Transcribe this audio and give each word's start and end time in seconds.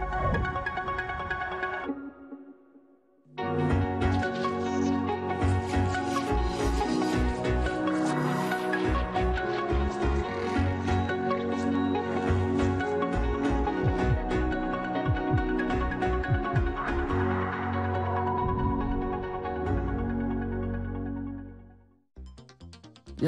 Thank 0.00 0.22
you. 0.22 0.27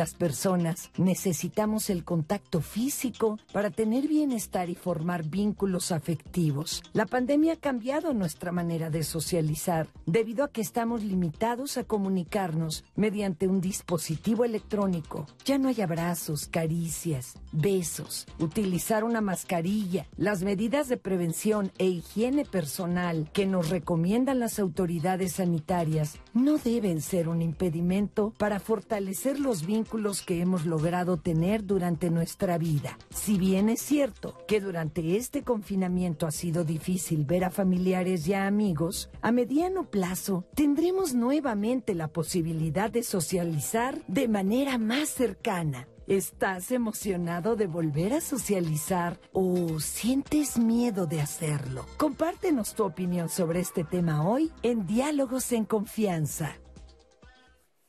Las 0.01 0.15
personas 0.15 0.91
necesitamos 0.97 1.91
el 1.91 2.05
contacto 2.05 2.63
físico 2.63 3.39
para 3.53 3.69
tener 3.69 4.09
bienestar 4.09 4.71
y 4.71 4.75
formar 4.75 5.29
vínculos 5.29 5.93
afectivos. 5.93 6.83
La 6.95 7.05
pandemia 7.05 7.53
ha 7.53 7.57
cambiado 7.57 8.15
nuestra 8.15 8.51
manera 8.51 8.89
de 8.89 9.03
socializar 9.03 9.89
debido 10.07 10.43
a 10.43 10.51
que 10.51 10.63
estamos 10.63 11.05
limitados 11.05 11.77
a 11.77 11.85
comunicarnos 11.85 12.83
mediante 12.97 13.47
un 13.47 13.61
dispositivo 13.61 14.47
electrónico. 14.47 15.27
Ya 15.45 15.59
no 15.59 15.69
hay 15.69 15.83
abrazos, 15.83 16.47
caricias, 16.47 17.35
besos, 17.53 18.27
utilizar 18.39 19.05
una 19.05 19.21
mascarilla, 19.21 20.07
las 20.17 20.43
medidas 20.43 20.89
de 20.89 20.97
prevención 20.97 21.73
e 21.77 21.89
higiene 21.89 22.47
personal 22.47 23.29
que 23.35 23.45
nos 23.45 23.69
recomiendan 23.69 24.41
las 24.41 24.61
autoridades 24.61 25.33
sanitarias 25.33 26.17
no 26.35 26.59
deben 26.59 27.01
ser 27.01 27.29
un 27.29 27.43
impedimento 27.43 28.33
para 28.39 28.61
fortalecer 28.61 29.39
los 29.41 29.67
vínculos 29.67 30.23
que 30.23 30.41
hemos 30.41 30.67
logrado 30.67 31.17
tener 31.17 31.65
durante 31.65 32.11
nuestra 32.11 32.59
vida. 32.59 32.99
Si 33.11 33.39
bien 33.39 33.69
es 33.69 33.81
cierto 33.81 34.39
que 34.47 34.61
durante 34.61 35.17
este 35.17 35.43
confinamiento 35.43 36.27
ha 36.27 36.31
sido 36.31 36.65
difícil 36.65 37.25
ver 37.25 37.45
a 37.45 37.51
familiares 37.51 38.27
y 38.27 38.35
a 38.35 38.47
amigos, 38.47 39.11
a 39.23 39.33
mediano 39.33 39.85
plazo 39.91 40.45
tendremos 40.55 41.15
nuevamente 41.15 41.95
la 41.95 42.09
posibilidad 42.09 42.91
de 42.91 43.03
socializar 43.03 43.99
de 44.07 44.29
manera 44.29 44.79
más 44.79 45.09
cercana. 45.09 45.87
¿Estás 46.11 46.73
emocionado 46.73 47.55
de 47.55 47.69
volver 47.69 48.15
a 48.15 48.21
socializar 48.21 49.17
o 49.33 49.79
sientes 49.79 50.59
miedo 50.59 51.07
de 51.07 51.21
hacerlo? 51.21 51.87
Compártenos 51.99 52.75
tu 52.75 52.85
opinión 52.85 53.29
sobre 53.29 53.61
este 53.61 53.85
tema 53.85 54.29
hoy 54.29 54.51
en 54.65 54.89
Diálogos 54.89 55.53
en 55.53 55.65
Confianza. 55.65 56.57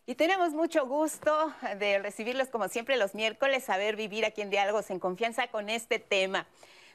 Y 0.05 0.13
tenemos 0.13 0.51
mucho 0.51 0.85
gusto 0.85 1.51
de 1.79 1.97
recibirlos 1.97 2.49
como 2.49 2.67
siempre 2.67 2.95
los 2.95 3.15
miércoles, 3.15 3.63
saber 3.63 3.95
vivir 3.95 4.23
aquí 4.23 4.41
en 4.41 4.51
Diálogos 4.51 4.91
en 4.91 4.99
Confianza 4.99 5.47
con 5.47 5.67
este 5.67 5.97
tema. 5.97 6.45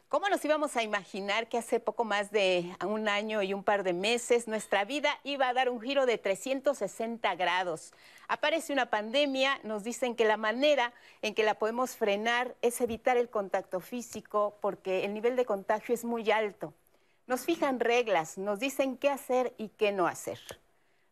¿Cómo 0.09 0.29
nos 0.29 0.45
íbamos 0.45 0.77
a 0.77 0.85
imaginar 0.85 1.49
que 1.49 1.59
hace 1.59 1.81
poco 1.81 2.05
más 2.05 2.31
de 2.31 2.77
un 2.87 3.09
año 3.09 3.43
y 3.43 3.53
un 3.53 3.65
par 3.65 3.83
de 3.83 3.93
meses 3.93 4.47
nuestra 4.47 4.85
vida 4.85 5.19
iba 5.25 5.49
a 5.49 5.53
dar 5.53 5.69
un 5.69 5.81
giro 5.81 6.07
de 6.07 6.17
360 6.17 7.35
grados? 7.35 7.93
Aparece 8.29 8.73
una 8.73 8.89
pandemia, 8.89 9.59
nos 9.65 9.83
dicen 9.83 10.15
que 10.15 10.25
la 10.25 10.37
manera 10.37 10.93
en 11.23 11.35
que 11.35 11.43
la 11.43 11.59
podemos 11.59 11.97
frenar 11.97 12.55
es 12.63 12.81
evitar 12.81 13.17
el 13.17 13.29
contacto 13.29 13.81
físico 13.81 14.57
porque 14.61 15.05
el 15.05 15.13
nivel 15.13 15.35
de 15.35 15.45
contagio 15.45 15.93
es 15.93 16.05
muy 16.05 16.31
alto. 16.31 16.73
Nos 17.27 17.41
fijan 17.41 17.81
reglas, 17.81 18.39
nos 18.39 18.61
dicen 18.61 18.99
qué 18.99 19.11
hacer 19.11 19.55
y 19.59 19.71
qué 19.71 19.91
no 19.91 20.07
hacer. 20.07 20.39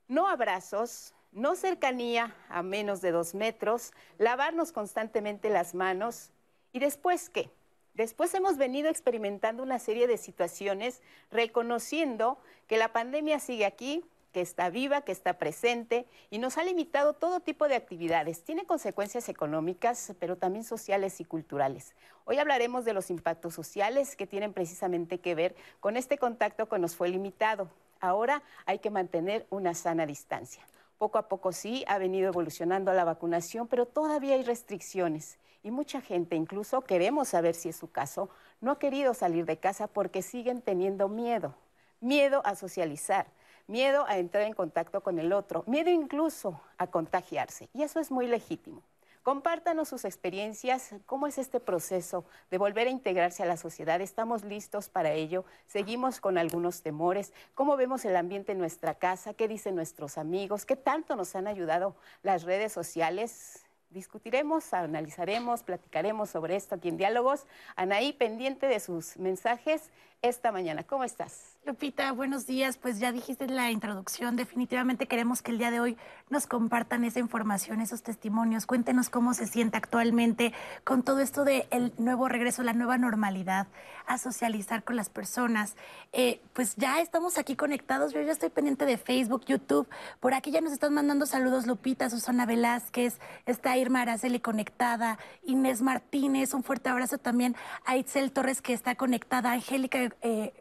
No 0.06 0.28
abrazos, 0.28 1.14
no 1.32 1.56
cercanía 1.56 2.32
a 2.48 2.62
menos 2.62 3.00
de 3.00 3.10
dos 3.10 3.34
metros, 3.34 3.90
lavarnos 4.18 4.70
constantemente 4.70 5.50
las 5.50 5.74
manos 5.74 6.30
y 6.72 6.78
después 6.78 7.28
qué? 7.28 7.50
Después 7.94 8.34
hemos 8.34 8.56
venido 8.56 8.88
experimentando 8.88 9.62
una 9.62 9.78
serie 9.78 10.08
de 10.08 10.18
situaciones 10.18 11.00
reconociendo 11.30 12.38
que 12.66 12.76
la 12.76 12.92
pandemia 12.92 13.38
sigue 13.38 13.66
aquí, 13.66 14.04
que 14.32 14.40
está 14.40 14.68
viva, 14.68 15.02
que 15.02 15.12
está 15.12 15.34
presente 15.34 16.04
y 16.28 16.38
nos 16.38 16.58
ha 16.58 16.64
limitado 16.64 17.12
todo 17.12 17.38
tipo 17.38 17.68
de 17.68 17.76
actividades. 17.76 18.42
Tiene 18.42 18.66
consecuencias 18.66 19.28
económicas, 19.28 20.12
pero 20.18 20.36
también 20.36 20.64
sociales 20.64 21.20
y 21.20 21.24
culturales. 21.24 21.94
Hoy 22.24 22.38
hablaremos 22.38 22.84
de 22.84 22.94
los 22.94 23.10
impactos 23.10 23.54
sociales 23.54 24.16
que 24.16 24.26
tienen 24.26 24.52
precisamente 24.52 25.20
que 25.20 25.36
ver 25.36 25.54
con 25.78 25.96
este 25.96 26.18
contacto 26.18 26.68
que 26.68 26.80
nos 26.80 26.96
fue 26.96 27.10
limitado. 27.10 27.70
Ahora 28.00 28.42
hay 28.66 28.80
que 28.80 28.90
mantener 28.90 29.46
una 29.50 29.72
sana 29.72 30.04
distancia. 30.04 30.66
Poco 30.98 31.18
a 31.18 31.28
poco 31.28 31.52
sí 31.52 31.84
ha 31.86 31.98
venido 31.98 32.26
evolucionando 32.26 32.92
la 32.92 33.04
vacunación, 33.04 33.68
pero 33.68 33.86
todavía 33.86 34.34
hay 34.34 34.42
restricciones. 34.42 35.38
Y 35.64 35.70
mucha 35.70 36.02
gente, 36.02 36.36
incluso 36.36 36.82
queremos 36.82 37.28
saber 37.28 37.54
si 37.54 37.70
es 37.70 37.76
su 37.76 37.90
caso, 37.90 38.28
no 38.60 38.72
ha 38.72 38.78
querido 38.78 39.14
salir 39.14 39.46
de 39.46 39.56
casa 39.56 39.86
porque 39.86 40.20
siguen 40.20 40.60
teniendo 40.60 41.08
miedo. 41.08 41.54
Miedo 42.00 42.42
a 42.44 42.54
socializar, 42.54 43.26
miedo 43.66 44.04
a 44.06 44.18
entrar 44.18 44.42
en 44.42 44.52
contacto 44.52 45.00
con 45.02 45.18
el 45.18 45.32
otro, 45.32 45.64
miedo 45.66 45.88
incluso 45.88 46.60
a 46.76 46.88
contagiarse. 46.88 47.70
Y 47.72 47.82
eso 47.82 47.98
es 47.98 48.10
muy 48.10 48.26
legítimo. 48.26 48.82
Compártanos 49.22 49.88
sus 49.88 50.04
experiencias, 50.04 50.90
cómo 51.06 51.26
es 51.26 51.38
este 51.38 51.60
proceso 51.60 52.26
de 52.50 52.58
volver 52.58 52.88
a 52.88 52.90
integrarse 52.90 53.42
a 53.42 53.46
la 53.46 53.56
sociedad. 53.56 54.02
¿Estamos 54.02 54.44
listos 54.44 54.90
para 54.90 55.12
ello? 55.12 55.46
¿Seguimos 55.66 56.20
con 56.20 56.36
algunos 56.36 56.82
temores? 56.82 57.32
¿Cómo 57.54 57.78
vemos 57.78 58.04
el 58.04 58.16
ambiente 58.16 58.52
en 58.52 58.58
nuestra 58.58 58.96
casa? 58.96 59.32
¿Qué 59.32 59.48
dicen 59.48 59.76
nuestros 59.76 60.18
amigos? 60.18 60.66
¿Qué 60.66 60.76
tanto 60.76 61.16
nos 61.16 61.34
han 61.34 61.46
ayudado 61.46 61.96
las 62.22 62.42
redes 62.42 62.70
sociales? 62.70 63.63
Discutiremos, 63.94 64.74
analizaremos, 64.74 65.62
platicaremos 65.62 66.28
sobre 66.28 66.56
esto 66.56 66.74
aquí 66.74 66.88
en 66.88 66.96
Diálogos. 66.96 67.46
Anaí, 67.76 68.12
pendiente 68.12 68.66
de 68.66 68.80
sus 68.80 69.16
mensajes 69.18 69.92
esta 70.24 70.52
mañana. 70.52 70.84
¿Cómo 70.84 71.04
estás? 71.04 71.54
Lupita, 71.66 72.12
buenos 72.12 72.46
días. 72.46 72.78
Pues 72.78 72.98
ya 72.98 73.12
dijiste 73.12 73.44
en 73.44 73.56
la 73.56 73.70
introducción, 73.70 74.36
definitivamente 74.36 75.06
queremos 75.06 75.42
que 75.42 75.50
el 75.50 75.58
día 75.58 75.70
de 75.70 75.80
hoy 75.80 75.98
nos 76.30 76.46
compartan 76.46 77.04
esa 77.04 77.20
información, 77.20 77.80
esos 77.80 78.02
testimonios. 78.02 78.64
Cuéntenos 78.64 79.10
cómo 79.10 79.34
se 79.34 79.46
siente 79.46 79.76
actualmente 79.76 80.52
con 80.84 81.02
todo 81.02 81.20
esto 81.20 81.44
del 81.44 81.92
nuevo 81.98 82.28
regreso, 82.28 82.62
la 82.62 82.72
nueva 82.72 82.96
normalidad, 82.96 83.66
a 84.06 84.16
socializar 84.16 84.82
con 84.82 84.96
las 84.96 85.10
personas. 85.10 85.76
Eh, 86.12 86.40
pues 86.54 86.76
ya 86.76 87.00
estamos 87.00 87.36
aquí 87.36 87.54
conectados. 87.54 88.12
Yo 88.12 88.22
ya 88.22 88.32
estoy 88.32 88.48
pendiente 88.48 88.86
de 88.86 88.96
Facebook, 88.96 89.44
YouTube. 89.46 89.88
Por 90.20 90.32
aquí 90.32 90.50
ya 90.50 90.62
nos 90.62 90.72
están 90.72 90.94
mandando 90.94 91.26
saludos 91.26 91.66
Lupita, 91.66 92.08
Susana 92.08 92.46
Velázquez, 92.46 93.18
está 93.44 93.76
Irma 93.76 94.02
Araceli 94.02 94.40
conectada, 94.40 95.18
Inés 95.44 95.82
Martínez, 95.82 96.54
un 96.54 96.62
fuerte 96.62 96.88
abrazo 96.88 97.18
también 97.18 97.56
a 97.84 97.96
Itzel 97.96 98.32
Torres 98.32 98.62
que 98.62 98.72
está 98.72 98.94
conectada, 98.94 99.52
Angélica. 99.52 100.13
Eh, 100.22 100.52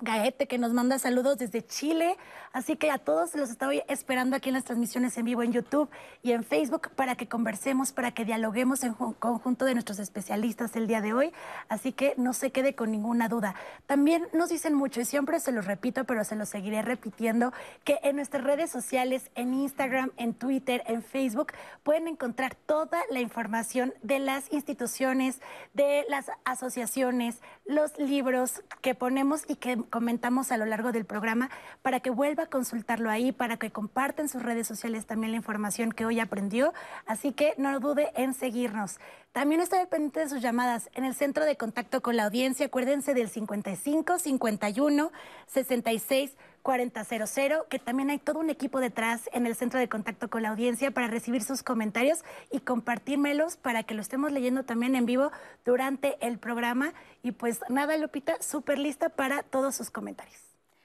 Gaete, 0.00 0.46
que 0.46 0.58
nos 0.58 0.72
manda 0.72 0.98
saludos 1.00 1.38
desde 1.38 1.66
Chile. 1.66 2.16
Así 2.52 2.76
que 2.76 2.90
a 2.90 2.98
todos 2.98 3.34
los 3.34 3.50
estoy 3.50 3.82
esperando 3.88 4.36
aquí 4.36 4.48
en 4.48 4.54
las 4.54 4.64
transmisiones 4.64 5.18
en 5.18 5.24
vivo 5.24 5.42
en 5.42 5.52
YouTube 5.52 5.90
y 6.22 6.32
en 6.32 6.44
Facebook 6.44 6.90
para 6.94 7.14
que 7.16 7.28
conversemos, 7.28 7.92
para 7.92 8.12
que 8.12 8.24
dialoguemos 8.24 8.84
en 8.84 8.94
conjunto 8.94 9.64
de 9.64 9.74
nuestros 9.74 9.98
especialistas 9.98 10.74
el 10.76 10.86
día 10.86 11.00
de 11.00 11.12
hoy. 11.12 11.32
Así 11.68 11.92
que 11.92 12.14
no 12.16 12.32
se 12.32 12.50
quede 12.50 12.74
con 12.74 12.90
ninguna 12.90 13.28
duda. 13.28 13.54
También 13.86 14.28
nos 14.32 14.48
dicen 14.50 14.74
mucho, 14.74 15.00
y 15.00 15.04
siempre 15.04 15.40
se 15.40 15.52
los 15.52 15.66
repito, 15.66 16.04
pero 16.04 16.24
se 16.24 16.36
los 16.36 16.48
seguiré 16.48 16.80
repitiendo, 16.82 17.52
que 17.84 17.98
en 18.02 18.16
nuestras 18.16 18.44
redes 18.44 18.70
sociales, 18.70 19.30
en 19.34 19.52
Instagram, 19.52 20.12
en 20.16 20.32
Twitter, 20.32 20.82
en 20.86 21.02
Facebook, 21.02 21.52
pueden 21.82 22.08
encontrar 22.08 22.54
toda 22.54 23.02
la 23.10 23.20
información 23.20 23.92
de 24.02 24.20
las 24.20 24.50
instituciones, 24.52 25.40
de 25.74 26.06
las 26.08 26.30
asociaciones, 26.44 27.40
los 27.68 27.98
libros 27.98 28.62
que 28.80 28.94
ponemos 28.94 29.44
y 29.46 29.54
que 29.54 29.76
comentamos 29.90 30.50
a 30.50 30.56
lo 30.56 30.64
largo 30.64 30.90
del 30.90 31.04
programa 31.04 31.50
para 31.82 32.00
que 32.00 32.08
vuelva 32.08 32.44
a 32.44 32.46
consultarlo 32.46 33.10
ahí, 33.10 33.30
para 33.30 33.58
que 33.58 33.70
compartan 33.70 34.24
en 34.24 34.28
sus 34.30 34.42
redes 34.42 34.66
sociales 34.66 35.04
también 35.04 35.32
la 35.32 35.36
información 35.36 35.92
que 35.92 36.06
hoy 36.06 36.18
aprendió. 36.18 36.72
Así 37.06 37.32
que 37.32 37.54
no 37.58 37.78
dude 37.78 38.10
en 38.16 38.32
seguirnos. 38.32 38.98
También 39.32 39.60
estoy 39.60 39.84
pendiente 39.86 40.20
de 40.20 40.28
sus 40.30 40.40
llamadas 40.40 40.88
en 40.94 41.04
el 41.04 41.14
centro 41.14 41.44
de 41.44 41.56
contacto 41.56 42.00
con 42.00 42.16
la 42.16 42.24
audiencia. 42.24 42.66
Acuérdense 42.66 43.12
del 43.12 43.28
55 43.28 44.18
51 44.18 45.12
66 45.46 46.36
4000, 46.68 47.60
que 47.70 47.78
también 47.78 48.10
hay 48.10 48.18
todo 48.18 48.40
un 48.40 48.50
equipo 48.50 48.78
detrás 48.78 49.30
en 49.32 49.46
el 49.46 49.56
centro 49.56 49.80
de 49.80 49.88
contacto 49.88 50.28
con 50.28 50.42
la 50.42 50.50
audiencia 50.50 50.90
para 50.90 51.06
recibir 51.06 51.42
sus 51.42 51.62
comentarios 51.62 52.22
y 52.50 52.60
compartírmelos 52.60 53.56
para 53.56 53.84
que 53.84 53.94
lo 53.94 54.02
estemos 54.02 54.32
leyendo 54.32 54.64
también 54.64 54.94
en 54.94 55.06
vivo 55.06 55.32
durante 55.64 56.18
el 56.20 56.38
programa. 56.38 56.92
Y 57.22 57.32
pues 57.32 57.60
nada, 57.70 57.96
Lupita, 57.96 58.42
súper 58.42 58.78
lista 58.78 59.08
para 59.08 59.42
todos 59.44 59.76
sus 59.76 59.88
comentarios. 59.88 60.36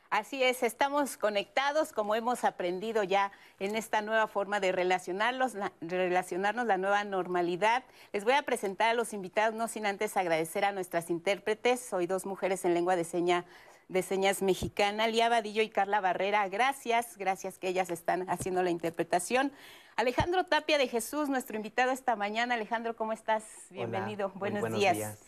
Así 0.09 0.41
es, 0.41 0.63
estamos 0.63 1.17
conectados 1.17 1.91
como 1.91 2.15
hemos 2.15 2.45
aprendido 2.45 3.03
ya 3.03 3.33
en 3.59 3.75
esta 3.75 4.01
nueva 4.01 4.27
forma 4.27 4.61
de 4.61 4.71
relacionarlos, 4.71 5.53
relacionarnos, 5.81 6.65
la 6.65 6.77
nueva 6.77 7.03
normalidad. 7.03 7.83
Les 8.13 8.23
voy 8.23 8.35
a 8.35 8.43
presentar 8.43 8.91
a 8.91 8.93
los 8.93 9.11
invitados, 9.11 9.53
no 9.53 9.67
sin 9.67 9.85
antes 9.85 10.15
agradecer 10.15 10.63
a 10.63 10.71
nuestras 10.71 11.09
intérpretes. 11.09 11.91
Hoy 11.91 12.07
dos 12.07 12.25
mujeres 12.25 12.63
en 12.63 12.73
lengua 12.73 12.95
de 12.95 13.03
señas 13.03 13.43
de 13.93 14.01
señas 14.01 14.41
mexicana, 14.41 15.07
Lía 15.07 15.29
Vadillo 15.29 15.61
y 15.61 15.69
Carla 15.69 16.01
Barrera. 16.01 16.49
Gracias, 16.49 17.15
gracias 17.15 17.59
que 17.59 17.69
ellas 17.69 17.91
están 17.91 18.29
haciendo 18.29 18.63
la 18.63 18.71
interpretación. 18.71 19.51
Alejandro 19.95 20.43
Tapia 20.43 20.79
de 20.79 20.87
Jesús, 20.87 21.29
nuestro 21.29 21.55
invitado 21.55 21.91
esta 21.91 22.15
mañana. 22.15 22.55
Alejandro, 22.55 22.95
¿cómo 22.95 23.13
estás? 23.13 23.43
Bienvenido. 23.69 24.29
buenos, 24.35 24.73
días. 24.73 25.19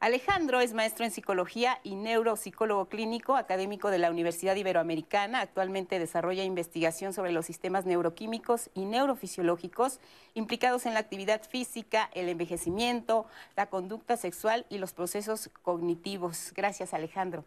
Alejandro 0.00 0.60
es 0.60 0.72
maestro 0.72 1.04
en 1.04 1.10
psicología 1.10 1.78
y 1.82 1.96
neuropsicólogo 1.96 2.86
clínico, 2.88 3.36
académico 3.36 3.90
de 3.90 3.98
la 3.98 4.10
Universidad 4.10 4.56
Iberoamericana. 4.56 5.40
Actualmente 5.40 5.98
desarrolla 5.98 6.44
investigación 6.44 7.12
sobre 7.12 7.32
los 7.32 7.44
sistemas 7.44 7.84
neuroquímicos 7.84 8.70
y 8.74 8.86
neurofisiológicos 8.86 10.00
implicados 10.32 10.86
en 10.86 10.94
la 10.94 11.00
actividad 11.00 11.42
física, 11.42 12.10
el 12.14 12.30
envejecimiento, 12.30 13.26
la 13.56 13.66
conducta 13.66 14.16
sexual 14.16 14.64
y 14.70 14.78
los 14.78 14.94
procesos 14.94 15.50
cognitivos. 15.62 16.52
Gracias, 16.54 16.94
Alejandro. 16.94 17.44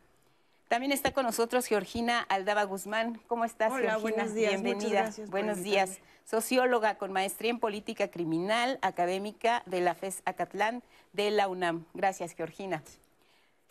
También 0.68 0.92
está 0.92 1.12
con 1.12 1.26
nosotros 1.26 1.66
Georgina 1.66 2.20
Aldaba 2.28 2.66
Guzmán. 2.66 3.22
¿Cómo 3.28 3.46
estás, 3.46 3.72
Hola, 3.72 3.98
Buenos 3.98 4.34
días. 4.34 4.62
Bienvenida. 4.62 5.12
buenos 5.30 5.64
días. 5.64 6.00
Socióloga 6.26 6.98
con 6.98 7.14
maestría 7.14 7.52
en 7.52 7.60
política 7.60 8.10
criminal, 8.10 8.78
académica 8.82 9.64
de 9.66 9.80
la 9.80 9.96
FES 9.96 10.22
Acatlán 10.26 10.84
de 11.14 11.32
la 11.32 11.48
UNAM. 11.48 11.86
Gracias, 11.94 12.34
Georgina. 12.34 12.84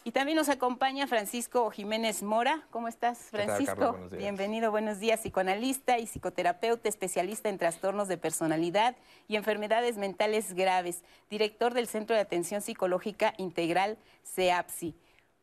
Y 0.04 0.12
también 0.12 0.36
nos 0.36 0.48
acompaña 0.48 1.06
Francisco 1.06 1.68
Jiménez 1.70 2.22
Mora. 2.22 2.62
¿Cómo 2.70 2.88
estás, 2.88 3.18
Francisco? 3.30 3.98
Bienvenido, 4.12 4.70
buenos 4.70 4.98
días. 4.98 5.20
Psicoanalista 5.20 5.98
y 5.98 6.06
psicoterapeuta, 6.06 6.88
especialista 6.88 7.50
en 7.50 7.58
trastornos 7.58 8.08
de 8.08 8.16
personalidad 8.16 8.96
y 9.28 9.36
enfermedades 9.36 9.98
mentales 9.98 10.54
graves, 10.54 11.02
director 11.28 11.74
del 11.74 11.88
Centro 11.88 12.16
de 12.16 12.22
Atención 12.22 12.62
Psicológica 12.62 13.34
Integral, 13.36 13.98
CEAPSI. 14.24 14.94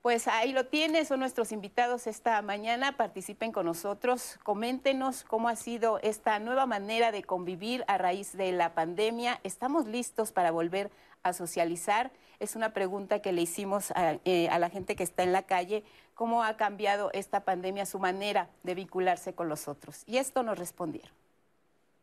Pues 0.03 0.27
ahí 0.27 0.51
lo 0.51 0.65
tiene, 0.65 1.05
son 1.05 1.21
nuestros 1.21 1.53
invitados 1.53 2.07
esta 2.07 2.41
mañana, 2.41 2.97
participen 2.97 3.53
con 3.53 3.65
nosotros, 3.65 4.37
coméntenos 4.43 5.23
cómo 5.23 5.47
ha 5.47 5.55
sido 5.55 5.97
esta 6.03 6.39
nueva 6.39 6.65
manera 6.65 7.13
de 7.13 7.23
convivir 7.23 7.85
a 7.87 7.97
raíz 7.97 8.35
de 8.35 8.51
la 8.51 8.73
pandemia. 8.73 9.39
¿Estamos 9.45 9.87
listos 9.87 10.33
para 10.33 10.51
volver 10.51 10.91
a 11.23 11.31
socializar? 11.31 12.11
Es 12.41 12.57
una 12.57 12.73
pregunta 12.73 13.21
que 13.21 13.31
le 13.31 13.43
hicimos 13.43 13.91
a, 13.91 14.19
eh, 14.25 14.49
la 14.59 14.69
gente 14.69 14.97
que 14.97 15.03
está 15.03 15.23
en 15.23 15.31
la 15.31 15.43
calle, 15.43 15.85
cómo 16.15 16.43
ha 16.43 16.57
cambiado 16.57 17.09
esta 17.13 17.45
pandemia 17.45 17.85
su 17.85 17.97
manera 17.97 18.49
de 18.63 18.75
vincularse 18.75 19.33
con 19.33 19.47
los 19.47 19.69
otros. 19.69 20.03
Y 20.05 20.17
esto 20.17 20.43
nos 20.43 20.59
respondieron. 20.59 21.13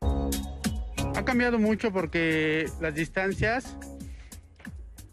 Ha 0.00 1.22
cambiado 1.26 1.58
mucho 1.58 1.92
porque 1.92 2.66
las 2.80 2.94
distancias, 2.94 3.76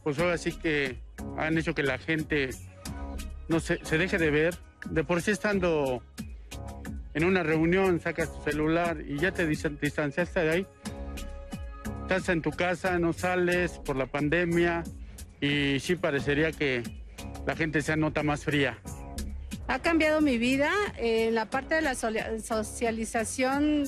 pues 0.06 0.18
ahora 0.19 0.38
sí 0.38 0.57
que 0.57 1.01
han 1.36 1.57
hecho 1.57 1.75
que 1.75 1.83
la 1.83 1.98
gente 1.98 2.51
no 3.47 3.59
se, 3.59 3.83
se 3.83 3.97
deje 3.97 4.17
de 4.17 4.31
ver. 4.31 4.55
De 4.89 5.03
por 5.03 5.21
sí 5.21 5.31
estando 5.31 6.01
en 7.13 7.23
una 7.23 7.44
reunión, 7.44 7.99
sacas 7.99 8.31
tu 8.31 8.44
celular 8.44 9.01
y 9.05 9.17
ya 9.17 9.31
te 9.31 9.47
distanciaste 9.47 10.39
de 10.39 10.49
ahí. 10.49 10.67
Estás 12.03 12.29
en 12.29 12.41
tu 12.41 12.51
casa, 12.51 12.99
no 12.99 13.11
sales 13.11 13.79
por 13.79 13.95
la 13.95 14.05
pandemia 14.05 14.83
y 15.41 15.79
sí 15.79 15.95
parecería 15.95 16.51
que 16.51 16.83
la 17.45 17.55
gente 17.55 17.81
se 17.81 17.97
nota 17.97 18.23
más 18.23 18.44
fría. 18.44 18.77
Ha 19.67 19.79
cambiado 19.79 20.21
mi 20.21 20.38
vida 20.38 20.71
en 20.97 21.35
la 21.35 21.49
parte 21.49 21.75
de 21.75 21.81
la 21.81 21.95
socialización 21.95 23.83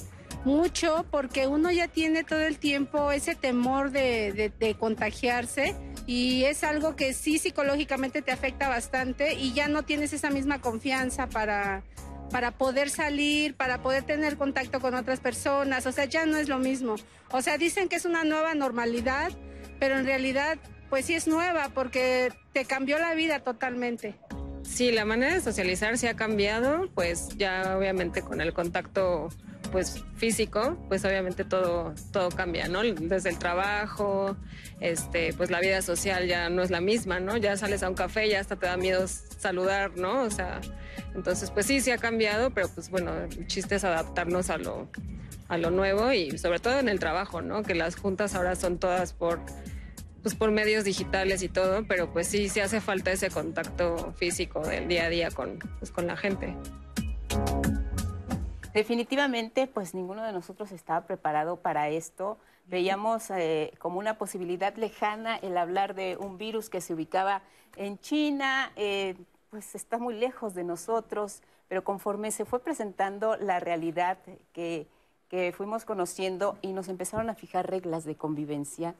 mucho 0.45 1.06
porque 1.12 1.47
uno 1.47 1.71
ya 1.71 1.88
tiene 1.88 2.24
todo 2.24 2.39
el 2.39 2.57
tiempo 2.59 3.12
ese 3.12 3.36
temor 3.36 3.91
de, 3.91 4.51
de 4.57 4.75
contagiarse 4.75 5.75
y 6.07 6.45
es 6.45 6.63
algo 6.63 6.95
que 6.95 7.13
sí 7.13 7.38
psicológicamente 7.38 8.21
te 8.21 8.31
afecta 8.31 8.68
bastante 8.69 9.33
y 9.33 9.53
ya 9.53 9.68
no 9.68 9.83
tienes 9.83 10.13
esa 10.13 10.30
misma 10.30 10.59
confianza 10.59 11.27
para, 11.27 11.83
para 12.30 12.51
poder 12.51 12.89
salir, 12.89 13.56
para 13.56 13.81
poder 13.81 14.03
tener 14.03 14.38
contacto 14.38 14.80
con 14.80 14.95
otras 14.95 15.19
personas, 15.19 15.86
o 15.86 15.91
sea, 15.91 16.06
ya 16.06 16.25
no 16.25 16.38
es 16.38 16.47
lo 16.47 16.57
mismo. 16.57 16.95
O 17.31 17.42
sea, 17.42 17.57
dicen 17.57 17.89
que 17.89 17.95
es 17.95 18.06
una 18.06 18.24
nueva 18.24 18.56
normalidad, 18.56 19.31
pero 19.80 19.97
en 19.97 20.06
realidad 20.06 20.57
pues 20.89 21.06
sí 21.06 21.13
es 21.13 21.27
nueva 21.27 21.69
porque 21.74 22.33
te 22.53 22.65
cambió 22.65 22.97
la 22.97 23.13
vida 23.13 23.42
totalmente. 23.42 24.15
Sí, 24.63 24.92
la 24.92 25.06
manera 25.06 25.35
de 25.35 25.42
socializar 25.42 25.97
se 25.97 26.09
ha 26.09 26.15
cambiado, 26.15 26.89
pues 26.94 27.30
ya 27.38 27.75
obviamente 27.77 28.21
con 28.21 28.42
el 28.42 28.53
contacto 28.53 29.30
pues 29.71 30.04
físico, 30.16 30.77
pues 30.88 31.06
obviamente 31.06 31.44
todo, 31.44 31.94
todo 32.12 32.30
cambia, 32.30 32.68
¿no? 32.68 32.81
Desde 32.81 33.30
el 33.30 33.38
trabajo, 33.38 34.36
este, 34.80 35.33
pues 35.33 35.50
la 35.50 35.60
vida 35.60 35.81
social 35.81 36.27
ya 36.27 36.50
no 36.50 36.62
es 36.62 36.71
la 36.71 36.81
misma, 36.81 37.19
¿no? 37.19 37.38
Ya 37.38 37.57
sales 37.57 37.83
a 37.83 37.89
un 37.89 37.95
café, 37.95 38.27
ya 38.30 38.39
hasta 38.39 38.56
te 38.56 38.66
da 38.66 38.77
miedo 38.77 39.07
saludar, 39.07 39.98
¿no? 39.98 40.24
O 40.24 40.30
sea, 40.30 40.62
entonces 41.16 41.51
pues 41.51 41.66
sí, 41.66 41.81
sí 41.81 41.92
ha 41.92 41.98
cambiado, 41.98 42.51
pero 42.51 42.69
pues 42.69 42.89
bueno, 42.89 43.13
el 43.16 43.48
chiste 43.48 43.75
es 43.75 43.83
adaptarnos 43.83 44.50
a 44.50 44.57
lo, 44.57 44.89
a 45.48 45.57
lo 45.57 45.71
nuevo 45.71 46.12
y 46.12 46.38
sobre 46.38 46.60
todo 46.60 46.80
en 46.80 46.89
el 46.89 47.00
trabajo, 47.00 47.42
¿no? 47.42 47.63
Que 47.63 47.75
las 47.75 47.95
juntas 47.95 48.36
ahora 48.36 48.56
son 48.56 48.77
todas 48.77 49.13
por 49.13 49.39
pues 50.21 50.36
por 50.36 50.51
medios 50.51 50.83
digitales 50.83 51.42
y 51.44 51.50
todo, 51.50 51.86
pero 51.88 52.12
pues 52.12 52.27
sí, 52.27 52.50
sí 52.50 52.60
hace 52.60 52.81
falta 52.81 53.12
ese 53.12 53.30
contacto 53.30 54.13
físico 54.18 54.66
del 54.68 54.88
día 54.88 55.06
a 55.06 55.10
día 55.10 55.31
con, 55.31 55.60
pues, 55.80 55.92
con 55.92 56.07
la 56.07 56.18
gente. 56.18 56.56
Definitivamente, 58.80 59.68
pues 59.68 59.94
ninguno 59.94 60.24
de 60.24 60.31
nosotros 60.31 60.72
estaba 60.72 61.06
preparado 61.06 61.58
para 61.58 61.90
esto. 61.90 62.38
Veíamos 62.68 63.30
eh, 63.30 63.74
como 63.78 64.00
una 64.00 64.18
posibilidad 64.18 64.74
lejana 64.78 65.36
el 65.36 65.58
hablar 65.58 65.96
de 65.96 66.16
un 66.16 66.38
virus 66.38 66.70
que 66.70 66.80
se 66.80 66.94
ubicaba 66.94 67.42
en 67.76 68.00
China, 68.00 68.72
eh, 68.78 69.18
pues 69.50 69.76
está 69.76 69.98
muy 69.98 70.14
lejos 70.14 70.54
de 70.54 70.64
nosotros, 70.64 71.42
pero 71.68 71.84
conforme 71.84 72.31
se 72.31 72.46
fue 72.46 72.62
presentando 72.62 73.36
la 73.36 73.60
realidad 73.60 74.18
que, 74.54 74.88
que 75.28 75.52
fuimos 75.52 75.84
conociendo 75.84 76.58
y 76.62 76.72
nos 76.72 76.88
empezaron 76.88 77.30
a 77.30 77.36
fijar 77.36 77.70
reglas 77.70 78.06
de 78.06 78.16
convivencia, 78.16 78.96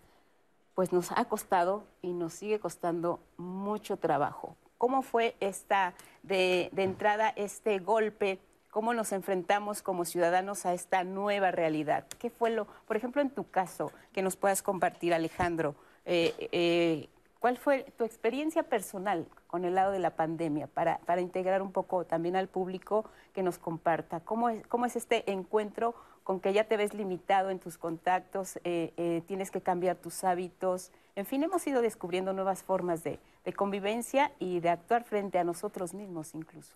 pues 0.76 0.92
nos 0.92 1.14
ha 1.14 1.24
costado 1.24 1.86
y 2.02 2.12
nos 2.12 2.34
sigue 2.34 2.60
costando 2.60 3.22
mucho 3.38 3.96
trabajo. 3.96 4.58
¿Cómo 4.78 5.04
fue 5.04 5.38
esta 5.40 5.94
de, 6.24 6.68
de 6.74 6.84
entrada 6.84 7.30
este 7.30 7.80
golpe? 7.80 8.40
Cómo 8.70 8.94
nos 8.94 9.12
enfrentamos 9.12 9.82
como 9.82 10.06
ciudadanos 10.06 10.66
a 10.66 10.74
esta 10.74 11.04
nueva 11.04 11.52
realidad. 11.52 12.06
¿Qué 12.20 12.30
fue 12.30 12.52
lo, 12.52 12.66
por 12.88 12.98
ejemplo, 12.98 13.22
en 13.22 13.30
tu 13.30 13.50
caso, 13.50 13.92
que 14.14 14.22
nos 14.22 14.36
puedas 14.36 14.62
compartir, 14.62 15.14
Alejandro? 15.14 15.76
Eh, 16.06 16.50
eh, 16.52 17.10
¿Cuál 17.40 17.58
fue 17.58 17.86
tu 17.98 18.04
experiencia 18.04 18.64
personal 18.64 19.26
con 19.48 19.64
el 19.64 19.76
lado 19.76 19.92
de 19.92 20.00
la 20.00 20.12
pandemia 20.12 20.68
para, 20.68 21.00
integrar 21.22 21.62
un 21.62 21.72
poco 21.72 22.06
también 22.06 22.36
al 22.36 22.48
público 22.48 23.06
que 23.34 23.44
nos 23.44 23.58
comparta? 23.58 24.20
¿Cómo 24.20 24.50
es, 24.50 24.68
cómo 24.68 24.86
es 24.86 24.96
este 24.96 25.32
encuentro 25.32 25.96
con 26.24 26.42
que 26.42 26.54
ya 26.54 26.66
te 26.66 26.78
ves 26.78 26.94
limitado 26.94 27.50
en 27.50 27.60
tus 27.60 27.78
contactos, 27.78 28.60
eh, 28.64 29.24
tienes 29.26 29.52
que 29.52 29.62
cambiar 29.62 29.96
tus 29.96 30.24
hábitos? 30.24 30.92
En 31.16 31.26
fin, 31.26 31.42
hemos 31.44 31.66
ido 31.66 31.82
descubriendo 31.82 32.34
nuevas 32.34 32.62
formas 32.62 33.04
de 33.04 33.20
convivencia 33.56 34.32
y 34.38 34.60
de 34.60 34.70
actuar 34.70 35.06
frente 35.06 35.40
a 35.40 35.44
nosotros 35.44 35.94
mismos 35.94 36.36
incluso. 36.36 36.76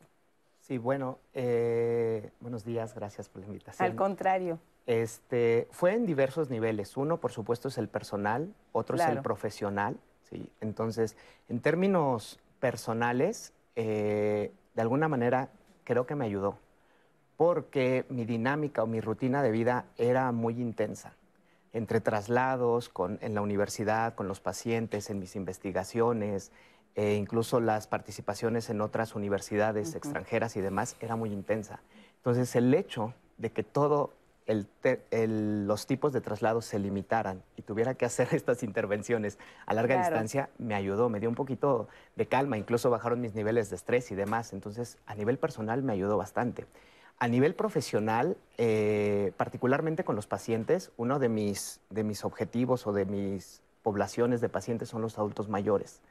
Sí, 0.63 0.77
bueno, 0.77 1.19
eh, 1.33 2.31
buenos 2.39 2.63
días, 2.63 2.95
gracias 2.95 3.27
por 3.27 3.41
la 3.41 3.47
invitación. 3.47 3.85
Al 3.85 3.97
contrario. 3.97 4.59
Este, 4.85 5.67
fue 5.71 5.93
en 5.93 6.05
diversos 6.05 6.49
niveles. 6.49 6.95
Uno, 6.95 7.17
por 7.17 7.33
supuesto, 7.33 7.67
es 7.67 7.77
el 7.77 7.89
personal, 7.89 8.53
otro 8.71 8.95
es 8.95 9.05
el 9.05 9.21
profesional. 9.21 9.97
¿sí? 10.29 10.49
Entonces, 10.61 11.17
en 11.49 11.59
términos 11.59 12.39
personales, 12.61 13.51
eh, 13.75 14.53
de 14.73 14.81
alguna 14.81 15.09
manera 15.09 15.49
creo 15.83 16.05
que 16.05 16.15
me 16.15 16.23
ayudó, 16.23 16.57
porque 17.35 18.05
mi 18.07 18.23
dinámica 18.23 18.83
o 18.83 18.87
mi 18.87 19.01
rutina 19.01 19.43
de 19.43 19.51
vida 19.51 19.83
era 19.97 20.31
muy 20.31 20.61
intensa. 20.61 21.13
Entre 21.73 21.99
traslados 21.99 22.87
con, 22.87 23.19
en 23.21 23.35
la 23.35 23.41
universidad, 23.41 24.15
con 24.15 24.29
los 24.29 24.39
pacientes, 24.39 25.09
en 25.09 25.19
mis 25.19 25.35
investigaciones, 25.35 26.53
e 26.95 27.15
incluso 27.15 27.59
las 27.59 27.87
participaciones 27.87 28.69
en 28.69 28.81
otras 28.81 29.15
universidades 29.15 29.95
extranjeras 29.95 30.55
y 30.55 30.61
demás 30.61 30.95
era 30.99 31.15
muy 31.15 31.31
intensa. 31.31 31.79
Entonces 32.17 32.55
el 32.55 32.73
hecho 32.73 33.13
de 33.37 33.51
que 33.51 33.63
todos 33.63 34.11
los 34.45 35.87
tipos 35.87 36.11
de 36.11 36.21
traslados 36.21 36.65
se 36.65 36.77
limitaran 36.77 37.41
y 37.55 37.61
tuviera 37.61 37.95
que 37.95 38.05
hacer 38.05 38.27
estas 38.33 38.63
intervenciones 38.63 39.39
a 39.65 39.73
larga 39.73 39.97
distancia 39.97 40.49
me 40.57 40.75
ayudó, 40.75 41.09
me 41.09 41.19
dio 41.19 41.29
un 41.29 41.35
poquito 41.35 41.87
de 42.15 42.27
calma, 42.27 42.57
incluso 42.57 42.89
bajaron 42.89 43.21
mis 43.21 43.33
niveles 43.33 43.69
de 43.69 43.77
estrés 43.77 44.11
y 44.11 44.15
demás. 44.15 44.53
Entonces 44.53 44.97
a 45.05 45.15
nivel 45.15 45.37
personal 45.37 45.81
me 45.81 45.93
ayudó 45.93 46.17
bastante. 46.17 46.65
A 47.19 47.27
nivel 47.27 47.55
profesional, 47.55 48.37
eh, 48.57 49.31
particularmente 49.37 50.03
con 50.03 50.15
los 50.15 50.27
pacientes, 50.27 50.91
uno 50.97 51.19
de 51.19 51.29
mis, 51.29 51.79
de 51.89 52.03
mis 52.03 52.25
objetivos 52.25 52.85
o 52.85 52.91
de 52.91 53.05
mis 53.05 53.61
poblaciones 53.81 54.41
de 54.41 54.49
pacientes 54.49 54.89
son 54.89 55.01
los 55.01 55.17
adultos 55.17 55.47
mayores. 55.47 56.01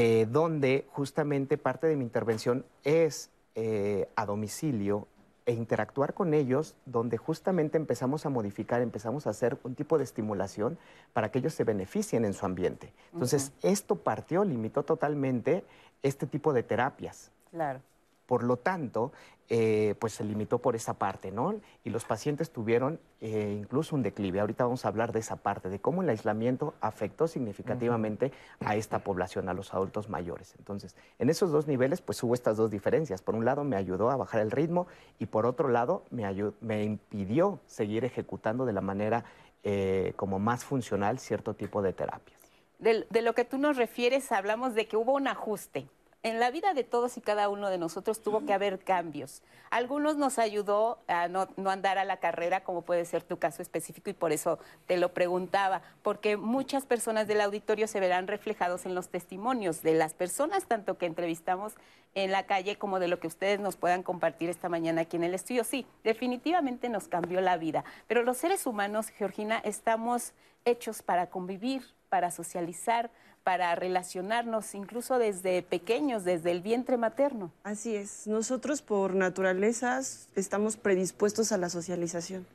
Eh, 0.00 0.28
donde 0.30 0.86
justamente 0.92 1.58
parte 1.58 1.88
de 1.88 1.96
mi 1.96 2.04
intervención 2.04 2.64
es 2.84 3.30
eh, 3.56 4.08
a 4.14 4.26
domicilio 4.26 5.08
e 5.44 5.52
interactuar 5.54 6.14
con 6.14 6.34
ellos, 6.34 6.76
donde 6.86 7.16
justamente 7.16 7.78
empezamos 7.78 8.24
a 8.24 8.28
modificar, 8.28 8.80
empezamos 8.80 9.26
a 9.26 9.30
hacer 9.30 9.58
un 9.64 9.74
tipo 9.74 9.98
de 9.98 10.04
estimulación 10.04 10.78
para 11.12 11.32
que 11.32 11.40
ellos 11.40 11.52
se 11.52 11.64
beneficien 11.64 12.24
en 12.24 12.32
su 12.32 12.46
ambiente. 12.46 12.92
Entonces, 13.12 13.50
esto 13.60 13.96
partió, 13.96 14.44
limitó 14.44 14.84
totalmente 14.84 15.64
este 16.04 16.28
tipo 16.28 16.52
de 16.52 16.62
terapias. 16.62 17.32
Claro. 17.50 17.80
Por 18.26 18.44
lo 18.44 18.56
tanto, 18.56 19.10
eh, 19.50 19.94
pues 19.98 20.12
se 20.12 20.24
limitó 20.24 20.58
por 20.58 20.76
esa 20.76 20.94
parte, 20.94 21.30
¿no? 21.30 21.54
Y 21.82 21.88
los 21.88 22.04
pacientes 22.04 22.50
tuvieron 22.50 23.00
eh, 23.22 23.56
incluso 23.58 23.96
un 23.96 24.02
declive. 24.02 24.40
Ahorita 24.40 24.64
vamos 24.64 24.84
a 24.84 24.88
hablar 24.88 25.12
de 25.12 25.20
esa 25.20 25.36
parte, 25.36 25.70
de 25.70 25.80
cómo 25.80 26.02
el 26.02 26.10
aislamiento 26.10 26.74
afectó 26.82 27.26
significativamente 27.28 28.30
a 28.60 28.76
esta 28.76 28.98
población, 28.98 29.48
a 29.48 29.54
los 29.54 29.72
adultos 29.72 30.10
mayores. 30.10 30.54
Entonces, 30.58 30.96
en 31.18 31.30
esos 31.30 31.50
dos 31.50 31.66
niveles, 31.66 32.02
pues 32.02 32.22
hubo 32.22 32.34
estas 32.34 32.58
dos 32.58 32.70
diferencias. 32.70 33.22
Por 33.22 33.36
un 33.36 33.46
lado, 33.46 33.64
me 33.64 33.76
ayudó 33.76 34.10
a 34.10 34.16
bajar 34.16 34.42
el 34.42 34.50
ritmo 34.50 34.86
y 35.18 35.26
por 35.26 35.46
otro 35.46 35.68
lado, 35.68 36.04
me, 36.10 36.26
me 36.60 36.84
impidió 36.84 37.58
seguir 37.66 38.04
ejecutando 38.04 38.66
de 38.66 38.74
la 38.74 38.82
manera 38.82 39.24
eh, 39.62 40.12
como 40.16 40.38
más 40.38 40.64
funcional 40.64 41.18
cierto 41.18 41.54
tipo 41.54 41.80
de 41.80 41.94
terapias. 41.94 42.38
de 42.78 43.22
lo 43.22 43.34
que 43.34 43.46
tú 43.46 43.56
nos 43.56 43.78
refieres, 43.78 44.30
hablamos 44.30 44.74
de 44.74 44.86
que 44.86 44.98
hubo 44.98 45.14
un 45.14 45.26
ajuste 45.26 45.88
en 46.22 46.40
la 46.40 46.50
vida 46.50 46.74
de 46.74 46.84
todos 46.84 47.16
y 47.16 47.20
cada 47.20 47.48
uno 47.48 47.70
de 47.70 47.78
nosotros 47.78 48.20
tuvo 48.20 48.44
que 48.44 48.52
haber 48.52 48.80
cambios. 48.80 49.42
Algunos 49.70 50.16
nos 50.16 50.38
ayudó 50.38 50.98
a 51.06 51.28
no, 51.28 51.48
andar 51.66 51.98
a 51.98 52.04
la 52.04 52.18
carrera, 52.18 52.64
como 52.64 52.82
puede 52.82 53.04
ser 53.04 53.22
tu 53.22 53.38
caso 53.38 53.62
específico, 53.62 54.10
y 54.10 54.14
por 54.14 54.32
eso 54.32 54.58
te 54.86 54.96
lo 54.96 55.12
preguntaba, 55.12 55.82
porque 56.02 56.36
muchas 56.36 56.86
personas 56.86 57.28
del 57.28 57.40
auditorio 57.40 57.86
se 57.86 58.00
verán 58.00 58.26
reflejados 58.26 58.86
en 58.86 58.94
los 58.94 59.08
testimonios 59.08 59.82
de 59.82 59.94
las 59.94 60.14
personas, 60.14 60.66
tanto 60.66 60.98
que 60.98 61.06
entrevistamos 61.06 61.74
en 62.14 62.32
la 62.32 62.46
calle 62.46 62.76
como 62.76 62.98
de 62.98 63.08
lo 63.08 63.20
que 63.20 63.26
ustedes 63.26 63.60
nos 63.60 63.76
puedan 63.76 64.02
compartir 64.02 64.48
esta 64.48 64.68
mañana 64.68 65.02
aquí 65.02 65.16
en 65.16 65.24
el 65.24 65.34
estudio. 65.34 65.62
Sí, 65.62 65.86
definitivamente 66.02 66.88
nos 66.88 67.06
cambió 67.06 67.40
la 67.40 67.56
vida, 67.58 67.84
pero 68.06 68.22
los 68.22 68.38
seres 68.38 68.66
humanos, 68.66 69.08
Georgina, 69.10 69.58
estamos 69.58 70.32
hechos 70.64 71.02
para 71.02 71.30
convivir, 71.30 71.82
para 72.08 72.30
socializar, 72.30 73.10
para 73.44 73.74
relacionarnos 73.74 74.74
incluso 74.74 75.18
desde 75.18 75.62
pequeños, 75.62 76.24
desde 76.24 76.50
el 76.50 76.60
vientre 76.60 76.96
materno. 76.96 77.52
Así 77.62 77.96
es, 77.96 78.26
nosotros 78.26 78.82
por 78.82 79.14
naturaleza 79.14 80.00
estamos 80.34 80.76
predispuestos 80.76 81.52
a 81.52 81.58
la 81.58 81.70
socialización 81.70 82.46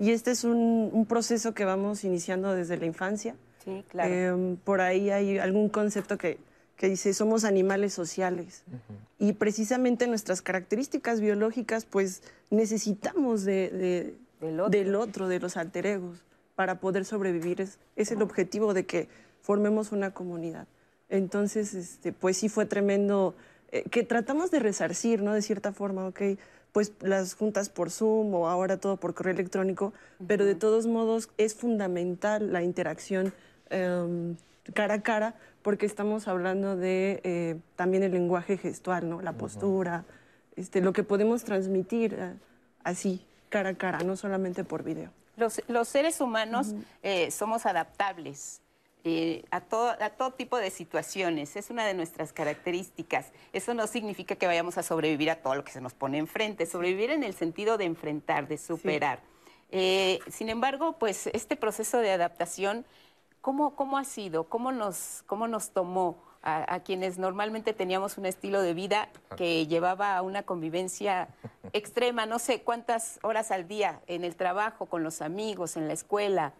y 0.00 0.12
este 0.12 0.30
es 0.30 0.44
un, 0.44 1.06
proceso 1.06 1.52
que 1.52 1.66
vamos 1.66 2.04
iniciando 2.04 2.54
desde 2.54 2.78
la 2.78 2.86
infancia. 2.86 3.36
Sí, 3.62 3.84
claro. 3.88 4.12
Em, 4.12 4.56
por 4.56 4.80
ahí 4.80 5.10
hay 5.10 5.38
algún 5.38 5.68
concepto 5.68 6.16
que, 6.16 6.38
dice 6.80 7.12
somos 7.12 7.44
animales 7.44 7.92
sociales 7.92 8.62
y 9.18 9.34
precisamente 9.34 10.06
nuestras 10.06 10.40
características 10.40 11.20
biológicas 11.20 11.84
pues 11.84 12.22
necesitamos 12.48 13.44
de, 13.44 14.14
del, 14.40 14.94
otro. 14.94 15.28
de 15.28 15.40
los 15.40 15.58
alter 15.58 16.00
para 16.60 16.74
poder 16.74 17.06
sobrevivir. 17.06 17.62
Es, 17.62 17.78
es 17.96 18.12
el 18.12 18.20
objetivo 18.20 18.74
de 18.74 18.84
que 18.84 19.08
formemos 19.40 19.92
una 19.92 20.12
comunidad. 20.12 20.66
Entonces, 21.08 21.72
este, 21.72 22.12
pues 22.12 22.36
sí 22.36 22.50
fue 22.50 22.66
tremendo, 22.66 23.34
eh, 23.72 23.84
que 23.90 24.02
tratamos 24.02 24.50
de 24.50 24.58
resarcir, 24.58 25.22
¿no? 25.22 25.32
De 25.32 25.40
cierta 25.40 25.72
forma, 25.72 26.06
ok, 26.06 26.20
pues 26.72 26.92
las 27.00 27.32
juntas 27.32 27.70
por 27.70 27.90
Zoom 27.90 28.34
o 28.34 28.46
ahora 28.46 28.76
todo 28.76 28.98
por 28.98 29.14
correo 29.14 29.32
electrónico, 29.32 29.94
pero 30.26 30.44
de 30.44 30.54
todos 30.54 30.86
modos 30.86 31.30
es 31.38 31.54
fundamental 31.54 32.52
la 32.52 32.62
interacción 32.62 33.32
em, 33.70 34.36
cara 34.74 34.96
a 34.96 35.02
cara 35.02 35.36
porque 35.62 35.86
estamos 35.86 36.28
hablando 36.28 36.76
de 36.76 37.22
eh, 37.24 37.56
también 37.74 38.02
el 38.02 38.12
lenguaje 38.12 38.58
gestual, 38.58 39.08
¿no? 39.08 39.22
La 39.22 39.32
postura, 39.32 40.04
este, 40.56 40.82
lo 40.82 40.92
que 40.92 41.04
podemos 41.04 41.42
transmitir 41.42 42.12
eh, 42.18 42.34
así, 42.84 43.24
cara 43.48 43.70
a 43.70 43.74
cara, 43.76 44.00
no 44.00 44.14
solamente 44.14 44.62
por 44.62 44.84
video. 44.84 45.10
Los, 45.40 45.88
seres 45.88 46.20
humanos 46.20 46.74
somos 47.30 47.66
adaptables. 47.66 48.60
Eh, 49.02 49.46
a, 49.50 49.62
todo, 49.62 49.88
a 49.88 50.10
todo 50.10 50.32
tipo 50.32 50.58
de 50.58 50.70
situaciones. 50.70 51.56
Es 51.56 51.70
una 51.70 51.86
de 51.86 51.94
nuestras 51.94 52.32
características. 52.32 53.32
Eso 53.52 53.72
no 53.72 53.86
significa 53.86 54.36
que 54.36 54.46
vayamos 54.46 54.76
a 54.76 54.82
sobrevivir 54.82 55.30
a 55.30 55.36
todo 55.36 55.54
lo 55.54 55.64
que 55.64 55.72
se 55.72 55.80
nos 55.80 55.94
pone 55.94 56.18
enfrente. 56.18 56.66
Sobrevivir 56.66 57.10
en 57.10 57.22
el 57.22 57.34
sentido 57.34 57.78
de 57.78 57.86
enfrentar, 57.86 58.46
de 58.46 58.58
superar. 58.58 59.20
Eh, 59.70 60.18
sin 60.30 60.50
embargo, 60.50 60.98
pues 60.98 61.28
este 61.28 61.56
proceso 61.56 61.98
de 61.98 62.10
adaptación, 62.10 62.84
¿cómo, 63.40 63.74
cómo 63.74 63.96
ha 63.96 64.04
sido? 64.04 64.44
¿Cómo 64.44 64.70
nos, 64.70 65.22
cómo 65.26 65.48
nos 65.48 65.70
tomó? 65.70 66.22
A, 66.42 66.80
quienes 66.80 67.18
normalmente 67.18 67.74
teníamos 67.74 68.16
un 68.16 68.24
estilo 68.24 68.62
de 68.62 68.72
vida 68.72 69.10
que 69.36 69.66
llevaba 69.66 70.16
a 70.16 70.22
una 70.22 70.42
convivencia 70.42 71.28
extrema, 71.74 72.24
no 72.24 72.38
sé 72.38 72.62
cuántas 72.62 73.18
horas 73.22 73.50
al 73.50 73.68
día 73.68 74.00
en 74.06 74.24
el 74.24 74.36
trabajo, 74.36 74.86
con 74.86 75.02
los 75.02 75.20
amigos, 75.20 75.76
en 75.76 75.86
la 75.86 75.92
escuela, 75.92 76.54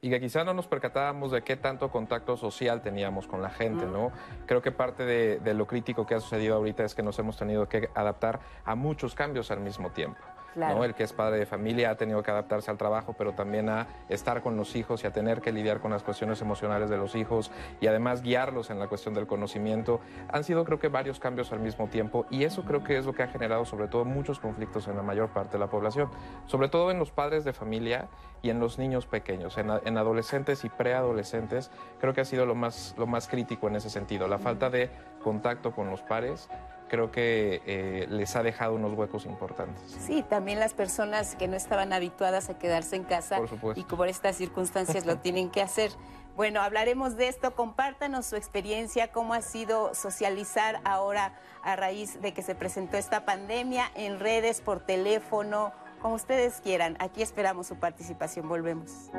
y 0.00 0.10
que 0.10 0.20
quizá 0.20 0.44
no 0.44 0.52
nos 0.52 0.66
percatábamos 0.66 1.32
de 1.32 1.42
qué 1.42 1.56
tanto 1.56 1.90
contacto 1.90 2.36
social 2.36 2.82
teníamos 2.82 3.26
con 3.26 3.40
la 3.40 3.50
gente, 3.50 3.86
¿no? 3.86 4.12
Creo 4.46 4.60
que 4.60 4.70
parte 4.70 5.04
de, 5.04 5.54
lo 5.54 5.66
crítico 5.66 6.06
que 6.06 6.14
ha 6.14 6.20
sucedido 6.20 6.56
ahorita 6.56 6.84
es 6.84 6.94
que 6.94 7.02
nos 7.02 7.18
hemos 7.18 7.36
tenido 7.36 7.68
que 7.68 7.88
adaptar 7.94 8.40
a 8.64 8.74
muchos 8.74 9.14
cambios 9.14 9.50
al 9.50 9.60
mismo 9.60 9.90
tiempo. 9.90 10.20
El 10.56 10.94
que 10.94 11.02
es 11.04 11.12
padre 11.12 11.38
de 11.38 11.46
familia 11.46 11.90
ha 11.90 11.96
tenido 11.96 12.22
que 12.22 12.30
adaptarse 12.30 12.70
al 12.70 12.78
trabajo, 12.78 13.14
pero 13.16 13.34
también 13.34 13.68
a 13.68 13.86
estar 14.08 14.42
con 14.42 14.56
los 14.56 14.74
hijos 14.74 15.04
y 15.04 15.06
a 15.06 15.12
tener 15.12 15.40
que 15.40 15.52
lidiar 15.52 15.80
con 15.80 15.90
las 15.90 16.02
cuestiones 16.02 16.40
emocionales 16.40 16.88
de 16.88 16.96
los 16.96 17.14
hijos 17.14 17.50
y 17.80 17.86
además 17.86 18.22
guiarlos 18.22 18.70
en 18.70 18.78
la 18.78 18.88
cuestión 18.88 19.14
del 19.14 19.26
conocimiento. 19.26 20.00
Han 20.32 20.44
sido 20.44 20.64
creo 20.64 20.78
que 20.78 20.88
varios 20.88 21.20
cambios 21.20 21.52
al 21.52 21.60
mismo 21.60 21.88
tiempo 21.88 22.26
y 22.30 22.44
eso 22.44 22.64
creo 22.64 22.82
que 22.82 22.96
es 22.96 23.04
lo 23.04 23.12
que 23.12 23.22
ha 23.22 23.28
generado 23.28 23.64
sobre 23.64 23.88
todo 23.88 24.04
muchos 24.04 24.38
conflictos 24.38 24.88
en 24.88 24.96
la 24.96 25.02
mayor 25.02 25.28
parte 25.28 25.52
de 25.52 25.58
la 25.58 25.68
población, 25.68 26.10
sobre 26.46 26.68
todo 26.68 26.90
en 26.90 26.98
los 26.98 27.10
padres 27.10 27.44
de 27.44 27.52
familia 27.52 28.08
y 28.42 28.50
en 28.50 28.60
los 28.60 28.78
niños 28.78 29.06
pequeños, 29.06 29.58
en, 29.58 29.70
en 29.84 29.98
adolescentes 29.98 30.64
y 30.64 30.68
preadolescentes, 30.68 31.70
creo 32.00 32.14
que 32.14 32.20
ha 32.20 32.24
sido 32.24 32.46
lo 32.46 32.54
más, 32.54 32.94
lo 32.96 33.06
más 33.06 33.28
crítico 33.28 33.68
en 33.68 33.76
ese 33.76 33.90
sentido, 33.90 34.28
la 34.28 34.38
falta 34.38 34.70
de 34.70 34.90
contacto 35.22 35.72
con 35.72 35.90
los 35.90 36.02
pares 36.02 36.48
creo 36.88 37.10
que 37.10 37.62
eh, 37.66 38.06
les 38.08 38.36
ha 38.36 38.42
dejado 38.42 38.74
unos 38.74 38.92
huecos 38.94 39.26
importantes. 39.26 39.82
Sí, 40.00 40.22
también 40.22 40.60
las 40.60 40.74
personas 40.74 41.34
que 41.36 41.48
no 41.48 41.56
estaban 41.56 41.92
habituadas 41.92 42.48
a 42.50 42.58
quedarse 42.58 42.96
en 42.96 43.04
casa 43.04 43.40
y 43.74 43.84
que 43.84 43.96
por 43.96 44.08
estas 44.08 44.36
circunstancias 44.36 45.06
lo 45.06 45.18
tienen 45.18 45.50
que 45.50 45.62
hacer. 45.62 45.90
Bueno, 46.36 46.60
hablaremos 46.60 47.16
de 47.16 47.28
esto. 47.28 47.54
Compártanos 47.54 48.26
su 48.26 48.36
experiencia, 48.36 49.10
cómo 49.10 49.32
ha 49.32 49.40
sido 49.40 49.94
socializar 49.94 50.80
ahora 50.84 51.32
a 51.62 51.76
raíz 51.76 52.20
de 52.20 52.34
que 52.34 52.42
se 52.42 52.54
presentó 52.54 52.98
esta 52.98 53.24
pandemia 53.24 53.90
en 53.94 54.20
redes, 54.20 54.60
por 54.60 54.80
teléfono, 54.80 55.72
como 56.02 56.14
ustedes 56.14 56.60
quieran. 56.60 56.96
Aquí 57.00 57.22
esperamos 57.22 57.66
su 57.68 57.76
participación. 57.76 58.48
Volvemos. 58.48 59.10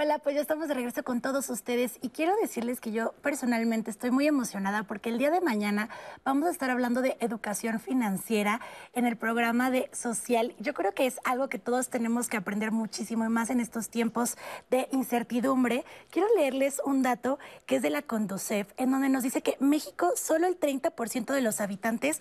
Hola, 0.00 0.20
pues 0.20 0.36
ya 0.36 0.42
estamos 0.42 0.68
de 0.68 0.74
regreso 0.74 1.02
con 1.02 1.20
todos 1.20 1.50
ustedes 1.50 1.98
y 2.00 2.10
quiero 2.10 2.32
decirles 2.40 2.80
que 2.80 2.92
yo 2.92 3.14
personalmente 3.20 3.90
estoy 3.90 4.12
muy 4.12 4.28
emocionada 4.28 4.84
porque 4.84 5.08
el 5.08 5.18
día 5.18 5.32
de 5.32 5.40
mañana 5.40 5.88
vamos 6.24 6.46
a 6.46 6.52
estar 6.52 6.70
hablando 6.70 7.02
de 7.02 7.16
educación 7.18 7.80
financiera 7.80 8.60
en 8.92 9.06
el 9.06 9.16
programa 9.16 9.72
de 9.72 9.90
social. 9.92 10.54
Yo 10.60 10.72
creo 10.72 10.94
que 10.94 11.06
es 11.06 11.18
algo 11.24 11.48
que 11.48 11.58
todos 11.58 11.88
tenemos 11.88 12.28
que 12.28 12.36
aprender 12.36 12.70
muchísimo 12.70 13.24
y 13.24 13.28
más 13.28 13.50
en 13.50 13.58
estos 13.58 13.88
tiempos 13.88 14.36
de 14.70 14.86
incertidumbre. 14.92 15.84
Quiero 16.12 16.28
leerles 16.36 16.80
un 16.84 17.02
dato 17.02 17.40
que 17.66 17.74
es 17.74 17.82
de 17.82 17.90
la 17.90 18.02
Conducef, 18.02 18.68
en 18.76 18.92
donde 18.92 19.08
nos 19.08 19.24
dice 19.24 19.42
que 19.42 19.56
México 19.58 20.12
solo 20.14 20.46
el 20.46 20.60
30% 20.60 21.34
de 21.34 21.40
los 21.40 21.60
habitantes 21.60 22.20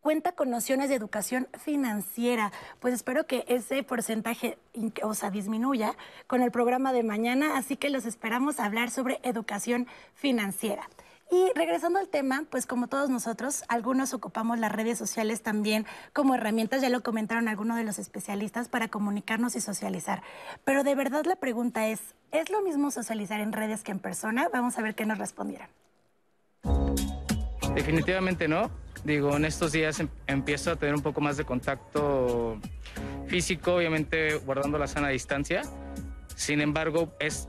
cuenta 0.00 0.32
con 0.32 0.50
nociones 0.50 0.88
de 0.88 0.94
educación 0.94 1.48
financiera. 1.58 2.52
Pues 2.80 2.94
espero 2.94 3.26
que 3.26 3.44
ese 3.48 3.82
porcentaje 3.82 4.58
o 5.02 5.14
sea, 5.14 5.30
disminuya 5.30 5.94
con 6.26 6.42
el 6.42 6.50
programa 6.50 6.92
de 6.92 7.02
mañana, 7.02 7.56
así 7.56 7.76
que 7.76 7.90
los 7.90 8.06
esperamos 8.06 8.60
a 8.60 8.64
hablar 8.64 8.90
sobre 8.90 9.20
educación 9.22 9.86
financiera. 10.14 10.88
Y 11.30 11.52
regresando 11.54 11.98
al 11.98 12.08
tema, 12.08 12.44
pues 12.50 12.64
como 12.64 12.88
todos 12.88 13.10
nosotros, 13.10 13.62
algunos 13.68 14.14
ocupamos 14.14 14.58
las 14.58 14.72
redes 14.72 14.96
sociales 14.96 15.42
también 15.42 15.84
como 16.14 16.34
herramientas, 16.34 16.80
ya 16.80 16.88
lo 16.88 17.02
comentaron 17.02 17.48
algunos 17.48 17.76
de 17.76 17.84
los 17.84 17.98
especialistas, 17.98 18.68
para 18.68 18.88
comunicarnos 18.88 19.54
y 19.54 19.60
socializar. 19.60 20.22
Pero 20.64 20.84
de 20.84 20.94
verdad 20.94 21.26
la 21.26 21.36
pregunta 21.36 21.86
es, 21.88 22.00
¿es 22.32 22.48
lo 22.48 22.62
mismo 22.62 22.90
socializar 22.90 23.40
en 23.40 23.52
redes 23.52 23.82
que 23.82 23.92
en 23.92 23.98
persona? 23.98 24.48
Vamos 24.52 24.78
a 24.78 24.82
ver 24.82 24.94
qué 24.94 25.04
nos 25.04 25.18
respondieron. 25.18 25.68
Definitivamente 27.74 28.48
no. 28.48 28.70
Digo, 29.04 29.36
en 29.36 29.44
estos 29.44 29.72
días 29.72 30.00
em, 30.00 30.08
empiezo 30.26 30.72
a 30.72 30.76
tener 30.76 30.94
un 30.94 31.02
poco 31.02 31.20
más 31.20 31.36
de 31.36 31.44
contacto 31.44 32.58
físico, 33.26 33.74
obviamente 33.74 34.36
guardando 34.38 34.78
la 34.78 34.86
sana 34.86 35.08
distancia. 35.08 35.62
Sin 36.34 36.60
embargo, 36.60 37.14
es 37.20 37.48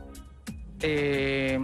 eh, 0.82 1.60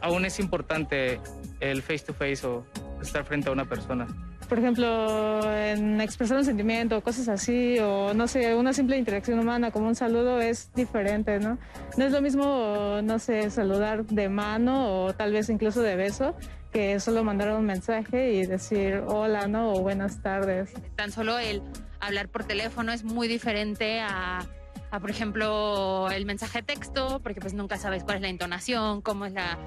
aún 0.00 0.24
es 0.24 0.40
importante 0.40 1.20
el 1.60 1.82
face 1.82 2.04
to 2.06 2.14
face 2.14 2.46
o 2.46 2.64
estar 3.02 3.24
frente 3.24 3.48
a 3.48 3.52
una 3.52 3.64
persona. 3.64 4.06
Por 4.48 4.58
ejemplo, 4.58 5.54
en 5.54 6.00
expresar 6.00 6.36
un 6.36 6.44
sentimiento, 6.44 7.00
cosas 7.02 7.28
así, 7.28 7.78
o 7.78 8.12
no 8.14 8.26
sé, 8.26 8.56
una 8.56 8.72
simple 8.72 8.96
interacción 8.96 9.38
humana 9.38 9.70
como 9.70 9.86
un 9.86 9.94
saludo 9.94 10.40
es 10.40 10.72
diferente, 10.74 11.38
¿no? 11.38 11.56
No 11.96 12.04
es 12.04 12.10
lo 12.10 12.20
mismo, 12.20 12.98
no 13.04 13.20
sé, 13.20 13.48
saludar 13.50 14.04
de 14.06 14.28
mano 14.28 15.04
o 15.04 15.12
tal 15.12 15.32
vez 15.32 15.48
incluso 15.50 15.82
de 15.82 15.94
beso, 15.94 16.34
que 16.72 17.00
solo 17.00 17.24
mandar 17.24 17.52
un 17.52 17.66
mensaje 17.66 18.32
y 18.32 18.46
decir 18.46 19.02
hola, 19.06 19.48
¿no? 19.48 19.72
O 19.72 19.80
buenas 19.80 20.22
tardes. 20.22 20.72
Tan 20.96 21.10
solo 21.10 21.38
el 21.38 21.62
hablar 22.00 22.28
por 22.28 22.44
teléfono 22.44 22.92
es 22.92 23.04
muy 23.04 23.28
diferente 23.28 24.00
a, 24.00 24.46
a, 24.90 25.00
por 25.00 25.10
ejemplo, 25.10 26.10
el 26.10 26.26
mensaje 26.26 26.62
texto, 26.62 27.20
porque 27.22 27.40
pues 27.40 27.54
nunca 27.54 27.76
sabes 27.76 28.04
cuál 28.04 28.16
es 28.16 28.22
la 28.22 28.28
entonación, 28.28 29.02
cómo 29.02 29.26
es 29.26 29.32
la, 29.32 29.58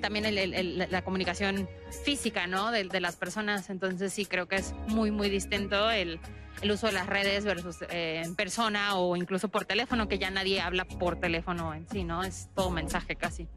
también 0.00 0.26
la 0.90 1.02
comunicación 1.02 1.68
física, 2.04 2.46
¿no? 2.46 2.70
De, 2.70 2.84
de, 2.84 3.00
las 3.00 3.16
personas. 3.16 3.70
Entonces 3.70 4.12
sí 4.12 4.26
creo 4.26 4.46
que 4.46 4.56
es 4.56 4.74
muy, 4.88 5.10
muy 5.10 5.30
distinto 5.30 5.90
el, 5.90 6.20
el 6.60 6.70
uso 6.70 6.86
de 6.86 6.92
las 6.92 7.06
redes 7.06 7.44
versus 7.44 7.82
eh, 7.90 8.22
en 8.24 8.34
persona 8.36 8.96
o 8.96 9.16
incluso 9.16 9.48
por 9.48 9.64
teléfono, 9.64 10.08
que 10.08 10.18
ya 10.18 10.30
nadie 10.30 10.60
habla 10.60 10.84
por 10.84 11.18
teléfono 11.18 11.74
en 11.74 11.88
sí, 11.88 12.04
¿no? 12.04 12.22
Es 12.22 12.48
todo 12.54 12.70
mensaje 12.70 13.16
casi. 13.16 13.48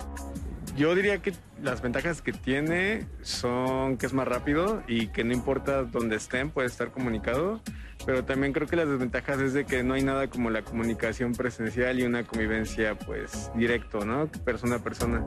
Yo 0.75 0.93
diría 0.93 1.21
que 1.21 1.33
las 1.61 1.81
ventajas 1.81 2.21
que 2.21 2.33
tiene 2.33 3.07
son 3.21 3.97
que 3.97 4.05
es 4.05 4.13
más 4.13 4.27
rápido 4.27 4.83
y 4.87 5.07
que 5.07 5.23
no 5.23 5.33
importa 5.33 5.83
dónde 5.83 6.17
estén, 6.17 6.51
puede 6.51 6.67
estar 6.67 6.91
comunicado. 6.91 7.61
Pero 8.05 8.25
también 8.25 8.53
creo 8.53 8.67
que 8.67 8.75
las 8.75 8.87
desventajas 8.87 9.39
es 9.39 9.53
de 9.53 9.65
que 9.65 9.83
no 9.83 9.93
hay 9.93 10.03
nada 10.03 10.29
como 10.29 10.49
la 10.49 10.63
comunicación 10.63 11.33
presencial 11.33 11.99
y 11.99 12.03
una 12.03 12.25
convivencia 12.25 12.97
pues 12.99 13.51
directo, 13.55 14.05
¿no? 14.05 14.27
Persona 14.27 14.75
a 14.75 14.79
persona. 14.79 15.25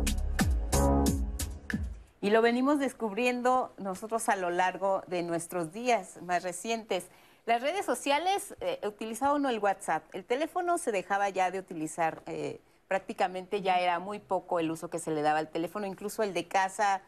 Y 2.20 2.30
lo 2.30 2.42
venimos 2.42 2.78
descubriendo 2.78 3.72
nosotros 3.78 4.28
a 4.28 4.36
lo 4.36 4.50
largo 4.50 5.02
de 5.06 5.22
nuestros 5.22 5.72
días 5.72 6.18
más 6.22 6.42
recientes. 6.42 7.06
Las 7.48 7.62
redes 7.62 7.86
sociales, 7.86 8.54
eh, 8.60 8.78
utilizaba 8.86 9.32
uno 9.32 9.48
el 9.48 9.58
WhatsApp. 9.58 10.04
El 10.14 10.26
teléfono 10.26 10.76
se 10.76 10.92
dejaba 10.92 11.30
ya 11.30 11.50
de 11.50 11.58
utilizar. 11.58 12.22
Eh, 12.26 12.60
prácticamente 12.88 13.62
ya 13.62 13.80
era 13.80 13.98
muy 14.00 14.18
poco 14.18 14.60
el 14.60 14.70
uso 14.70 14.90
que 14.90 14.98
se 14.98 15.12
le 15.12 15.22
daba 15.22 15.38
al 15.38 15.48
teléfono. 15.48 15.86
Incluso 15.86 16.22
el 16.22 16.34
de 16.34 16.46
casa, 16.46 17.00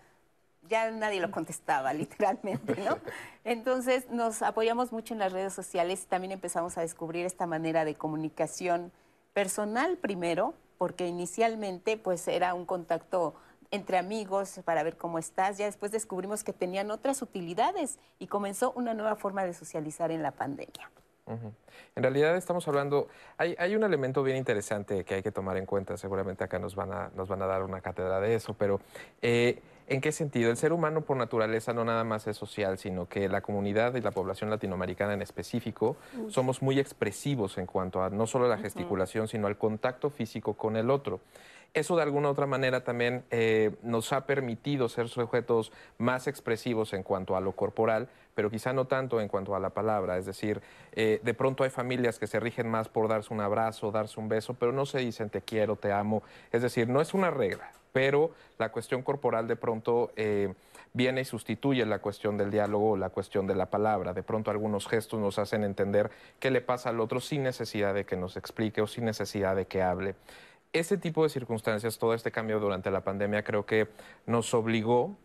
ya 0.67 0.91
nadie 0.93 1.21
lo 1.21 1.31
contestaba, 1.31 1.93
literalmente, 1.93 2.75
¿no? 2.81 2.97
Entonces 3.45 4.09
nos 4.09 4.41
apoyamos 4.41 4.93
mucho 4.93 5.13
en 5.13 5.21
las 5.21 5.31
redes 5.31 5.53
sociales 5.53 6.05
y 6.05 6.07
también 6.07 6.33
empezamos 6.33 6.79
a 6.79 6.81
descubrir 6.81 7.27
esta 7.27 7.45
manera 7.45 7.85
de 7.85 7.97
comunicación 7.97 8.93
personal 9.35 9.99
primero, 9.99 10.55
porque 10.79 11.07
inicialmente 11.07 11.99
pues 11.99 12.27
era 12.29 12.55
un 12.55 12.65
contacto 12.65 13.35
entre 13.71 13.99
amigos 13.99 14.61
para 14.65 14.83
ver 14.83 14.97
cómo 14.97 15.19
estás. 15.19 15.59
Ya 15.59 15.67
después 15.67 15.93
descubrimos 15.93 16.45
que 16.45 16.53
tenían 16.53 16.91
otras 16.91 17.23
utilidades 17.23 17.99
y 18.19 18.27
comenzó 18.27 18.73
una 18.73 18.95
nueva 18.95 19.17
forma 19.17 19.45
de 19.45 19.55
socializar 19.55 20.11
en 20.11 20.23
la 20.23 20.33
pandemia. 20.33 20.91
En 21.97 22.03
realidad 22.03 22.37
estamos 22.37 22.67
hablando, 22.67 23.09
hay, 23.37 23.55
hay, 23.59 23.77
un 23.77 23.85
elemento 23.85 24.23
bien 24.23 24.37
interesante 24.37 25.05
que 25.05 25.15
hay 25.15 25.23
que 25.23 25.31
tomar 25.31 25.57
en 25.57 25.67
cuenta, 25.67 25.97
seguramente 25.97 26.43
acá 26.43 26.59
nos 26.59 26.75
van 26.75 26.93
a, 26.93 27.11
nos 27.15 27.29
van 27.29 27.41
a 27.43 27.47
dar 27.47 27.63
una 27.63 27.81
cátedra 27.81 28.21
de 28.21 28.35
eso, 28.35 28.55
pero 28.55 28.81
eh, 29.23 29.61
¿en 29.87 30.01
qué 30.01 30.11
sentido? 30.11 30.51
El 30.51 30.57
ser 30.57 30.73
humano 30.73 31.03
por 31.03 31.17
naturaleza 31.17 31.73
no 31.73 31.85
nada 31.85 32.05
más 32.05 32.27
es 32.27 32.37
social, 32.37 32.79
sino 32.79 33.09
que 33.09 33.29
la 33.29 33.43
comunidad 33.43 33.95
y 33.95 34.01
la 34.01 34.11
población 34.11 34.51
latinoamericana 34.51 35.15
en 35.15 35.23
específico 35.23 35.97
somos 36.29 36.63
muy 36.63 36.81
expresivos 36.81 37.59
en 37.59 37.67
cuanto 37.67 38.03
a 38.03 38.11
no 38.11 38.27
solo 38.27 38.49
la 38.49 38.59
gesticulación, 38.59 39.29
sino 39.29 39.47
al 39.47 39.57
contacto 39.57 40.11
físico 40.11 40.55
con 40.55 40.77
el 40.77 40.91
otro. 40.91 41.21
Eso 41.73 41.95
de 41.95 42.03
alguna 42.03 42.29
u 42.29 42.33
otra 42.33 42.47
manera 42.47 42.83
también 42.83 43.25
eh, 43.31 43.77
nos 43.83 44.13
ha 44.13 44.27
permitido 44.27 44.89
ser 44.89 45.09
sujetos 45.09 45.71
más 45.99 46.27
expresivos 46.27 46.93
en 46.95 47.05
cuanto 47.05 47.37
a 47.37 47.41
lo 47.41 47.53
corporal, 47.53 48.09
pero 48.35 48.51
quizá 48.51 48.73
no 48.73 48.87
tanto 48.87 49.21
en 49.21 49.29
cuanto 49.29 49.55
a 49.55 49.61
la 49.61 49.71
palabra. 49.71 50.19
Es 50.19 50.27
decir, 50.27 50.61
eh, 50.93 51.21
de 51.23 51.35
pronto 51.35 51.63
hay 51.63 51.71
familias 51.71 52.19
que 52.19 52.27
se 52.27 52.41
rigen 52.41 52.69
más 52.69 52.89
por 52.89 53.07
darse 53.07 53.33
un 53.33 53.41
abrazo, 53.41 53.93
darse 53.93 54.19
un 54.19 54.29
beso, 54.29 54.55
pero 54.55 54.73
no 54.73 54.85
se 54.85 54.99
dicen 54.99 55.31
te 55.31 55.43
quiero, 55.43 55.77
te 55.77 55.93
amo. 55.93 56.25
Es 56.51 56.63
decir, 56.63 56.89
no 56.89 57.01
es 57.01 57.15
una 57.15 57.31
regla, 57.31 57.71
pero 57.93 58.33
la 58.59 58.73
cuestión 58.73 59.03
corporal 59.03 59.47
de 59.47 59.55
pronto 59.55 60.11
eh, 60.17 60.53
viene 60.93 61.21
y 61.21 61.25
sustituye 61.25 61.87
la 61.87 62.01
cuestión 62.01 62.37
del 62.37 62.51
diálogo 62.51 62.93
o 62.93 62.97
la 62.97 63.11
cuestión 63.11 63.47
de 63.47 63.55
la 63.55 63.67
palabra. 63.67 64.13
De 64.13 64.25
pronto 64.25 64.51
algunos 64.51 64.89
gestos 64.89 65.21
nos 65.21 65.39
hacen 65.39 65.63
entender 65.63 66.11
qué 66.41 66.51
le 66.51 66.61
pasa 66.61 66.89
al 66.89 66.99
otro 66.99 67.21
sin 67.21 67.45
necesidad 67.45 67.95
de 67.95 68.05
que 68.05 68.17
nos 68.17 68.37
explique 68.37 68.83
o 68.83 68.89
sin 68.89 69.05
necesidad 69.05 69.55
de 69.55 69.67
que 69.67 69.83
hable 69.83 70.17
ese 70.73 70.97
tipo 70.97 71.23
de 71.23 71.29
circunstancias, 71.29 71.99
todo 71.99 72.15
este 72.15 72.31
cambio 72.31 72.61
durante 72.61 72.91
la 72.91 73.03
pandemia, 73.03 73.43
creo 73.43 73.67
que 73.67 73.89
nos 74.27 74.55
obligó 74.55 75.17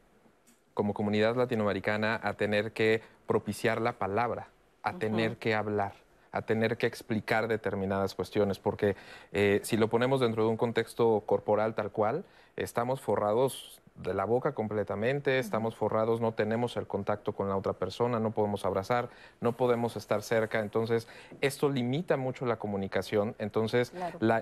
como 0.73 0.93
comunidad 0.93 1.35
latinoamericana 1.35 2.19
a 2.21 2.33
tener 2.33 2.73
que 2.73 3.01
propiciar 3.27 3.81
la 3.81 3.93
palabra, 3.93 4.49
a 4.83 4.93
tener 4.97 5.37
que 5.37 5.55
hablar 5.55 6.05
a 6.35 6.41
tener 6.41 6.75
que 6.75 6.85
explicar 6.85 7.47
determinadas 7.47 8.13
cuestiones, 8.13 8.59
porque 8.59 8.97
eh, 9.31 9.61
si 9.63 9.77
lo 9.77 9.87
ponemos 9.87 10.19
dentro 10.19 10.43
de 10.43 10.49
un 10.49 10.57
contexto 10.57 11.23
corporal 11.25 11.75
tal 11.75 11.91
cual, 11.91 12.25
estamos 12.55 13.01
forrados 13.01 13.81
de 13.95 14.13
la 14.13 14.25
boca 14.25 14.53
completamente, 14.53 15.39
estamos 15.39 15.75
forrados, 15.75 16.19
no 16.19 16.33
tenemos 16.33 16.75
el 16.75 16.85
contacto 16.85 17.31
con 17.31 17.47
la 17.47 17.55
otra 17.55 17.73
persona, 17.73 18.19
no 18.19 18.31
podemos 18.31 18.65
abrazar, 18.65 19.09
no 19.39 19.53
podemos 19.53 19.95
estar 19.95 20.21
cerca, 20.21 20.59
entonces 20.59 21.07
esto 21.39 21.69
limita 21.69 22.17
mucho 22.17 22.45
la 22.45 22.57
comunicación, 22.57 23.35
entonces 23.39 23.93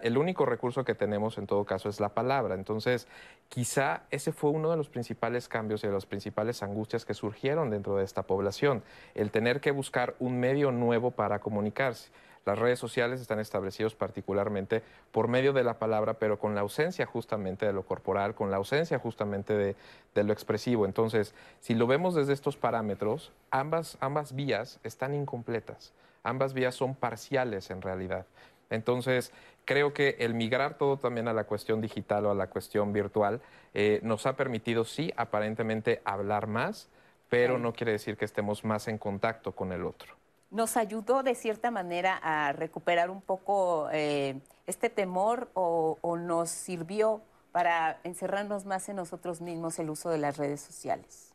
el 0.02 0.18
único 0.18 0.46
recurso 0.48 0.84
que 0.84 0.96
tenemos 0.96 1.38
en 1.38 1.46
todo 1.46 1.66
caso 1.66 1.88
es 1.88 2.00
la 2.00 2.10
palabra, 2.10 2.56
entonces 2.56 3.08
quizá 3.48 4.04
ese 4.10 4.32
fue 4.32 4.50
uno 4.50 4.72
de 4.72 4.78
los 4.78 4.90
principales 4.90 5.48
cambios 5.48 5.84
y 5.84 5.88
de 5.88 5.94
las 5.94 6.08
principales 6.08 6.64
angustias 6.64 7.06
que 7.06 7.14
surgieron 7.14 7.70
dentro 7.70 7.98
de 7.98 8.06
esta 8.06 8.24
población, 8.24 8.82
el 9.14 9.30
tener 9.30 9.62
que 9.62 9.70
buscar 9.70 10.16
un 10.18 10.40
medio 10.40 10.72
nuevo 10.72 11.12
para 11.12 11.40
comunicarse. 11.40 12.10
Las 12.46 12.60
redes 12.60 12.78
sociales 12.78 13.22
están 13.22 13.40
establecidos 13.40 13.96
particularmente 13.96 14.84
por 15.12 15.30
medio 15.30 15.54
de 15.54 15.64
la 15.64 15.80
palabra, 15.80 16.16
pero 16.16 16.40
con 16.40 16.56
la 16.56 16.62
ausencia 16.62 17.06
justamente 17.06 17.66
de 17.66 17.72
lo 17.72 17.84
corporal, 17.84 18.36
con 18.36 18.52
la 18.52 18.58
ausencia 18.58 19.00
justamente 19.00 19.54
de, 19.54 20.24
lo 20.24 20.34
expresivo. 20.34 20.86
Entonces, 20.86 21.34
si 21.62 21.74
lo 21.74 21.88
vemos 21.88 22.16
desde 22.16 22.34
estos 22.34 22.58
parámetros, 22.58 23.32
ambas, 23.50 23.98
ambas 24.02 24.36
vías 24.36 24.80
están 24.84 25.14
incompletas, 25.14 25.94
ambas 26.24 26.54
vías 26.54 26.76
son 26.76 26.96
parciales 26.96 27.70
en 27.70 27.82
realidad. 27.82 28.26
Entonces, 28.70 29.32
creo 29.64 29.94
que 29.94 30.18
el 30.20 30.34
migrar 30.34 30.78
todo 30.78 30.98
también 30.98 31.30
a 31.30 31.34
la 31.34 31.46
cuestión 31.46 31.80
digital 31.80 32.26
o 32.26 32.32
a 32.32 32.36
la 32.36 32.48
cuestión 32.48 32.92
virtual 32.92 33.40
eh, 33.74 34.00
nos 34.04 34.26
ha 34.26 34.36
permitido, 34.36 34.84
sí, 34.84 35.14
aparentemente 35.16 36.02
hablar 36.04 36.48
más, 36.48 36.90
pero 37.30 37.58
no 37.58 37.74
quiere 37.74 37.94
decir 37.94 38.18
que 38.18 38.26
estemos 38.26 38.66
más 38.66 38.88
en 38.88 38.98
contacto 38.98 39.54
con 39.54 39.72
el 39.72 39.86
otro 39.86 40.23
nos 40.54 40.78
ayudó 40.78 41.24
de 41.24 41.36
cierta 41.36 41.72
manera 41.72 42.20
a 42.22 42.54
recuperar 42.54 43.10
un 43.10 43.22
poco 43.22 43.90
eh, 43.92 44.40
este 44.68 44.90
temor 44.90 45.50
o, 45.56 45.98
nos 46.18 46.50
sirvió 46.52 47.22
para 47.52 48.00
encerrarnos 48.04 48.66
más 48.66 48.88
en 48.88 48.96
nosotros 48.96 49.42
mismos 49.42 49.78
el 49.80 49.90
uso 49.90 50.10
de 50.10 50.20
las 50.20 50.38
redes 50.38 50.62
sociales? 50.62 51.32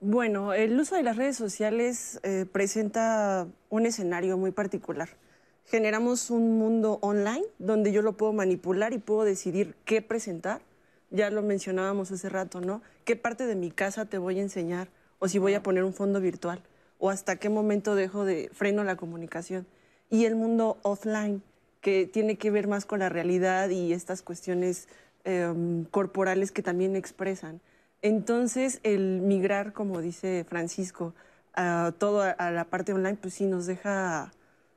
Bueno, 0.00 0.52
el 0.52 0.78
uso 0.78 0.96
de 0.96 1.04
las 1.04 1.16
redes 1.16 1.36
sociales 1.36 2.20
eh, 2.24 2.44
presenta 2.50 3.46
un 3.70 3.86
escenario 3.86 4.36
muy 4.36 4.50
particular. 4.50 5.08
Generamos 5.66 6.30
un 6.30 6.58
mundo 6.58 6.98
online 7.00 7.44
donde 7.60 7.92
yo 7.92 8.02
lo 8.02 8.16
puedo 8.16 8.32
manipular 8.32 8.92
y 8.92 8.98
puedo 8.98 9.22
decidir 9.22 9.76
qué 9.84 10.02
presentar. 10.02 10.60
Ya 11.10 11.30
lo 11.30 11.42
mencionábamos 11.42 12.10
hace 12.10 12.28
rato, 12.28 12.60
¿no? 12.60 12.82
¿Qué 13.04 13.14
parte 13.14 13.46
de 13.46 13.54
mi 13.54 13.70
casa 13.70 14.06
te 14.06 14.18
voy 14.18 14.40
a 14.40 14.42
enseñar? 14.42 14.88
O 15.20 15.28
si 15.28 15.38
voy 15.38 15.54
a 15.54 15.62
poner 15.62 15.84
un 15.84 15.94
fondo 15.94 16.20
virtual 16.20 16.60
o 17.02 17.10
hasta 17.10 17.34
qué 17.34 17.48
momento 17.48 17.96
dejo 17.96 18.24
de 18.24 18.48
freno 18.52 18.84
la 18.84 18.94
comunicación. 18.94 19.66
Y 20.08 20.24
el 20.24 20.36
mundo 20.36 20.78
offline, 20.82 21.42
que 21.80 22.06
tiene 22.06 22.36
que 22.36 22.52
ver 22.52 22.68
más 22.68 22.86
con 22.86 23.00
la 23.00 23.08
realidad 23.08 23.70
y 23.70 23.92
estas 23.92 24.22
cuestiones 24.22 24.86
em, 25.24 25.84
corporales 25.86 26.52
que 26.52 26.62
también 26.62 26.94
expresan. 26.94 27.60
Entonces, 28.02 28.78
el 28.84 29.20
migrar, 29.20 29.72
como 29.72 30.00
dice 30.00 30.46
Francisco, 30.48 31.12
a 31.54 31.92
todo 31.98 32.22
a, 32.22 32.50
la 32.52 32.66
parte 32.66 32.92
online, 32.92 33.18
pues 33.20 33.34
sí 33.34 33.46
nos 33.46 33.66
deja 33.66 34.30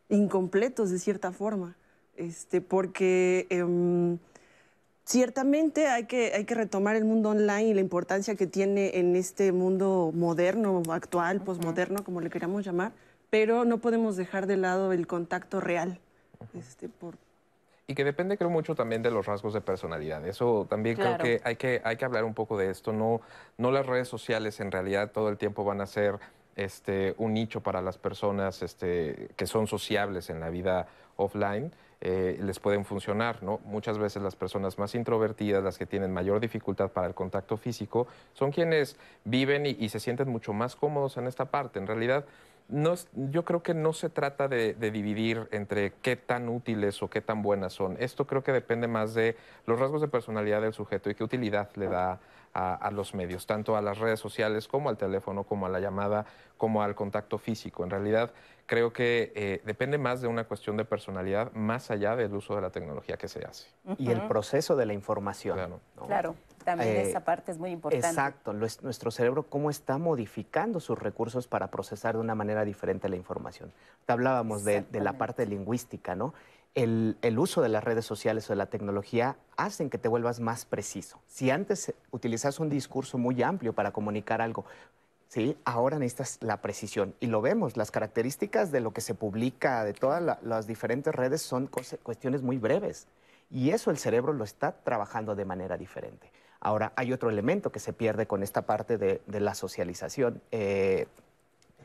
incompletos 0.09 0.89
de 0.89 0.97
cierta 0.97 1.31
forma, 1.31 1.77
este, 2.15 2.59
porque 2.59 3.45
em, 3.51 4.17
Ciertamente 5.05 5.87
hay 5.87 6.05
que, 6.05 6.33
hay 6.33 6.45
que 6.45 6.55
retomar 6.55 6.95
el 6.95 7.05
mundo 7.05 7.29
online 7.29 7.65
y 7.65 7.73
la 7.75 7.81
importancia 7.81 8.33
que 8.33 8.47
tiene 8.47 8.97
en 8.97 9.15
este 9.15 9.51
mundo 9.51 10.11
moderno, 10.15 10.81
actual, 10.89 11.41
posmoderno, 11.41 12.03
como 12.03 12.21
le 12.21 12.31
queramos 12.31 12.65
llamar, 12.65 12.91
pero 13.29 13.65
no 13.65 13.77
podemos 13.77 14.15
dejar 14.15 14.47
de 14.47 14.57
lado 14.57 14.91
el 14.93 15.05
contacto 15.05 15.61
real. 15.61 15.99
Este, 16.57 16.89
por... 16.89 17.17
Y 17.85 17.93
que 17.93 18.03
depende, 18.03 18.35
creo, 18.35 18.49
mucho 18.49 18.73
también 18.73 19.03
de 19.03 19.11
los 19.11 19.27
rasgos 19.27 19.53
de 19.53 19.61
personalidad. 19.61 20.25
Eso 20.25 20.65
también 20.67 20.95
creo 20.95 21.19
que 21.19 21.39
hay, 21.43 21.55
que 21.55 21.81
hay 21.83 21.97
que 21.97 22.05
hablar 22.05 22.23
un 22.23 22.33
poco 22.33 22.57
de 22.57 22.71
esto. 22.71 22.91
No, 22.91 23.21
no 23.59 23.71
las 23.71 23.85
redes 23.85 24.07
sociales 24.07 24.59
en 24.59 24.71
realidad 24.71 25.11
todo 25.11 25.29
el 25.29 25.37
tiempo 25.37 25.63
van 25.63 25.81
a 25.81 25.85
ser 25.85 26.17
este, 26.55 27.13
un 27.19 27.35
nicho 27.35 27.61
para 27.61 27.79
las 27.83 27.99
personas 27.99 28.63
este, 28.63 29.29
que 29.35 29.45
son 29.45 29.67
sociables 29.67 30.31
en 30.31 30.39
la 30.39 30.49
vida 30.49 30.87
offline 31.15 31.71
eh, 32.01 32.37
les 32.41 32.59
pueden 32.59 32.85
funcionar. 32.85 33.41
¿no? 33.43 33.59
Muchas 33.65 33.97
veces 33.97 34.21
las 34.21 34.35
personas 34.35 34.77
más 34.77 34.95
introvertidas, 34.95 35.63
las 35.63 35.77
que 35.77 35.85
tienen 35.85 36.13
mayor 36.13 36.39
dificultad 36.39 36.91
para 36.91 37.07
el 37.07 37.13
contacto 37.13 37.57
físico, 37.57 38.07
son 38.33 38.51
quienes 38.51 38.97
viven 39.23 39.65
y, 39.65 39.89
se 39.89 39.99
sienten 39.99 40.29
mucho 40.29 40.53
más 40.53 40.75
cómodos 40.75 41.17
en 41.17 41.27
esta 41.27 41.45
parte. 41.45 41.79
En 41.79 41.87
realidad, 41.87 42.25
no 42.67 42.95
yo 43.13 43.45
creo 43.45 43.61
que 43.61 43.73
no 43.73 43.93
se 43.93 44.09
trata 44.09 44.47
de, 44.47 44.73
dividir 44.73 45.47
entre 45.51 45.93
qué 46.01 46.15
tan 46.15 46.49
útiles 46.49 47.01
o 47.03 47.09
qué 47.09 47.21
tan 47.21 47.41
buenas 47.41 47.73
son. 47.73 47.95
Esto 47.99 48.25
creo 48.25 48.43
que 48.43 48.51
depende 48.51 48.87
más 48.87 49.13
de 49.13 49.37
los 49.65 49.79
rasgos 49.79 50.01
de 50.01 50.07
personalidad 50.07 50.61
del 50.61 50.73
sujeto 50.73 51.09
y 51.09 51.15
qué 51.15 51.23
utilidad 51.23 51.69
le 51.75 51.87
da 51.87 52.19
a, 52.55 52.89
los 52.91 53.13
medios, 53.13 53.45
tanto 53.45 53.75
a 53.75 53.81
las 53.81 53.97
redes 53.97 54.19
sociales 54.19 54.69
como 54.69 54.87
al 54.87 54.95
teléfono, 54.95 55.43
como 55.43 55.65
a 55.65 55.69
la 55.69 55.81
llamada, 55.81 56.25
como 56.57 56.81
al 56.81 56.95
contacto 56.95 57.37
físico. 57.37 57.83
En 57.83 57.89
realidad, 57.89 58.31
creo 58.65 58.93
que 58.93 59.31
eh, 59.35 59.61
depende 59.65 59.97
más 59.97 60.21
de 60.21 60.27
una 60.27 60.45
cuestión 60.45 60.77
de 60.77 60.85
personalidad, 60.85 61.51
más 61.53 61.91
allá 61.91 62.15
del 62.15 62.33
uso 62.33 62.55
de 62.55 62.61
la 62.61 62.69
tecnología 62.69 63.17
que 63.17 63.27
se 63.27 63.45
hace. 63.45 63.67
Y 63.97 64.11
el 64.11 64.27
proceso 64.27 64.75
de 64.75 64.85
la 64.85 64.93
información. 64.93 65.79
Claro. 66.07 66.35
también 66.63 66.89
eh, 66.95 67.09
esa 67.09 67.23
parte 67.23 67.51
es 67.51 67.57
muy 67.57 67.71
importante. 67.71 68.07
Exacto, 68.07 68.53
nuestro 68.53 69.11
cerebro 69.11 69.43
cómo 69.43 69.69
está 69.69 69.97
modificando 69.97 70.79
sus 70.79 70.97
recursos 70.97 71.47
para 71.47 71.67
procesar 71.67 72.15
de 72.15 72.21
una 72.21 72.35
manera 72.35 72.65
diferente 72.65 73.09
la 73.09 73.15
información. 73.15 73.71
Te 74.05 74.13
hablábamos 74.13 74.63
de, 74.63 74.81
de 74.81 74.99
la 74.99 75.13
parte 75.13 75.45
lingüística, 75.45 76.15
¿no? 76.15 76.33
el, 76.75 77.39
uso 77.39 77.61
de 77.61 77.69
las 77.69 77.83
redes 77.83 78.05
sociales 78.05 78.49
o 78.49 78.53
de 78.53 78.57
la 78.57 78.65
tecnología 78.67 79.37
hacen 79.55 79.89
que 79.89 79.97
te 79.97 80.09
vuelvas 80.09 80.41
más 80.41 80.65
preciso. 80.65 81.21
Si 81.27 81.49
antes 81.49 81.93
utilizas 82.11 82.59
un 82.59 82.69
discurso 82.69 83.17
muy 83.17 83.41
amplio 83.41 83.73
para 83.73 83.91
comunicar 83.91 84.41
algo, 84.41 84.65
¿sí? 85.27 85.57
ahora 85.65 85.99
necesitas 85.99 86.37
la 86.41 86.61
precisión. 86.61 87.13
Y 87.19 87.27
lo 87.27 87.41
vemos, 87.41 87.77
las 87.77 87.91
características 87.91 88.71
de 88.71 88.79
lo 88.79 88.91
que 88.91 89.01
se 89.01 89.13
publica 89.13 89.83
de 89.83 89.93
todas 89.93 90.39
las 90.41 90.67
diferentes 90.67 91.13
redes 91.13 91.41
son 91.41 91.67
cuestiones 91.67 92.41
muy 92.41 92.57
breves. 92.57 93.07
Y 93.51 93.71
eso 93.71 93.91
el 93.91 93.97
cerebro 93.97 94.33
lo 94.33 94.43
está 94.43 94.71
trabajando 94.71 95.35
de 95.35 95.45
manera 95.45 95.77
diferente. 95.77 96.31
Ahora, 96.59 96.93
hay 96.95 97.13
otro 97.13 97.29
elemento 97.29 97.71
que 97.71 97.79
se 97.79 97.93
pierde 97.93 98.25
con 98.25 98.41
esta 98.41 98.63
parte 98.63 98.97
de, 98.97 99.21
la 99.27 99.53
socialización 99.53 100.41
eh, 100.51 101.07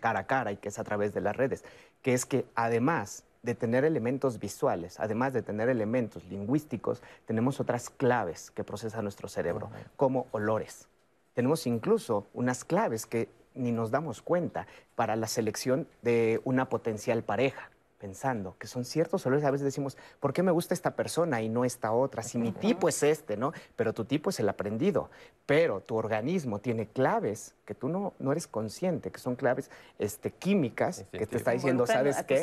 cara 0.00 0.20
a 0.20 0.26
cara 0.26 0.52
y 0.52 0.56
que 0.56 0.68
es 0.68 0.78
a 0.78 0.84
través 0.84 1.12
de 1.12 1.20
las 1.20 1.36
redes, 1.36 1.64
que 2.02 2.14
es 2.14 2.24
que 2.24 2.46
además 2.54 3.24
de 3.42 3.54
tener 3.54 3.84
elementos 3.84 4.38
visuales, 4.38 4.98
además 4.98 5.32
de 5.32 5.42
tener 5.42 5.68
elementos 5.68 6.24
lingüísticos, 6.24 7.02
tenemos 7.26 7.60
otras 7.60 7.90
claves 7.90 8.50
que 8.50 8.64
procesa 8.64 9.02
nuestro 9.02 9.28
cerebro, 9.28 9.70
como 9.96 10.26
olores. 10.32 10.88
Tenemos 11.34 11.66
incluso 11.66 12.26
unas 12.34 12.64
claves 12.64 13.06
que 13.06 13.28
ni 13.54 13.72
nos 13.72 13.90
damos 13.90 14.22
cuenta 14.22 14.66
para 14.94 15.16
la 15.16 15.26
selección 15.26 15.86
de 16.02 16.40
una 16.44 16.68
potencial 16.68 17.22
pareja 17.22 17.70
pensando 18.00 18.56
que 18.58 18.66
son 18.66 18.84
ciertos 18.84 19.24
olores. 19.26 19.44
A 19.44 19.50
veces 19.50 19.66
decimos, 19.66 19.96
¿por 20.18 20.32
qué 20.32 20.42
me 20.42 20.50
gusta 20.50 20.72
esta 20.72 20.96
persona 20.96 21.42
y 21.42 21.48
no 21.48 21.64
esta 21.64 21.92
otra? 21.92 22.22
Si 22.22 22.38
mi 22.38 22.50
tipo 22.50 22.88
es 22.88 23.02
este, 23.02 23.36
¿no? 23.36 23.52
Pero 23.76 23.92
tu 23.92 24.06
tipo 24.06 24.30
es 24.30 24.40
el 24.40 24.48
aprendido. 24.48 25.10
Pero 25.44 25.80
tu 25.80 25.96
organismo 25.96 26.60
tiene 26.60 26.86
claves 26.86 27.54
que 27.66 27.74
tú 27.74 27.88
no, 27.88 28.14
no 28.18 28.32
eres 28.32 28.46
consciente, 28.46 29.10
que 29.10 29.20
son 29.20 29.36
claves 29.36 29.70
este, 29.98 30.30
químicas 30.30 31.04
que 31.12 31.26
te 31.26 31.36
está 31.36 31.50
diciendo, 31.50 31.86
¿sabes 31.86 32.22
qué? 32.24 32.42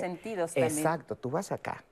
Exacto, 0.56 1.15
tú 1.15 1.32
vas 1.32 1.52
acá. 1.52 1.84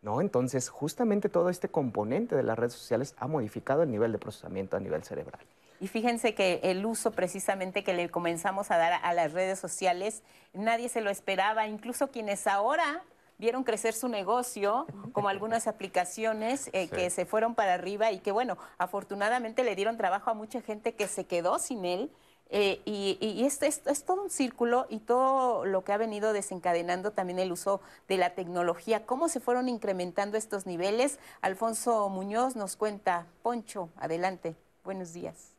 ¿No? 0.00 0.20
Entonces, 0.20 0.68
justamente 0.68 1.28
todo 1.28 1.48
este 1.48 1.68
componente 1.68 2.36
de 2.36 2.44
las 2.44 2.56
redes 2.56 2.74
sociales 2.74 3.16
ha 3.18 3.26
modificado 3.26 3.82
el 3.82 3.90
nivel 3.90 4.12
de 4.12 4.18
procesamiento 4.18 4.76
a 4.76 4.80
nivel 4.80 5.02
cerebral. 5.02 5.40
Y 5.80 5.86
fíjense 5.86 6.34
que 6.34 6.60
el 6.64 6.84
uso 6.84 7.12
precisamente 7.12 7.84
que 7.84 7.92
le 7.92 8.08
comenzamos 8.08 8.70
a 8.70 8.78
dar 8.78 9.00
a 9.02 9.12
las 9.14 9.32
redes 9.32 9.58
sociales, 9.58 10.22
nadie 10.52 10.88
se 10.88 11.00
lo 11.00 11.10
esperaba, 11.10 11.68
incluso 11.68 12.10
quienes 12.10 12.46
ahora 12.46 13.04
vieron 13.38 13.62
crecer 13.62 13.94
su 13.94 14.08
negocio, 14.08 14.86
como 15.12 15.28
algunas 15.28 15.68
aplicaciones 15.68 16.70
eh, 16.72 16.88
que 16.88 17.08
se 17.10 17.24
fueron 17.24 17.54
para 17.54 17.74
arriba 17.74 18.10
y 18.10 18.18
que, 18.18 18.32
bueno, 18.32 18.58
afortunadamente 18.78 19.62
le 19.62 19.76
dieron 19.76 19.96
trabajo 19.96 20.30
a 20.30 20.34
mucha 20.34 20.60
gente 20.60 20.94
que 20.94 21.06
se 21.06 21.24
quedó 21.24 21.58
sin 21.58 21.84
él. 21.84 22.10
Eh, 22.50 22.80
y, 22.86 23.44
esto, 23.44 23.66
es 23.66 24.04
todo 24.04 24.22
un 24.22 24.30
círculo 24.30 24.86
y 24.88 25.00
todo 25.00 25.66
lo 25.66 25.84
que 25.84 25.92
ha 25.92 25.98
venido 25.98 26.32
desencadenando 26.32 27.12
también 27.12 27.38
el 27.38 27.52
uso 27.52 27.80
de 28.08 28.16
la 28.16 28.30
tecnología. 28.30 29.06
¿Cómo 29.06 29.28
se 29.28 29.38
fueron 29.38 29.68
incrementando 29.68 30.36
estos 30.36 30.66
niveles? 30.66 31.18
Alfonso 31.42 32.08
Muñoz 32.08 32.56
nos 32.56 32.76
cuenta. 32.76 33.26
Poncho, 33.42 33.90
adelante. 33.96 34.56
Buenos 34.82 35.12
días 35.12 35.57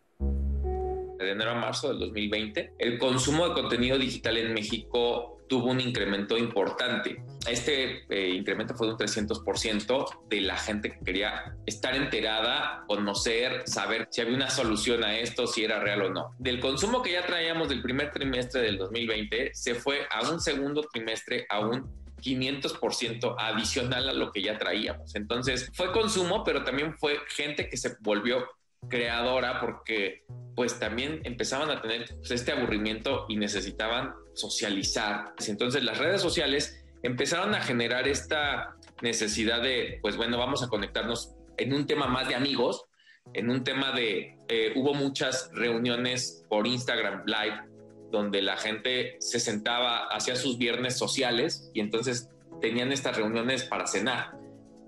de 1.23 1.31
enero 1.31 1.51
a 1.51 1.55
marzo 1.55 1.89
del 1.89 1.99
2020, 1.99 2.73
el 2.77 2.97
consumo 2.97 3.47
de 3.47 3.53
contenido 3.53 3.97
digital 3.97 4.37
en 4.37 4.53
México 4.53 5.39
tuvo 5.49 5.71
un 5.71 5.81
incremento 5.81 6.37
importante. 6.37 7.21
Este 7.47 8.05
eh, 8.09 8.29
incremento 8.29 8.75
fue 8.75 8.87
de 8.87 8.93
un 8.93 8.99
300% 8.99 10.27
de 10.29 10.41
la 10.41 10.55
gente 10.55 10.91
que 10.91 11.03
quería 11.03 11.55
estar 11.65 11.95
enterada, 11.95 12.83
conocer, 12.87 13.63
saber 13.67 14.07
si 14.11 14.21
había 14.21 14.35
una 14.35 14.49
solución 14.49 15.03
a 15.03 15.17
esto, 15.17 15.47
si 15.47 15.63
era 15.63 15.79
real 15.79 16.03
o 16.03 16.09
no. 16.09 16.35
Del 16.37 16.59
consumo 16.59 17.01
que 17.01 17.13
ya 17.13 17.25
traíamos 17.25 17.67
del 17.67 17.81
primer 17.81 18.11
trimestre 18.11 18.61
del 18.61 18.77
2020, 18.77 19.51
se 19.53 19.75
fue 19.75 20.07
a 20.11 20.29
un 20.29 20.39
segundo 20.39 20.81
trimestre 20.83 21.45
a 21.49 21.59
un 21.59 21.99
500% 22.21 23.35
adicional 23.37 24.09
a 24.09 24.13
lo 24.13 24.31
que 24.31 24.41
ya 24.41 24.57
traíamos. 24.57 25.15
Entonces 25.15 25.71
fue 25.73 25.91
consumo, 25.91 26.43
pero 26.43 26.63
también 26.63 26.97
fue 26.97 27.17
gente 27.29 27.69
que 27.69 27.77
se 27.77 27.95
volvió 28.01 28.45
creadora 28.87 29.59
porque 29.59 30.23
pues 30.55 30.79
también 30.79 31.21
empezaban 31.23 31.69
a 31.69 31.81
tener 31.81 32.07
pues, 32.17 32.31
este 32.31 32.51
aburrimiento 32.51 33.25
y 33.29 33.37
necesitaban 33.37 34.13
socializar. 34.33 35.33
Entonces 35.47 35.83
las 35.83 35.97
redes 35.97 36.21
sociales 36.21 36.83
empezaron 37.03 37.55
a 37.55 37.61
generar 37.61 38.07
esta 38.07 38.75
necesidad 39.01 39.61
de, 39.61 39.99
pues 40.01 40.17
bueno, 40.17 40.37
vamos 40.37 40.63
a 40.63 40.67
conectarnos 40.67 41.35
en 41.57 41.73
un 41.73 41.87
tema 41.87 42.07
más 42.07 42.27
de 42.27 42.35
amigos, 42.35 42.85
en 43.33 43.49
un 43.49 43.63
tema 43.63 43.91
de, 43.91 44.37
eh, 44.47 44.73
hubo 44.75 44.93
muchas 44.93 45.49
reuniones 45.53 46.45
por 46.49 46.67
Instagram 46.67 47.23
Live 47.25 47.69
donde 48.11 48.41
la 48.41 48.57
gente 48.57 49.17
se 49.19 49.39
sentaba, 49.39 50.07
hacía 50.07 50.35
sus 50.35 50.57
viernes 50.57 50.97
sociales 50.97 51.69
y 51.73 51.79
entonces 51.79 52.29
tenían 52.59 52.91
estas 52.91 53.15
reuniones 53.15 53.63
para 53.63 53.87
cenar 53.87 54.38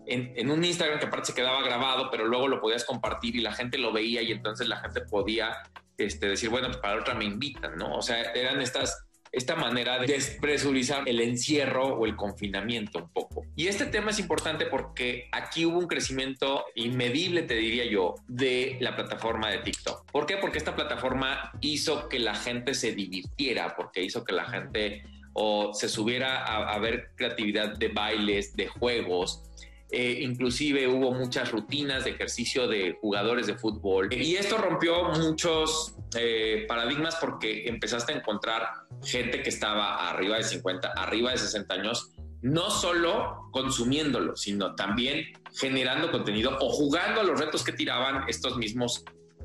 en, 0.05 0.49
un 0.51 0.63
Instagram 0.63 0.99
que 0.99 1.05
aparte 1.05 1.27
se 1.27 1.33
quedaba 1.33 1.61
grabado, 1.61 2.09
pero 2.11 2.25
luego 2.25 2.47
lo 2.47 2.61
podías 2.61 2.85
compartir 2.85 3.35
y 3.35 3.41
la 3.41 3.53
gente 3.53 3.77
lo 3.77 3.91
veía 3.91 4.21
y 4.21 4.31
entonces 4.31 4.67
la 4.67 4.77
gente 4.77 5.01
podía 5.01 5.63
este, 5.97 6.27
decir, 6.27 6.49
bueno, 6.49 6.67
pues 6.67 6.77
para 6.77 6.99
otra 6.99 7.13
me 7.13 7.25
invitan, 7.25 7.77
¿no? 7.77 7.95
O 7.95 8.01
sea, 8.01 8.21
eran 8.33 8.61
estas 8.61 9.05
esta 9.31 9.55
manera 9.55 9.97
de 9.97 10.07
despresurizar 10.07 11.07
el 11.07 11.21
encierro 11.21 11.95
o 11.95 12.05
el 12.05 12.15
confinamiento 12.15 12.99
un 12.99 13.09
poco. 13.09 13.45
Y 13.55 13.67
este 13.67 13.85
tema 13.85 14.11
es 14.11 14.19
importante 14.19 14.65
porque 14.65 15.29
aquí 15.31 15.65
hubo 15.65 15.79
un 15.79 15.87
crecimiento 15.87 16.65
inmedible, 16.75 17.43
te 17.43 17.53
diría 17.53 17.85
yo, 17.85 18.15
de 18.27 18.77
la 18.81 18.95
plataforma 18.95 19.49
de 19.49 19.59
TikTok. 19.59 20.11
¿Por 20.11 20.25
qué? 20.25 20.35
Porque 20.35 20.57
esta 20.57 20.75
plataforma 20.75 21.53
hizo 21.61 22.09
que 22.09 22.19
la 22.19 22.35
gente 22.35 22.73
se 22.73 22.91
divirtiera, 22.93 23.75
porque 23.75 24.03
hizo 24.03 24.25
que 24.25 24.33
la 24.33 24.45
gente 24.45 25.03
o 25.33 25.73
se 25.73 25.87
subiera 25.87 26.43
a 26.43 26.77
ver 26.79 27.11
creatividad 27.15 27.77
de 27.77 27.87
bailes, 27.87 28.53
de 28.57 28.67
juegos, 28.67 29.43
eh, 29.93 30.19
inclusive 30.21 30.87
hubo 30.87 31.11
muchas 31.11 31.51
rutinas 31.51 32.05
de 32.05 32.11
ejercicio 32.11 32.65
de 32.67 32.97
jugadores 33.01 33.47
de 33.47 33.55
fútbol. 33.55 34.07
Y 34.13 34.35
esto 34.35 34.57
rompió 34.57 35.03
muchos 35.09 35.95
eh, 36.15 36.65
paradigmas 36.65 37.17
porque 37.17 37.67
empezaste 37.67 38.13
a 38.13 38.15
encontrar 38.15 38.69
gente 39.03 39.43
que 39.43 39.49
estaba 39.49 40.09
arriba 40.09 40.37
de 40.37 40.43
50, 40.43 40.93
arriba 40.95 41.31
de 41.31 41.39
60 41.39 41.73
años, 41.73 42.11
no 42.41 42.71
solo 42.71 43.49
consumiéndolo, 43.51 44.37
sino 44.37 44.75
también 44.75 45.25
generando 45.53 46.09
contenido 46.09 46.57
o 46.61 46.69
jugando 46.69 47.19
a 47.19 47.23
los 47.25 47.37
retos 47.37 47.63
que 47.63 47.73
tiraban 47.73 48.23
estos 48.29 48.57
mismos 48.57 49.03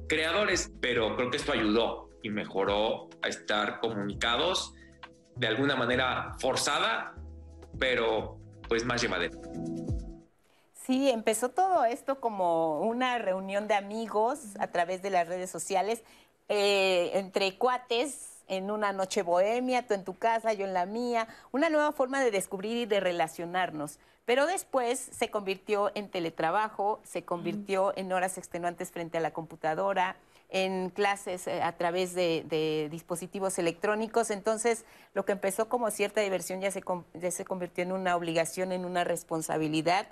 creadores. 0.08 0.70
Pero 0.80 1.16
creo 1.16 1.28
que 1.28 1.38
esto 1.38 1.52
ayudó 1.52 2.10
y 2.22 2.30
mejoró 2.30 3.08
a 3.20 3.28
estar 3.28 3.80
comunicados 3.80 4.74
de 5.34 5.48
alguna 5.48 5.74
manera 5.74 6.36
forzada, 6.38 7.16
pero 7.80 8.38
pues 8.68 8.84
más 8.84 9.02
llevadera. 9.02 9.36
Sí, 10.86 11.10
empezó 11.10 11.48
todo 11.48 11.84
esto 11.84 12.20
como 12.20 12.80
una 12.82 13.18
reunión 13.18 13.66
de 13.66 13.74
amigos 13.74 14.38
a 14.60 14.68
través 14.68 15.02
de 15.02 15.10
las 15.10 15.26
redes 15.26 15.50
sociales, 15.50 16.04
eh, 16.48 17.10
entre 17.14 17.58
cuates 17.58 18.44
en 18.46 18.70
una 18.70 18.92
noche 18.92 19.22
bohemia, 19.22 19.84
tú 19.84 19.94
en 19.94 20.04
tu 20.04 20.16
casa, 20.16 20.52
yo 20.52 20.64
en 20.64 20.74
la 20.74 20.86
mía, 20.86 21.26
una 21.50 21.70
nueva 21.70 21.90
forma 21.90 22.22
de 22.22 22.30
descubrir 22.30 22.76
y 22.76 22.86
de 22.86 23.00
relacionarnos. 23.00 23.98
Pero 24.26 24.46
después 24.46 25.00
se 25.00 25.28
convirtió 25.28 25.90
en 25.96 26.08
teletrabajo, 26.08 27.00
se 27.02 27.24
convirtió 27.24 27.92
en 27.96 28.12
horas 28.12 28.38
extenuantes 28.38 28.92
frente 28.92 29.18
a 29.18 29.20
la 29.20 29.32
computadora, 29.32 30.14
en 30.50 30.90
clases 30.90 31.48
eh, 31.48 31.62
a 31.62 31.76
través 31.76 32.14
de, 32.14 32.88
dispositivos 32.92 33.58
electrónicos. 33.58 34.30
Entonces, 34.30 34.84
lo 35.14 35.24
que 35.24 35.32
empezó 35.32 35.68
como 35.68 35.90
cierta 35.90 36.20
diversión 36.20 36.60
ya 36.60 36.70
se, 36.70 36.84
ya 37.14 37.30
se 37.32 37.44
convirtió 37.44 37.82
en 37.82 37.90
una 37.90 38.14
obligación, 38.14 38.70
en 38.70 38.84
una 38.84 39.02
responsabilidad 39.02 40.06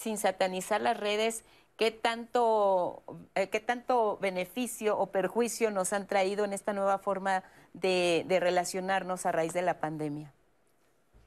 sin 0.00 0.16
satanizar 0.16 0.80
las 0.80 0.98
redes, 0.98 1.44
¿qué 1.76 1.90
tanto, 1.90 3.02
eh, 3.34 3.50
qué 3.50 3.60
tanto 3.60 4.18
beneficio 4.20 4.98
o 4.98 5.06
perjuicio 5.08 5.70
nos 5.70 5.92
han 5.92 6.06
traído 6.06 6.46
en 6.46 6.54
esta 6.54 6.72
nueva 6.72 6.98
forma 6.98 7.44
de, 7.74 8.24
relacionarnos 8.40 9.26
a 9.26 9.32
raíz 9.32 9.52
de 9.52 9.60
la 9.60 9.78
pandemia? 9.78 10.32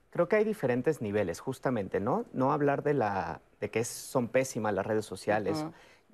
Creo 0.10 0.28
que 0.28 0.38
hay 0.38 0.44
diferentes 0.44 1.02
niveles, 1.02 1.40
justamente, 1.40 2.00
¿no? 2.00 2.26
No 2.34 2.52
hablar 2.52 2.82
de, 2.82 2.96
la, 2.96 3.42
de 3.60 3.70
que 3.70 3.84
son 3.84 4.28
pésimas 4.28 4.74
las 4.74 4.86
redes 4.86 5.06
sociales. 5.06 5.66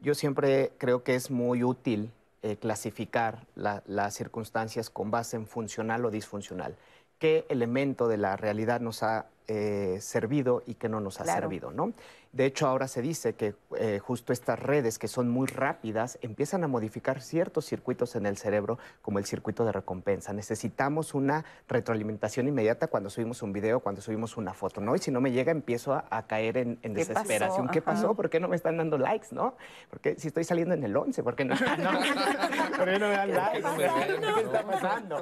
Yo 0.02 0.14
siempre 0.14 0.72
creo 0.78 1.04
que 1.04 1.16
es 1.16 1.32
muy 1.32 1.64
útil 1.64 2.12
eh, 2.42 2.58
clasificar 2.58 3.46
las 3.56 4.14
circunstancias 4.14 4.90
con 4.90 5.12
base 5.12 5.38
en 5.38 5.48
funcional 5.48 6.06
o 6.06 6.12
disfuncional. 6.12 6.76
¿Qué 7.20 7.46
elemento 7.50 8.08
de 8.08 8.18
la 8.18 8.38
realidad 8.38 8.80
nos 8.80 9.04
ha 9.04 9.28
eh, 9.52 9.98
servido 10.00 10.62
y 10.68 10.76
qué 10.76 10.90
no 10.90 11.00
nos 11.00 11.20
ha 11.20 11.26
servido, 11.26 11.72
¿no? 11.72 11.94
De 12.32 12.46
hecho, 12.46 12.68
ahora 12.68 12.88
se 12.88 13.02
dice 13.02 13.34
que 13.34 13.56
eh, 13.78 13.98
justo 13.98 14.34
estas 14.34 14.60
redes 14.60 15.00
que 15.00 15.08
son 15.08 15.30
muy 15.30 15.48
rápidas 15.48 16.20
empiezan 16.22 16.64
a 16.64 16.68
modificar 16.68 17.22
ciertos 17.22 17.66
circuitos 17.66 18.16
en 18.16 18.28
el 18.28 18.38
cerebro, 18.38 18.78
como 19.02 19.18
el 19.18 19.26
circuito 19.26 19.66
de 19.66 19.72
recompensa. 19.72 20.32
Necesitamos 20.32 21.16
una 21.16 21.44
retroalimentación 21.68 22.48
inmediata 22.48 22.86
cuando 22.86 23.10
subimos 23.10 23.42
un 23.42 23.52
video, 23.52 23.80
cuando 23.80 24.02
subimos 24.02 24.38
una 24.38 24.54
foto, 24.54 24.80
¿no? 24.80 24.96
Y 24.96 25.00
si 25.00 25.10
no 25.10 25.22
me 25.22 25.32
llega, 25.32 25.52
empiezo 25.52 25.94
a, 25.94 26.28
caer 26.28 26.58
en, 26.58 26.80
desesperación. 26.94 27.68
¿Qué 27.70 27.82
pasó? 27.82 28.14
¿Por 28.14 28.30
qué 28.30 28.40
no 28.40 28.48
me 28.48 28.56
están 28.56 28.78
dando 28.78 29.00
likes, 29.00 29.30
no? 29.32 29.56
Porque 29.90 30.16
si 30.20 30.28
estoy 30.28 30.44
saliendo 30.44 30.76
en 30.76 30.84
el 30.84 30.96
11, 30.96 31.24
¿por 31.24 31.36
qué 31.36 31.46
no? 31.46 31.56
¿Por 31.56 32.86
qué 32.86 33.00
no 33.00 33.08
me 33.08 33.16
dan 33.16 33.34
likes? 33.34 33.68
¿Qué 33.76 34.42
está 34.42 34.64
pasando? 34.64 35.22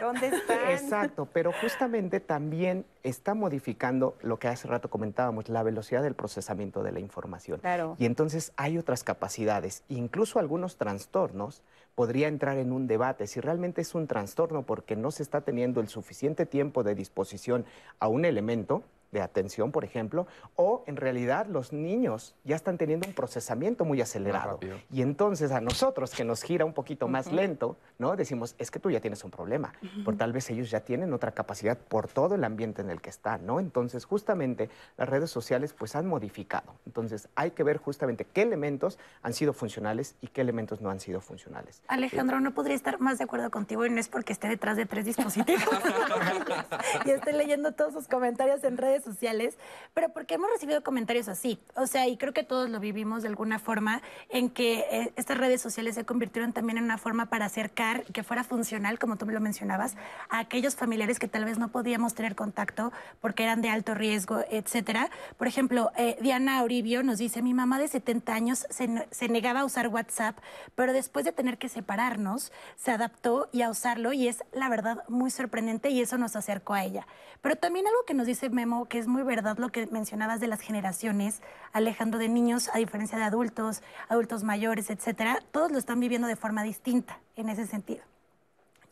¿Dónde 0.00 0.28
están? 0.28 0.70
Exacto, 0.70 1.28
pero 1.32 1.52
justamente 1.60 2.20
también 2.20 2.84
está 3.02 3.34
modificando 3.34 4.16
lo 4.22 4.38
que 4.38 4.48
hace 4.48 4.68
rato 4.68 4.88
comentábamos, 4.88 5.48
la 5.48 5.62
velocidad 5.62 6.02
del 6.02 6.14
procesamiento 6.44 6.82
de 6.82 6.92
la 6.92 7.00
información. 7.00 7.60
Claro. 7.60 7.96
Y 7.98 8.04
entonces 8.04 8.52
hay 8.56 8.76
otras 8.76 9.02
capacidades, 9.02 9.82
incluso 9.88 10.38
algunos 10.38 10.76
trastornos 10.76 11.62
podría 11.94 12.28
entrar 12.28 12.58
en 12.58 12.72
un 12.72 12.86
debate 12.86 13.26
si 13.26 13.40
realmente 13.40 13.80
es 13.80 13.94
un 13.94 14.06
trastorno 14.06 14.62
porque 14.62 14.94
no 14.94 15.10
se 15.10 15.22
está 15.22 15.40
teniendo 15.40 15.80
el 15.80 15.88
suficiente 15.88 16.44
tiempo 16.44 16.82
de 16.82 16.94
disposición 16.94 17.64
a 17.98 18.08
un 18.08 18.24
elemento 18.26 18.82
de 19.14 19.22
atención, 19.22 19.72
por 19.72 19.84
ejemplo, 19.84 20.26
o 20.56 20.84
en 20.86 20.96
realidad 20.96 21.46
los 21.46 21.72
niños 21.72 22.34
ya 22.44 22.56
están 22.56 22.76
teniendo 22.76 23.08
un 23.08 23.14
procesamiento 23.14 23.86
muy 23.86 24.02
acelerado. 24.02 24.60
y 24.92 25.00
entonces 25.00 25.52
a 25.52 25.62
nosotros, 25.62 26.10
que 26.10 26.24
nos 26.24 26.42
gira 26.42 26.66
un 26.66 26.74
poquito 26.74 27.08
más 27.08 27.32
lento, 27.32 27.78
¿no? 27.98 28.16
Decimos, 28.16 28.54
es 28.58 28.70
que 28.70 28.78
tú 28.78 28.90
ya 28.90 29.00
tienes 29.00 29.24
un 29.24 29.30
problema, 29.30 29.72
por 30.04 30.16
tal 30.16 30.32
vez 30.32 30.50
ellos 30.50 30.70
ya 30.70 30.80
tienen 30.80 31.14
otra 31.14 31.32
capacidad 31.32 31.78
por 31.78 32.08
todo 32.08 32.34
el 32.34 32.44
ambiente 32.44 32.82
en 32.82 32.90
el 32.90 33.00
que 33.00 33.08
están, 33.08 33.46
¿no? 33.46 33.60
Entonces, 33.60 34.04
justamente 34.04 34.68
las 34.98 35.08
redes 35.08 35.30
sociales 35.30 35.72
pues 35.72 35.96
han 35.96 36.06
modificado. 36.06 36.74
Entonces, 36.84 37.28
hay 37.36 37.52
que 37.52 37.62
ver 37.62 37.78
justamente 37.78 38.26
qué 38.26 38.42
elementos 38.42 38.98
han 39.22 39.32
sido 39.32 39.52
funcionales 39.52 40.16
y 40.20 40.26
qué 40.26 40.40
elementos 40.40 40.80
no 40.80 40.90
han 40.90 40.98
sido 41.00 41.20
funcionales. 41.20 41.82
Alejandro, 41.86 42.40
no 42.40 42.52
podría 42.52 42.74
estar 42.74 43.00
más 43.00 43.18
de 43.18 43.24
acuerdo 43.24 43.50
contigo 43.50 43.86
y 43.86 43.90
no 43.90 44.00
es 44.00 44.08
porque 44.08 44.32
esté 44.32 44.48
detrás 44.48 44.76
de 44.76 44.86
tres 44.86 45.04
dispositivos 45.04 45.64
y 47.04 47.10
esté 47.10 47.32
leyendo 47.32 47.72
todos 47.72 47.92
sus 47.92 48.08
comentarios 48.08 48.64
en 48.64 48.76
redes 48.76 49.03
sociales, 49.04 49.56
pero 49.92 50.08
porque 50.10 50.34
hemos 50.34 50.50
recibido 50.50 50.82
comentarios 50.82 51.28
así. 51.28 51.58
O 51.76 51.86
sea, 51.86 52.08
y 52.08 52.16
creo 52.16 52.32
que 52.32 52.42
todos 52.42 52.70
lo 52.70 52.80
vivimos 52.80 53.22
de 53.22 53.28
alguna 53.28 53.58
forma, 53.58 54.02
en 54.28 54.50
que 54.50 54.80
eh, 54.90 55.12
estas 55.16 55.38
redes 55.38 55.60
sociales 55.60 55.94
se 55.94 56.04
convirtieron 56.04 56.52
también 56.52 56.78
en 56.78 56.84
una 56.84 56.98
forma 56.98 57.26
para 57.26 57.46
acercar, 57.46 58.04
que 58.04 58.22
fuera 58.22 58.44
funcional, 58.44 58.98
como 58.98 59.16
tú 59.16 59.26
me 59.26 59.32
lo 59.32 59.40
mencionabas, 59.40 59.96
a 60.28 60.38
aquellos 60.38 60.76
familiares 60.76 61.18
que 61.18 61.28
tal 61.28 61.44
vez 61.44 61.58
no 61.58 61.68
podíamos 61.68 62.14
tener 62.14 62.34
contacto 62.34 62.92
porque 63.20 63.44
eran 63.44 63.62
de 63.62 63.68
alto 63.68 63.94
riesgo, 63.94 64.40
etcétera. 64.50 65.10
Por 65.36 65.46
ejemplo, 65.46 65.92
eh, 65.96 66.16
Diana 66.20 66.62
Oribio 66.62 67.02
nos 67.02 67.18
dice, 67.18 67.42
mi 67.42 67.54
mamá 67.54 67.78
de 67.78 67.88
70 67.88 68.34
años 68.34 68.66
se, 68.70 69.06
se 69.10 69.28
negaba 69.28 69.60
a 69.60 69.64
usar 69.64 69.88
WhatsApp, 69.88 70.38
pero 70.74 70.92
después 70.92 71.24
de 71.24 71.32
tener 71.32 71.58
que 71.58 71.68
separarnos, 71.68 72.52
se 72.76 72.90
adaptó 72.90 73.48
y 73.52 73.62
a 73.62 73.70
usarlo 73.70 74.12
y 74.12 74.28
es, 74.28 74.42
la 74.52 74.68
verdad, 74.68 75.04
muy 75.08 75.30
sorprendente 75.30 75.90
y 75.90 76.00
eso 76.00 76.18
nos 76.18 76.36
acercó 76.36 76.74
a 76.74 76.84
ella. 76.84 77.06
Pero 77.40 77.56
también 77.56 77.86
algo 77.86 78.04
que 78.06 78.14
nos 78.14 78.26
dice 78.26 78.48
Memo, 78.48 78.86
que 78.94 79.00
es 79.00 79.08
muy 79.08 79.24
verdad 79.24 79.58
lo 79.58 79.70
que 79.70 79.88
mencionabas 79.88 80.38
de 80.38 80.46
las 80.46 80.60
generaciones, 80.60 81.42
alejando 81.72 82.16
de 82.16 82.28
niños 82.28 82.70
a 82.72 82.78
diferencia 82.78 83.18
de 83.18 83.24
adultos, 83.24 83.82
adultos 84.08 84.44
mayores, 84.44 84.88
etcétera, 84.88 85.40
todos 85.50 85.72
lo 85.72 85.78
están 85.78 85.98
viviendo 85.98 86.28
de 86.28 86.36
forma 86.36 86.62
distinta 86.62 87.18
en 87.34 87.48
ese 87.48 87.66
sentido. 87.66 88.04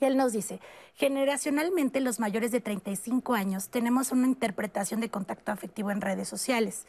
Y 0.00 0.06
él 0.06 0.16
nos 0.16 0.32
dice, 0.32 0.58
generacionalmente 0.96 2.00
los 2.00 2.18
mayores 2.18 2.50
de 2.50 2.60
35 2.60 3.34
años 3.34 3.68
tenemos 3.68 4.10
una 4.10 4.26
interpretación 4.26 4.98
de 4.98 5.08
contacto 5.08 5.52
afectivo 5.52 5.92
en 5.92 6.00
redes 6.00 6.26
sociales 6.26 6.84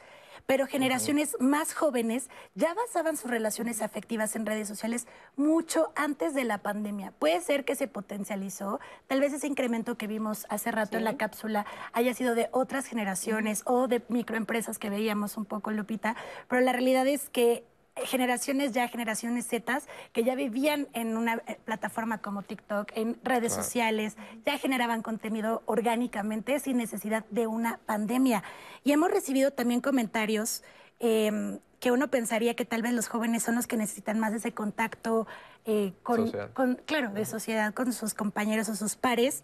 pero 0.45 0.67
generaciones 0.67 1.35
más 1.39 1.73
jóvenes 1.73 2.29
ya 2.55 2.73
basaban 2.73 3.17
sus 3.17 3.29
relaciones 3.29 3.81
afectivas 3.81 4.35
en 4.35 4.45
redes 4.45 4.67
sociales 4.67 5.07
mucho 5.35 5.91
antes 5.95 6.33
de 6.33 6.43
la 6.43 6.59
pandemia. 6.59 7.11
Puede 7.19 7.41
ser 7.41 7.65
que 7.65 7.75
se 7.75 7.87
potencializó, 7.87 8.79
tal 9.07 9.21
vez 9.21 9.33
ese 9.33 9.47
incremento 9.47 9.97
que 9.97 10.07
vimos 10.07 10.45
hace 10.49 10.71
rato 10.71 10.97
en 10.97 11.03
la 11.03 11.17
cápsula 11.17 11.65
haya 11.91 12.13
sido 12.13 12.35
de 12.35 12.49
otras 12.51 12.85
generaciones 12.85 13.63
o 13.65 13.87
de 13.87 14.03
microempresas 14.09 14.79
que 14.79 14.89
veíamos 14.89 15.37
un 15.37 15.45
poco, 15.45 15.71
Lupita, 15.71 16.15
pero 16.47 16.61
la 16.61 16.73
realidad 16.73 17.07
es 17.07 17.29
que 17.29 17.65
generaciones 17.95 18.71
ya, 18.73 18.87
generaciones 18.87 19.47
Z, 19.47 19.81
que 20.11 20.23
ya 20.23 20.35
vivían 20.35 20.87
en 20.93 21.15
una 21.15 21.35
eh, 21.47 21.59
plataforma 21.63 22.19
como 22.19 22.41
TikTok, 22.41 22.91
en 22.95 23.17
redes 23.23 23.53
sociales, 23.53 24.15
ya 24.45 24.57
generaban 24.57 25.01
contenido 25.01 25.61
orgánicamente 25.65 26.59
sin 26.59 26.77
necesidad 26.77 27.25
de 27.29 27.47
una 27.47 27.79
pandemia. 27.85 28.43
Y 28.83 28.91
hemos 28.91 29.11
recibido 29.11 29.51
también 29.51 29.81
comentarios 29.81 30.63
em, 30.99 31.59
que 31.79 31.91
uno 31.91 32.09
pensaría 32.09 32.55
que 32.55 32.65
tal 32.65 32.81
vez 32.81 32.93
los 32.93 33.07
jóvenes 33.07 33.43
son 33.43 33.55
los 33.55 33.67
que 33.67 33.77
necesitan 33.77 34.19
más 34.19 34.33
ese 34.33 34.53
contacto 34.53 35.27
eh, 35.65 35.93
con, 36.01 36.31
con, 36.53 36.75
claro, 36.85 37.11
de 37.11 37.25
sociedad, 37.25 37.73
con 37.73 37.93
sus 37.93 38.13
compañeros 38.13 38.69
o 38.69 38.75
sus 38.75 38.95
pares. 38.95 39.43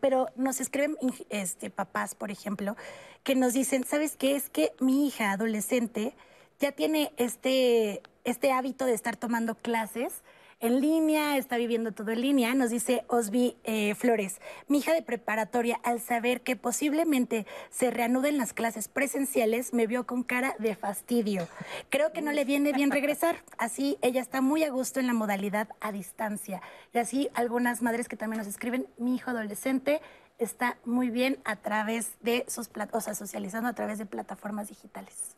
Pero 0.00 0.28
nos 0.36 0.60
escriben 0.60 0.96
este, 1.28 1.70
papás, 1.70 2.14
por 2.14 2.30
ejemplo, 2.30 2.76
que 3.24 3.34
nos 3.34 3.52
dicen, 3.52 3.84
¿sabes 3.84 4.16
qué? 4.16 4.36
Es 4.36 4.48
que 4.48 4.72
mi 4.80 5.06
hija 5.06 5.32
adolescente 5.32 6.14
ya 6.62 6.70
tiene 6.70 7.12
este, 7.16 8.02
este 8.22 8.52
hábito 8.52 8.86
de 8.86 8.94
estar 8.94 9.16
tomando 9.16 9.56
clases 9.56 10.22
en 10.60 10.80
línea, 10.80 11.36
está 11.38 11.56
viviendo 11.56 11.90
todo 11.90 12.12
en 12.12 12.20
línea, 12.20 12.54
nos 12.54 12.70
dice 12.70 13.04
Osby 13.08 13.56
eh, 13.64 13.96
Flores. 13.96 14.40
Mi 14.68 14.78
hija 14.78 14.92
de 14.92 15.02
preparatoria, 15.02 15.80
al 15.82 16.00
saber 16.00 16.42
que 16.42 16.54
posiblemente 16.54 17.46
se 17.68 17.90
reanuden 17.90 18.38
las 18.38 18.52
clases 18.52 18.86
presenciales, 18.86 19.72
me 19.72 19.88
vio 19.88 20.06
con 20.06 20.22
cara 20.22 20.54
de 20.60 20.76
fastidio. 20.76 21.48
Creo 21.90 22.12
que 22.12 22.22
no 22.22 22.30
le 22.30 22.44
viene 22.44 22.72
bien 22.72 22.92
regresar. 22.92 23.42
Así 23.58 23.98
ella 24.02 24.20
está 24.20 24.40
muy 24.40 24.62
a 24.62 24.70
gusto 24.70 25.00
en 25.00 25.08
la 25.08 25.14
modalidad 25.14 25.68
a 25.80 25.90
distancia. 25.90 26.62
Y 26.94 26.98
así 26.98 27.28
algunas 27.34 27.82
madres 27.82 28.08
que 28.08 28.16
también 28.16 28.38
nos 28.38 28.46
escriben, 28.46 28.86
mi 28.98 29.16
hijo 29.16 29.30
adolescente 29.30 30.00
está 30.42 30.76
muy 30.84 31.10
bien 31.10 31.38
a 31.44 31.56
través 31.56 32.12
de 32.20 32.44
sus, 32.48 32.70
o 32.92 33.00
sea, 33.00 33.14
socializando 33.14 33.68
a 33.68 33.72
través 33.72 33.98
de 33.98 34.06
plataformas 34.06 34.68
digitales. 34.68 35.36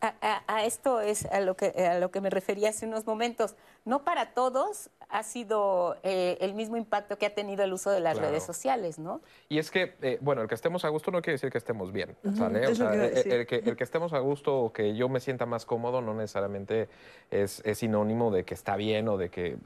A, 0.00 0.64
esto 0.64 1.00
es 1.00 1.26
a 1.26 1.40
lo, 1.40 1.56
que, 1.56 1.66
a 1.86 1.98
lo 1.98 2.10
que 2.10 2.20
me 2.20 2.30
refería 2.30 2.70
hace 2.70 2.86
unos 2.86 3.06
momentos. 3.06 3.54
No 3.84 4.02
para 4.02 4.32
todos 4.32 4.90
ha 5.10 5.22
sido 5.22 5.96
eh, 6.02 6.38
el 6.40 6.54
mismo 6.54 6.76
impacto 6.76 7.18
que 7.18 7.26
ha 7.26 7.34
tenido 7.34 7.64
el 7.64 7.72
uso 7.72 7.90
de 7.90 8.00
las 8.00 8.16
redes 8.18 8.44
sociales, 8.44 8.98
¿no? 8.98 9.20
Y 9.48 9.58
es 9.58 9.70
que, 9.70 9.94
eh, 10.02 10.18
bueno, 10.20 10.42
el 10.42 10.48
que 10.48 10.54
estemos 10.54 10.84
a 10.84 10.88
gusto 10.88 11.10
no 11.10 11.20
quiere 11.20 11.34
decir 11.34 11.50
que 11.50 11.58
estemos 11.58 11.92
bien, 11.92 12.16
¿sale? 12.36 12.66
O 12.68 12.74
sea, 12.74 12.94
eh, 12.94 13.22
el, 13.24 13.46
que, 13.46 13.56
el, 13.56 13.76
que, 13.76 13.84
estemos 13.84 14.12
a 14.12 14.20
gusto 14.20 14.56
o 14.56 14.72
que 14.72 14.94
yo 14.94 15.08
me 15.08 15.20
sienta 15.20 15.46
más 15.46 15.66
cómodo 15.66 16.00
no 16.00 16.14
necesariamente 16.14 16.88
es, 17.30 17.60
es 17.64 17.78
sinónimo 17.78 18.30
de 18.30 18.44
que 18.44 18.54
está 18.54 18.76
bien 18.76 19.08
o 19.08 19.16
de 19.16 19.30
que 19.30 19.58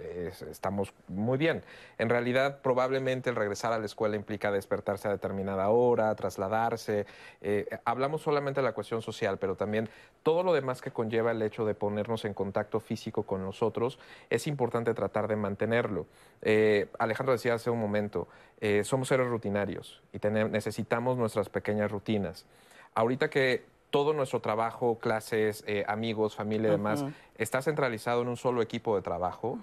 estamos 0.50 0.94
muy 1.08 1.36
bien. 1.36 1.62
En 1.98 2.08
realidad, 2.08 2.60
probablemente 2.62 3.30
el 3.30 3.36
regresar 3.36 3.72
a 3.72 3.78
la 3.78 3.86
escuela 3.86 4.16
implica 4.16 4.50
despertarse 4.74 5.08
a 5.08 5.12
determinada 5.12 5.68
hora, 5.68 6.14
trasladarse. 6.14 7.06
hablamos 7.84 8.22
solamente 8.22 8.60
de 8.60 8.64
la 8.64 8.72
cuestión 8.72 9.02
social, 9.02 9.38
pero 9.38 9.54
también 9.54 9.88
todo 10.22 10.42
lo 10.42 10.52
demás 10.52 10.80
que 10.80 10.90
conlleva 10.90 11.30
el 11.30 11.42
hecho 11.42 11.64
de 11.64 11.74
ponernos 11.74 12.24
en 12.24 12.34
contacto 12.34 12.80
físico 12.80 13.24
con 13.24 13.42
nosotros, 13.42 13.98
es 14.30 14.46
importante 14.46 14.94
tratar 14.94 15.28
de 15.28 15.36
mantenerlo. 15.36 16.06
Eh, 16.42 16.88
Alejandro 16.98 17.32
decía 17.32 17.54
hace 17.54 17.70
un 17.70 17.80
momento, 17.80 18.28
eh, 18.60 18.84
somos 18.84 19.08
seres 19.08 19.28
rutinarios 19.28 20.02
y 20.12 20.18
necesitamos 20.28 21.16
nuestras 21.16 21.48
pequeñas 21.48 21.90
rutinas. 21.90 22.46
Ahorita 22.94 23.30
que 23.30 23.64
todo 23.90 24.12
nuestro 24.12 24.40
trabajo, 24.40 24.98
clases, 24.98 25.62
eh, 25.66 25.84
amigos, 25.86 26.34
familia 26.34 26.68
y 26.68 26.72
demás, 26.72 27.04
está 27.36 27.62
centralizado 27.62 28.22
en 28.22 28.28
un 28.28 28.36
solo 28.36 28.62
equipo 28.62 28.96
de 28.96 29.02
trabajo, 29.02 29.58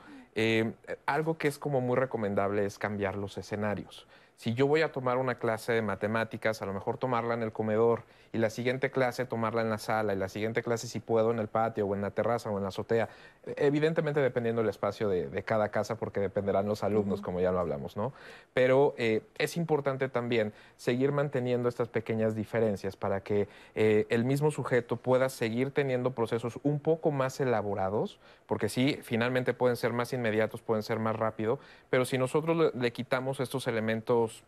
algo 1.05 1.37
que 1.37 1.49
es 1.49 1.59
como 1.59 1.81
muy 1.81 1.97
recomendable 1.97 2.65
es 2.65 2.79
cambiar 2.79 3.17
los 3.17 3.37
escenarios. 3.37 4.07
Si 4.41 4.55
yo 4.55 4.65
voy 4.65 4.81
a 4.81 4.91
tomar 4.91 5.19
una 5.19 5.35
clase 5.35 5.71
de 5.71 5.83
matemáticas, 5.83 6.63
a 6.63 6.65
lo 6.65 6.73
mejor 6.73 6.97
tomarla 6.97 7.35
en 7.35 7.43
el 7.43 7.51
comedor 7.51 8.05
y 8.33 8.37
la 8.37 8.49
siguiente 8.49 8.91
clase 8.91 9.25
tomarla 9.25 9.61
en 9.61 9.69
la 9.69 9.77
sala 9.77 10.13
y 10.13 10.17
la 10.17 10.29
siguiente 10.29 10.63
clase 10.63 10.87
si 10.87 10.99
puedo 10.99 11.31
en 11.31 11.39
el 11.39 11.47
patio 11.47 11.85
o 11.85 11.95
en 11.95 12.01
la 12.01 12.11
terraza 12.11 12.49
o 12.49 12.57
en 12.57 12.63
la 12.63 12.69
azotea. 12.69 13.09
Evidentemente 13.57 14.19
dependiendo 14.21 14.61
del 14.61 14.69
espacio 14.69 15.09
de, 15.09 15.43
cada 15.43 15.69
casa 15.69 15.95
porque 15.95 16.19
dependerán 16.19 16.67
los 16.67 16.83
alumnos, 16.83 17.21
como 17.21 17.39
ya 17.41 17.51
lo 17.51 17.59
hablamos, 17.59 17.97
¿no? 17.97 18.13
Pero 18.53 18.93
eh, 18.97 19.23
es 19.37 19.57
importante 19.57 20.07
también 20.07 20.53
seguir 20.77 21.11
manteniendo 21.11 21.67
estas 21.67 21.89
pequeñas 21.89 22.35
diferencias 22.35 22.95
para 22.95 23.21
que 23.21 23.47
eh, 23.75 24.05
el 24.09 24.23
mismo 24.23 24.51
sujeto 24.51 24.97
pueda 24.97 25.29
seguir 25.29 25.71
teniendo 25.71 26.11
procesos 26.11 26.59
un 26.63 26.79
poco 26.79 27.11
más 27.11 27.39
elaborados, 27.39 28.19
porque 28.45 28.69
sí, 28.69 28.99
finalmente 29.01 29.53
pueden 29.53 29.75
ser 29.75 29.93
más 29.93 30.13
inmediatos, 30.13 30.61
pueden 30.61 30.83
ser 30.83 30.99
más 30.99 31.15
rápido, 31.15 31.59
pero 31.89 32.05
si 32.05 32.17
nosotros 32.17 32.73
le 32.75 32.93
quitamos 32.93 33.39
estos 33.39 33.67
elementos 33.67 34.43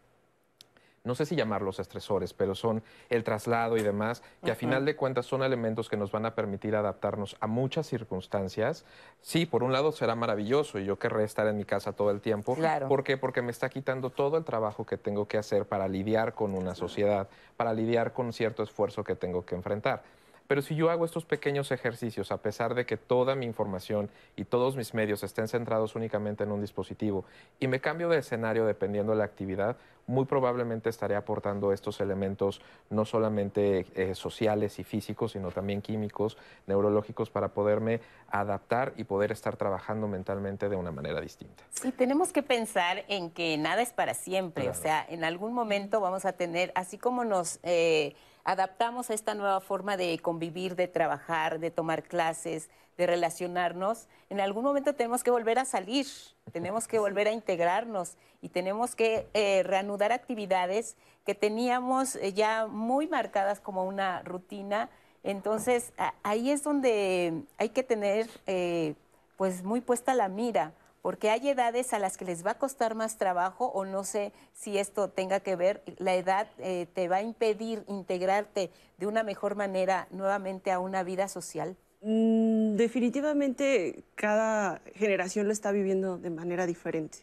no 1.03 1.15
sé 1.15 1.25
si 1.25 1.35
llamarlos 1.35 1.79
estresores, 1.79 2.33
pero 2.33 2.55
son 2.55 2.81
el 3.09 3.23
traslado 3.23 3.75
y 3.77 3.83
demás, 3.83 4.23
que 4.43 4.51
a 4.51 4.55
final 4.55 4.85
de 4.85 4.95
cuentas 4.95 5.25
son 5.25 5.43
elementos 5.43 5.89
que 5.89 5.97
nos 5.97 6.11
van 6.11 6.25
a 6.25 6.33
permitir 6.33 6.75
adaptarnos 6.75 7.35
a 7.41 7.47
muchas 7.47 7.87
circunstancias. 7.87 8.85
Sí, 9.21 9.45
por 9.45 9.63
un 9.63 9.73
lado 9.73 9.91
será 9.91 10.15
maravilloso 10.15 10.79
y 10.79 10.85
yo 10.85 10.97
querré 10.97 11.25
estar 11.25 11.45
en 11.47 11.57
mi 11.57 11.65
casa 11.65 11.91
todo 11.91 12.09
el 12.09 12.21
tiempo. 12.21 12.55
Claro. 12.55 12.87
¿Por 12.87 13.03
qué? 13.03 13.17
Porque 13.17 13.41
me 13.41 13.51
está 13.51 13.69
quitando 13.69 14.11
todo 14.11 14.37
el 14.37 14.45
trabajo 14.45 14.85
que 14.85 14.97
tengo 14.97 15.27
que 15.27 15.37
hacer 15.37 15.65
para 15.65 15.87
lidiar 15.89 16.33
con 16.33 16.53
una 16.53 16.73
sociedad, 16.73 17.27
para 17.57 17.73
lidiar 17.73 18.13
con 18.13 18.31
cierto 18.31 18.63
esfuerzo 18.63 19.03
que 19.03 19.15
tengo 19.15 19.45
que 19.45 19.55
enfrentar. 19.55 20.03
Pero 20.47 20.61
si 20.61 20.75
yo 20.75 20.89
hago 20.89 21.05
estos 21.05 21.25
pequeños 21.25 21.71
ejercicios, 21.71 22.31
a 22.31 22.41
pesar 22.41 22.75
de 22.75 22.85
que 22.85 22.97
toda 22.97 23.35
mi 23.35 23.45
información 23.45 24.09
y 24.35 24.43
todos 24.43 24.75
mis 24.75 24.93
medios 24.93 25.23
estén 25.23 25.47
centrados 25.47 25.95
únicamente 25.95 26.43
en 26.43 26.51
un 26.51 26.61
dispositivo, 26.61 27.25
y 27.59 27.67
me 27.67 27.79
cambio 27.79 28.09
de 28.09 28.19
escenario 28.19 28.65
dependiendo 28.65 29.13
de 29.13 29.19
la 29.19 29.23
actividad, 29.23 29.77
muy 30.07 30.25
probablemente 30.25 30.89
estaré 30.89 31.15
aportando 31.15 31.71
estos 31.71 32.01
elementos 32.01 32.61
no 32.89 33.05
solamente 33.05 33.85
eh, 33.95 34.15
sociales 34.15 34.79
y 34.79 34.83
físicos, 34.83 35.33
sino 35.33 35.51
también 35.51 35.81
químicos, 35.81 36.37
neurológicos, 36.67 37.29
para 37.29 37.49
poderme 37.49 38.01
adaptar 38.29 38.93
y 38.97 39.03
poder 39.05 39.31
estar 39.31 39.55
trabajando 39.55 40.07
mentalmente 40.07 40.69
de 40.69 40.75
una 40.75 40.91
manera 40.91 41.21
distinta. 41.21 41.63
Sí, 41.69 41.91
tenemos 41.91 42.33
que 42.33 42.43
pensar 42.43 43.05
en 43.07 43.29
que 43.29 43.57
nada 43.57 43.81
es 43.81 43.93
para 43.93 44.13
siempre, 44.13 44.69
o 44.69 44.73
sea, 44.73 45.05
en 45.07 45.23
algún 45.23 45.53
momento 45.53 46.01
vamos 46.01 46.25
a 46.25 46.33
tener, 46.33 46.71
así 46.75 46.97
como 46.97 47.23
nos... 47.23 47.59
Eh, 47.63 48.15
adaptamos 48.43 49.09
a 49.09 49.13
esta 49.13 49.35
nueva 49.35 49.61
forma 49.61 49.97
de 49.97 50.17
convivir, 50.19 50.75
de 50.75 50.87
trabajar, 50.87 51.59
de 51.59 51.71
tomar 51.71 52.03
clases, 52.03 52.69
de 52.97 53.07
relacionarnos, 53.07 54.07
en 54.29 54.39
algún 54.39 54.63
momento 54.63 54.93
tenemos 54.93 55.23
que 55.23 55.31
volver 55.31 55.59
a 55.59 55.65
salir, 55.65 56.05
tenemos 56.51 56.87
que 56.87 56.99
volver 56.99 57.27
a 57.27 57.31
integrarnos 57.31 58.17
y 58.41 58.49
tenemos 58.49 58.95
que 58.95 59.27
eh, 59.33 59.63
reanudar 59.63 60.11
actividades 60.11 60.95
que 61.25 61.35
teníamos 61.35 62.15
eh, 62.17 62.33
ya 62.33 62.67
muy 62.67 63.07
marcadas 63.07 63.59
como 63.59 63.85
una 63.85 64.21
rutina. 64.23 64.89
Entonces, 65.23 65.93
ahí 66.23 66.51
es 66.51 66.63
donde 66.63 67.43
hay 67.57 67.69
que 67.69 67.83
tener 67.83 68.29
eh, 68.45 68.95
pues 69.37 69.63
muy 69.63 69.79
puesta 69.79 70.13
la 70.13 70.27
mira 70.27 70.73
porque 71.03 71.29
hay 71.29 71.49
edades 71.49 71.93
a 71.93 71.99
las 71.99 72.17
que 72.17 72.25
les 72.25 72.45
va 72.45 72.51
a 72.51 72.57
costar 72.57 72.95
más 72.95 73.17
trabajo 73.17 73.65
o 73.65 73.83
no 73.83 74.05
sé 74.05 74.31
si 74.53 74.77
esto 74.77 75.09
tenga 75.09 75.41
que 75.41 75.57
ver, 75.57 75.83
la 75.97 76.15
edad 76.15 76.47
eh, 76.59 76.87
te 76.93 77.09
va 77.09 77.17
a 77.17 77.21
impedir 77.21 77.83
integrarte 77.89 78.71
de 78.97 79.05
una 79.05 79.21
mejor 79.21 79.55
manera 79.55 80.07
nuevamente 80.11 80.71
a 80.71 80.79
una 80.79 81.03
vida 81.03 81.27
social. 81.27 81.75
Mm, 82.05 82.77
definitivamente 82.77 84.05
cada 84.15 84.81
generación 84.95 85.47
lo 85.47 85.51
está 85.51 85.73
viviendo 85.73 86.17
de 86.17 86.29
manera 86.29 86.65
diferente. 86.65 87.17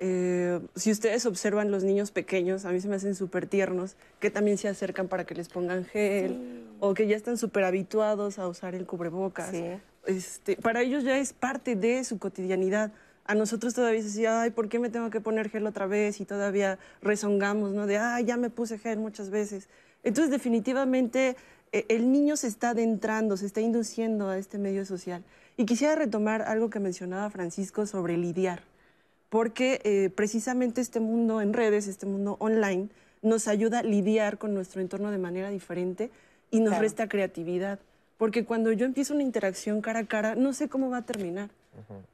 Eh, 0.00 0.60
si 0.76 0.90
ustedes 0.90 1.24
observan 1.24 1.70
los 1.70 1.82
niños 1.82 2.10
pequeños, 2.10 2.66
a 2.66 2.72
mí 2.72 2.80
se 2.80 2.88
me 2.88 2.96
hacen 2.96 3.14
súper 3.14 3.46
tiernos, 3.46 3.96
que 4.20 4.30
también 4.30 4.58
se 4.58 4.68
acercan 4.68 5.08
para 5.08 5.24
que 5.24 5.34
les 5.34 5.48
pongan 5.48 5.86
gel 5.86 6.66
o 6.78 6.92
que 6.92 7.06
ya 7.06 7.16
están 7.16 7.38
súper 7.38 7.64
habituados 7.64 8.38
a 8.38 8.46
usar 8.48 8.74
el 8.74 8.84
cubrebocas. 8.84 9.50
Este, 10.06 10.56
para 10.56 10.82
ellos 10.82 11.04
ya 11.04 11.16
es 11.16 11.32
parte 11.32 11.74
de 11.74 12.04
su 12.04 12.18
cotidianidad 12.18 12.92
a 13.26 13.34
nosotros 13.34 13.74
todavía 13.74 14.00
se 14.00 14.08
decía, 14.08 14.42
ay, 14.42 14.50
¿por 14.50 14.68
qué 14.68 14.78
me 14.78 14.90
tengo 14.90 15.10
que 15.10 15.20
poner 15.20 15.48
gel 15.48 15.66
otra 15.66 15.86
vez? 15.86 16.20
Y 16.20 16.24
todavía 16.24 16.78
rezongamos, 17.00 17.72
¿no? 17.72 17.86
De, 17.86 17.96
ay, 17.96 18.24
ya 18.24 18.36
me 18.36 18.50
puse 18.50 18.78
gel 18.78 18.98
muchas 18.98 19.30
veces. 19.30 19.68
Entonces, 20.02 20.30
definitivamente, 20.30 21.36
e, 21.72 21.86
el 21.88 22.12
niño 22.12 22.36
se 22.36 22.48
está 22.48 22.70
adentrando, 22.70 23.36
se 23.36 23.46
está 23.46 23.62
induciendo 23.62 24.28
a 24.28 24.36
este 24.36 24.58
medio 24.58 24.84
social. 24.84 25.22
Y 25.56 25.64
quisiera 25.64 25.94
retomar 25.94 26.42
algo 26.42 26.68
que 26.68 26.80
mencionaba 26.80 27.30
Francisco 27.30 27.86
sobre 27.86 28.18
lidiar, 28.18 28.62
porque 29.30 29.80
eh, 29.84 30.10
precisamente 30.14 30.80
este 30.80 31.00
mundo 31.00 31.40
en 31.40 31.54
redes, 31.54 31.86
este 31.86 32.06
mundo 32.06 32.36
online, 32.40 32.88
nos 33.22 33.48
ayuda 33.48 33.78
a 33.78 33.82
lidiar 33.82 34.36
con 34.36 34.52
nuestro 34.52 34.82
entorno 34.82 35.10
de 35.10 35.18
manera 35.18 35.48
diferente 35.48 36.10
y 36.50 36.60
nos 36.60 36.78
resta 36.78 37.08
creatividad. 37.08 37.78
Porque 38.18 38.44
cuando 38.44 38.70
yo 38.70 38.84
empiezo 38.84 39.14
una 39.14 39.22
interacción 39.22 39.80
cara 39.80 40.00
a 40.00 40.06
cara, 40.06 40.34
no 40.34 40.52
sé 40.52 40.68
cómo 40.68 40.90
va 40.90 40.98
a 40.98 41.02
terminar. 41.02 41.48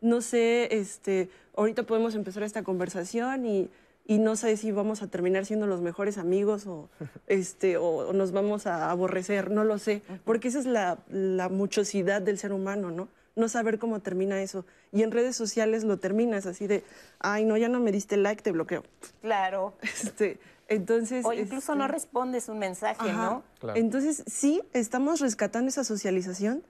No 0.01 0.21
sé, 0.21 0.75
este, 0.77 1.31
ahorita 1.57 1.85
podemos 1.85 2.15
empezar 2.15 2.43
esta 2.43 2.63
conversación 2.63 3.47
y, 3.47 3.71
no 4.09 4.35
sé 4.35 4.57
si 4.57 4.73
vamos 4.73 5.03
a 5.03 5.07
terminar 5.07 5.47
siendo 5.47 5.69
los 5.69 5.81
mejores 5.83 6.19
amigos 6.19 6.67
o, 6.67 6.89
este, 7.29 7.77
o, 7.77 8.13
nos 8.13 8.33
vamos 8.33 8.67
a 8.67 8.91
aborrecer, 8.91 9.51
no 9.51 9.65
lo 9.65 9.79
sé, 9.79 10.03
porque 10.25 10.49
esa 10.49 10.59
es 10.59 10.67
la, 10.67 10.99
la, 11.09 11.49
muchosidad 11.49 12.21
del 12.21 12.39
ser 12.39 12.53
humano, 12.53 12.91
¿no? 12.91 13.09
No 13.37 13.49
saber 13.49 13.79
cómo 13.79 14.01
termina 14.01 14.43
eso. 14.43 14.67
Y 14.91 15.05
en 15.05 15.13
redes 15.13 15.37
sociales 15.37 15.85
lo 15.85 15.99
terminas 15.99 16.47
así 16.47 16.67
de, 16.67 16.83
ay, 17.21 17.45
no, 17.45 17.57
ya 17.57 17.69
no 17.69 17.79
me 17.79 17.93
diste 17.93 18.17
like, 18.17 18.43
te 18.43 18.51
bloqueo. 18.51 18.83
Claro. 19.23 19.75
Este, 19.83 20.41
entonces... 20.71 21.25
O 21.25 21.33
incluso 21.33 21.75
no 21.75 21.85
este, 21.85 21.93
respondes 21.93 22.49
un 22.49 22.59
mensaje, 22.59 23.13
¿no? 23.13 23.43
Entonces, 23.75 24.25
sí, 24.27 24.63
estamos 24.73 25.21
rescatando 25.21 25.69
esa 25.69 25.85
socialización, 25.85 26.63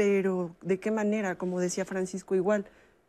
pero 0.00 0.56
¿de 0.62 0.80
qué 0.80 0.90
manera? 0.90 1.36
Como 1.36 1.60
decía 1.60 1.84
Francisco, 1.84 2.34
igual, 2.34 2.64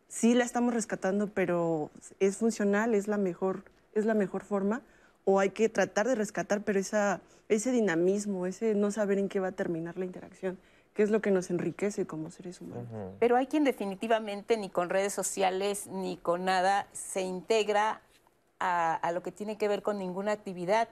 sí 0.08 0.34
la 0.34 0.44
estamos 0.44 0.74
rescatando, 0.74 1.28
pero 1.28 1.90
¿es 2.20 2.36
funcional? 2.36 2.94
¿Es 2.94 3.08
la 3.08 3.16
mejor, 3.16 3.64
es 3.94 4.04
la 4.04 4.12
mejor 4.12 4.44
forma? 4.44 4.82
¿O 5.24 5.40
hay 5.40 5.48
que 5.48 5.70
tratar 5.70 6.06
de 6.06 6.16
rescatar, 6.16 6.60
pero 6.60 6.78
esa, 6.78 7.22
ese 7.48 7.72
dinamismo, 7.72 8.44
ese 8.44 8.74
no 8.74 8.90
saber 8.90 9.16
en 9.16 9.30
qué 9.30 9.40
va 9.40 9.48
a 9.48 9.52
terminar 9.52 9.96
la 9.96 10.04
interacción? 10.04 10.58
que 10.92 11.02
es 11.02 11.10
lo 11.10 11.22
que 11.22 11.30
nos 11.30 11.48
enriquece 11.48 12.06
como 12.06 12.30
seres 12.30 12.60
humanos. 12.60 12.86
Pero 13.18 13.36
hay 13.36 13.46
quien 13.46 13.64
definitivamente 13.64 14.58
ni 14.58 14.68
con 14.68 14.90
redes 14.90 15.14
sociales 15.14 15.86
ni 15.86 16.18
con 16.18 16.44
nada 16.44 16.86
se 16.92 17.22
integra 17.22 18.02
a, 18.58 18.96
a, 18.96 19.12
lo 19.12 19.22
que 19.22 19.32
tiene 19.32 19.56
que 19.56 19.68
ver 19.68 19.80
con 19.80 19.96
ninguna 19.96 20.32
actividad. 20.32 20.90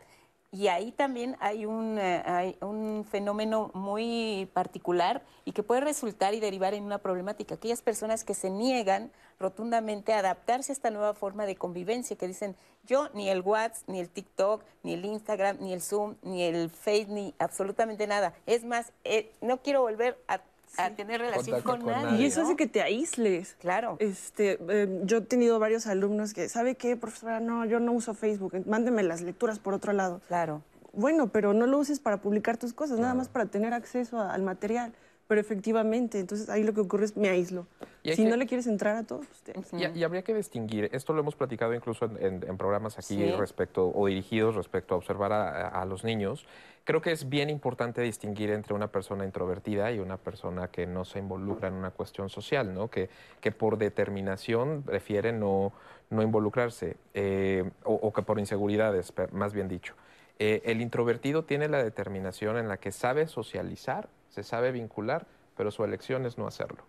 Y 0.53 0.67
ahí 0.67 0.91
también 0.91 1.37
hay 1.39 1.65
un, 1.65 1.97
eh, 1.97 2.25
hay 2.27 2.57
un 2.61 3.07
fenómeno 3.09 3.71
muy 3.73 4.51
particular 4.53 5.23
y 5.45 5.53
que 5.53 5.63
puede 5.63 5.81
resultar 5.81 6.35
y 6.35 6.41
derivar 6.41 6.75
en 6.75 6.83
una 6.83 6.99
problemática. 6.99 7.55
Aquellas 7.55 7.83
personas 7.83 8.25
que 8.25 8.35
se 8.35 8.51
niegan 8.51 9.13
rotundamente 9.39 10.13
a 10.13 10.19
adaptarse 10.19 10.73
a 10.73 10.75
esta 10.75 10.91
nueva 10.91 11.15
forma 11.15 11.47
de 11.47 11.55
convivencia, 11.55 12.17
que 12.17 12.27
dicen, 12.27 12.57
yo 12.83 13.09
ni 13.15 13.29
el 13.29 13.43
WhatsApp, 13.43 13.89
ni 13.89 14.01
el 14.01 14.11
TikTok, 14.11 14.65
ni 14.83 14.95
el 14.95 15.05
Instagram, 15.05 15.59
ni 15.61 15.73
el 15.73 15.83
Zoom, 15.83 16.17
ni 16.23 16.43
el 16.43 16.69
Face, 16.69 17.07
ni 17.09 17.33
absolutamente 17.39 18.09
nada. 18.09 18.35
Es 18.47 18.65
más, 18.65 18.93
eh, 19.05 19.33
no 19.41 19.63
quiero 19.63 19.83
volver 19.83 20.19
a 20.27 20.41
a 20.77 20.91
tener 20.91 21.21
relación 21.21 21.63
con, 21.63 21.85
nadie. 21.85 22.23
Y 22.23 22.27
eso 22.27 22.43
hace 22.43 22.57
que 22.57 22.67
te 22.67 22.83
aísles. 22.83 23.57
Claro. 23.61 23.97
Este, 23.99 24.59
em, 24.69 25.07
yo 25.07 25.19
he 25.19 25.21
tenido 25.23 25.59
varios 25.59 25.87
alumnos 25.87 26.33
que, 26.35 26.49
¿sabe 26.49 26.75
qué, 26.75 26.97
profesora? 26.97 27.41
No, 27.41 27.65
yo 27.65 27.81
no 27.81 27.93
uso 27.93 28.15
Facebook. 28.15 28.67
Mándeme 28.67 29.03
las 29.03 29.23
lecturas 29.23 29.59
por 29.59 29.75
otro 29.75 29.93
lado. 29.93 30.21
Claro. 30.29 30.63
Bueno, 30.93 31.29
pero 31.29 31.53
no 31.55 31.67
lo 31.67 31.79
uses 31.79 32.01
para 32.01 32.19
publicar 32.19 32.57
tus 32.57 32.73
cosas, 32.73 32.99
nada 32.99 33.15
más 33.15 33.29
para 33.29 33.47
tener 33.47 33.73
acceso 33.73 34.21
al 34.21 34.43
material. 34.43 34.93
Pero 35.29 35.41
efectivamente, 35.41 36.19
entonces 36.19 36.49
ahí 36.49 36.65
lo 36.65 36.75
que 36.75 36.81
ocurre 36.81 37.05
es 37.05 37.17
me 37.17 37.29
aíslo. 37.29 37.69
Si 38.03 38.25
no 38.25 38.35
le 38.35 38.47
quieres 38.47 38.67
entrar 38.67 38.97
a 38.97 39.05
todos, 39.05 39.27
pues 39.55 39.73
y, 39.95 40.03
habría 40.03 40.23
que 40.23 40.35
distinguir, 40.35 40.89
esto 40.93 41.13
lo 41.13 41.21
hemos 41.21 41.37
platicado 41.37 41.73
incluso 41.73 42.11
en, 42.19 42.41
programas 42.59 42.99
aquí 42.99 43.31
respecto, 43.33 43.93
o 43.95 44.09
dirigidos 44.09 44.57
respecto 44.57 44.95
a 44.95 44.99
observar 44.99 45.33
a 45.33 45.85
los 45.85 46.03
niños, 46.03 46.47
creo 46.85 47.01
que 47.01 47.13
es 47.13 47.29
bien 47.29 47.51
importante 47.51 48.01
distinguir 48.03 48.51
entre 48.51 48.75
una 48.75 48.89
persona 48.89 49.25
introvertida 49.25 49.93
y 49.93 49.99
una 49.99 50.17
persona 50.17 50.69
que 50.69 50.87
no 50.87 51.05
se 51.05 51.19
involucra 51.19 51.69
en 51.69 51.75
una 51.75 51.91
cuestión 51.91 52.29
social, 52.29 52.75
¿no? 52.75 52.89
que, 52.89 53.09
que 53.41 53.53
por 53.53 53.79
determinación 53.79 54.83
prefiere 54.83 55.33
no, 55.33 55.73
no 56.11 56.23
involucrarse, 56.23 56.97
eh, 57.15 57.71
o, 57.85 58.13
que 58.13 58.23
por 58.23 58.39
inseguridades, 58.39 59.13
más 59.33 59.53
bien 59.53 59.69
dicho. 59.69 59.95
Eh, 60.39 60.63
el 60.65 60.81
introvertido 60.81 61.45
tiene 61.45 61.69
la 61.69 61.83
determinación 61.83 62.57
en 62.57 62.69
la 62.69 62.79
que 62.79 62.93
sabe 62.93 63.27
socializar, 63.29 64.09
se 64.29 64.43
sabe 64.43 64.73
vincular, 64.73 65.27
pero 65.57 65.71
su 65.71 65.85
elección 65.85 66.27
es 66.27 66.39
no 66.39 66.47
hacerlo. 66.47 66.83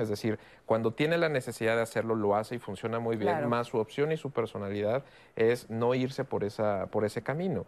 Es 0.00 0.08
decir, 0.08 0.38
cuando 0.64 0.92
tiene 0.92 1.18
la 1.18 1.28
necesidad 1.28 1.76
de 1.76 1.82
hacerlo, 1.82 2.14
lo 2.14 2.36
hace 2.36 2.54
y 2.54 2.58
funciona 2.58 2.98
muy 3.00 3.16
bien, 3.16 3.48
más 3.48 3.66
su 3.66 3.78
opción 3.78 4.12
y 4.12 4.16
su 4.16 4.30
personalidad 4.30 5.04
es 5.34 5.68
no 5.68 5.94
irse 5.94 6.24
por, 6.24 6.44
esa, 6.44 6.86
por 6.86 7.04
ese 7.04 7.22
camino. 7.22 7.66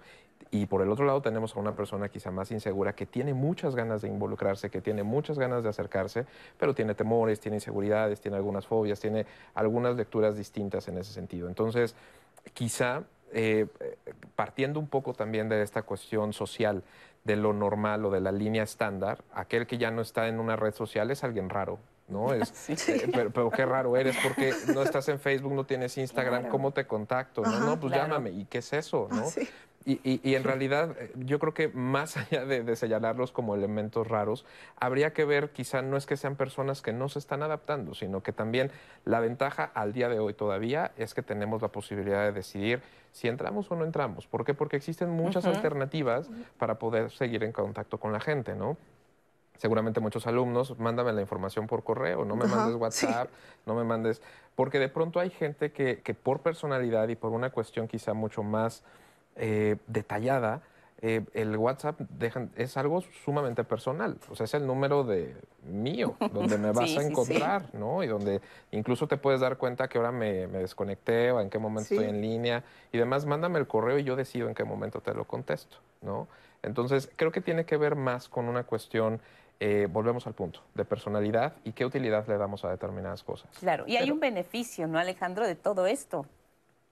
Y 0.51 0.67
por 0.67 0.81
el 0.81 0.91
otro 0.91 1.05
lado 1.05 1.21
tenemos 1.21 1.57
a 1.57 1.61
una 1.61 1.75
persona 1.75 2.09
quizá 2.09 2.31
más 2.31 2.51
insegura 2.53 2.95
que 2.95 3.05
tiene 3.05 3.35
muchas 3.35 3.75
ganas 3.75 4.01
de 4.01 4.09
involucrarse, 4.09 4.71
que 4.71 4.81
tiene 4.81 5.03
muchas 5.03 5.39
ganas 5.39 5.65
de 5.65 5.69
acercarse, 5.69 6.25
pero 6.57 6.75
tiene 6.75 6.95
temores, 6.95 7.41
tiene 7.41 7.57
inseguridades, 7.57 8.21
tiene 8.21 8.37
algunas 8.37 8.67
fobias, 8.67 9.01
tiene 9.01 9.27
algunas 9.55 9.97
lecturas 9.97 10.37
distintas 10.37 10.87
en 10.89 10.99
ese 10.99 11.13
sentido. 11.13 11.49
Entonces, 11.49 11.97
quizá 12.55 13.03
eh, 13.33 13.67
partiendo 14.37 14.81
un 14.81 14.89
poco 14.89 15.13
también 15.13 15.49
de 15.51 15.61
esta 15.63 15.83
cuestión 15.83 16.33
social, 16.33 16.83
de 17.25 17.37
lo 17.37 17.53
normal 17.53 18.05
o 18.05 18.11
de 18.11 18.21
la 18.21 18.33
línea 18.33 18.63
estándar, 18.63 19.19
aquel 19.33 19.67
que 19.67 19.79
ya 19.79 19.91
no 19.91 20.03
está 20.03 20.29
en 20.29 20.41
una 20.41 20.57
red 20.57 20.75
social 20.75 21.11
es 21.11 21.25
alguien 21.25 21.51
raro, 21.51 21.79
¿no? 22.09 22.33
Es, 22.35 22.71
eh, 22.89 23.11
pero, 23.13 23.51
qué 23.51 23.67
raro 23.67 23.97
eres, 23.97 24.17
porque 24.23 24.53
no 24.73 24.83
estás 24.83 25.09
en 25.09 25.21
Facebook, 25.21 25.53
no 25.53 25.65
tienes 25.65 25.97
Instagram, 25.99 26.49
¿cómo 26.49 26.73
te 26.73 26.87
contacto? 26.87 27.43
no, 27.43 27.61
no, 27.61 27.81
pues 27.81 27.95
llámame, 27.95 28.31
¿y 28.31 28.45
qué 28.47 28.59
es 28.59 28.73
eso? 28.73 29.09
¿no? 29.11 29.25
Y, 29.91 30.35
en 30.35 30.45
realidad 30.45 30.95
eh, 30.99 31.13
yo 31.17 31.39
creo 31.39 31.55
que 31.55 31.69
más 31.69 32.17
allá 32.19 32.45
de, 32.45 32.77
señalarlos 32.77 33.33
como 33.33 33.55
elementos 33.55 34.07
raros, 34.07 34.45
habría 34.79 35.15
que 35.15 35.25
ver 35.25 35.51
quizá 35.51 35.81
no 35.81 35.97
es 35.97 36.05
que 36.05 36.19
sean 36.19 36.37
personas 36.37 36.83
que 36.83 36.93
no 36.93 37.09
se 37.09 37.19
están 37.19 37.43
adaptando, 37.43 37.95
sino 37.95 38.23
que 38.23 38.33
también 38.33 38.71
la 39.07 39.21
ventaja 39.21 39.65
al 39.65 39.95
día 39.95 40.11
de 40.11 40.19
hoy 40.19 40.35
todavía 40.35 40.93
es 40.99 41.15
que 41.15 41.23
tenemos 41.23 41.63
la 41.63 41.69
posibilidad 41.69 42.25
de 42.25 42.33
decidir 42.33 42.83
si 43.13 43.29
entramos 43.29 43.71
o 43.71 43.77
no 43.77 43.85
entramos. 43.87 44.27
¿Por 44.27 44.45
qué? 44.45 44.53
Porque 44.53 44.77
existen 44.77 45.09
muchas 45.09 45.47
alternativas 45.47 46.29
para 46.59 46.79
poder 46.79 47.11
seguir 47.11 47.43
en 47.43 47.53
contacto 47.53 47.99
con 47.99 48.13
la 48.13 48.21
gente, 48.21 48.55
¿no? 48.55 48.77
seguramente 49.57 49.99
muchos 49.99 50.29
alumnos, 50.29 50.79
mándame 50.79 51.13
la 51.13 51.21
información 51.21 51.67
por 51.67 51.83
correo, 51.83 52.25
no 52.25 52.37
me 52.37 52.47
mandes 52.47 52.77
WhatsApp, 52.77 53.29
no 53.67 53.75
me 53.75 53.83
mandes, 53.83 54.23
porque 54.55 54.79
de 54.79 54.89
pronto 54.89 55.19
hay 55.19 55.31
gente 55.31 55.73
que, 55.73 56.01
que, 56.01 56.15
por 56.15 56.43
personalidad 56.43 57.09
y 57.09 57.17
por 57.17 57.33
una 57.33 57.51
cuestión 57.51 57.89
quizá 57.89 58.15
mucho 58.15 58.45
más 58.45 58.85
eh, 59.39 59.77
detallada, 59.87 60.63
eh, 61.01 61.25
el 61.33 61.57
WhatsApp 61.57 62.01
es 62.57 62.77
algo 62.77 63.03
sumamente 63.25 63.63
personal, 63.63 64.19
o 64.31 64.35
sea, 64.35 64.45
es 64.45 64.55
el 64.55 64.67
número 64.67 65.05
de 65.05 65.37
mío, 65.63 66.17
donde 66.33 66.59
me 66.59 66.73
vas 66.73 66.97
a 66.97 67.03
encontrar, 67.03 67.73
¿no? 67.73 68.03
Y 68.03 68.09
donde 68.09 68.41
incluso 68.73 69.07
te 69.07 69.17
puedes 69.17 69.41
dar 69.41 69.59
cuenta 69.59 69.87
que 69.89 69.99
ahora 69.99 70.11
me, 70.11 70.49
me 70.49 70.59
desconecté 70.59 71.31
o 71.31 71.41
en 71.41 71.51
qué 71.51 71.59
momento 71.59 71.95
estoy 71.95 72.09
en 72.09 72.21
línea 72.21 72.65
y 72.91 72.99
demás, 72.99 73.27
mándame 73.27 73.61
el 73.61 73.69
correo 73.69 73.99
y 73.99 74.05
yo 74.05 74.17
decido 74.17 74.49
en 74.49 74.55
qué 74.55 74.65
momento 74.65 75.01
te 75.01 75.15
lo 75.15 75.25
contesto, 75.25 75.77
¿no? 76.03 76.27
Entonces, 76.63 77.09
creo 77.15 77.31
que 77.31 77.41
tiene 77.41 77.65
que 77.65 77.77
ver 77.77 77.95
más 77.95 78.29
con 78.29 78.49
una 78.49 78.65
cuestión 78.65 79.21
eh, 79.61 79.89
volvemos 79.91 80.25
al 80.29 80.35
punto 80.35 80.61
de 80.75 80.85
personalidad 80.85 81.55
y 81.65 81.73
qué 81.73 81.85
utilidad 81.85 82.29
le 82.29 82.39
damos 82.39 82.65
a 82.65 82.71
determinadas 82.71 83.25
cosas. 83.25 83.51
Claro, 83.59 83.85
y 83.89 83.97
hay 83.97 84.11
un 84.13 84.21
beneficio, 84.21 84.87
¿no, 84.87 85.01
Alejandro, 85.01 85.47
de 85.47 85.57
todo 85.57 85.89
esto? 85.89 86.27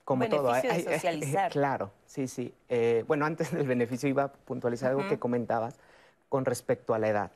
Como 0.07 0.29
todo, 0.29 0.53
de 0.53 0.85
socializar. 0.95 1.51
claro, 1.51 1.91
sí, 2.07 2.29
sí. 2.29 2.55
Eh, 2.69 3.05
bueno, 3.09 3.27
antes 3.27 3.51
del 3.51 3.67
beneficio 3.67 4.09
iba 4.09 4.23
a 4.23 4.33
puntualizar 4.33 4.91
algo 4.93 5.09
que 5.09 5.19
comentabas 5.19 5.81
con 6.29 6.45
respecto 6.45 6.95
a 6.95 7.01
la 7.01 7.09
edad. 7.09 7.33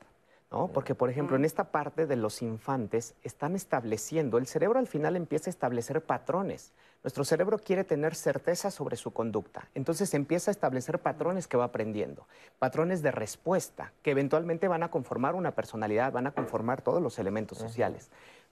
¿no? 0.49 0.69
Porque, 0.69 0.95
por 0.95 1.09
ejemplo, 1.09 1.35
en 1.35 1.43
esta 1.43 1.65
parte 1.65 2.07
de 2.07 2.15
los 2.15 2.41
infantes 2.41 3.13
están 3.23 3.55
estableciendo, 3.55 4.37
el 4.37 4.47
cerebro 4.47 4.79
al 4.79 4.87
final 4.87 5.17
empieza 5.17 5.49
a 5.49 5.51
establecer 5.51 6.01
patrones. 6.01 6.71
Nuestro 7.03 7.25
cerebro 7.25 7.57
quiere 7.57 7.83
tener 7.83 8.15
certeza 8.15 8.71
sobre 8.71 8.95
su 8.95 9.11
conducta. 9.11 9.67
Entonces 9.75 10.13
empieza 10.13 10.49
a 10.49 10.53
establecer 10.53 10.99
patrones 10.99 11.49
que 11.49 11.57
va 11.57 11.65
aprendiendo, 11.65 12.25
patrones 12.57 13.01
de 13.01 13.11
respuesta 13.11 13.91
que 14.01 14.11
eventualmente 14.11 14.69
van 14.69 14.83
a 14.83 14.91
conformar 14.91 15.35
una 15.35 15.51
personalidad, 15.51 16.13
van 16.13 16.27
a 16.27 16.31
conformar 16.31 16.81
todos 16.81 17.01
los 17.01 17.19
elementos 17.19 17.57
sociales. 17.57 18.11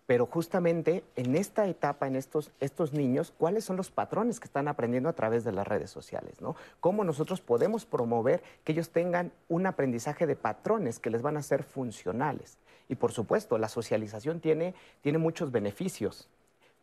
Pero 0.10 0.26
justamente 0.26 1.04
en 1.16 1.36
esta 1.36 1.68
etapa, 1.68 2.08
en 2.08 2.16
estos, 2.16 2.50
estos 2.60 2.94
niños, 2.94 3.32
¿cuáles 3.38 3.64
son 3.64 3.78
los 3.78 3.92
patrones 3.92 4.40
que 4.40 4.46
están 4.46 4.68
aprendiendo 4.68 5.08
a 5.08 5.14
través 5.14 5.44
de 5.44 5.52
las 5.52 5.68
redes 5.68 5.92
sociales? 5.92 6.42
¿no? 6.42 6.56
¿Cómo 6.80 7.04
nosotros 7.04 7.42
podemos 7.42 7.86
promover 7.86 8.42
que 8.64 8.72
ellos 8.72 8.90
tengan 8.90 9.32
un 9.50 9.68
aprendizaje 9.68 10.26
de 10.26 10.36
patrones 10.36 10.98
que 10.98 11.12
les 11.12 11.22
van 11.22 11.38
a 11.38 11.44
ser 11.44 11.62
funcionales? 11.62 12.58
Y 12.88 12.96
por 12.96 13.12
supuesto, 13.12 13.60
la 13.60 13.70
socialización 13.70 14.40
tiene, 14.40 14.74
tiene 15.04 15.20
muchos 15.20 15.52
beneficios 15.52 16.28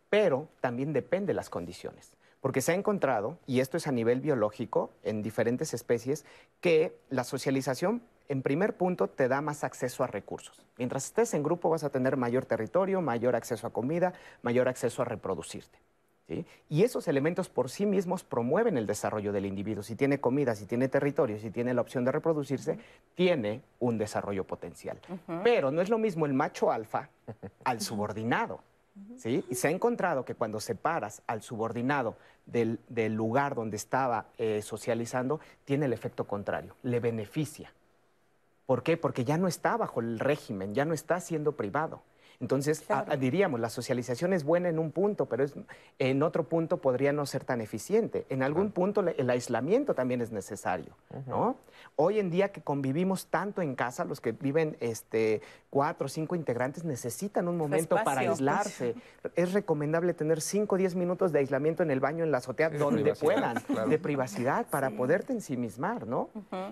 pero 0.08 0.48
también 0.60 0.92
depende 0.92 1.28
de 1.28 1.34
las 1.34 1.50
condiciones. 1.50 2.12
Porque 2.40 2.60
se 2.60 2.72
ha 2.72 2.74
encontrado, 2.74 3.38
y 3.46 3.60
esto 3.60 3.76
es 3.76 3.86
a 3.86 3.92
nivel 3.92 4.20
biológico, 4.20 4.90
en 5.02 5.22
diferentes 5.22 5.74
especies, 5.74 6.24
que 6.60 6.96
la 7.10 7.24
socialización, 7.24 8.02
en 8.28 8.42
primer 8.42 8.76
punto, 8.76 9.08
te 9.08 9.28
da 9.28 9.40
más 9.40 9.64
acceso 9.64 10.04
a 10.04 10.06
recursos. 10.06 10.64
Mientras 10.78 11.06
estés 11.06 11.34
en 11.34 11.42
grupo 11.42 11.70
vas 11.70 11.84
a 11.84 11.90
tener 11.90 12.16
mayor 12.16 12.44
territorio, 12.44 13.00
mayor 13.00 13.36
acceso 13.36 13.66
a 13.66 13.70
comida, 13.70 14.12
mayor 14.42 14.68
acceso 14.68 15.02
a 15.02 15.04
reproducirte. 15.04 15.78
Y 16.68 16.82
esos 16.82 17.06
elementos 17.06 17.48
por 17.48 17.70
sí 17.70 17.86
mismos 17.86 18.24
promueven 18.24 18.76
el 18.76 18.86
desarrollo 18.86 19.32
del 19.32 19.46
individuo. 19.46 19.84
Si 19.84 19.94
tiene 19.94 20.18
comida, 20.18 20.56
si 20.56 20.66
tiene 20.66 20.88
territorio, 20.88 21.38
si 21.38 21.50
tiene 21.50 21.72
la 21.72 21.80
opción 21.80 22.04
de 22.04 22.10
reproducirse, 22.10 22.78
tiene 23.14 23.62
un 23.78 23.96
desarrollo 23.96 24.44
potencial. 24.44 24.98
Pero 25.44 25.70
no 25.70 25.80
es 25.80 25.88
lo 25.88 25.98
mismo 25.98 26.26
el 26.26 26.34
macho 26.34 26.72
alfa 26.72 27.08
al 27.62 27.80
subordinado. 27.80 28.60
¿sí? 29.16 29.44
Y 29.48 29.54
se 29.54 29.68
ha 29.68 29.70
encontrado 29.70 30.24
que 30.24 30.34
cuando 30.34 30.58
separas 30.58 31.22
al 31.28 31.42
subordinado 31.42 32.16
del, 32.44 32.80
lugar 33.14 33.54
donde 33.54 33.76
estaba 33.76 34.26
eh, 34.36 34.62
socializando, 34.62 35.38
tiene 35.64 35.86
el 35.86 35.92
efecto 35.92 36.24
contrario, 36.24 36.74
le 36.82 36.98
beneficia. 36.98 37.72
¿Por 38.66 38.82
qué? 38.82 38.96
Porque 38.96 39.24
ya 39.24 39.38
no 39.38 39.48
está 39.48 39.76
bajo 39.76 40.00
el 40.00 40.18
régimen, 40.18 40.74
ya 40.74 40.84
no 40.84 40.92
está 40.92 41.20
siendo 41.20 41.52
privado. 41.52 42.02
Entonces, 42.40 42.84
diríamos, 43.18 43.60
la 43.60 43.70
socialización 43.70 44.32
es 44.34 44.44
buena 44.44 44.68
en 44.68 44.78
un 44.78 44.92
punto, 44.92 45.26
pero 45.26 45.46
en 45.98 46.22
otro 46.22 46.44
punto 46.44 46.78
podría 46.78 47.12
no 47.12 47.24
ser 47.24 47.44
tan 47.44 47.62
eficiente. 47.62 48.26
En 48.28 48.42
algún 48.42 48.72
punto 48.72 49.00
el 49.00 49.30
aislamiento 49.30 49.94
también 49.94 50.20
es 50.20 50.32
necesario, 50.32 50.96
¿no? 51.26 51.56
Hoy 51.96 52.18
en 52.18 52.30
día 52.30 52.52
que 52.52 52.62
convivimos 52.62 53.26
tanto 53.26 53.62
en 53.62 53.74
casa, 53.74 54.04
los 54.04 54.20
que 54.20 54.32
viven 54.32 54.76
este, 54.80 55.40
cuatro 55.70 56.06
o 56.06 56.08
cinco 56.08 56.34
integrantes 56.34 56.84
necesitan 56.84 57.48
un 57.48 57.56
momento 57.56 57.96
para 58.04 58.20
aislarse. 58.20 58.94
Es 59.34 59.52
recomendable 59.52 60.14
tener 60.14 60.40
cinco 60.40 60.76
o 60.76 60.78
diez 60.78 60.94
minutos 60.94 61.32
de 61.32 61.40
aislamiento 61.40 61.82
en 61.82 61.90
el 61.90 62.00
baño, 62.00 62.24
en 62.24 62.30
la 62.30 62.38
azotea, 62.38 62.70
donde 62.70 63.14
puedan, 63.14 63.56
de 63.88 63.98
privacidad, 63.98 64.66
para 64.66 64.90
poderte 64.90 65.32
ensimismar, 65.32 66.06
¿no? 66.06 66.30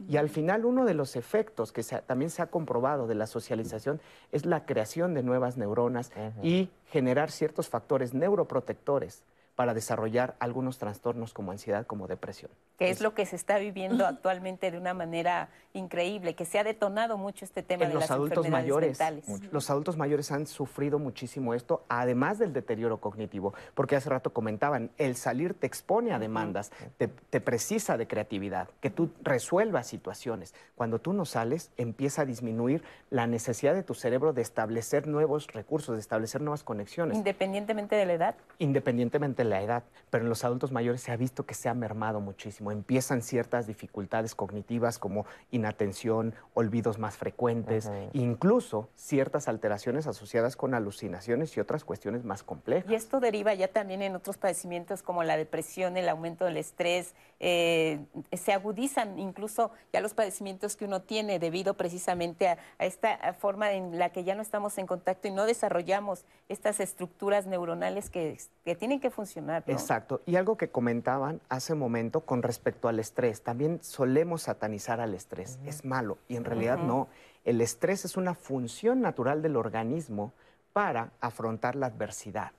Y 0.09 0.17
al 0.17 0.29
final 0.29 0.65
uno 0.65 0.85
de 0.85 0.95
los 0.95 1.17
efectos 1.17 1.73
que 1.73 1.83
también 2.07 2.31
se 2.31 2.43
ha 2.43 2.47
comprobado 2.47 3.07
de 3.07 3.15
la 3.15 3.27
socialización 3.27 4.01
es 4.33 4.47
la 4.47 4.65
creación 4.65 5.15
de 5.15 5.23
nuevas 5.23 5.57
neuronas 5.57 6.13
y 6.43 6.71
generar 6.87 7.31
ciertos 7.31 7.69
factores 7.69 8.15
neuroprotectores 8.15 9.25
para 9.55 9.75
desarrollar 9.75 10.35
algunos 10.41 10.79
trastornos 10.79 11.33
como 11.33 11.53
ansiedad, 11.53 11.87
como 11.87 12.09
depresión. 12.09 12.51
Que 12.79 12.91
es, 12.91 13.01
lo 13.01 13.15
que 13.15 13.25
se 13.25 13.37
está 13.37 13.59
viviendo 13.59 14.07
actualmente 14.07 14.71
de 14.71 14.79
una 14.79 14.95
manera 14.95 15.49
increíble, 15.75 16.35
que 16.35 16.45
se 16.45 16.59
ha 16.59 16.65
detonado 16.65 17.17
mucho 17.17 17.45
este 17.45 17.63
tema 17.63 17.87
de 17.87 17.95
los 17.95 18.03
las 18.03 18.11
adultos 18.11 18.49
mayores. 18.49 18.99
Mentales. 18.99 19.53
Los 19.53 19.71
adultos 19.71 19.97
mayores 19.97 20.33
han 20.33 20.47
sufrido 20.47 20.99
muchísimo 20.99 21.55
esto, 21.55 21.85
además 21.89 22.39
del 22.39 22.53
deterioro 22.53 22.99
cognitivo, 22.99 23.55
porque 23.75 23.97
hace 23.97 24.11
rato 24.11 24.33
comentaban, 24.33 24.91
el 24.99 25.17
salir 25.17 25.55
te 25.55 25.67
expone 25.67 26.13
a 26.13 26.19
demandas, 26.19 26.73
te, 26.97 27.09
te 27.09 27.41
precisa 27.41 27.97
de 27.97 28.09
creatividad, 28.09 28.69
que 28.81 28.91
tú 28.91 29.11
resuelvas 29.23 29.87
situaciones. 29.87 30.55
Cuando 30.75 31.01
tú 31.01 31.13
no 31.13 31.25
sales, 31.25 31.71
empieza 31.77 32.23
a 32.23 32.25
disminuir 32.25 32.83
la 33.11 33.27
necesidad 33.27 33.75
de 33.75 33.85
tu 33.85 33.95
cerebro 33.95 34.33
de 34.33 34.43
establecer 34.43 35.07
nuevos 35.07 35.47
recursos, 35.49 35.95
de 35.95 36.01
establecer 36.01 36.41
nuevas 36.41 36.65
conexiones. 36.65 37.17
Independientemente 37.17 37.95
de 37.95 38.07
la 38.07 38.13
edad. 38.15 38.35
Independientemente 38.59 39.44
la 39.45 39.63
edad, 39.63 39.85
pero 40.11 40.25
en 40.25 40.29
los 40.29 40.45
adultos 40.45 40.73
mayores 40.73 41.03
se 41.03 41.11
ha 41.11 41.17
visto 41.17 41.45
que 41.45 41.55
se 41.55 41.69
ha 41.69 41.75
mermado 41.75 42.21
muchísimo. 42.21 42.71
Empiezan 42.71 43.21
ciertas 43.21 43.67
dificultades 43.67 44.35
cognitivas 44.35 44.99
como 44.99 45.27
inatención, 45.51 46.35
olvidos 46.55 46.99
más 46.99 47.17
frecuentes, 47.17 47.91
incluso 48.13 48.89
ciertas 48.95 49.49
alteraciones 49.49 50.07
asociadas 50.07 50.57
con 50.57 50.75
alucinaciones 50.75 51.57
y 51.57 51.61
otras 51.61 51.85
cuestiones 51.85 52.25
más 52.25 52.43
complejas. 52.43 52.91
Y 52.91 52.95
esto 52.95 53.21
deriva 53.21 53.55
ya 53.55 53.69
también 53.69 54.03
en 54.03 54.15
otros 54.15 54.37
padecimientos 54.37 55.03
como 55.03 55.25
la 55.25 55.37
depresión, 55.37 55.97
el 55.97 56.09
aumento 56.09 56.45
del 56.45 56.59
estrés, 56.59 57.15
eh, 57.41 57.99
se 58.33 58.53
agudizan 58.53 59.19
incluso 59.19 59.73
ya 59.93 60.01
los 60.01 60.15
padecimientos 60.15 60.77
que 60.77 60.85
uno 60.85 61.03
tiene 61.03 61.39
debido 61.39 61.75
precisamente 61.75 62.49
a, 62.49 62.59
esta 62.79 63.35
forma 63.35 63.73
en 63.73 63.99
la 63.99 64.11
que 64.11 64.25
ya 64.25 64.35
no 64.35 64.43
estamos 64.43 64.79
en 64.79 64.87
contacto 64.87 65.29
y 65.29 65.33
no 65.33 65.45
desarrollamos 65.45 66.25
estas 66.49 66.81
estructuras 66.81 67.47
neuronales 67.47 68.11
que, 68.11 68.39
que 68.65 68.75
tienen 68.77 69.01
que 69.01 69.11
funcionar 69.11 69.34
Exacto. 69.73 70.23
Y 70.27 70.37
algo 70.37 70.57
que 70.57 70.71
comentaban 70.71 71.41
hace 71.49 71.73
un 71.73 71.79
momento 71.79 72.21
con 72.21 72.43
respecto 72.43 72.89
al 72.89 72.99
estrés, 72.99 73.43
también 73.43 73.81
solemos 73.83 74.43
satanizar 74.43 75.01
al 75.01 75.15
estrés. 75.15 75.59
Es 75.65 75.85
malo 75.85 76.19
y 76.29 76.37
en 76.37 76.45
realidad 76.45 76.79
no. 76.79 77.09
El 77.45 77.61
estrés 77.61 78.05
es 78.05 78.17
una 78.17 78.35
función 78.35 79.01
natural 79.01 79.43
del 79.43 79.57
organismo 79.57 80.33
para 80.73 81.13
afrontar 81.21 81.77
la 81.77 81.87
adversidad. 81.87 82.53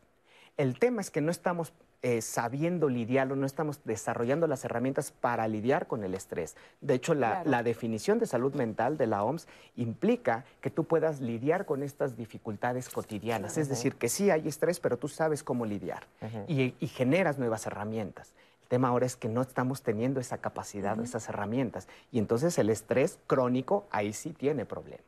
El 0.58 0.80
tema 0.80 1.02
es 1.02 1.12
que 1.12 1.22
no 1.22 1.32
estamos 1.32 1.74
eh, 2.08 2.22
sabiendo 2.22 2.88
lidiarlo, 2.88 3.36
no 3.36 3.47
estamos 3.47 3.80
desarrollando 3.84 4.45
las 4.45 4.64
herramientas 4.64 5.10
para 5.10 5.47
lidiar 5.47 5.88
con 5.88 6.03
el 6.03 6.14
estrés. 6.14 6.56
De 6.80 6.93
hecho, 6.93 7.16
la, 7.16 7.64
definición 7.64 8.20
de 8.20 8.28
salud 8.28 8.53
mental 8.53 8.95
de 8.95 9.08
la 9.08 9.24
OMS 9.24 9.47
implica 9.76 10.45
que 10.62 10.70
tú 10.70 10.84
puedas 10.84 11.20
lidiar 11.20 11.66
con 11.66 11.82
estas 11.82 12.16
dificultades 12.16 12.89
cotidianas. 12.89 13.58
Es 13.58 13.70
decir, 13.70 13.95
que 13.95 14.08
sí 14.08 14.30
hay 14.30 14.47
estrés, 14.47 14.80
pero 14.80 14.97
tú 14.99 15.08
sabes 15.08 15.41
cómo 15.41 15.66
lidiar 15.66 16.06
y, 16.47 16.76
y 16.80 16.88
generas 16.89 17.39
nuevas 17.39 17.66
herramientas. 17.66 18.36
El 18.66 18.70
tema 18.70 18.88
ahora 18.88 19.05
es 19.05 19.16
que 19.16 19.30
no 19.30 19.43
estamos 19.43 19.84
teniendo 19.84 20.20
esa 20.20 20.39
capacidad, 20.39 20.99
esas 20.99 21.30
herramientas. 21.30 21.88
Y 22.11 22.18
entonces 22.18 22.57
el 22.57 22.72
estrés 22.72 23.20
crónico 23.28 23.86
ahí 23.91 24.11
sí 24.11 24.34
tiene 24.34 24.66
problemas. 24.66 25.05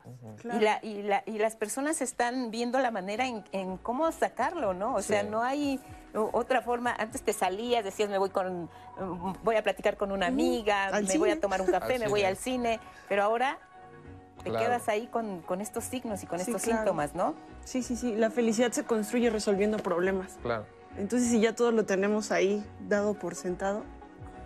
y, 0.84 1.10
y, 1.26 1.38
las 1.40 1.56
personas 1.56 2.04
están 2.04 2.52
viendo 2.52 2.78
la 2.78 2.92
manera 2.92 3.26
en, 3.26 3.78
cómo 3.78 4.12
sacarlo, 4.12 4.76
¿no? 4.76 4.94
O 4.94 5.02
sea, 5.02 5.24
no 5.24 5.42
hay 5.42 5.80
otra 6.14 6.62
forma. 6.62 6.96
Antes 7.00 7.24
te 7.24 7.34
salías, 7.34 7.84
decías, 7.84 8.12
me 8.12 8.20
voy 8.20 8.30
con, 8.30 8.70
voy 9.44 9.56
a 9.56 9.64
platicar 9.64 9.98
con 9.98 10.12
una 10.12 10.28
amiga, 10.28 10.92
me 10.92 11.18
voy 11.18 11.32
a 11.32 11.42
tomar 11.42 11.60
un 11.60 11.68
café, 11.68 11.98
me 11.98 12.08
voy 12.08 12.26
al 12.26 12.38
cine. 12.38 12.80
Pero 13.10 13.24
ahora 13.24 13.58
te 14.44 14.52
quedas 14.52 14.88
ahí 14.88 15.08
con, 15.08 15.62
estos 15.62 15.84
signos 15.84 16.22
y 16.22 16.28
con 16.28 16.40
estos 16.40 16.62
síntomas, 16.62 17.16
¿no? 17.16 17.34
Sí, 17.66 17.82
sí, 17.82 17.96
sí. 17.96 18.16
La 18.16 18.30
felicidad 18.30 18.72
se 18.72 18.84
construye 18.84 19.32
resolviendo 19.32 19.78
problemas. 19.80 20.38
Claro. 20.44 20.77
Entonces, 20.98 21.30
si 21.30 21.40
ya 21.40 21.54
todo 21.54 21.72
lo 21.72 21.86
tenemos 21.86 22.32
ahí 22.32 22.64
dado 22.88 23.14
por 23.14 23.36
sentado, 23.36 23.84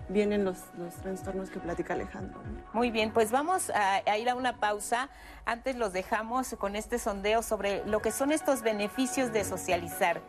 vienen 0.09 0.43
los, 0.43 0.57
trastornos 1.01 1.49
que 1.49 1.59
platica 1.59 1.93
Alejandro. 1.93 2.41
Muy 2.73 2.91
bien, 2.91 3.11
pues 3.11 3.31
vamos 3.31 3.71
a, 3.73 4.17
ir 4.17 4.29
a 4.29 4.35
una 4.35 4.57
pausa. 4.57 5.09
Antes 5.45 5.77
los 5.77 5.93
dejamos 5.93 6.55
con 6.59 6.75
este 6.75 6.99
sondeo 6.99 7.41
sobre 7.41 7.85
lo 7.85 8.01
que 8.01 8.11
son 8.11 8.31
estos 8.31 8.61
beneficios 8.61 9.31
de 9.31 9.43
socializar. 9.43 10.21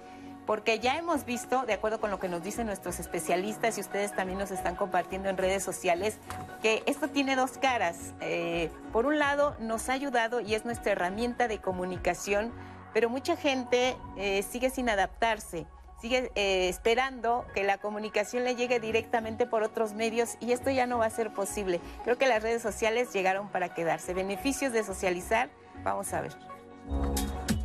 Porque 0.46 0.80
ya 0.80 0.96
hemos 0.96 1.24
visto, 1.24 1.64
de 1.66 1.72
acuerdo 1.72 2.00
con 2.00 2.10
lo 2.10 2.18
que 2.18 2.28
nos 2.28 2.42
dicen 2.42 2.66
nuestros 2.66 2.98
especialistas 2.98 3.78
y 3.78 3.80
ustedes 3.80 4.14
también 4.14 4.40
nos 4.40 4.50
están 4.50 4.74
compartiendo 4.74 5.28
en 5.28 5.36
redes 5.36 5.62
sociales, 5.62 6.18
que 6.62 6.82
esto 6.86 7.08
tiene 7.08 7.36
dos 7.36 7.58
caras. 7.58 8.12
Eh, 8.20 8.68
por 8.92 9.06
un 9.06 9.20
lado, 9.20 9.56
nos 9.60 9.88
ha 9.88 9.92
ayudado 9.92 10.40
y 10.40 10.54
es 10.54 10.64
nuestra 10.64 10.92
herramienta 10.92 11.46
de 11.46 11.58
comunicación, 11.58 12.52
pero 12.92 13.08
mucha 13.08 13.36
gente 13.36 13.96
eh, 14.16 14.42
sigue 14.42 14.70
sin 14.70 14.88
adaptarse 14.88 15.66
sigue 16.03 16.32
eh, 16.34 16.68
esperando 16.68 17.46
que 17.55 17.62
la 17.62 17.78
comunicación 17.78 18.42
le 18.42 18.57
llegue 18.57 18.80
directamente 18.80 19.46
por 19.46 19.62
otros 19.62 19.94
medios 19.94 20.30
y 20.40 20.50
esto 20.50 20.68
ya 20.68 20.84
no 20.84 20.98
va 20.98 21.07
a 21.07 21.11
ser 21.11 21.32
posible. 21.32 21.80
Creo 22.03 22.18
que 22.18 22.26
las 22.26 22.42
redes 22.42 22.61
sociales 22.61 23.12
llegaron 23.12 23.48
para 23.48 23.72
quedarse. 23.72 24.12
Beneficios 24.12 24.72
de 24.72 24.82
socializar, 24.82 25.48
vamos 25.84 26.12
a 26.12 26.22
ver. 26.22 26.32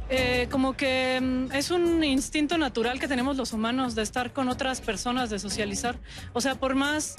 Eh, 0.10 0.48
como 0.52 0.78
que 0.78 1.20
mm, 1.20 1.52
es 1.54 1.72
un 1.72 2.04
instinto 2.04 2.60
natural 2.60 3.00
que 3.00 3.08
tenemos 3.08 3.38
los 3.38 3.54
humanos 3.54 3.96
de 3.96 4.04
estar 4.04 4.32
con 4.32 4.50
otras 4.50 4.82
personas, 4.82 5.32
de 5.32 5.40
socializar. 5.40 5.96
O 6.34 6.40
sea, 6.40 6.54
por 6.54 6.76
más, 6.76 7.16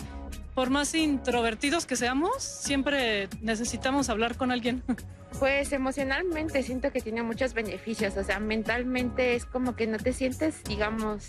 por 0.55 0.71
más 0.71 0.95
introvertidos 0.95 1.85
que 1.85 1.97
seamos, 1.97 2.45
siempre 2.45 3.29
necesitamos 3.43 4.09
hablar 4.09 4.37
con 4.37 4.53
alguien. 4.53 4.85
Pues 5.39 5.73
emocionalmente 5.73 6.63
siento 6.63 6.91
que 6.91 7.01
tiene 7.01 7.23
muchos 7.23 7.55
beneficios, 7.55 8.17
o 8.17 8.25
sea, 8.25 8.41
mentalmente 8.41 9.35
es 9.35 9.45
como 9.45 9.77
que 9.77 9.87
no 9.87 9.99
te 9.99 10.13
sientes, 10.13 10.65
digamos, 10.65 11.29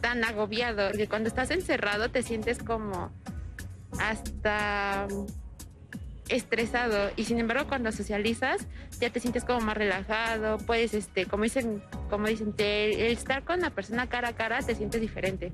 tan 0.00 0.24
agobiado, 0.24 0.90
que 0.92 1.08
cuando 1.08 1.28
estás 1.28 1.50
encerrado 1.50 2.10
te 2.10 2.22
sientes 2.22 2.58
como 2.58 3.10
hasta 3.98 5.06
estresado 6.28 7.10
y 7.16 7.24
sin 7.24 7.38
embargo 7.38 7.68
cuando 7.68 7.92
socializas 7.92 8.66
ya 9.00 9.10
te 9.10 9.20
sientes 9.20 9.44
como 9.44 9.60
más 9.60 9.76
relajado, 9.76 10.58
puedes, 10.58 10.94
este, 10.94 11.26
como 11.26 11.44
dicen, 11.44 11.82
como 12.08 12.26
dicen, 12.28 12.54
el 12.58 13.12
estar 13.12 13.44
con 13.44 13.60
la 13.60 13.70
persona 13.70 14.08
cara 14.08 14.28
a 14.28 14.32
cara 14.34 14.60
te 14.60 14.74
sientes 14.74 15.00
diferente. 15.00 15.52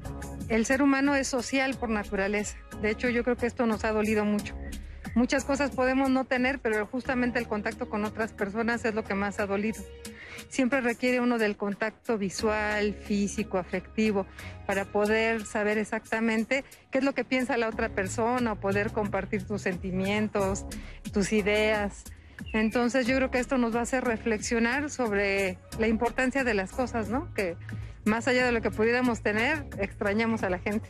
El 0.49 0.67
ser 0.67 0.83
humano 0.83 1.15
es 1.15 1.29
social 1.29 1.77
por 1.77 1.89
naturaleza, 1.89 2.57
de 2.81 2.91
hecho 2.91 3.09
yo 3.09 3.25
creo 3.25 3.37
que 3.37 3.47
esto 3.47 3.67
nos 3.67 3.85
ha 3.85 3.93
dolido 3.93 4.25
mucho 4.25 4.55
Muchas 5.19 5.45
cosas 5.45 5.73
podemos 5.73 6.11
no 6.11 6.27
tener, 6.27 6.61
pero 6.61 6.87
justamente 6.87 7.41
el 7.41 7.49
contacto 7.49 7.89
con 7.89 8.05
otras 8.05 8.33
personas 8.33 8.85
es 8.85 8.95
lo 8.95 9.03
que 9.03 9.15
más 9.15 9.41
ha 9.41 9.47
dolido. 9.47 9.83
Siempre 10.49 10.81
requiere 10.81 11.21
uno 11.21 11.39
del 11.39 11.57
contacto 11.57 12.19
visual, 12.19 12.95
físico, 12.95 13.59
afectivo, 13.59 14.27
para 14.65 14.85
poder 14.85 15.45
saber 15.45 15.77
exactamente 15.77 16.65
qué 16.93 16.99
es 16.99 17.05
lo 17.05 17.15
que 17.15 17.25
piensa 17.25 17.57
la 17.57 17.69
otra 17.69 17.89
persona, 17.89 18.53
o 18.53 18.61
poder 18.61 18.93
compartir 18.93 19.45
tus 19.45 19.63
sentimientos, 19.63 20.67
tus 21.13 21.33
ideas. 21.33 22.05
Entonces 22.53 23.09
yo 23.09 23.17
creo 23.17 23.33
que 23.33 23.41
esto 23.41 23.59
nos 23.59 23.75
va 23.75 23.81
a 23.81 23.83
hacer 23.83 24.05
reflexionar 24.05 24.89
sobre 24.89 25.59
la 25.81 25.89
importancia 25.89 26.45
de 26.45 26.55
las 26.55 26.71
cosas, 26.71 27.09
¿no? 27.09 27.35
Que 27.35 27.57
más 28.05 28.29
allá 28.29 28.47
de 28.47 28.53
lo 28.53 28.63
que 28.63 28.71
pudiéramos 28.71 29.21
tener, 29.21 29.67
extrañamos 29.81 30.45
a 30.45 30.49
la 30.49 30.61
gente. 30.61 30.89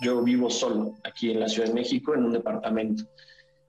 Yo 0.00 0.22
vivo 0.22 0.50
solo 0.50 0.96
aquí 1.04 1.30
en 1.30 1.40
la 1.40 1.48
Ciudad 1.48 1.68
de 1.68 1.74
México, 1.74 2.14
en 2.14 2.24
un 2.24 2.32
departamento. 2.32 3.04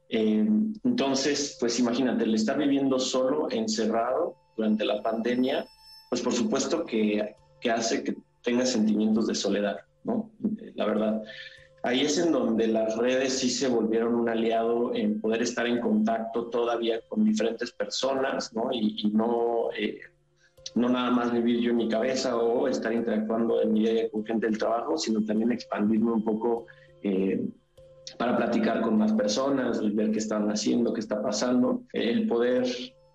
Eh, 0.09 0.45
entonces, 0.83 1.57
pues 1.59 1.79
imagínate, 1.79 2.23
el 2.25 2.35
estar 2.35 2.57
viviendo 2.57 2.99
solo, 2.99 3.49
encerrado 3.49 4.35
durante 4.57 4.85
la 4.85 5.01
pandemia, 5.01 5.65
pues 6.09 6.21
por 6.21 6.33
supuesto 6.33 6.85
que, 6.85 7.35
que 7.61 7.71
hace 7.71 8.03
que 8.03 8.15
tengas 8.43 8.69
sentimientos 8.69 9.27
de 9.27 9.35
soledad, 9.35 9.77
¿no? 10.03 10.31
Eh, 10.61 10.73
la 10.75 10.85
verdad. 10.85 11.23
Ahí 11.83 12.01
es 12.01 12.17
en 12.19 12.31
donde 12.31 12.67
las 12.67 12.95
redes 12.97 13.39
sí 13.39 13.49
se 13.49 13.67
volvieron 13.67 14.13
un 14.13 14.29
aliado 14.29 14.93
en 14.93 15.19
poder 15.19 15.41
estar 15.41 15.65
en 15.65 15.79
contacto 15.79 16.47
todavía 16.47 17.01
con 17.07 17.23
diferentes 17.23 17.71
personas, 17.71 18.53
¿no? 18.53 18.69
Y, 18.71 19.09
no 19.13 19.69
eh, 19.75 19.99
no 20.75 20.89
nada 20.89 21.11
más 21.11 21.31
vivir 21.31 21.59
yo 21.59 21.71
en 21.71 21.77
mi 21.77 21.89
cabeza 21.89 22.35
o 22.37 22.67
estar 22.67 22.93
interactuando 22.93 23.61
en 23.61 23.73
mi 23.73 23.81
día 23.81 24.09
con 24.09 24.25
gente 24.25 24.47
del 24.47 24.57
trabajo, 24.57 24.97
sino 24.97 25.23
también 25.23 25.51
expandirme 25.51 26.11
un 26.11 26.23
poco 26.23 26.65
eh, 27.03 27.45
para 28.17 28.37
platicar 28.37 28.81
con 28.81 28.97
más 28.97 29.13
personas, 29.13 29.81
ver 29.95 30.11
qué 30.11 30.19
están 30.19 30.49
haciendo, 30.49 30.93
qué 30.93 31.01
está 31.01 31.21
pasando, 31.21 31.83
el 31.93 32.27
poder, 32.27 32.65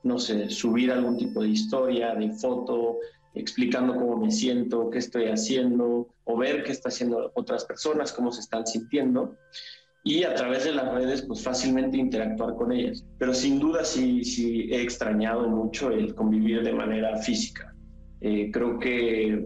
no 0.02 0.18
sé, 0.18 0.50
subir 0.50 0.92
algún 0.92 1.16
tipo 1.16 1.42
de 1.42 1.48
historia, 1.48 2.14
de 2.14 2.30
foto, 2.32 2.98
explicando 3.34 3.94
cómo 3.94 4.16
me 4.16 4.30
siento, 4.30 4.90
qué 4.90 4.98
estoy 4.98 5.26
haciendo, 5.26 6.08
o 6.24 6.36
ver 6.36 6.64
qué 6.64 6.72
están 6.72 6.90
haciendo 6.90 7.30
otras 7.34 7.64
personas, 7.64 8.12
cómo 8.12 8.32
se 8.32 8.40
están 8.40 8.66
sintiendo 8.66 9.36
y 10.06 10.22
a 10.22 10.36
través 10.36 10.62
de 10.62 10.72
las 10.72 10.94
redes 10.94 11.22
pues 11.22 11.42
fácilmente 11.42 11.98
interactuar 11.98 12.54
con 12.54 12.70
ellas. 12.70 13.04
Pero 13.18 13.34
sin 13.34 13.58
duda 13.58 13.84
sí, 13.84 14.22
sí 14.22 14.68
he 14.70 14.80
extrañado 14.80 15.48
mucho 15.48 15.90
el 15.90 16.14
convivir 16.14 16.62
de 16.62 16.72
manera 16.72 17.18
física. 17.18 17.74
Eh, 18.20 18.52
creo 18.52 18.78
que 18.78 19.44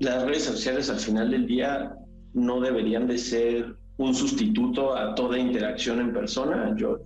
las 0.00 0.24
redes 0.24 0.44
sociales 0.44 0.88
al 0.88 0.98
final 0.98 1.30
del 1.30 1.46
día 1.46 1.94
no 2.32 2.62
deberían 2.62 3.06
de 3.06 3.18
ser 3.18 3.76
un 3.98 4.14
sustituto 4.14 4.96
a 4.96 5.14
toda 5.14 5.38
interacción 5.38 6.00
en 6.00 6.14
persona, 6.14 6.74
yo, 6.78 6.98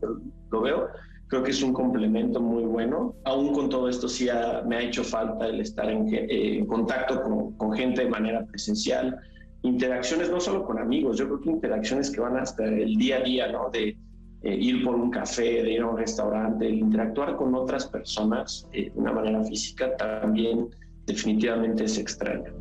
lo 0.52 0.60
veo, 0.60 0.86
creo 1.26 1.42
que 1.42 1.50
es 1.50 1.62
un 1.64 1.72
complemento 1.72 2.40
muy 2.40 2.62
bueno. 2.62 3.16
Aún 3.24 3.52
con 3.54 3.68
todo 3.68 3.88
esto 3.88 4.08
sí 4.08 4.28
me 4.66 4.76
ha 4.76 4.82
hecho 4.82 5.02
falta 5.02 5.48
el 5.48 5.60
estar 5.60 5.90
en, 5.90 6.06
eh, 6.12 6.64
contacto 6.68 7.22
con, 7.24 7.56
con, 7.56 7.72
gente 7.72 8.04
de 8.04 8.08
manera 8.08 8.46
presencial, 8.46 9.18
interacciones 9.62 10.30
no 10.30 10.40
solo 10.40 10.64
con 10.64 10.78
amigos, 10.78 11.18
yo 11.18 11.26
creo 11.26 11.40
que 11.40 11.50
interacciones 11.50 12.10
que 12.10 12.20
van 12.20 12.36
hasta 12.36 12.64
el 12.64 12.96
día 12.96 13.18
a 13.18 13.20
día, 13.20 13.52
¿no? 13.52 13.70
De 13.70 13.96
eh, 14.42 14.54
ir 14.54 14.84
por 14.84 14.94
un 14.94 15.10
café, 15.10 15.62
de 15.62 15.72
ir 15.72 15.80
a 15.80 15.86
un 15.86 15.96
restaurante, 15.96 16.68
interactuar 16.68 17.36
con 17.36 17.54
otras 17.54 17.86
personas 17.86 18.66
eh, 18.72 18.90
de 18.94 19.00
una 19.00 19.12
manera 19.12 19.42
física 19.44 19.96
también 19.96 20.68
definitivamente 21.06 21.84
es 21.84 21.98
extraño. 21.98 22.52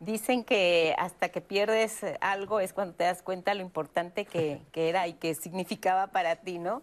Dicen 0.00 0.44
que 0.44 0.94
hasta 0.98 1.28
que 1.30 1.40
pierdes 1.40 2.00
algo 2.20 2.60
es 2.60 2.72
cuando 2.72 2.94
te 2.94 3.04
das 3.04 3.22
cuenta 3.22 3.54
lo 3.54 3.62
importante 3.62 4.24
que, 4.24 4.62
era 4.74 5.06
y 5.08 5.14
que 5.14 5.34
significaba 5.34 6.08
para 6.08 6.36
ti, 6.36 6.58
¿no? 6.58 6.82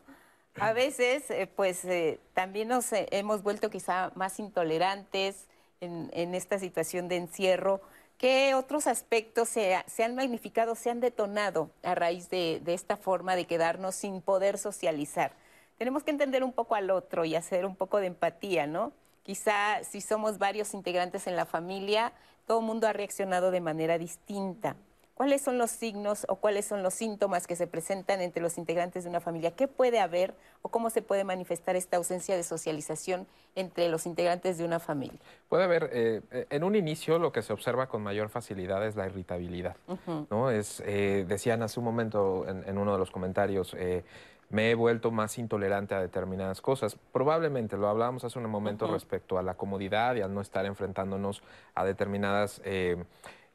A 0.55 0.73
veces, 0.73 1.29
eh, 1.31 1.47
pues 1.53 1.87
también 2.33 2.67
nos 2.67 2.87
hemos 2.91 3.43
vuelto 3.43 3.69
quizá 3.69 4.11
más 4.15 4.39
intolerantes 4.39 5.47
en 5.81 6.33
esta 6.33 6.59
situación 6.59 7.09
de 7.09 7.17
encierro 7.17 7.81
¿Qué 8.17 8.55
otros 8.55 8.87
aspectos 8.87 9.49
se, 9.49 9.75
han 9.75 10.15
magnificado, 10.15 10.75
se 10.75 10.89
han 10.89 10.99
detonado 10.99 11.69
a 11.83 11.95
raíz 11.95 12.29
de, 12.29 12.61
esta 12.67 12.95
forma 12.95 13.35
de 13.35 13.45
quedarnos 13.45 13.95
sin 13.95 14.21
poder 14.21 14.57
socializar? 14.57 15.33
Tenemos 15.77 16.03
que 16.03 16.11
entender 16.11 16.43
un 16.43 16.53
poco 16.53 16.75
al 16.75 16.89
otro 16.91 17.25
y 17.25 17.35
hacer 17.35 17.65
un 17.65 17.75
poco 17.75 17.97
de 17.97 18.07
empatía, 18.07 18.67
¿no? 18.67 18.93
Quizá 19.23 19.83
si 19.83 20.01
somos 20.01 20.37
varios 20.37 20.73
integrantes 20.73 21.27
en 21.27 21.35
la 21.35 21.45
familia, 21.45 22.13
todo 22.45 22.59
el 22.59 22.65
mundo 22.65 22.87
ha 22.87 22.93
reaccionado 22.93 23.51
de 23.51 23.61
manera 23.61 23.97
distinta. 23.97 24.75
¿Cuáles 25.15 25.43
son 25.43 25.59
los 25.59 25.69
signos 25.69 26.25
o 26.27 26.37
cuáles 26.37 26.65
son 26.65 26.81
los 26.81 26.95
síntomas 26.95 27.45
que 27.45 27.55
se 27.55 27.67
presentan 27.67 28.19
entre 28.19 28.41
los 28.41 28.57
integrantes 28.57 29.03
de 29.03 29.11
una 29.11 29.19
familia? 29.19 29.51
¿Qué 29.51 29.67
puede 29.67 29.99
haber 29.99 30.33
o 30.63 30.69
cómo 30.69 30.89
se 30.89 31.03
puede 31.03 31.23
manifestar 31.23 31.75
esta 31.75 31.97
ausencia 31.97 32.35
de 32.35 32.41
socialización 32.41 33.27
entre 33.53 33.89
los 33.89 34.07
integrantes 34.07 34.57
de 34.57 34.65
una 34.65 34.79
familia? 34.79 35.19
Puede 35.49 35.65
haber, 35.65 35.89
eh, 35.93 36.47
en 36.49 36.63
un 36.63 36.75
inicio 36.75 37.19
lo 37.19 37.31
que 37.31 37.43
se 37.43 37.53
observa 37.53 37.87
con 37.87 38.01
mayor 38.01 38.29
facilidad 38.29 38.85
es 38.87 38.95
la 38.95 39.05
irritabilidad. 39.05 39.75
¿no? 40.31 40.49
es, 40.49 40.81
eh, 40.83 41.25
decían 41.27 41.61
hace 41.61 41.79
un 41.79 41.85
momento 41.85 42.47
en, 42.47 42.75
uno 42.75 42.93
de 42.93 42.97
los 42.97 43.11
comentarios, 43.11 43.75
eh, 43.77 44.03
me 44.49 44.71
he 44.71 44.75
vuelto 44.75 45.11
más 45.11 45.37
intolerante 45.37 45.93
a 45.93 46.01
determinadas 46.01 46.59
cosas. 46.59 46.97
Probablemente, 47.11 47.77
lo 47.77 47.87
hablábamos 47.87 48.23
hace 48.23 48.39
un 48.39 48.49
momento 48.49 48.87
respecto 48.87 49.37
a 49.37 49.43
la 49.43 49.53
comodidad 49.53 50.15
y 50.15 50.21
al 50.21 50.33
no 50.33 50.41
estar 50.41 50.65
enfrentándonos 50.65 51.43
a 51.75 51.85
determinadas 51.85 52.61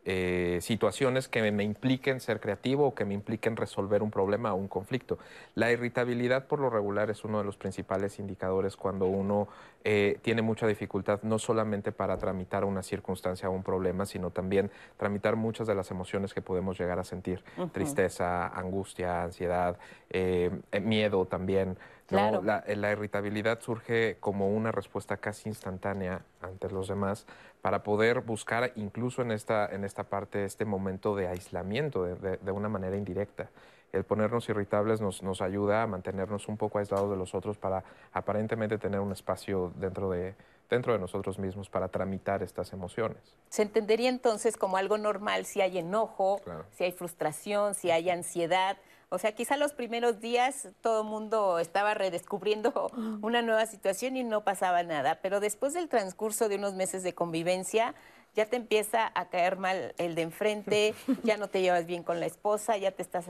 eh, 0.05 0.61
situaciones 0.63 1.29
que 1.29 1.53
me 1.53 1.65
impliquen 1.65 2.21
ser 2.21 2.41
creativo 2.41 2.87
o 2.87 2.95
que 2.95 3.05
me 3.05 3.15
impliquen 3.15 3.57
resolver 3.57 4.03
un 4.03 4.11
problema 4.11 4.55
o 4.55 4.57
un 4.57 4.69
conflicto. 4.69 5.19
La 5.55 5.71
irritabilidad 5.71 6.47
por 6.47 6.61
lo 6.61 6.71
regular 6.71 7.11
es 7.11 7.25
uno 7.25 7.39
de 7.39 7.45
los 7.45 7.57
principales 7.57 8.19
indicadores 8.19 8.77
cuando 8.77 9.07
uno 9.07 9.49
eh, 9.85 10.19
tiene 10.23 10.41
mucha 10.41 10.67
dificultad 10.67 11.21
no 11.23 11.39
solamente 11.39 11.93
para 11.93 12.17
tramitar 12.17 12.65
una 12.65 12.83
circunstancia 12.83 13.51
o 13.51 13.53
un 13.53 13.63
problema, 13.63 14.07
sino 14.07 14.31
también 14.31 14.71
tramitar 14.97 15.37
muchas 15.37 15.67
de 15.67 15.75
las 15.75 15.91
emociones 15.91 16.33
que 16.33 16.43
podemos 16.43 16.79
llegar 16.79 16.99
a 16.99 17.05
sentir. 17.05 17.45
Tristeza, 17.73 18.49
angustia, 18.49 19.25
ansiedad, 19.25 19.79
eh, 20.11 20.51
miedo 20.81 21.27
también. 21.27 21.77
La, 22.11 22.65
la, 22.67 22.93
irritabilidad 22.93 23.61
surge 23.61 24.17
como 24.19 24.49
una 24.49 24.73
respuesta 24.73 25.19
casi 25.19 25.51
instantánea 25.51 26.23
ante 26.41 26.71
los 26.71 26.89
demás 26.89 27.27
para 27.63 27.83
poder 27.83 28.21
buscar 28.21 28.73
incluso 28.77 29.23
en 29.23 29.33
esta, 29.33 29.67
en 29.67 29.85
esta 29.85 30.05
parte 30.05 30.45
este 30.45 30.65
momento 30.65 31.17
de 31.17 31.29
aislamiento 31.29 32.05
de, 32.05 32.53
una 32.53 32.69
manera 32.69 32.97
indirecta. 32.97 33.51
el 33.93 34.05
ponernos 34.05 34.49
irritables 34.49 35.01
nos, 35.01 35.23
nos 35.23 35.41
ayuda 35.41 35.83
a 35.83 35.87
mantenernos 35.87 36.49
un 36.49 36.57
poco 36.57 36.79
aislados 36.79 37.11
de 37.11 37.17
los 37.17 37.35
otros 37.35 37.59
para 37.59 37.83
aparentemente 38.13 38.79
tener 38.79 39.01
un 39.01 39.13
espacio 39.13 39.73
dentro 39.77 40.11
de, 40.11 40.35
dentro 40.69 40.93
de 40.93 40.99
nosotros 40.99 41.39
mismos 41.39 41.69
para 41.69 41.89
tramitar 41.89 42.43
estas 42.43 42.73
emociones. 42.73 43.19
Se 43.49 43.63
entendería 43.63 44.09
entonces 44.09 44.57
como 44.57 44.77
algo 44.77 44.99
normal 44.99 45.45
si 45.47 45.61
hay 45.61 45.79
enojo, 45.79 46.41
si 46.73 46.85
hay 46.85 46.93
frustración, 46.93 47.75
si 47.75 47.91
hay 47.91 48.11
ansiedad. 48.11 48.77
O 49.11 49.19
sea, 49.19 49.33
quizá 49.33 49.57
los 49.57 49.73
primeros 49.73 50.21
días 50.21 50.69
todo 50.81 51.03
el 51.03 51.09
mundo 51.09 51.59
estaba 51.59 51.95
redescubriendo 51.95 52.91
una 53.23 53.43
nueva 53.43 53.67
situación 53.67 54.17
y 54.17 54.25
no 54.25 54.45
pasaba 54.45 54.83
nada, 54.83 55.21
pero 55.23 55.41
después 55.41 55.75
del 55.75 55.89
transcurso 55.89 56.49
de 56.49 56.57
unos 56.57 56.75
meses 56.75 57.03
de 57.03 57.15
convivencia, 57.15 57.95
ya 58.35 58.47
te 58.47 58.57
empieza 58.57 59.11
a 59.15 59.29
caer 59.31 59.57
mal 59.57 59.95
el 59.99 60.15
de 60.15 60.23
enfrente, 60.23 60.95
ya 61.25 61.37
no 61.37 61.49
te 61.49 61.61
llevas 61.61 61.87
bien 61.87 62.03
con 62.03 62.21
la 62.21 62.27
esposa, 62.27 62.77
ya 62.77 62.93
te 62.93 63.03
estás 63.03 63.27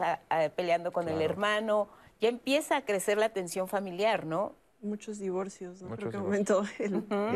peleando 0.57 0.93
con 0.93 1.09
el 1.09 1.23
hermano, 1.23 1.89
ya 2.21 2.29
empieza 2.29 2.77
a 2.77 2.85
crecer 2.85 3.17
la 3.17 3.31
tensión 3.31 3.69
familiar, 3.69 4.27
¿no? 4.27 4.55
Muchos 4.81 5.19
divorcios, 5.19 5.83
¿no? 5.83 5.97
creo 5.97 6.11
que 6.11 6.17
aumentó 6.17 6.63
el, 6.79 6.95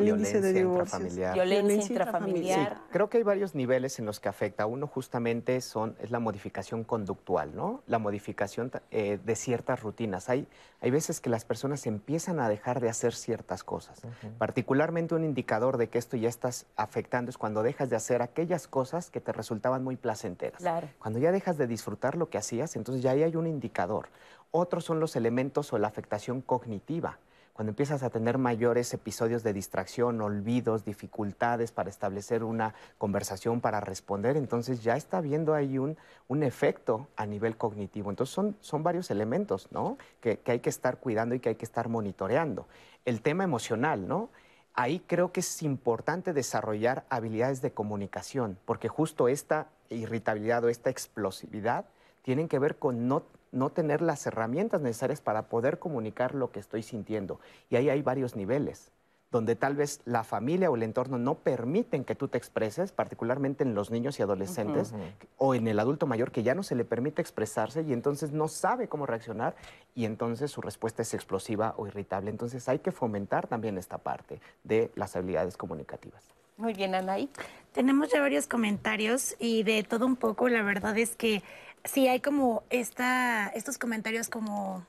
índice 0.08 0.40
de 0.40 0.52
divorcios. 0.52 1.00
Intrafamiliar. 1.00 1.34
Violencia, 1.34 1.88
intrafamiliar. 1.88 2.80
creo 2.90 3.10
que 3.10 3.18
hay 3.18 3.22
varios 3.22 3.54
niveles 3.54 3.98
en 3.98 4.06
los 4.06 4.20
que 4.20 4.28
afecta. 4.28 4.66
Uno 4.66 4.86
justamente 4.86 5.60
son, 5.60 5.96
es 6.00 6.10
la 6.10 6.20
modificación 6.20 6.84
conductual, 6.84 7.54
¿no? 7.54 7.82
La 7.86 7.98
modificación 7.98 8.70
eh, 8.90 9.18
de 9.24 9.36
ciertas 9.36 9.82
rutinas. 9.82 10.28
Hay, 10.28 10.46
hay 10.80 10.90
veces 10.90 11.20
que 11.20 11.30
las 11.30 11.44
personas 11.44 11.86
empiezan 11.86 12.38
a 12.38 12.48
dejar 12.48 12.80
de 12.80 12.88
hacer 12.88 13.14
ciertas 13.14 13.64
cosas. 13.64 14.02
Particularmente 14.38 15.14
un 15.14 15.24
indicador 15.24 15.78
de 15.78 15.88
que 15.88 15.98
esto 15.98 16.16
ya 16.16 16.28
estás 16.28 16.66
afectando 16.76 17.30
es 17.30 17.38
cuando 17.38 17.62
dejas 17.62 17.90
de 17.90 17.96
hacer 17.96 18.22
aquellas 18.22 18.68
cosas 18.68 19.10
que 19.10 19.20
te 19.20 19.32
resultaban 19.32 19.82
muy 19.82 19.96
placenteras. 19.96 20.60
Claro. 20.60 20.88
Cuando 20.98 21.18
ya 21.18 21.32
dejas 21.32 21.58
de 21.58 21.66
disfrutar 21.66 22.16
lo 22.16 22.30
que 22.30 22.38
hacías, 22.38 22.76
entonces 22.76 23.02
ya 23.02 23.10
ahí 23.12 23.22
hay 23.22 23.36
un 23.36 23.46
indicador. 23.46 24.08
Otros 24.52 24.84
son 24.84 25.00
los 25.00 25.16
elementos 25.16 25.72
o 25.72 25.78
la 25.78 25.88
afectación 25.88 26.40
cognitiva 26.42 27.18
cuando 27.52 27.70
empiezas 27.70 28.02
a 28.02 28.10
tener 28.10 28.38
mayores 28.38 28.92
episodios 28.94 29.42
de 29.42 29.52
distracción, 29.52 30.20
olvidos, 30.20 30.84
dificultades 30.84 31.70
para 31.70 31.90
establecer 31.90 32.44
una 32.44 32.74
conversación, 32.96 33.60
para 33.60 33.80
responder, 33.80 34.36
entonces 34.36 34.82
ya 34.82 34.96
está 34.96 35.20
viendo 35.20 35.54
ahí 35.54 35.78
un, 35.78 35.98
un 36.28 36.42
efecto 36.42 37.08
a 37.16 37.26
nivel 37.26 37.56
cognitivo. 37.56 38.10
Entonces 38.10 38.34
son, 38.34 38.56
son 38.60 38.82
varios 38.82 39.10
elementos, 39.10 39.68
¿no? 39.70 39.98
Que, 40.20 40.38
que 40.38 40.52
hay 40.52 40.60
que 40.60 40.70
estar 40.70 40.98
cuidando 40.98 41.34
y 41.34 41.40
que 41.40 41.50
hay 41.50 41.56
que 41.56 41.66
estar 41.66 41.88
monitoreando. 41.88 42.66
El 43.04 43.20
tema 43.20 43.44
emocional, 43.44 44.08
¿no? 44.08 44.30
Ahí 44.74 45.00
creo 45.06 45.32
que 45.32 45.40
es 45.40 45.62
importante 45.62 46.32
desarrollar 46.32 47.04
habilidades 47.10 47.60
de 47.60 47.72
comunicación, 47.72 48.58
porque 48.64 48.88
justo 48.88 49.28
esta 49.28 49.68
irritabilidad 49.90 50.64
o 50.64 50.70
esta 50.70 50.88
explosividad 50.88 51.84
tienen 52.22 52.48
que 52.48 52.58
ver 52.58 52.76
con 52.76 53.08
no 53.08 53.24
no 53.52 53.70
tener 53.70 54.02
las 54.02 54.26
herramientas 54.26 54.80
necesarias 54.80 55.20
para 55.20 55.42
poder 55.42 55.78
comunicar 55.78 56.34
lo 56.34 56.50
que 56.50 56.58
estoy 56.58 56.82
sintiendo. 56.82 57.38
Y 57.70 57.76
ahí 57.76 57.88
hay 57.90 58.02
varios 58.02 58.34
niveles, 58.34 58.90
donde 59.30 59.56
tal 59.56 59.76
vez 59.76 60.00
la 60.04 60.24
familia 60.24 60.70
o 60.70 60.76
el 60.76 60.82
entorno 60.82 61.18
no 61.18 61.36
permiten 61.36 62.04
que 62.04 62.14
tú 62.14 62.28
te 62.28 62.38
expreses, 62.38 62.92
particularmente 62.92 63.62
en 63.62 63.74
los 63.74 63.90
niños 63.90 64.18
y 64.18 64.22
adolescentes, 64.22 64.94
o 65.38 65.54
en 65.54 65.68
el 65.68 65.78
adulto 65.78 66.06
mayor 66.06 66.32
que 66.32 66.42
ya 66.42 66.54
no 66.54 66.62
se 66.62 66.74
le 66.74 66.84
permite 66.84 67.22
expresarse 67.22 67.82
y 67.82 67.92
entonces 67.92 68.32
no 68.32 68.48
sabe 68.48 68.88
cómo 68.88 69.06
reaccionar 69.06 69.54
y 69.94 70.04
entonces 70.04 70.50
su 70.50 70.60
respuesta 70.60 71.02
es 71.02 71.14
explosiva 71.14 71.74
o 71.76 71.86
irritable. 71.86 72.30
Entonces 72.30 72.68
hay 72.68 72.80
que 72.80 72.92
fomentar 72.92 73.46
también 73.46 73.78
esta 73.78 73.98
parte 73.98 74.40
de 74.64 74.90
las 74.96 75.14
habilidades 75.16 75.56
comunicativas. 75.56 76.22
Muy 76.58 76.74
bien, 76.74 76.94
Anaí. 76.94 77.30
Tenemos 77.72 78.10
ya 78.12 78.20
varios 78.20 78.46
comentarios 78.46 79.34
y 79.38 79.62
de 79.62 79.82
todo 79.82 80.04
un 80.04 80.16
poco, 80.16 80.48
la 80.48 80.62
verdad 80.62 80.96
es 80.98 81.16
que 81.16 81.42
sí 81.84 82.08
hay 82.08 82.20
como 82.20 82.64
esta, 82.70 83.48
estos 83.48 83.78
comentarios 83.78 84.28
como 84.28 84.86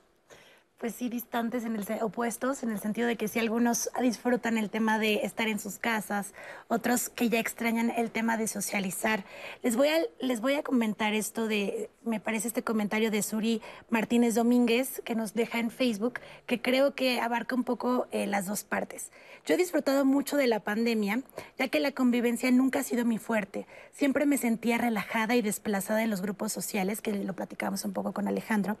pues 0.78 0.94
sí 0.94 1.08
distantes 1.08 1.64
en 1.64 1.76
el 1.76 1.86
opuestos 2.02 2.62
en 2.62 2.70
el 2.70 2.80
sentido 2.80 3.06
de 3.06 3.16
que 3.16 3.28
si 3.28 3.38
algunos 3.38 3.88
disfrutan 4.00 4.58
el 4.58 4.70
tema 4.70 4.98
de 4.98 5.20
estar 5.22 5.48
en 5.48 5.58
sus 5.58 5.78
casas, 5.78 6.34
otros 6.68 7.08
que 7.08 7.28
ya 7.28 7.38
extrañan 7.38 7.90
el 7.90 8.10
tema 8.10 8.36
de 8.36 8.48
socializar. 8.48 9.24
Les 9.62 9.76
voy 9.76 9.88
a 9.88 9.98
les 10.20 10.40
voy 10.40 10.54
a 10.54 10.62
comentar 10.62 11.14
esto 11.14 11.46
de 11.46 11.90
me 12.04 12.20
parece 12.20 12.48
este 12.48 12.62
comentario 12.62 13.10
de 13.10 13.22
Suri 13.22 13.62
Martínez 13.88 14.34
Domínguez 14.34 15.00
que 15.04 15.14
nos 15.14 15.34
deja 15.34 15.58
en 15.58 15.70
Facebook 15.70 16.20
que 16.46 16.60
creo 16.60 16.94
que 16.94 17.20
abarca 17.20 17.54
un 17.54 17.64
poco 17.64 18.06
eh, 18.10 18.26
las 18.26 18.46
dos 18.46 18.64
partes. 18.64 19.10
Yo 19.46 19.54
he 19.54 19.58
disfrutado 19.58 20.06
mucho 20.06 20.38
de 20.38 20.46
la 20.46 20.60
pandemia, 20.60 21.20
ya 21.58 21.68
que 21.68 21.78
la 21.78 21.92
convivencia 21.92 22.50
nunca 22.50 22.80
ha 22.80 22.82
sido 22.82 23.04
mi 23.04 23.18
fuerte. 23.18 23.66
Siempre 23.92 24.24
me 24.24 24.38
sentía 24.38 24.78
relajada 24.78 25.36
y 25.36 25.42
desplazada 25.42 26.02
en 26.02 26.08
los 26.08 26.22
grupos 26.22 26.50
sociales, 26.50 27.02
que 27.02 27.12
lo 27.12 27.34
platicamos 27.34 27.84
un 27.84 27.92
poco 27.92 28.12
con 28.12 28.26
Alejandro. 28.26 28.78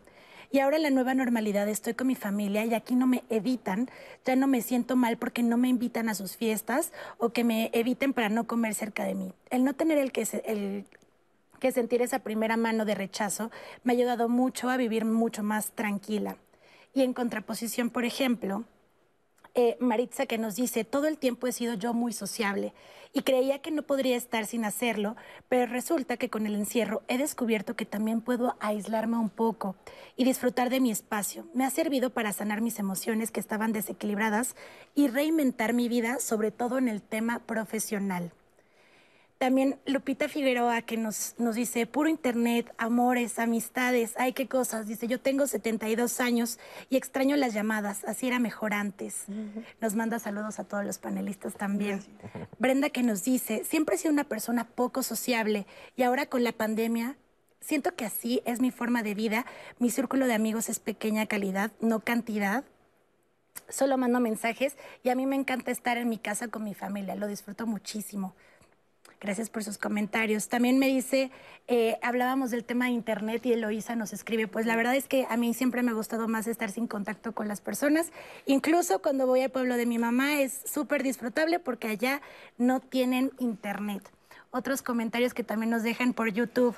Y 0.54 0.60
ahora 0.60 0.76
en 0.76 0.84
la 0.84 0.90
nueva 0.90 1.14
normalidad 1.14 1.68
estoy 1.68 1.94
con 1.94 2.06
mi 2.06 2.14
familia 2.14 2.64
y 2.64 2.74
aquí 2.74 2.94
no 2.94 3.08
me 3.08 3.24
evitan, 3.28 3.90
ya 4.24 4.36
no 4.36 4.46
me 4.46 4.62
siento 4.62 4.94
mal 4.94 5.16
porque 5.16 5.42
no 5.42 5.56
me 5.56 5.66
invitan 5.66 6.08
a 6.08 6.14
sus 6.14 6.36
fiestas 6.36 6.92
o 7.18 7.30
que 7.30 7.42
me 7.42 7.70
eviten 7.72 8.12
para 8.12 8.28
no 8.28 8.46
comer 8.46 8.72
cerca 8.72 9.02
de 9.02 9.16
mí. 9.16 9.32
El 9.50 9.64
no 9.64 9.74
tener 9.74 9.98
el 9.98 10.12
que, 10.12 10.22
el 10.44 10.84
que 11.58 11.72
sentir 11.72 12.02
esa 12.02 12.20
primera 12.20 12.56
mano 12.56 12.84
de 12.84 12.94
rechazo 12.94 13.50
me 13.82 13.92
ha 13.92 13.96
ayudado 13.96 14.28
mucho 14.28 14.70
a 14.70 14.76
vivir 14.76 15.04
mucho 15.04 15.42
más 15.42 15.72
tranquila. 15.72 16.36
Y 16.94 17.02
en 17.02 17.14
contraposición, 17.14 17.90
por 17.90 18.04
ejemplo, 18.04 18.62
eh, 19.54 19.76
Maritza 19.80 20.26
que 20.26 20.38
nos 20.38 20.56
dice, 20.56 20.84
todo 20.84 21.06
el 21.06 21.18
tiempo 21.18 21.46
he 21.46 21.52
sido 21.52 21.74
yo 21.74 21.94
muy 21.94 22.12
sociable 22.12 22.72
y 23.12 23.22
creía 23.22 23.60
que 23.60 23.70
no 23.70 23.82
podría 23.82 24.16
estar 24.16 24.44
sin 24.46 24.64
hacerlo, 24.64 25.16
pero 25.48 25.66
resulta 25.66 26.16
que 26.16 26.28
con 26.28 26.46
el 26.46 26.56
encierro 26.56 27.02
he 27.06 27.16
descubierto 27.16 27.76
que 27.76 27.86
también 27.86 28.20
puedo 28.20 28.56
aislarme 28.58 29.16
un 29.16 29.30
poco 29.30 29.76
y 30.16 30.24
disfrutar 30.24 30.68
de 30.68 30.80
mi 30.80 30.90
espacio. 30.90 31.46
Me 31.54 31.64
ha 31.64 31.70
servido 31.70 32.10
para 32.10 32.32
sanar 32.32 32.60
mis 32.60 32.80
emociones 32.80 33.30
que 33.30 33.40
estaban 33.40 33.72
desequilibradas 33.72 34.56
y 34.96 35.06
reinventar 35.06 35.72
mi 35.72 35.88
vida, 35.88 36.18
sobre 36.18 36.50
todo 36.50 36.76
en 36.78 36.88
el 36.88 37.00
tema 37.00 37.38
profesional. 37.38 38.32
También 39.44 39.78
Lupita 39.84 40.26
Figueroa 40.26 40.80
que 40.80 40.96
nos, 40.96 41.34
nos 41.36 41.54
dice, 41.54 41.84
puro 41.86 42.08
internet, 42.08 42.72
amores, 42.78 43.38
amistades, 43.38 44.14
ay, 44.16 44.32
qué 44.32 44.48
cosas. 44.48 44.86
Dice, 44.86 45.06
yo 45.06 45.20
tengo 45.20 45.46
72 45.46 46.18
años 46.20 46.58
y 46.88 46.96
extraño 46.96 47.36
las 47.36 47.52
llamadas, 47.52 48.04
así 48.04 48.26
era 48.26 48.38
mejor 48.38 48.72
antes. 48.72 49.26
Nos 49.82 49.96
manda 49.96 50.18
saludos 50.18 50.60
a 50.60 50.64
todos 50.64 50.82
los 50.86 50.96
panelistas 50.96 51.56
también. 51.56 52.00
Brenda 52.58 52.88
que 52.88 53.02
nos 53.02 53.22
dice, 53.22 53.64
siempre 53.64 53.96
he 53.96 53.98
sido 53.98 54.14
una 54.14 54.24
persona 54.24 54.66
poco 54.66 55.02
sociable 55.02 55.66
y 55.94 56.04
ahora 56.04 56.24
con 56.24 56.42
la 56.42 56.52
pandemia 56.52 57.18
siento 57.60 57.94
que 57.94 58.06
así 58.06 58.40
es 58.46 58.62
mi 58.62 58.70
forma 58.70 59.02
de 59.02 59.12
vida. 59.12 59.44
Mi 59.78 59.90
círculo 59.90 60.26
de 60.26 60.32
amigos 60.32 60.70
es 60.70 60.78
pequeña 60.78 61.26
calidad, 61.26 61.70
no 61.80 62.00
cantidad. 62.00 62.64
Solo 63.68 63.98
mando 63.98 64.20
mensajes 64.20 64.78
y 65.02 65.10
a 65.10 65.14
mí 65.14 65.26
me 65.26 65.36
encanta 65.36 65.70
estar 65.70 65.98
en 65.98 66.08
mi 66.08 66.16
casa 66.16 66.48
con 66.48 66.64
mi 66.64 66.72
familia, 66.72 67.14
lo 67.14 67.26
disfruto 67.26 67.66
muchísimo. 67.66 68.34
Gracias 69.24 69.48
por 69.48 69.64
sus 69.64 69.78
comentarios. 69.78 70.48
También 70.48 70.78
me 70.78 70.86
dice, 70.86 71.30
eh, 71.66 71.96
hablábamos 72.02 72.50
del 72.50 72.62
tema 72.62 72.84
de 72.84 72.90
Internet 72.90 73.46
y 73.46 73.54
Eloísa 73.54 73.96
nos 73.96 74.12
escribe, 74.12 74.48
pues 74.48 74.66
la 74.66 74.76
verdad 74.76 74.94
es 74.94 75.08
que 75.08 75.26
a 75.30 75.38
mí 75.38 75.54
siempre 75.54 75.82
me 75.82 75.92
ha 75.92 75.94
gustado 75.94 76.28
más 76.28 76.46
estar 76.46 76.70
sin 76.70 76.86
contacto 76.86 77.32
con 77.32 77.48
las 77.48 77.62
personas. 77.62 78.12
Incluso 78.44 79.00
cuando 79.00 79.26
voy 79.26 79.40
al 79.40 79.48
pueblo 79.48 79.78
de 79.78 79.86
mi 79.86 79.96
mamá 79.96 80.42
es 80.42 80.60
súper 80.66 81.02
disfrutable 81.02 81.58
porque 81.58 81.88
allá 81.88 82.20
no 82.58 82.80
tienen 82.80 83.32
Internet. 83.38 84.02
Otros 84.50 84.82
comentarios 84.82 85.32
que 85.32 85.42
también 85.42 85.70
nos 85.70 85.82
dejan 85.82 86.12
por 86.12 86.30
YouTube, 86.30 86.76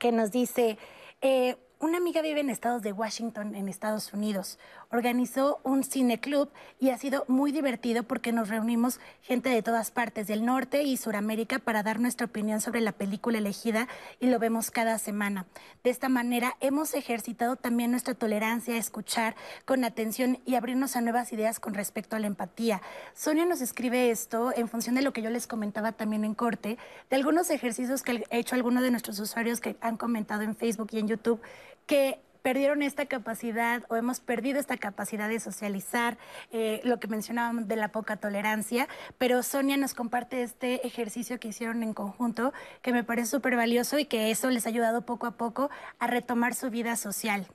que 0.00 0.10
nos 0.10 0.32
dice, 0.32 0.78
eh, 1.20 1.54
una 1.78 1.98
amiga 1.98 2.22
vive 2.22 2.40
en 2.40 2.50
estados 2.50 2.82
de 2.82 2.90
Washington, 2.90 3.54
en 3.54 3.68
Estados 3.68 4.12
Unidos. 4.12 4.58
Organizó 4.90 5.60
un 5.64 5.82
cine 5.82 6.20
club 6.20 6.50
y 6.78 6.90
ha 6.90 6.98
sido 6.98 7.24
muy 7.28 7.52
divertido 7.52 8.04
porque 8.04 8.32
nos 8.32 8.48
reunimos 8.48 9.00
gente 9.22 9.48
de 9.48 9.62
todas 9.62 9.90
partes 9.90 10.26
del 10.26 10.44
norte 10.44 10.82
y 10.82 10.96
Suramérica 10.96 11.58
para 11.58 11.82
dar 11.82 12.00
nuestra 12.00 12.26
opinión 12.26 12.60
sobre 12.60 12.80
la 12.80 12.92
película 12.92 13.38
elegida 13.38 13.88
y 14.20 14.28
lo 14.28 14.38
vemos 14.38 14.70
cada 14.70 14.98
semana. 14.98 15.46
De 15.82 15.90
esta 15.90 16.08
manera 16.08 16.56
hemos 16.60 16.94
ejercitado 16.94 17.56
también 17.56 17.90
nuestra 17.90 18.14
tolerancia 18.14 18.74
a 18.74 18.78
escuchar 18.78 19.34
con 19.64 19.84
atención 19.84 20.38
y 20.44 20.54
abrirnos 20.54 20.96
a 20.96 21.00
nuevas 21.00 21.32
ideas 21.32 21.58
con 21.58 21.74
respecto 21.74 22.16
a 22.16 22.20
la 22.20 22.26
empatía. 22.26 22.80
Sonia 23.14 23.44
nos 23.44 23.60
escribe 23.60 24.10
esto 24.10 24.52
en 24.56 24.68
función 24.68 24.94
de 24.94 25.02
lo 25.02 25.12
que 25.12 25.22
yo 25.22 25.30
les 25.30 25.46
comentaba 25.46 25.92
también 25.92 26.24
en 26.24 26.34
corte, 26.34 26.78
de 27.10 27.16
algunos 27.16 27.50
ejercicios 27.50 28.02
que 28.02 28.24
he 28.30 28.38
hecho 28.38 28.54
algunos 28.54 28.82
de 28.82 28.90
nuestros 28.90 29.18
usuarios 29.18 29.60
que 29.60 29.76
han 29.80 29.96
comentado 29.96 30.42
en 30.42 30.56
Facebook 30.56 30.88
y 30.92 30.98
en 30.98 31.08
YouTube 31.08 31.40
que 31.86 32.18
perdieron 32.46 32.80
esta 32.82 33.06
capacidad 33.06 33.82
o 33.88 33.96
hemos 33.96 34.20
perdido 34.20 34.60
esta 34.60 34.76
capacidad 34.76 35.28
de 35.28 35.40
socializar, 35.40 36.16
eh, 36.52 36.80
lo 36.84 37.00
que 37.00 37.08
mencionábamos 37.08 37.66
de 37.66 37.74
la 37.74 37.88
poca 37.88 38.18
tolerancia, 38.18 38.86
pero 39.18 39.42
Sonia 39.42 39.76
nos 39.76 39.94
comparte 39.94 40.44
este 40.44 40.86
ejercicio 40.86 41.40
que 41.40 41.48
hicieron 41.48 41.82
en 41.82 41.92
conjunto, 41.92 42.52
que 42.82 42.92
me 42.92 43.02
parece 43.02 43.32
súper 43.32 43.56
valioso 43.56 43.98
y 43.98 44.04
que 44.04 44.30
eso 44.30 44.48
les 44.48 44.64
ha 44.64 44.68
ayudado 44.68 45.02
poco 45.02 45.26
a 45.26 45.32
poco 45.32 45.70
a 45.98 46.06
retomar 46.06 46.54
su 46.54 46.70
vida 46.70 46.94
social. 46.94 47.48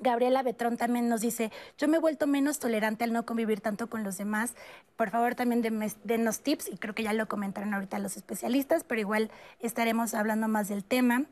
Gabriela 0.00 0.44
Betrón 0.44 0.76
también 0.76 1.08
nos 1.08 1.20
dice, 1.20 1.50
yo 1.76 1.88
me 1.88 1.96
he 1.96 2.00
vuelto 2.00 2.28
menos 2.28 2.60
tolerante 2.60 3.02
al 3.02 3.12
no 3.12 3.26
convivir 3.26 3.60
tanto 3.60 3.90
con 3.90 4.04
los 4.04 4.16
demás. 4.16 4.54
Por 4.94 5.10
favor, 5.10 5.34
también 5.34 5.60
denos 6.04 6.40
tips, 6.40 6.68
y 6.68 6.76
creo 6.76 6.94
que 6.94 7.02
ya 7.02 7.14
lo 7.14 7.26
comentaron 7.26 7.74
ahorita 7.74 7.98
los 7.98 8.16
especialistas, 8.16 8.84
pero 8.84 9.00
igual 9.00 9.32
estaremos 9.58 10.14
hablando 10.14 10.46
más 10.46 10.68
del 10.68 10.84
tema. 10.84 11.24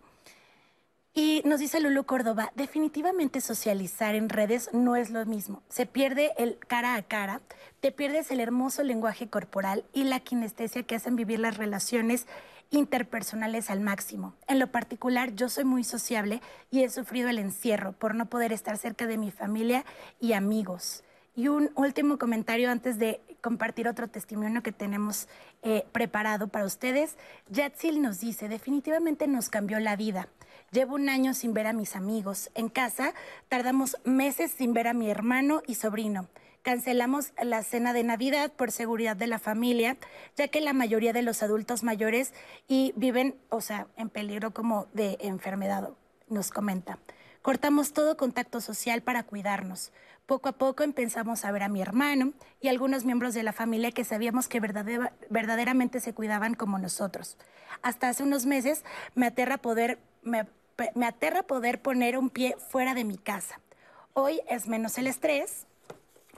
Y 1.14 1.42
nos 1.44 1.60
dice 1.60 1.78
Lulu 1.78 2.04
Córdoba, 2.04 2.52
definitivamente 2.54 3.42
socializar 3.42 4.14
en 4.14 4.30
redes 4.30 4.70
no 4.72 4.96
es 4.96 5.10
lo 5.10 5.26
mismo. 5.26 5.62
Se 5.68 5.84
pierde 5.84 6.32
el 6.38 6.58
cara 6.58 6.94
a 6.94 7.02
cara, 7.02 7.42
te 7.80 7.92
pierdes 7.92 8.30
el 8.30 8.40
hermoso 8.40 8.82
lenguaje 8.82 9.28
corporal 9.28 9.84
y 9.92 10.04
la 10.04 10.20
kinestesia 10.20 10.84
que 10.84 10.94
hacen 10.94 11.14
vivir 11.14 11.38
las 11.38 11.58
relaciones 11.58 12.26
interpersonales 12.70 13.68
al 13.68 13.80
máximo. 13.80 14.34
En 14.48 14.58
lo 14.58 14.68
particular, 14.68 15.34
yo 15.34 15.50
soy 15.50 15.64
muy 15.64 15.84
sociable 15.84 16.40
y 16.70 16.82
he 16.82 16.88
sufrido 16.88 17.28
el 17.28 17.38
encierro 17.38 17.92
por 17.92 18.14
no 18.14 18.26
poder 18.26 18.50
estar 18.50 18.78
cerca 18.78 19.06
de 19.06 19.18
mi 19.18 19.30
familia 19.30 19.84
y 20.18 20.32
amigos. 20.32 21.04
Y 21.36 21.48
un 21.48 21.70
último 21.74 22.18
comentario 22.18 22.70
antes 22.70 22.98
de 22.98 23.20
compartir 23.42 23.86
otro 23.86 24.08
testimonio 24.08 24.62
que 24.62 24.72
tenemos 24.72 25.28
eh, 25.62 25.84
preparado 25.92 26.48
para 26.48 26.64
ustedes. 26.64 27.16
Yatsil 27.50 28.00
nos 28.00 28.20
dice, 28.20 28.48
definitivamente 28.48 29.26
nos 29.26 29.50
cambió 29.50 29.78
la 29.78 29.96
vida. 29.96 30.28
Llevo 30.72 30.94
un 30.94 31.10
año 31.10 31.34
sin 31.34 31.52
ver 31.52 31.66
a 31.66 31.74
mis 31.74 31.96
amigos. 31.96 32.50
En 32.54 32.70
casa 32.70 33.12
tardamos 33.50 33.98
meses 34.04 34.52
sin 34.52 34.72
ver 34.72 34.88
a 34.88 34.94
mi 34.94 35.10
hermano 35.10 35.60
y 35.66 35.74
sobrino. 35.74 36.28
Cancelamos 36.62 37.34
la 37.42 37.62
cena 37.62 37.92
de 37.92 38.04
Navidad 38.04 38.50
por 38.50 38.70
seguridad 38.70 39.14
de 39.14 39.26
la 39.26 39.38
familia, 39.38 39.98
ya 40.34 40.48
que 40.48 40.62
la 40.62 40.72
mayoría 40.72 41.12
de 41.12 41.20
los 41.20 41.42
adultos 41.42 41.82
mayores 41.82 42.32
y 42.68 42.94
viven, 42.96 43.34
o 43.50 43.60
sea, 43.60 43.86
en 43.98 44.08
peligro 44.08 44.52
como 44.52 44.86
de 44.94 45.18
enfermedad, 45.20 45.90
nos 46.30 46.50
comenta. 46.50 46.98
Cortamos 47.42 47.92
todo 47.92 48.16
contacto 48.16 48.62
social 48.62 49.02
para 49.02 49.24
cuidarnos. 49.24 49.92
Poco 50.24 50.48
a 50.48 50.52
poco 50.52 50.84
empezamos 50.84 51.44
a 51.44 51.52
ver 51.52 51.64
a 51.64 51.68
mi 51.68 51.82
hermano 51.82 52.32
y 52.62 52.68
algunos 52.68 53.04
miembros 53.04 53.34
de 53.34 53.42
la 53.42 53.52
familia 53.52 53.92
que 53.92 54.04
sabíamos 54.04 54.48
que 54.48 54.60
verdaderamente 55.28 56.00
se 56.00 56.14
cuidaban 56.14 56.54
como 56.54 56.78
nosotros. 56.78 57.36
Hasta 57.82 58.08
hace 58.08 58.22
unos 58.22 58.46
meses 58.46 58.84
me 59.14 59.26
aterra 59.26 59.58
poder, 59.58 59.98
me 60.22 60.46
aterra 61.02 61.42
poder 61.42 61.80
poner 61.80 62.18
un 62.18 62.30
pie 62.30 62.56
fuera 62.70 62.94
de 62.94 63.04
mi 63.04 63.18
casa. 63.18 63.60
Hoy 64.14 64.40
es 64.48 64.68
menos 64.68 64.98
el 64.98 65.06
estrés, 65.06 65.66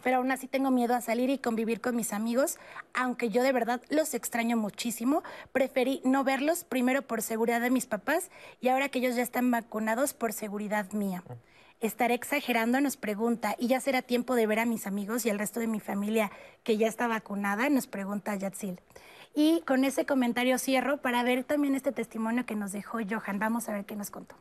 pero 0.04 0.18
aún 0.18 0.30
así 0.30 0.46
tengo 0.46 0.70
miedo 0.70 0.94
a 0.94 1.00
salir 1.00 1.30
y 1.30 1.38
convivir 1.38 1.80
con 1.80 1.96
mis 1.96 2.12
amigos, 2.12 2.58
aunque 2.92 3.30
yo 3.30 3.42
de 3.42 3.52
verdad 3.52 3.80
los 3.88 4.14
extraño 4.14 4.56
muchísimo. 4.56 5.22
Preferí 5.50 6.02
no 6.04 6.24
verlos 6.24 6.64
primero 6.64 7.02
por 7.02 7.22
seguridad 7.22 7.60
de 7.60 7.70
mis 7.70 7.86
papás 7.86 8.30
y 8.60 8.68
ahora 8.68 8.90
que 8.90 8.98
ellos 8.98 9.16
ya 9.16 9.22
están 9.22 9.50
vacunados 9.50 10.12
por 10.12 10.32
seguridad 10.32 10.92
mía. 10.92 11.24
Estaré 11.80 12.14
exagerando, 12.14 12.80
nos 12.80 12.96
pregunta, 12.96 13.56
y 13.58 13.66
ya 13.66 13.80
será 13.80 14.00
tiempo 14.02 14.34
de 14.34 14.46
ver 14.46 14.58
a 14.58 14.64
mis 14.64 14.86
amigos 14.86 15.26
y 15.26 15.30
al 15.30 15.38
resto 15.38 15.60
de 15.60 15.66
mi 15.66 15.80
familia 15.80 16.30
que 16.62 16.76
ya 16.76 16.86
está 16.86 17.08
vacunada, 17.08 17.68
nos 17.68 17.86
pregunta 17.86 18.36
Yatsil. 18.36 18.80
Y 19.34 19.62
con 19.62 19.84
ese 19.84 20.06
comentario 20.06 20.58
cierro 20.58 20.98
para 20.98 21.24
ver 21.24 21.42
también 21.44 21.74
este 21.74 21.90
testimonio 21.90 22.46
que 22.46 22.54
nos 22.54 22.72
dejó 22.72 22.98
Johan. 23.08 23.38
Vamos 23.40 23.68
a 23.68 23.72
ver 23.72 23.84
qué 23.84 23.96
nos 23.96 24.10
contó. 24.10 24.36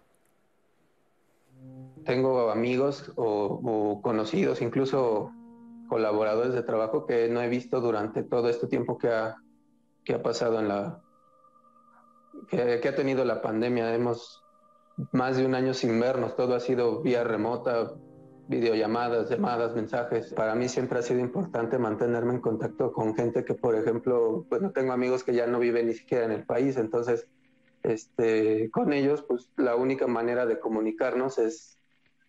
Tengo 2.06 2.52
amigos 2.52 3.12
o, 3.16 4.02
conocidos, 4.04 4.62
incluso 4.62 5.32
colaboradores 5.88 6.54
de 6.54 6.64
trabajo 6.64 7.06
que 7.06 7.28
no 7.30 7.41
he 7.41 7.50
visto 7.50 7.82
durante 7.82 8.24
todo 8.24 8.50
este 8.50 8.68
tiempo 8.68 8.98
que 8.98 9.10
ha, 9.10 9.38
que 10.04 10.14
ha 10.14 10.22
pasado 10.22 10.60
en 10.60 10.68
la... 10.68 11.02
Que, 12.50 12.80
que 12.82 12.88
ha 12.89 12.96
tenido 12.96 13.26
la 13.26 13.41
pandemia. 13.41 13.94
Hemos 13.96 14.44
más 15.12 15.38
de 15.38 15.46
un 15.46 15.56
año 15.56 15.74
sin 15.74 16.00
vernos, 16.00 16.36
todo 16.36 16.56
ha 16.56 16.60
sido 16.60 17.02
vía 17.02 17.24
remota, 17.24 17.94
videollamadas, 18.48 19.30
llamadas, 19.30 19.74
mensajes. 19.74 20.34
Para 20.34 20.56
mí 20.56 20.68
siempre 20.68 21.00
ha 21.00 21.02
sido 21.02 21.20
importante 21.20 21.78
mantenerme 21.78 22.34
en 22.34 22.41
contacto 22.41 22.91
con 22.91 23.16
gente 23.16 23.44
que, 23.46 23.54
por 23.54 23.76
ejemplo, 23.76 24.46
pues 24.50 24.62
no 24.62 24.72
tengo 24.72 24.94
amigos 24.94 25.24
que 25.24 25.34
ya 25.34 25.48
no 25.48 25.60
viven 25.60 25.88
ni 25.88 25.94
siquiera 25.94 26.26
en 26.26 26.32
el 26.32 26.46
país, 26.46 26.78
entonces 26.78 27.28
este, 27.84 28.72
con 28.72 28.94
ellos, 28.94 29.24
pues 29.24 29.50
la 29.58 29.76
única 29.76 30.08
manera 30.08 30.46
de 30.46 30.60
comunicarnos 30.60 31.38
es 31.38 31.78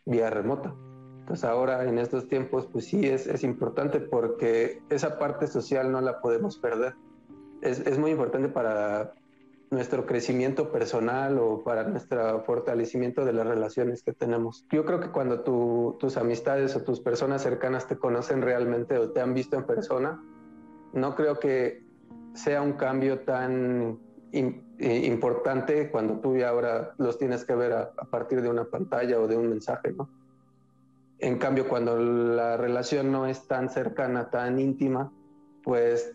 vía 0.04 0.30
remota. 0.30 0.74
Entonces 1.20 1.44
ahora 1.44 1.88
en 1.88 1.98
estos 1.98 2.28
tiempos, 2.28 2.66
pues 2.66 2.86
sí 2.86 3.06
es, 3.06 3.26
es 3.26 3.44
importante 3.44 4.00
porque 4.00 4.82
esa 4.90 5.18
parte 5.18 5.46
social 5.46 5.90
no 5.90 6.00
la 6.00 6.20
podemos 6.20 6.58
perder. 6.58 6.94
Es, 7.62 7.78
es 7.80 7.98
muy 7.98 8.10
importante 8.10 8.48
para, 8.48 9.14
nuestro 9.74 10.06
crecimiento 10.06 10.70
personal 10.70 11.38
o 11.38 11.62
para 11.62 11.84
nuestro 11.84 12.42
fortalecimiento 12.44 13.24
de 13.24 13.32
las 13.32 13.46
relaciones 13.46 14.02
que 14.02 14.12
tenemos. 14.12 14.66
Yo 14.70 14.84
creo 14.84 15.00
que 15.00 15.10
cuando 15.10 15.40
tus 15.40 16.16
amistades 16.16 16.74
o 16.76 16.82
tus 16.82 17.00
personas 17.00 17.42
cercanas 17.42 17.86
te 17.86 17.98
conocen 17.98 18.42
realmente 18.42 18.96
o 18.98 19.10
te 19.10 19.20
han 19.20 19.34
visto 19.34 19.56
en 19.56 19.64
persona, 19.64 20.22
no 20.92 21.14
creo 21.14 21.38
que 21.38 21.84
sea 22.34 22.62
un 22.62 22.74
cambio 22.74 23.20
tan 23.20 23.98
importante 24.78 25.90
cuando 25.90 26.20
tú 26.20 26.36
ya 26.36 26.48
ahora 26.48 26.94
los 26.98 27.18
tienes 27.18 27.44
que 27.44 27.54
ver 27.54 27.72
a, 27.72 27.92
a, 27.96 28.04
partir 28.06 28.42
de 28.42 28.48
una 28.48 28.64
pantalla 28.64 29.20
o 29.20 29.28
de 29.28 29.36
un 29.36 29.48
mensaje, 29.48 29.92
¿no? 29.92 30.08
En 31.18 31.38
cambio, 31.38 31.68
cuando 31.68 31.96
la 31.96 32.56
relación 32.56 33.12
no 33.12 33.26
es 33.26 33.46
tan 33.46 33.70
cercana, 33.70 34.30
tan 34.30 34.58
íntima, 34.58 35.12
pues 35.62 36.14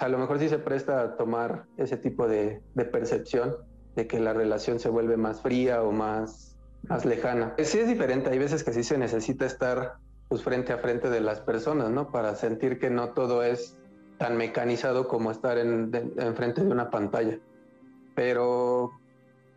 a 0.00 0.08
lo 0.08 0.18
mejor 0.18 0.38
sí 0.38 0.48
se 0.48 0.58
presta 0.58 1.02
a 1.02 1.16
tomar 1.16 1.66
ese 1.76 1.96
tipo 1.96 2.26
de, 2.28 2.62
percepción 2.90 3.56
de 3.94 4.06
que 4.06 4.20
la 4.20 4.32
relación 4.32 4.78
se 4.78 4.88
vuelve 4.88 5.16
más 5.16 5.42
fría 5.42 5.82
o 5.82 5.92
más, 5.92 6.56
más 6.88 7.04
lejana. 7.04 7.54
Sí 7.58 7.78
es 7.78 7.88
diferente, 7.88 8.30
hay 8.30 8.38
veces 8.38 8.64
que 8.64 8.72
sí 8.72 8.84
se 8.84 8.98
necesita 8.98 9.44
estar 9.44 9.96
pues, 10.28 10.42
frente 10.42 10.72
a 10.72 10.78
frente 10.78 11.10
de 11.10 11.20
las 11.20 11.40
personas, 11.40 11.90
¿no? 11.90 12.10
Para 12.10 12.34
sentir 12.34 12.78
que 12.78 12.90
no 12.90 13.10
todo 13.10 13.42
es 13.42 13.76
tan 14.18 14.36
mecanizado 14.36 15.08
como 15.08 15.30
estar 15.30 15.58
en, 15.58 15.90
en 16.16 16.36
frente 16.36 16.62
de 16.64 16.70
una 16.70 16.90
pantalla. 16.90 17.38
Pero, 18.14 18.92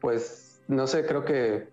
pues, 0.02 0.62
no 0.68 0.88
sé, 0.88 1.06
creo 1.06 1.24
que 1.24 1.70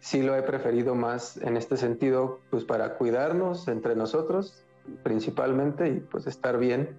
sí 0.00 0.22
lo 0.22 0.34
he 0.34 0.42
preferido 0.42 0.94
más 0.94 1.36
en 1.36 1.56
este 1.56 1.76
sentido, 1.76 2.40
pues 2.50 2.64
para 2.64 2.96
cuidarnos 2.96 3.68
entre 3.68 3.94
nosotros 3.94 4.64
principalmente 5.02 5.88
y 5.88 6.00
pues 6.00 6.26
estar 6.26 6.58
bien 6.58 6.98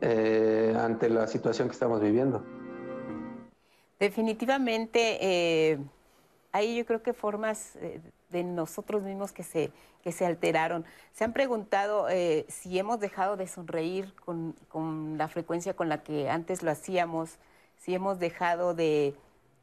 eh, 0.00 0.74
ante 0.78 1.08
la 1.10 1.26
situación 1.26 1.68
que 1.68 1.72
estamos 1.72 2.00
viviendo. 2.00 2.42
Definitivamente, 3.98 5.18
eh, 5.20 5.78
ahí 6.52 6.76
yo 6.76 6.86
creo 6.86 7.02
que 7.02 7.12
formas 7.12 7.76
eh, 7.76 8.00
de 8.30 8.44
nosotros 8.44 9.02
mismos 9.02 9.32
que 9.32 9.42
se, 9.42 9.70
que 10.02 10.12
se 10.12 10.24
alteraron. 10.24 10.84
Se 11.12 11.24
han 11.24 11.32
preguntado 11.32 12.06
si 12.48 12.78
hemos 12.78 13.00
dejado 13.00 13.36
de 13.36 13.46
sonreír 13.46 14.14
con, 14.24 14.54
con, 14.68 15.18
la 15.18 15.28
frecuencia 15.28 15.74
con 15.74 15.88
la 15.88 16.02
que 16.02 16.30
antes 16.30 16.62
lo 16.62 16.70
hacíamos, 16.70 17.36
si 17.78 17.94
hemos 17.94 18.18
dejado 18.18 18.74
de, 18.74 19.14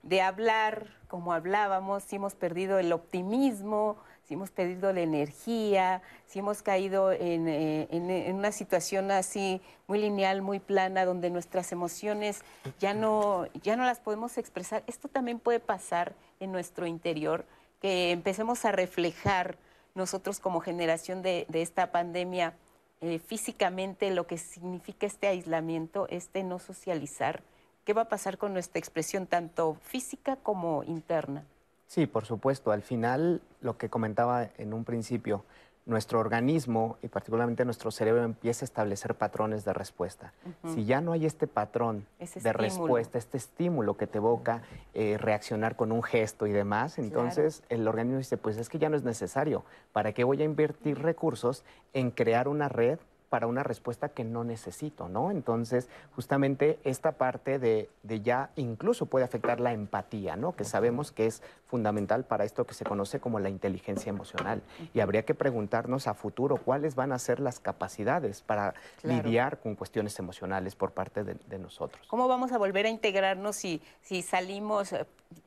de 0.04 0.22
hablar 0.22 0.88
como 1.08 1.34
hablábamos, 1.34 2.04
si 2.04 2.18
hemos 2.18 2.36
perdido 2.36 2.80
el 2.80 2.92
optimismo, 2.92 3.98
si 4.28 4.34
hemos 4.34 4.52
perdido 4.52 4.92
la 4.92 5.00
energía, 5.00 6.02
si 6.26 6.40
hemos 6.40 6.62
caído 6.62 7.14
eh, 7.14 7.88
en, 7.90 8.36
una 8.36 8.52
situación 8.52 9.10
así 9.10 9.62
muy 9.88 10.00
lineal, 10.00 10.42
muy 10.42 10.60
plana, 10.60 11.06
donde 11.06 11.30
nuestras 11.30 11.72
emociones 11.72 12.42
ya 12.78 12.94
no, 12.94 13.48
ya 13.64 13.78
no 13.78 13.86
las 13.86 14.00
podemos 14.00 14.38
expresar. 14.38 14.84
Esto 14.86 15.08
también 15.08 15.40
puede 15.40 15.62
pasar 15.62 16.14
en 16.42 16.52
nuestro 16.52 16.86
interior, 16.86 17.46
que 17.80 18.12
empecemos 18.12 18.66
a 18.66 18.74
reflejar 18.74 19.58
nosotros 19.96 20.42
como 20.42 20.60
generación 20.60 21.22
de, 21.22 21.48
esta 21.54 21.92
pandemia 21.94 22.54
eh, 23.00 23.20
físicamente 23.20 24.12
lo 24.12 24.28
que 24.28 24.38
significa 24.38 25.08
este 25.08 25.28
aislamiento, 25.28 26.06
este 26.10 26.44
no 26.44 26.60
socializar. 26.60 27.44
¿Qué 27.86 27.94
va 27.94 28.02
a 28.02 28.10
pasar 28.10 28.38
con 28.38 28.52
nuestra 28.52 28.80
expresión 28.80 29.26
tanto 29.26 29.78
física 29.84 30.36
como 30.36 30.84
interna? 30.84 31.46
Sí, 31.88 32.06
por 32.06 32.26
supuesto. 32.26 32.72
Al 32.72 32.82
final, 32.82 33.42
lo 33.62 33.78
que 33.78 33.90
comentaba 33.90 34.50
en 34.58 34.74
un 34.74 34.84
principio, 34.84 35.44
nuestro 35.86 36.20
organismo 36.20 36.98
y 37.02 37.08
particularmente 37.08 37.64
nuestro 37.64 37.92
cerebro 37.92 38.24
empieza 38.24 38.66
a 38.66 38.68
establecer 38.68 39.16
patrones 39.16 39.64
de 39.64 39.72
respuesta. 39.72 40.34
Si 40.74 40.84
ya 40.84 41.00
no 41.00 41.14
hay 41.14 41.26
este 41.26 41.48
patrón 41.48 42.06
de 42.20 42.54
respuesta, 42.54 43.18
este 43.18 43.38
estímulo 43.38 43.96
que 43.96 44.06
te 44.06 44.18
evoca 44.18 44.64
eh, 44.94 45.18
reaccionar 45.18 45.78
con 45.78 45.94
un 45.94 46.04
gesto 46.04 46.46
y 46.46 46.52
demás, 46.52 47.00
entonces 47.00 47.64
el 47.70 47.88
organismo 47.88 48.18
dice, 48.18 48.36
pues 48.36 48.58
es 48.58 48.68
que 48.68 48.80
ya 48.80 48.90
no 48.90 48.98
es 48.98 49.04
necesario. 49.04 49.64
¿Para 49.94 50.12
qué 50.12 50.26
voy 50.26 50.42
a 50.42 50.46
invertir 50.46 51.00
recursos 51.00 51.64
en 51.94 52.12
crear 52.12 52.50
una 52.50 52.68
red 52.68 53.00
para 53.30 53.48
una 53.48 53.64
respuesta 53.64 54.10
que 54.10 54.24
no 54.24 54.44
necesito, 54.44 55.10
¿no? 55.10 55.32
Entonces, 55.32 55.90
justamente 56.16 56.80
esta 56.84 57.14
parte 57.14 57.60
de, 57.60 57.90
ya 58.24 58.52
incluso 58.56 59.06
puede 59.06 59.26
afectar 59.26 59.60
la 59.60 59.74
empatía, 59.74 60.36
¿no? 60.36 60.56
Que 60.56 60.64
sabemos 60.64 61.12
que 61.12 61.26
es 61.26 61.42
fundamental 61.66 62.24
para 62.24 62.46
esto 62.46 62.66
que 62.66 62.74
se 62.74 62.86
conoce 62.86 63.20
como 63.20 63.40
la 63.40 63.50
inteligencia 63.50 64.10
emocional. 64.10 64.62
Y 64.94 65.02
habría 65.02 65.24
que 65.24 65.36
preguntarnos 65.36 66.08
a 66.08 66.14
futuro 66.14 66.58
cuáles 66.58 66.96
van 66.96 67.12
a 67.12 67.20
ser 67.20 67.40
las 67.40 67.60
capacidades 67.60 68.42
para 68.42 68.74
lidiar 69.04 69.60
con 69.60 69.76
cuestiones 69.76 70.18
emocionales 70.20 70.76
por 70.76 70.92
parte 70.92 71.24
de, 71.24 71.58
nosotros. 71.58 72.06
¿Cómo 72.08 72.28
vamos 72.28 72.52
a 72.52 72.60
volver 72.60 72.86
a 72.86 72.90
integrarnos 72.90 73.56
si, 73.56 73.82
si 74.02 74.22
salimos... 74.22 74.94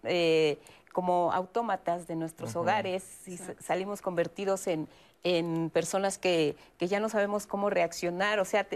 Eh, 0.05 0.59
como 0.93 1.33
autómatas 1.33 2.09
de 2.09 2.17
nuestros 2.17 2.57
hogares, 2.57 3.05
si 3.05 3.37
salimos 3.37 4.03
convertidos 4.03 4.67
en, 4.67 4.89
en 5.23 5.71
personas 5.71 6.19
que, 6.19 6.57
que, 6.79 6.89
ya 6.89 7.01
no 7.01 7.09
sabemos 7.09 7.47
cómo 7.47 7.71
reaccionar. 7.71 8.41
O 8.41 8.45
sea, 8.45 8.67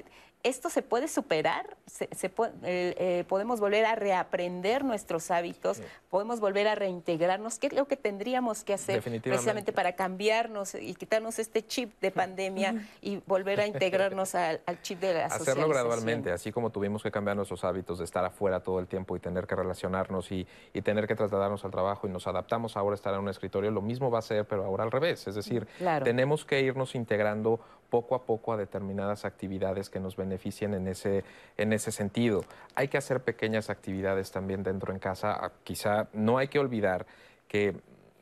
¿Esto 0.44 0.68
se 0.68 0.82
puede 0.82 1.08
superar? 1.08 1.74
¿Se, 1.86 2.04
eh, 2.04 2.30
eh, 2.62 3.24
¿Podemos 3.26 3.60
volver 3.60 3.86
a 3.86 3.94
reaprender 3.94 4.84
nuestros 4.84 5.30
hábitos? 5.30 5.80
¿Podemos 6.10 6.38
volver 6.38 6.68
a 6.68 6.74
reintegrarnos? 6.74 7.58
¿Qué 7.58 7.68
es 7.68 7.72
lo 7.72 7.86
que 7.86 7.96
tendríamos 7.96 8.62
que 8.62 8.74
hacer 8.74 9.02
precisamente 9.22 9.72
para 9.72 9.94
cambiarnos 9.94 10.74
y 10.74 10.94
quitarnos 10.96 11.38
este 11.38 11.66
chip 11.66 11.98
de 12.02 12.10
pandemia 12.10 12.86
y 13.00 13.22
volver 13.26 13.58
a 13.58 13.66
integrarnos 13.66 14.34
al, 14.34 14.60
chip 14.82 15.00
de 15.00 15.14
la 15.14 15.30
socialización? 15.30 15.40
Hacerlo 15.40 15.68
gradualmente, 15.68 16.30
así 16.30 16.52
como 16.52 16.68
tuvimos 16.68 17.02
que 17.02 17.10
cambiar 17.10 17.36
nuestros 17.36 17.64
hábitos 17.64 17.98
de 17.98 18.04
estar 18.04 18.22
afuera 18.22 18.60
todo 18.60 18.80
el 18.80 18.86
tiempo 18.86 19.16
y 19.16 19.20
tener 19.20 19.46
que 19.46 19.56
relacionarnos 19.56 20.30
y, 20.30 20.46
y 20.74 20.82
tener 20.82 21.06
que 21.06 21.14
trasladarnos 21.14 21.64
al 21.64 21.70
trabajo 21.70 22.06
y 22.06 22.10
nos 22.10 22.26
adaptamos 22.26 22.76
ahora 22.76 22.92
a 22.92 22.96
estar 22.96 23.14
en 23.14 23.20
un 23.20 23.30
escritorio, 23.30 23.70
lo 23.70 23.80
mismo 23.80 24.10
va 24.10 24.18
a 24.18 24.22
ser, 24.22 24.44
pero 24.44 24.66
ahora 24.66 24.84
al 24.84 24.90
revés. 24.90 25.26
Es 25.26 25.36
decir, 25.36 25.66
tenemos 26.02 26.44
que 26.44 26.60
irnos 26.60 26.94
integrando 26.94 27.60
poco 27.90 28.14
a 28.14 28.24
poco 28.24 28.52
a 28.52 28.56
determinadas 28.56 29.24
actividades 29.24 29.90
que 29.90 30.00
nos 30.00 30.16
beneficien 30.16 30.74
en 30.74 30.88
ese, 30.88 31.24
en 31.56 31.72
ese 31.72 31.92
sentido. 31.92 32.44
Hay 32.74 32.88
que 32.88 32.96
hacer 32.96 33.22
pequeñas 33.22 33.70
actividades 33.70 34.30
también 34.30 34.62
dentro 34.62 34.92
en 34.92 34.98
casa. 34.98 35.32
Ah, 35.32 35.52
quizá 35.62 36.08
no 36.12 36.38
hay 36.38 36.48
que 36.48 36.58
olvidar 36.58 37.06
que, 37.48 37.76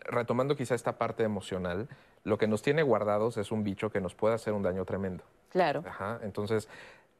retomando 0.04 0.56
quizá 0.56 0.74
esta 0.74 0.98
parte 0.98 1.22
emocional, 1.22 1.88
lo 2.24 2.38
que 2.38 2.46
nos 2.46 2.62
tiene 2.62 2.82
guardados 2.82 3.36
es 3.36 3.50
un 3.50 3.64
bicho 3.64 3.90
que 3.90 4.00
nos 4.00 4.14
puede 4.14 4.34
hacer 4.34 4.52
un 4.52 4.62
daño 4.62 4.84
tremendo. 4.84 5.24
Claro. 5.50 5.82
Ajá, 5.86 6.20
entonces, 6.22 6.68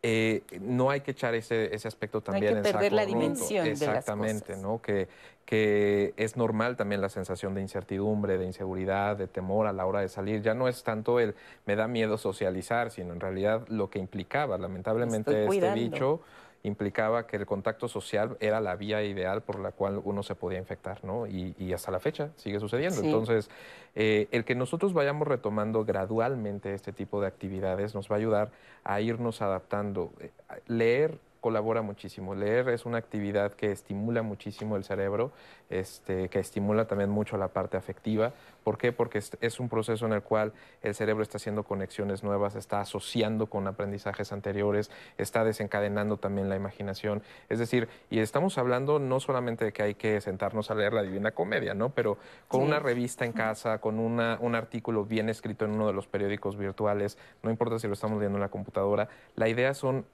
eh, 0.05 0.43
no 0.61 0.91
hay 0.91 1.03
que 1.03 1.13
echar 1.13 1.35
ese, 1.37 1.73
ese 1.73 1.87
aspecto 1.87 2.21
también 2.21 2.57
hay 2.57 2.63
que 2.63 2.73
perder 2.73 2.93
la 2.93 3.07
dimensión 3.07 3.67
Exactamente, 3.67 4.57
¿no? 4.57 4.83
Que, 4.83 5.07
que 5.45 6.13
es 6.17 6.37
normal 6.37 6.77
también 6.77 7.01
la 7.01 7.09
sensación 7.09 7.55
de 7.55 7.61
incertidumbre, 7.61 8.37
de 8.37 8.47
inseguridad, 8.47 9.17
de 9.17 9.29
temor 9.29 9.69
a 9.69 9.73
la 9.73 9.87
hora 9.87 10.01
de 10.01 10.09
salir. 10.09 10.43
Ya 10.43 10.55
no 10.55 10.67
es 10.67 10.83
tanto 10.83 11.21
el 11.21 11.37
me 11.67 11.77
da 11.77 11.87
miedo 11.87 12.19
socializar, 12.19 12.91
sino 12.91 13.13
en 13.13 13.21
realidad 13.21 13.67
lo 13.69 13.91
que 13.91 14.01
implicaba, 14.01 14.59
lamentablemente, 14.59 15.45
este 15.45 15.73
bicho 15.75 16.21
implicaba 16.65 17.27
que 17.27 17.37
el 17.37 17.47
contacto 17.47 17.89
social 17.89 18.37
era 18.41 18.61
la 18.61 18.77
vía 18.77 19.03
ideal 19.03 19.43
por 19.43 19.59
la 19.59 19.73
cual 19.73 20.01
uno 20.05 20.23
se 20.23 20.35
podía 20.35 20.59
infectar, 20.59 21.05
¿no? 21.05 21.27
Y, 21.27 21.73
hasta 21.73 21.91
la 21.91 22.01
fecha 22.01 22.31
sigue 22.37 22.61
sucediendo. 22.61 23.01
Entonces, 23.03 23.51
eh, 23.95 24.29
el 24.31 24.45
que 24.45 24.55
nosotros 24.55 24.93
vayamos 24.93 25.27
retomando 25.27 25.85
gradualmente 25.85 26.75
este 26.75 26.93
tipo 26.93 27.21
de 27.21 27.27
actividades 27.27 27.95
nos 27.95 28.11
va 28.11 28.17
a 28.17 28.19
ayudar 28.19 28.51
a 28.85 29.01
irnos 29.01 29.43
adaptando. 29.43 30.13
Eh, 30.21 30.31
leer 30.67 31.19
colabora 31.43 31.83
muchísimo. 31.83 32.37
Leer 32.37 32.69
es 32.69 32.87
una 32.87 32.99
actividad 32.99 33.53
que 33.53 33.73
estimula 33.73 34.23
muchísimo 34.23 34.77
el 34.77 34.85
cerebro, 34.85 35.33
este, 35.69 36.29
que 36.29 36.39
estimula 36.39 36.87
también 36.87 37.11
mucho 37.11 37.37
la 37.37 37.49
parte 37.49 37.77
afectiva. 37.77 38.33
¿Por 38.63 38.79
qué? 38.79 38.93
Porque 38.93 39.19
es, 39.19 39.61
un 39.61 39.69
proceso 39.69 40.07
en 40.07 40.13
el 40.13 40.23
cual 40.23 40.53
el 40.83 40.95
cerebro 40.95 41.25
está 41.25 41.39
haciendo 41.39 41.65
conexiones 41.65 42.23
nuevas, 42.23 42.55
está 42.55 42.81
asociando 42.81 43.47
con 43.47 43.67
aprendizajes 43.67 44.33
anteriores, 44.33 44.91
está 45.19 45.43
desencadenando 45.43 46.17
también 46.17 46.49
la 46.49 46.55
imaginación. 46.55 47.23
Es 47.49 47.59
decir, 47.59 47.89
y 48.09 48.21
estamos 48.21 48.57
hablando 48.57 49.01
no 49.01 49.19
solamente 49.19 49.65
de 49.65 49.73
que 49.73 49.83
hay 49.83 49.95
que 49.97 50.21
sentarnos 50.21 50.71
a 50.71 50.77
leer 50.77 50.93
la 50.93 51.03
Divina 51.03 51.33
Comedia, 51.33 51.75
¿no? 51.75 51.91
Pero 51.91 52.19
con 52.47 52.63
una 52.63 52.79
revista 52.79 53.25
en 53.25 53.33
casa, 53.33 53.79
con 53.79 53.99
una, 53.99 54.39
un 54.41 54.55
artículo 54.55 55.05
bien 55.05 55.29
escrito 55.29 55.65
en 55.65 55.73
uno 55.73 55.89
de 55.89 55.93
los 55.93 56.07
periódicos 56.07 56.57
virtuales, 56.57 57.19
no 57.43 57.51
importa 57.51 57.81
si 57.81 57.89
lo 57.89 57.95
estamos 57.95 58.19
leyendo 58.19 58.39
en 58.39 58.43
la 58.43 58.49
computadora, 58.49 59.09
la 59.35 59.49
idea 59.49 59.75
son 59.75 60.07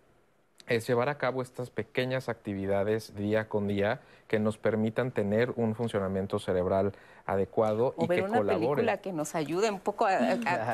es 0.68 0.86
llevar 0.86 1.08
a 1.08 1.18
cabo 1.18 1.42
estas 1.42 1.70
pequeñas 1.70 2.28
actividades 2.28 3.14
día 3.14 3.48
con 3.48 3.66
día 3.68 4.00
que 4.26 4.38
nos 4.38 4.58
permitan 4.58 5.10
tener 5.10 5.52
un 5.56 5.74
funcionamiento 5.74 6.38
cerebral 6.38 6.92
adecuado 7.29 7.95
y 7.99 8.09
que 8.09 8.22
una 8.22 8.43
película 8.43 8.97
que 8.97 9.12
nos 9.12 9.35
ayude 9.35 9.70
un 9.70 9.81
poco 9.81 10.07
a, 10.07 10.18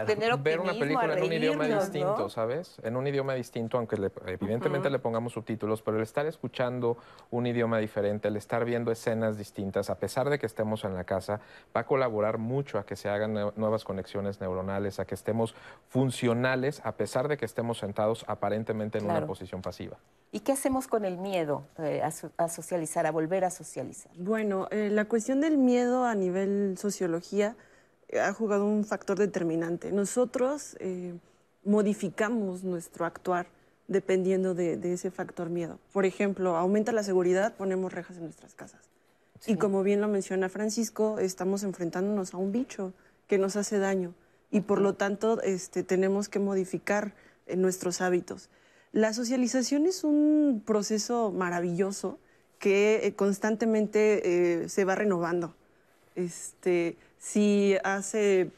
tener 0.07 0.33
optimismo, 0.33 0.45
Ver 0.45 0.61
una 0.61 0.73
película 0.73 1.15
en 1.15 1.25
un 1.25 1.33
idioma 1.33 1.67
distinto, 1.67 2.31
¿sabes? 2.31 2.77
En 2.85 2.97
un 2.97 3.07
idioma 3.09 3.35
distinto, 3.35 3.77
aunque 3.77 3.97
evidentemente 4.27 4.89
le 4.89 5.01
pongamos 5.01 5.33
subtítulos, 5.33 5.83
pero 5.83 5.97
el 5.97 6.05
estar 6.05 6.27
escuchando 6.27 6.97
un 7.33 7.47
idioma 7.49 7.79
diferente, 7.79 8.29
el 8.29 8.37
estar 8.37 8.65
viendo 8.65 8.93
escenas 8.93 9.37
distintas, 9.37 9.91
a 9.91 9.99
pesar 9.99 10.31
de 10.31 10.39
que 10.39 10.47
estemos 10.47 10.85
en 10.85 10.95
la 10.95 11.03
casa, 11.03 11.41
va 11.77 11.81
a 11.81 11.87
colaborar 11.87 12.39
mucho 12.39 12.79
a 12.79 12.87
que 12.87 12.95
se 12.95 13.09
hagan 13.09 13.35
nuevas 13.57 13.83
conexiones 13.83 14.41
neuronales, 14.41 15.01
a 15.01 15.07
que 15.07 15.17
estemos 15.17 15.57
funcionales, 15.89 16.81
a 16.85 16.93
pesar 16.93 17.27
de 17.27 17.37
que 17.37 17.47
estemos 17.47 17.79
sentados 17.79 18.25
aparentemente 18.29 18.99
en 18.99 19.07
una 19.07 19.27
posición 19.27 19.61
pasiva. 19.61 19.97
¿Y 20.35 20.41
qué 20.41 20.51
hacemos 20.51 20.89
con 20.89 21.05
el 21.05 21.17
miedo 21.17 21.63
eh, 21.79 22.03
a, 22.03 22.49
socializar, 22.49 23.07
a 23.07 23.13
volver 23.13 23.45
a 23.45 23.51
socializar? 23.51 24.11
Bueno, 24.17 24.67
eh, 24.73 24.89
la 24.91 25.05
cuestión 25.05 25.41
del 25.41 25.57
miedo 25.57 26.05
a 26.05 26.17
nivel 26.17 26.44
sociología 26.77 27.57
eh, 28.09 28.21
ha 28.21 28.33
jugado 28.33 28.67
un 28.67 28.85
factor 28.85 29.19
determinante. 29.19 29.93
Nosotros 29.93 30.77
modificamos 31.65 32.63
nuestro 32.63 33.07
actuar 33.07 33.47
dependiendo 33.89 34.55
de, 34.55 34.81
ese 34.93 35.11
factor 35.11 35.51
miedo. 35.51 35.79
Por 35.93 36.07
ejemplo, 36.07 36.57
aumenta 36.57 36.93
la 36.93 37.03
seguridad, 37.03 37.55
ponemos 37.55 37.93
rejas 37.93 38.17
en 38.17 38.25
nuestras 38.25 38.55
casas. 38.55 38.81
Y 39.47 39.57
como 39.57 39.83
bien 39.83 40.01
lo 40.01 40.09
menciona 40.09 40.49
Francisco, 40.49 41.19
estamos 41.19 41.65
enfrentándonos 41.65 42.33
a 42.33 42.39
un 42.39 42.53
bicho 42.53 42.95
que 43.27 43.37
nos 43.39 43.57
hace 43.57 43.79
daño 43.79 44.15
y 44.51 44.61
por 44.61 44.81
lo 44.81 44.95
tanto 44.95 45.43
este, 45.43 45.83
tenemos 45.83 46.29
que 46.29 46.39
modificar 46.39 47.13
nuestros 47.57 48.01
hábitos. 48.01 48.49
La 48.93 49.13
socialización 49.13 49.87
es 49.87 50.05
un 50.05 50.63
proceso 50.65 51.33
maravilloso 51.33 52.19
que 52.61 53.05
eh, 53.05 53.15
constantemente 53.15 54.63
eh, 54.63 54.69
se 54.69 54.85
va 54.85 54.95
renovando. 54.95 55.55
Este, 56.15 56.97
si 57.19 57.77
hace 57.85 58.51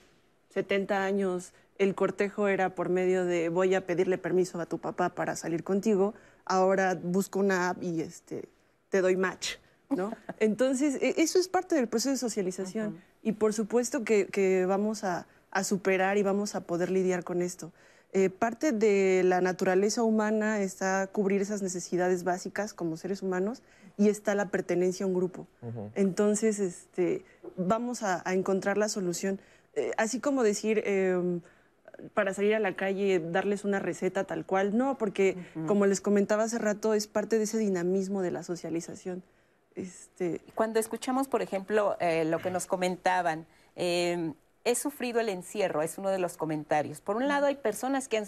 70 0.51 1.05
años 1.05 1.53
el 1.79 1.95
cortejo 1.95 2.49
era 2.49 2.75
por 2.75 2.89
medio 2.89 3.25
de 3.25 3.49
voy 3.49 3.75
a 3.75 3.87
pedirle 3.87 4.19
permiso 4.19 4.61
a 4.61 4.67
tu 4.67 4.79
papá 4.79 5.11
para 5.11 5.37
salir 5.37 5.65
contigo, 5.65 6.15
ahora 6.45 6.99
busco 7.01 7.39
una 7.39 7.71
app 7.71 7.83
y 7.83 8.01
este, 8.01 8.49
te 8.89 9.01
doy 9.01 9.17
match. 9.17 9.57
¿no? 9.91 10.13
Entonces, 10.41 10.97
e, 11.01 11.15
eso 11.19 11.39
es 11.39 11.49
parte 11.49 11.75
del 11.75 11.89
proceso 11.89 12.11
de 12.11 12.17
socialización 12.17 13.01
y 13.23 13.33
por 13.33 13.53
supuesto 13.53 14.05
que, 14.05 14.65
vamos 14.67 15.05
a, 15.05 15.27
superar 15.65 16.19
y 16.19 16.23
vamos 16.23 16.55
a 16.55 16.61
poder 16.61 16.91
lidiar 16.91 17.25
con 17.25 17.41
esto. 17.41 17.73
Eh, 18.17 18.31
parte 18.31 18.73
de 18.73 19.21
la 19.25 19.43
naturaleza 19.43 20.03
humana 20.03 20.61
está 20.61 21.07
cubrir 21.07 21.43
esas 21.43 21.61
necesidades 21.61 22.25
básicas 22.25 22.73
como 22.73 22.97
seres 22.97 23.21
humanos 23.21 23.61
y 23.99 24.09
está 24.09 24.35
la 24.35 24.49
pertenencia 24.49 25.05
a 25.05 25.07
un 25.07 25.13
grupo. 25.13 25.47
Entonces, 25.95 26.59
este, 26.59 27.27
vamos 27.59 28.03
a, 28.03 28.23
encontrar 28.33 28.79
la 28.79 28.89
solución. 28.89 29.39
Eh, 29.75 29.91
así 29.99 30.19
como 30.19 30.43
decir, 30.43 30.83
em, 30.87 31.43
para 32.15 32.33
salir 32.33 32.55
a 32.55 32.59
la 32.59 32.75
calle, 32.75 33.21
darles 33.21 33.67
una 33.67 33.81
receta 33.81 34.25
tal 34.25 34.47
cual, 34.47 34.75
no, 34.79 34.97
porque 34.97 35.37
como 35.67 35.85
les 35.85 36.01
comentaba 36.01 36.45
hace 36.45 36.57
rato, 36.57 36.95
es 36.95 37.07
parte 37.09 37.37
de 37.37 37.45
ese 37.45 37.59
dinamismo 37.59 38.23
de 38.23 38.31
la 38.31 38.43
socialización. 38.43 39.25
Este... 39.75 40.41
Cuando 40.55 40.81
escuchamos, 40.81 41.29
por 41.29 41.43
ejemplo, 41.43 41.99
eh, 42.01 42.25
lo 42.25 42.39
que 42.39 42.51
nos 42.51 42.65
comentaban, 42.65 43.45
em, 43.75 44.33
he 44.67 44.75
sufrido 44.75 45.21
el 45.21 45.29
encierro, 45.29 45.81
es 45.81 45.97
uno 45.97 46.11
de 46.11 46.19
los 46.19 46.37
comentarios. 46.37 47.01
Por 47.01 47.17
un 47.17 47.29
lado 47.29 47.47
hay 47.47 47.55
personas 47.55 48.09
que 48.09 48.27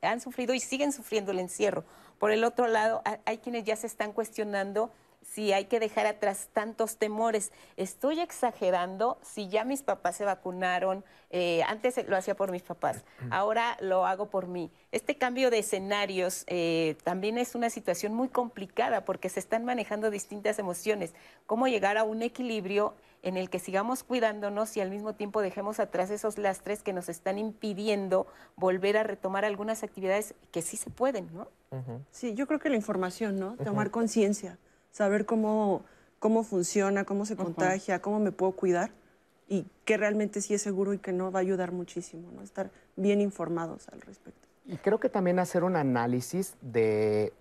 han, 0.00 0.20
sufrido 0.20 0.54
y 0.54 0.60
siguen 0.60 0.92
sufriendo 0.92 1.30
el 1.30 1.38
encierro. 1.38 1.84
Por 2.18 2.30
el 2.30 2.42
otro 2.42 2.66
lado 2.66 3.02
hay 3.26 3.38
quienes 3.38 3.64
ya 3.64 3.76
se 3.76 3.86
están 3.86 4.12
cuestionando 4.12 4.90
si 5.22 5.52
hay 5.52 5.66
que 5.66 5.80
dejar 5.80 6.06
atrás 6.06 6.48
tantos 6.54 6.96
temores. 6.96 7.52
Estoy 7.76 8.20
exagerando 8.20 9.18
si 9.22 9.48
ya 9.48 9.64
mis 9.64 9.82
papás 9.82 10.16
se 10.16 10.24
vacunaron, 10.24 11.04
eh, 11.30 11.62
antes 11.66 12.08
lo 12.08 12.16
hacía 12.16 12.34
por 12.34 12.50
mis 12.50 12.62
papás, 12.62 13.04
ahora 13.30 13.76
lo 13.80 14.06
hago 14.06 14.30
por 14.30 14.46
mí. 14.46 14.70
Este 14.90 15.16
cambio 15.16 15.50
de 15.50 15.58
escenarios 15.58 16.44
eh, 16.46 16.96
también 17.04 17.36
es 17.36 17.54
una 17.54 17.68
situación 17.68 18.14
muy 18.14 18.28
complicada 18.28 19.04
porque 19.04 19.28
se 19.28 19.40
están 19.40 19.66
manejando 19.66 20.10
distintas 20.10 20.58
emociones. 20.58 21.12
¿Cómo 21.46 21.68
llegar 21.68 21.98
a 21.98 22.04
un 22.04 22.22
equilibrio 22.22 22.94
en 23.24 23.36
el 23.36 23.50
que 23.50 23.58
sigamos 23.58 24.04
cuidándonos 24.04 24.76
y 24.76 24.80
al 24.80 24.90
mismo 24.90 25.14
tiempo 25.14 25.42
dejemos 25.42 25.80
atrás 25.80 26.10
esos 26.10 26.38
lastres 26.38 26.82
que 26.82 26.92
nos 26.92 27.08
están 27.08 27.38
impidiendo 27.38 28.26
volver 28.54 28.96
a 28.96 29.02
retomar 29.02 29.44
algunas 29.44 29.82
actividades 29.82 30.34
que 30.52 30.62
sí 30.62 30.76
se 30.76 30.90
pueden, 30.90 31.28
¿no? 31.34 31.48
Sí, 32.12 32.34
yo 32.34 32.46
creo 32.46 32.60
que 32.60 32.68
la 32.68 32.76
información, 32.76 33.40
¿no? 33.40 33.56
Tomar 33.56 33.90
conciencia 33.90 34.58
saber 34.94 35.26
cómo, 35.26 35.82
cómo 36.20 36.44
funciona, 36.44 37.04
cómo 37.04 37.26
se 37.26 37.34
contagia, 37.34 38.00
cómo 38.00 38.20
me 38.20 38.30
puedo 38.30 38.52
cuidar 38.52 38.92
y 39.48 39.66
qué 39.84 39.96
realmente 39.96 40.40
sí 40.40 40.54
es 40.54 40.62
seguro 40.62 40.94
y 40.94 40.98
que 40.98 41.12
no 41.12 41.32
va 41.32 41.40
a 41.40 41.42
ayudar 41.42 41.72
muchísimo, 41.72 42.30
¿no? 42.30 42.42
Estar 42.42 42.70
bien 42.94 43.20
informados 43.20 43.88
al 43.88 44.00
respecto. 44.00 44.48
Y 44.64 44.76
creo 44.76 45.00
que 45.00 45.08
también 45.08 45.40
hacer 45.40 45.64
un 45.64 45.74
análisis 45.74 46.54
de 46.60 47.32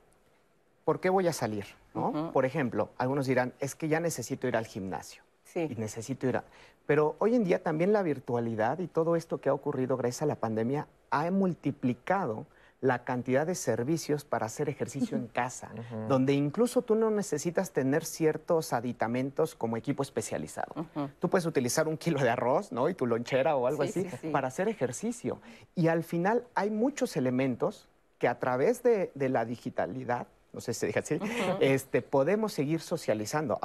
por 0.83 0.99
qué 0.99 1.09
voy 1.09 1.27
a 1.27 1.33
salir, 1.33 1.65
¿no? 1.93 2.31
Por 2.33 2.43
ejemplo, 2.45 2.89
algunos 2.97 3.27
dirán, 3.27 3.53
es 3.59 3.75
que 3.75 3.87
ya 3.87 3.99
necesito 3.99 4.47
ir 4.47 4.57
al 4.57 4.65
gimnasio. 4.65 5.22
Sí. 5.53 5.67
Y 5.69 5.75
necesito 5.75 6.27
ir 6.27 6.37
a... 6.37 6.43
Pero 6.85 7.15
hoy 7.19 7.35
en 7.35 7.43
día 7.43 7.61
también 7.61 7.93
la 7.93 8.03
virtualidad 8.03 8.79
y 8.79 8.87
todo 8.87 9.15
esto 9.15 9.39
que 9.39 9.49
ha 9.49 9.53
ocurrido 9.53 9.95
gracias 9.95 10.23
a 10.23 10.25
la 10.25 10.35
pandemia 10.35 10.87
ha 11.11 11.29
multiplicado 11.31 12.45
la 12.83 13.05
cantidad 13.05 13.47
de 13.47 13.55
servicios 13.55 14.25
para 14.25 14.47
hacer 14.47 14.67
ejercicio 14.67 15.15
en 15.15 15.27
casa, 15.27 15.71
donde 16.09 16.33
incluso 16.33 16.81
tú 16.81 16.95
no 16.95 17.09
necesitas 17.09 17.71
tener 17.71 18.03
ciertos 18.03 18.73
aditamentos 18.73 19.55
como 19.55 19.77
equipo 19.77 20.03
especializado. 20.03 20.85
Tú 21.19 21.29
puedes 21.29 21.45
utilizar 21.45 21.87
un 21.87 21.95
kilo 21.95 22.19
de 22.19 22.29
arroz, 22.29 22.73
¿no? 22.73 22.89
Y 22.89 22.93
tu 22.93 23.07
lonchera 23.07 23.55
o 23.55 23.67
algo 23.67 23.83
así 23.83 24.05
para 24.33 24.49
hacer 24.49 24.67
ejercicio. 24.67 25.39
Y 25.75 25.87
al 25.87 26.03
final 26.03 26.45
hay 26.55 26.71
muchos 26.71 27.15
elementos 27.15 27.87
que 28.19 28.27
a 28.27 28.37
través 28.37 28.83
de, 28.83 29.11
la 29.15 29.45
digitalidad, 29.45 30.27
no 30.53 30.61
sé 30.61 30.73
si 30.73 30.81
se 30.81 30.87
dice 30.87 30.99
así, 30.99 31.19
este, 31.59 32.01
podemos 32.01 32.53
seguir 32.53 32.79
socializando. 32.79 33.59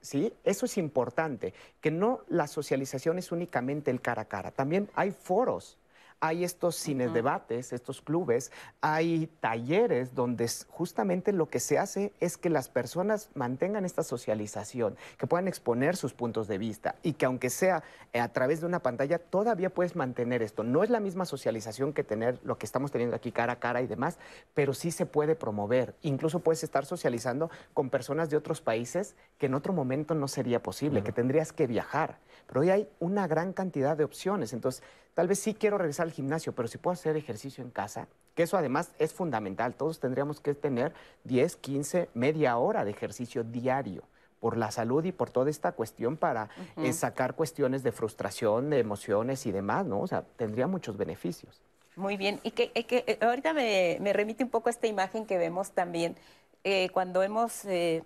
¿sí? 0.00 0.32
Eso 0.44 0.66
es 0.66 0.78
importante, 0.78 1.54
que 1.80 1.90
no 1.90 2.20
la 2.28 2.46
socialización 2.46 3.18
es 3.18 3.32
únicamente 3.32 3.90
el 3.90 4.00
cara 4.00 4.22
a 4.22 4.26
cara, 4.26 4.50
también 4.50 4.90
hay 4.94 5.10
foros 5.10 5.78
hay 6.24 6.42
estos 6.42 6.76
cines 6.76 7.12
debates, 7.12 7.74
estos 7.74 8.00
clubes, 8.00 8.50
hay 8.80 9.26
talleres 9.40 10.14
donde 10.14 10.50
justamente 10.70 11.34
lo 11.34 11.50
que 11.50 11.60
se 11.60 11.76
hace 11.78 12.14
es 12.18 12.38
que 12.38 12.48
las 12.48 12.70
personas 12.70 13.28
mantengan 13.34 13.84
esta 13.84 14.02
socialización, 14.02 14.96
que 15.18 15.26
puedan 15.26 15.48
exponer 15.48 15.96
sus 15.96 16.14
puntos 16.14 16.48
de 16.48 16.56
vista 16.56 16.94
y 17.02 17.12
que 17.12 17.26
aunque 17.26 17.50
sea 17.50 17.82
eh, 18.14 18.20
a 18.20 18.32
través 18.32 18.62
de 18.62 18.66
una 18.66 18.80
pantalla, 18.80 19.18
todavía 19.18 19.68
puedes 19.68 19.96
mantener 19.96 20.42
esto. 20.42 20.64
No 20.64 20.82
es 20.82 20.88
la 20.88 20.98
misma 20.98 21.26
socialización 21.26 21.92
que 21.92 22.04
tener 22.04 22.40
lo 22.42 22.56
que 22.56 22.64
estamos 22.64 22.90
teniendo 22.90 23.14
aquí 23.14 23.30
cara 23.30 23.54
a 23.54 23.60
cara 23.60 23.82
y 23.82 23.86
demás, 23.86 24.18
pero 24.54 24.72
sí 24.72 24.92
se 24.92 25.04
puede 25.04 25.34
promover. 25.34 25.94
Incluso 26.00 26.40
puedes 26.40 26.64
estar 26.64 26.86
socializando 26.86 27.50
con 27.74 27.90
personas 27.90 28.30
de 28.30 28.38
otros 28.38 28.62
países 28.62 29.14
que 29.36 29.44
en 29.44 29.54
otro 29.54 29.74
momento 29.74 30.14
no 30.14 30.28
sería 30.28 30.62
posible, 30.62 31.02
que 31.02 31.12
tendrías 31.12 31.52
que 31.52 31.66
viajar. 31.66 32.18
Pero 32.46 32.62
hoy 32.62 32.70
hay 32.70 32.88
una 32.98 33.26
gran 33.26 33.52
cantidad 33.52 33.94
de 33.94 34.04
opciones. 34.04 34.54
Entonces, 34.54 34.82
tal 35.14 35.28
vez 35.28 35.38
sí 35.38 35.54
quiero 35.54 35.78
regresar 35.78 36.06
al 36.06 36.12
gimnasio, 36.12 36.54
pero 36.54 36.68
si 36.68 36.78
puedo 36.78 36.92
hacer 36.92 37.16
ejercicio 37.16 37.64
en 37.64 37.70
casa, 37.70 38.08
que 38.34 38.42
eso 38.42 38.56
además 38.56 38.90
es 38.98 39.12
fundamental. 39.12 39.74
Todos 39.74 40.00
tendríamos 40.00 40.40
que 40.40 40.54
tener 40.54 40.92
10, 41.24 41.56
15, 41.56 42.10
media 42.14 42.56
hora 42.58 42.84
de 42.84 42.90
ejercicio 42.90 43.44
diario 43.44 44.02
por 44.40 44.58
la 44.58 44.70
salud 44.70 45.02
y 45.04 45.12
por 45.12 45.30
toda 45.30 45.48
esta 45.48 45.72
cuestión 45.72 46.18
para 46.18 46.50
eh, 46.76 46.92
sacar 46.92 47.34
cuestiones 47.34 47.82
de 47.82 47.92
frustración, 47.92 48.68
de 48.68 48.78
emociones 48.78 49.46
y 49.46 49.52
demás, 49.52 49.86
¿no? 49.86 50.00
O 50.00 50.06
sea, 50.06 50.22
tendría 50.36 50.66
muchos 50.66 50.98
beneficios. 50.98 51.62
Muy 51.96 52.18
bien, 52.18 52.40
y 52.42 52.50
que, 52.50 52.70
eh, 52.74 53.18
ahorita 53.22 53.54
me, 53.54 54.12
remite 54.12 54.44
un 54.44 54.50
poco 54.50 54.68
a 54.68 54.70
esta 54.70 54.86
imagen 54.86 55.24
que 55.24 55.38
vemos 55.38 55.70
también 55.70 56.16
eh, 56.64 56.90
cuando 56.92 57.22
hemos, 57.22 57.62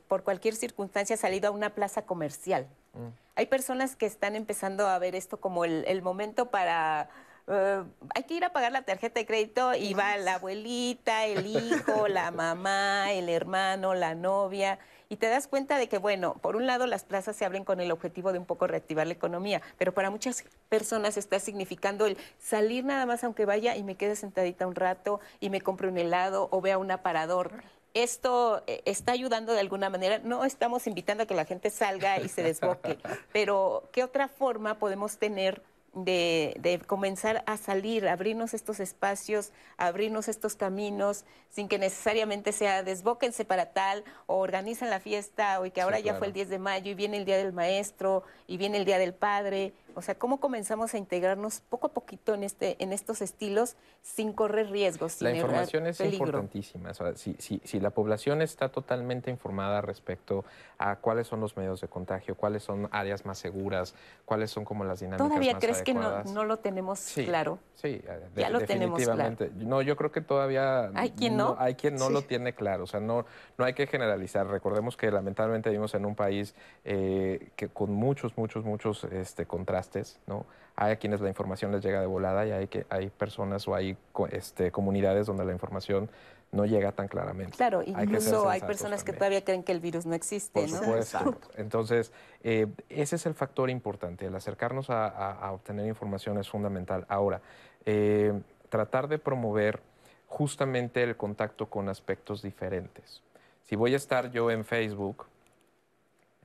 por 0.07 0.23
cualquier 0.23 0.55
circunstancia, 0.55 1.17
salido 1.17 1.49
a 1.49 1.51
una 1.51 1.71
plaza 1.71 2.03
comercial. 2.03 2.69
Mm. 2.95 3.09
Hay 3.37 3.47
personas 3.47 3.97
que 3.97 4.07
están 4.07 4.35
empezando 4.35 4.89
a 4.89 4.99
ver 4.99 5.15
esto 5.15 5.39
como 5.39 5.65
el, 5.65 6.03
momento 6.03 6.47
para... 6.47 7.09
Eh, 7.47 7.83
hay 8.15 8.25
que 8.25 8.35
ir 8.35 8.45
a 8.45 8.53
pagar 8.53 8.73
la 8.73 8.83
tarjeta 8.83 9.21
de 9.21 9.27
crédito 9.27 9.75
y 9.75 9.95
va 9.95 10.17
la 10.17 10.35
abuelita, 10.35 11.25
el 11.25 11.47
hijo, 11.47 12.09
la 12.09 12.31
mamá, 12.33 13.13
el 13.13 13.29
hermano, 13.29 13.95
la 13.95 14.15
novia 14.15 14.79
y 15.09 15.17
te 15.17 15.29
das 15.29 15.47
cuenta 15.47 15.79
de 15.79 15.89
que, 15.89 15.99
bueno, 15.99 16.35
por 16.35 16.57
un 16.57 16.67
lado 16.67 16.87
las 16.87 17.05
plazas 17.05 17.35
se 17.35 17.45
abren 17.45 17.65
con 17.65 17.81
el 17.81 17.91
objetivo 17.91 18.33
de 18.33 18.39
un 18.39 18.45
poco 18.45 18.67
reactivar 18.67 19.07
la 19.07 19.15
economía, 19.15 19.63
pero 19.79 19.93
para 19.93 20.11
muchas 20.11 20.45
personas 20.69 21.17
está 21.17 21.41
significando 21.41 22.07
el 22.07 22.19
salir 22.39 22.85
nada 22.85 23.07
más 23.07 23.25
aunque 23.25 23.47
vaya 23.47 23.77
y 23.77 23.83
me 23.83 23.95
quede 23.95 24.17
sentadita 24.17 24.67
un 24.67 24.75
rato 24.75 25.21
y 25.41 25.51
me 25.51 25.61
compre 25.61 25.89
un 25.89 25.97
helado 25.97 26.49
o 26.51 26.61
vea 26.61 26.79
un 26.79 26.91
aparador 26.91 27.53
esto 27.95 28.63
eh, 28.67 28.83
está 28.85 29.13
ayudando 29.13 29.53
de 29.53 29.61
alguna 29.61 29.91
manera. 29.91 30.19
No 30.19 30.45
estamos 30.45 30.87
invitando 30.87 31.25
a 31.25 31.27
que 31.27 31.35
la 31.35 31.45
gente 31.45 31.71
salga 31.71 32.21
y 32.21 32.29
se 32.29 32.43
desboque, 32.43 32.99
pero 33.33 33.89
¿qué 33.93 34.05
otra 34.05 34.29
forma 34.29 34.79
podemos 34.79 35.19
tener 35.19 35.63
de, 36.05 36.81
comenzar 36.87 37.43
a 37.47 37.57
salir, 37.57 38.07
abrirnos 38.09 38.55
estos 38.55 38.81
espacios, 38.81 39.53
abrirnos 39.77 40.29
estos 40.29 40.55
caminos, 40.55 41.25
sin 41.51 41.69
que 41.69 41.79
necesariamente 41.79 42.53
sea 42.53 42.83
desbóquense 42.83 43.45
para 43.45 43.73
tal, 43.73 44.05
o 44.27 44.37
organizan 44.39 44.91
la 44.91 45.01
fiesta, 45.01 45.61
o 45.61 45.73
que 45.73 45.81
ahora 45.81 45.99
ya 45.99 46.15
fue 46.15 46.29
el 46.29 46.33
10 46.33 46.49
de 46.51 46.59
mayo 46.59 46.91
y 46.91 46.95
viene 46.95 47.17
el 47.17 47.25
Día 47.25 47.39
del 47.39 47.53
Maestro 47.53 48.23
y 48.47 48.57
viene 48.57 48.79
el 48.79 48.85
Día 48.85 48.99
del 48.99 49.15
Padre. 49.15 49.73
O 49.99 50.03
sea, 50.03 50.15
¿cómo 50.15 50.39
comenzamos 50.39 50.95
a 50.95 50.99
integrarnos 50.99 51.61
poco 51.69 51.89
a 51.89 51.91
poquito 51.91 52.33
en, 52.33 52.45
este, 52.45 52.81
en 52.81 52.93
estos 52.93 53.21
estilos 53.21 53.75
sin 54.01 54.33
correr 54.33 54.71
riesgos? 54.71 55.15
Sin 55.15 55.25
la 55.25 55.35
información 55.35 55.89
es 55.89 55.99
importantísima. 56.01 56.93
si, 57.17 57.35
si, 57.41 57.61
si 57.65 57.81
la 57.81 57.91
población 57.91 58.41
está 58.41 58.69
totalmente 58.69 59.29
informada 59.29 59.81
respecto 59.81 60.45
a 60.79 60.95
cuáles 60.97 61.27
son 61.27 61.41
los 61.41 61.57
medios 61.57 61.81
de 61.81 61.89
contagio, 61.89 62.37
cuáles 62.37 62.63
son 62.63 62.89
áreas 62.93 63.27
más 63.27 63.39
seguras, 63.39 63.93
cuáles 64.25 64.53
son 64.53 64.65
como 64.65 64.85
las 64.85 65.01
dinámicas 65.01 65.27
¿Todavía 65.27 65.59
crees 65.59 65.83
que 65.83 65.95
no, 65.95 66.23
no, 66.23 66.45
lo 66.45 66.59
tenemos 66.59 67.05
claro? 67.15 67.59
Sí, 67.75 68.01
ya 68.37 68.51
lo 68.51 68.61
tenemos 68.61 69.03
claro. 69.03 69.37
No, 69.57 69.83
yo 69.83 69.97
creo 69.97 70.13
que 70.13 70.21
todavía 70.21 70.93
hay 70.95 71.11
quien 71.11 71.37
no, 71.37 71.57
hay 71.59 71.75
quien 71.75 71.97
no 71.97 72.09
lo 72.09 72.23
tiene 72.23 72.53
claro. 72.53 72.85
O 72.85 72.87
sea, 72.87 73.01
no, 73.01 73.27
no 73.57 73.65
hay 73.65 73.75
que 73.75 73.89
generalizar. 73.89 74.47
Recordemos 74.47 74.97
que 74.97 75.11
lamentablemente 75.11 75.71
vivimos 75.71 75.95
en 75.95 76.07
un 76.07 76.15
país 76.15 76.55
eh, 76.85 77.51
que 77.57 77.69
con 77.69 77.93
muchos, 77.93 78.39
muchos, 78.39 78.65
muchos 78.65 79.03
este, 79.05 79.47
contrastes, 79.47 79.88
¿no? 80.27 80.47
Hay 80.77 80.93
a 80.93 80.97
quienes 80.97 81.21
la 81.21 81.29
información 81.29 81.73
les 81.73 81.83
llega 81.83 82.01
de 82.01 82.07
volada 82.07 82.47
y 82.47 82.53
hay 82.53 82.69
que 82.69 82.87
hay 82.89 83.11
personas 83.11 83.67
o 83.67 83.75
hay 83.75 83.97
este, 84.31 84.71
comunidades 84.71 85.27
donde 85.27 85.45
la 85.45 85.53
información 85.53 86.09
no 86.51 86.65
llega 86.65 86.93
tan 86.93 87.09
claramente. 87.09 87.57
Claro, 87.57 87.83
incluso 87.85 88.49
hay, 88.49 88.61
personas 88.61 89.05
que 89.05 89.13
todavía 89.13 89.45
creen 89.45 89.63
que 89.63 89.73
el 89.73 89.81
virus 89.81 90.07
no 90.07 90.15
existe, 90.15 90.61
Por 90.61 90.69
supuesto. 90.69 91.37
Entonces, 91.57 92.13
eh, 92.43 92.67
ese 92.89 93.17
es 93.17 93.27
el 93.27 93.35
factor 93.35 93.69
importante. 93.69 94.27
El 94.27 94.35
acercarnos 94.35 94.89
a, 94.89 95.51
obtener 95.53 95.87
información 95.87 96.39
es 96.39 96.49
fundamental. 96.49 97.05
Ahora, 97.09 97.43
eh, 97.85 98.33
tratar 98.71 99.09
de 99.09 99.19
promover 99.19 99.81
justamente 100.27 101.03
el 101.03 101.17
contacto 101.17 101.67
con 101.69 101.89
aspectos 101.89 102.43
diferentes. 102.43 103.23
Si 103.63 103.77
voy 103.77 103.93
a 103.93 103.97
estar 103.97 104.31
yo 104.31 104.51
en 104.51 104.65
Facebook, 104.65 105.27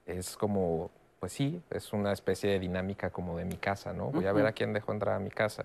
es 0.05 0.35
como, 0.35 0.91
pues 1.23 1.31
sí, 1.31 1.63
es 1.69 1.93
una 1.93 2.11
especie 2.11 2.49
de 2.49 2.59
dinámica 2.59 3.09
como 3.09 3.37
de 3.37 3.45
mi 3.45 3.55
casa, 3.55 3.93
¿no? 3.93 4.07
Voy 4.07 4.25
a 4.25 4.33
ver 4.33 4.45
a 4.45 4.51
quién 4.51 4.73
dejo 4.73 4.91
entrar 4.91 5.15
a 5.15 5.19
mi 5.19 5.29
casa. 5.29 5.63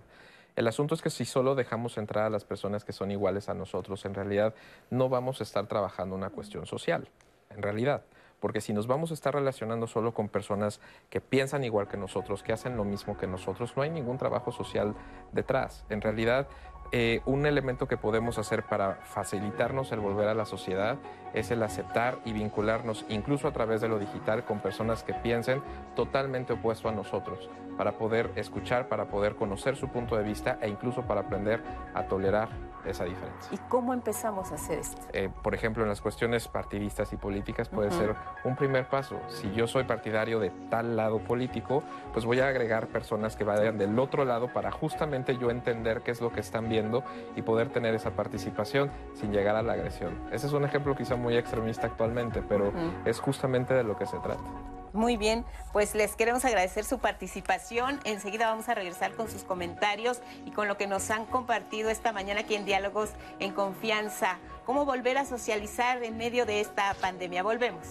El 0.55 0.69
asunto 0.69 0.95
es 0.95 1.03
que 1.03 1.11
si 1.11 1.25
solo 1.25 1.57
dejamos 1.57 1.99
entrar 1.99 2.27
a 2.27 2.31
las 2.31 2.45
personas 2.45 2.85
que 2.85 2.93
son 2.93 3.11
iguales 3.11 3.49
a 3.49 3.55
nosotros, 3.55 4.05
en 4.05 4.15
realidad 4.15 4.55
no 4.91 5.09
vamos 5.09 5.41
a 5.41 5.43
estar 5.43 5.67
trabajando 5.67 6.15
una 6.15 6.31
cuestión 6.31 6.65
social, 6.65 7.09
en 7.51 7.61
realidad. 7.61 8.05
Porque 8.39 8.61
si 8.61 8.73
nos 8.73 8.87
vamos 8.87 9.11
a 9.11 9.15
estar 9.15 9.35
relacionando 9.35 9.89
solo 9.89 10.15
con 10.15 10.29
personas 10.29 10.81
que 11.11 11.21
piensan 11.21 11.65
igual 11.65 11.89
que 11.89 11.97
nosotros, 11.97 12.45
que 12.45 12.53
hacen 12.53 12.77
lo 12.77 12.85
mismo 12.85 13.19
que 13.19 13.27
nosotros, 13.27 13.77
no 13.77 13.83
hay 13.83 13.91
ningún 13.91 14.17
trabajo 14.17 14.53
social 14.53 14.95
detrás. 15.33 15.85
En 15.89 16.01
realidad, 16.01 16.47
eh, 16.91 17.21
un 17.27 17.45
elemento 17.45 17.87
que 17.87 17.99
podemos 17.99 18.39
hacer 18.39 18.63
para 18.63 18.95
facilitarnos 19.05 19.93
el 19.93 20.01
volver 20.01 20.29
a 20.29 20.35
la 20.35 20.47
sociedad 20.47 20.97
es 21.35 21.51
el 21.51 21.63
aceptar 21.63 22.19
y 22.25 22.33
vincularnos, 22.33 23.05
incluso 23.11 23.47
a 23.47 23.53
través 23.53 23.81
de 23.83 23.89
lo 23.89 23.99
digital, 23.99 24.45
con 24.45 24.61
personas 24.61 25.03
que 25.03 25.13
piensen 25.13 25.63
totalmente 25.95 26.55
opuesto 26.55 26.89
a 26.89 26.93
nosotros 26.93 27.51
para 27.77 27.93
poder 27.93 28.33
escuchar, 28.37 28.89
para 28.89 29.07
poder 29.07 29.37
conocer 29.37 29.77
su 29.77 29.89
punto 29.89 30.17
de 30.17 30.25
vista 30.25 30.59
e 30.63 30.69
incluso 30.69 31.03
para 31.03 31.23
aprender 31.23 31.63
a 31.95 32.05
tolerar 32.05 32.49
esa 32.89 33.05
diferencia. 33.05 33.53
¿Y 33.53 33.59
cómo 33.69 33.93
empezamos 33.93 34.53
a 34.53 34.55
hacer 34.55 34.79
esto? 34.79 35.01
Eh, 35.13 35.29
por 35.43 35.55
ejemplo, 35.55 35.83
en 35.83 35.89
las 35.89 36.01
cuestiones 36.01 36.49
partidistas 36.49 37.13
y 37.13 37.17
políticas 37.17 37.69
puede 37.69 37.91
ser 37.91 38.15
un 38.45 38.57
primer 38.57 38.89
paso. 38.89 39.21
Si 39.29 39.53
yo 39.53 39.67
soy 39.67 39.85
partidario 39.85 40.41
de 40.41 40.51
tal 40.71 40.97
lado 40.97 41.19
político, 41.19 41.83
pues 42.13 42.25
voy 42.25 42.41
a 42.41 42.49
agregar 42.49 42.89
personas 42.89 43.37
que 43.37 43.45
vayan 43.45 43.79
del 43.79 43.99
otro 43.99 44.25
lado 44.25 44.53
para 44.53 44.71
justamente 44.71 45.37
yo 45.37 45.51
entender 45.51 46.03
qué 46.03 46.11
es 46.11 46.21
lo 46.21 46.33
que 46.33 46.41
están 46.41 46.69
viendo 46.69 47.05
y 47.37 47.43
poder 47.43 47.69
tener 47.71 47.95
esa 47.95 48.11
participación 48.11 48.91
sin 49.15 49.33
llegar 49.33 49.57
a 49.57 49.63
la 49.63 49.75
agresión. 49.75 50.19
Ese 50.33 50.47
es 50.47 50.53
un 50.53 50.65
ejemplo 50.65 50.97
quizá 50.97 51.17
muy 51.17 51.37
extremista 51.37 51.87
actualmente, 51.87 52.43
pero 52.43 52.73
es 53.05 53.21
justamente 53.21 53.75
de 53.75 53.85
lo 53.85 53.97
que 53.97 54.07
se 54.07 54.19
trata. 54.19 54.78
Muy 54.93 55.17
bien, 55.17 55.45
pues 55.73 55.95
les 55.95 56.17
queremos 56.17 56.45
agradecer 56.45 56.85
su 56.85 56.99
participación. 56.99 58.01
Enseguida 58.05 58.49
vamos 58.49 58.69
a 58.69 58.75
regresar 58.75 59.13
con 59.13 59.31
sus 59.31 59.45
comentarios 59.45 60.21
y 60.47 60.51
con 60.51 60.67
lo 60.67 60.77
que 60.77 60.87
nos 60.87 61.11
han 61.11 61.27
compartido 61.27 61.91
esta 61.91 62.13
mañana 62.13 62.41
aquí 62.41 62.55
en 62.55 62.65
Diálogos 62.65 63.11
en 63.39 63.53
Confianza. 63.53 64.39
¿Cómo 64.65 64.85
volver 64.85 65.19
a 65.19 65.25
socializar 65.25 66.03
en 66.03 66.17
medio 66.17 66.47
de 66.47 66.61
esta 66.61 66.95
pandemia? 66.95 67.43
Volvemos. 67.43 67.87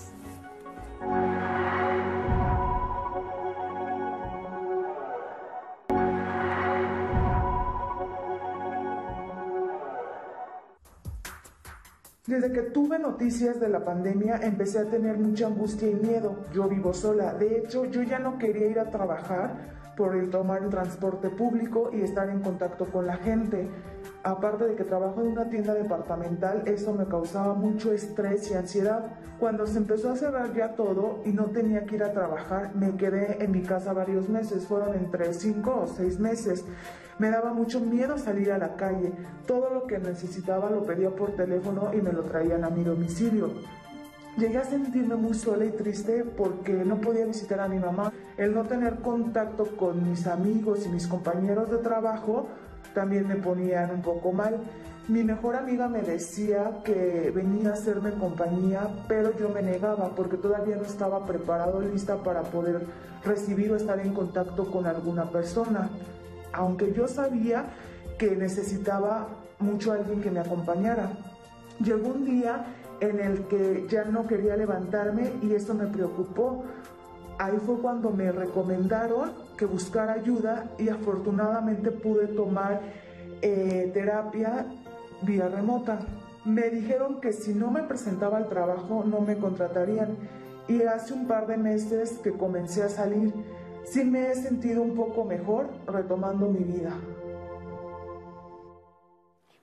Desde 12.27 12.51
que 12.51 12.61
tuve 12.61 12.99
noticias 12.99 13.57
de 13.57 13.69
la 13.69 13.85
pandemia 13.85 14.41
empecé 14.43 14.79
a 14.79 14.89
tener 14.89 15.17
mucha 15.17 15.47
angustia 15.47 15.89
y 15.89 15.95
miedo. 15.95 16.35
Yo 16.53 16.67
vivo 16.67 16.93
sola. 16.93 17.33
De 17.33 17.57
hecho, 17.57 17.85
yo 17.85 18.03
ya 18.03 18.19
no 18.19 18.37
quería 18.37 18.67
ir 18.67 18.79
a 18.81 18.91
trabajar 18.91 19.77
por 19.95 20.13
el 20.13 20.29
tomar 20.29 20.61
el 20.61 20.69
transporte 20.69 21.29
público 21.29 21.89
y 21.93 22.01
estar 22.01 22.29
en 22.29 22.41
contacto 22.41 22.83
con 22.91 23.07
la 23.07 23.15
gente. 23.15 23.69
Aparte 24.23 24.65
de 24.67 24.75
que 24.75 24.83
trabajo 24.83 25.21
en 25.21 25.27
una 25.27 25.49
tienda 25.49 25.73
departamental, 25.73 26.63
eso 26.65 26.93
me 26.93 27.05
causaba 27.05 27.53
mucho 27.53 27.93
estrés 27.93 28.51
y 28.51 28.55
ansiedad. 28.55 29.05
Cuando 29.39 29.65
se 29.65 29.77
empezó 29.77 30.11
a 30.11 30.17
cerrar 30.17 30.53
ya 30.53 30.75
todo 30.75 31.21
y 31.23 31.31
no 31.31 31.45
tenía 31.45 31.85
que 31.85 31.95
ir 31.95 32.03
a 32.03 32.11
trabajar, 32.11 32.75
me 32.75 32.97
quedé 32.97 33.41
en 33.41 33.51
mi 33.51 33.61
casa 33.61 33.93
varios 33.93 34.27
meses, 34.27 34.67
fueron 34.67 34.95
entre 34.95 35.33
cinco 35.33 35.83
o 35.83 35.87
seis 35.87 36.19
meses. 36.19 36.65
Me 37.19 37.31
daba 37.31 37.51
mucho 37.51 37.79
miedo 37.79 38.17
salir 38.17 38.51
a 38.51 38.57
la 38.57 38.75
calle. 38.75 39.11
Todo 39.47 39.71
lo 39.73 39.87
que 39.87 39.97
necesitaba 39.97 40.69
lo 40.69 40.83
pedía 40.83 41.09
por 41.09 41.31
teléfono 41.31 41.91
y 41.93 42.01
me 42.01 42.13
lo 42.13 42.23
traían 42.23 42.63
a 42.63 42.69
mi 42.69 42.83
domicilio. 42.83 43.51
Llegué 44.37 44.59
a 44.59 44.63
sentirme 44.63 45.15
muy 45.15 45.33
sola 45.33 45.65
y 45.65 45.71
triste 45.71 46.23
porque 46.23 46.73
no 46.85 47.01
podía 47.01 47.25
visitar 47.25 47.59
a 47.59 47.67
mi 47.67 47.79
mamá. 47.79 48.11
El 48.37 48.53
no 48.53 48.65
tener 48.65 48.97
contacto 48.97 49.65
con 49.75 50.07
mis 50.07 50.27
amigos 50.27 50.85
y 50.85 50.89
mis 50.89 51.07
compañeros 51.07 51.71
de 51.71 51.77
trabajo 51.77 52.47
también 52.93 53.27
me 53.27 53.35
ponían 53.35 53.89
un 53.89 54.03
poco 54.03 54.31
mal. 54.31 54.59
Mi 55.07 55.23
mejor 55.23 55.55
amiga 55.55 55.87
me 55.87 56.03
decía 56.03 56.81
que 56.83 57.31
venía 57.33 57.71
a 57.71 57.73
hacerme 57.73 58.11
compañía, 58.11 58.89
pero 59.07 59.35
yo 59.35 59.49
me 59.49 59.63
negaba 59.63 60.09
porque 60.15 60.37
todavía 60.37 60.75
no 60.75 60.83
estaba 60.83 61.25
preparado, 61.25 61.81
lista 61.81 62.17
para 62.17 62.43
poder 62.43 62.85
recibir 63.23 63.71
o 63.71 63.75
estar 63.75 63.99
en 63.99 64.13
contacto 64.13 64.69
con 64.69 64.85
alguna 64.85 65.31
persona. 65.31 65.89
Aunque 66.53 66.93
yo 66.93 67.07
sabía 67.07 67.65
que 68.17 68.35
necesitaba 68.35 69.27
mucho 69.59 69.91
alguien 69.91 70.21
que 70.21 70.31
me 70.31 70.39
acompañara. 70.39 71.11
Llegó 71.83 72.09
un 72.09 72.25
día 72.25 72.65
en 72.99 73.19
el 73.19 73.43
que 73.47 73.85
ya 73.89 74.05
no 74.05 74.27
quería 74.27 74.55
levantarme 74.55 75.31
y 75.41 75.53
eso 75.53 75.73
me 75.73 75.85
preocupó. 75.87 76.63
Ahí 77.37 77.57
fue 77.65 77.79
cuando 77.79 78.09
me 78.09 78.31
recomendaron 78.31 79.31
que 79.57 79.65
buscara 79.65 80.13
ayuda 80.13 80.71
y 80.79 80.89
afortunadamente 80.89 81.91
pude 81.91 82.27
tomar 82.27 82.81
eh, 83.41 83.91
terapia 83.93 84.65
vía 85.21 85.47
remota. 85.47 85.99
Me 86.45 86.69
dijeron 86.69 87.19
que 87.21 87.33
si 87.33 87.53
no 87.53 87.69
me 87.69 87.83
presentaba 87.83 88.37
al 88.37 88.47
trabajo 88.47 89.03
no 89.05 89.21
me 89.21 89.37
contratarían 89.37 90.17
y 90.67 90.81
hace 90.83 91.13
un 91.13 91.27
par 91.27 91.47
de 91.47 91.57
meses 91.57 92.19
que 92.23 92.31
comencé 92.31 92.83
a 92.83 92.89
salir, 92.89 93.33
sí 93.91 94.03
me 94.03 94.31
he 94.31 94.35
sentido 94.35 94.81
un 94.81 94.95
poco 94.95 95.23
mejor 95.23 95.69
retomando 95.87 96.47
mi 96.47 96.63
vida. 96.63 96.93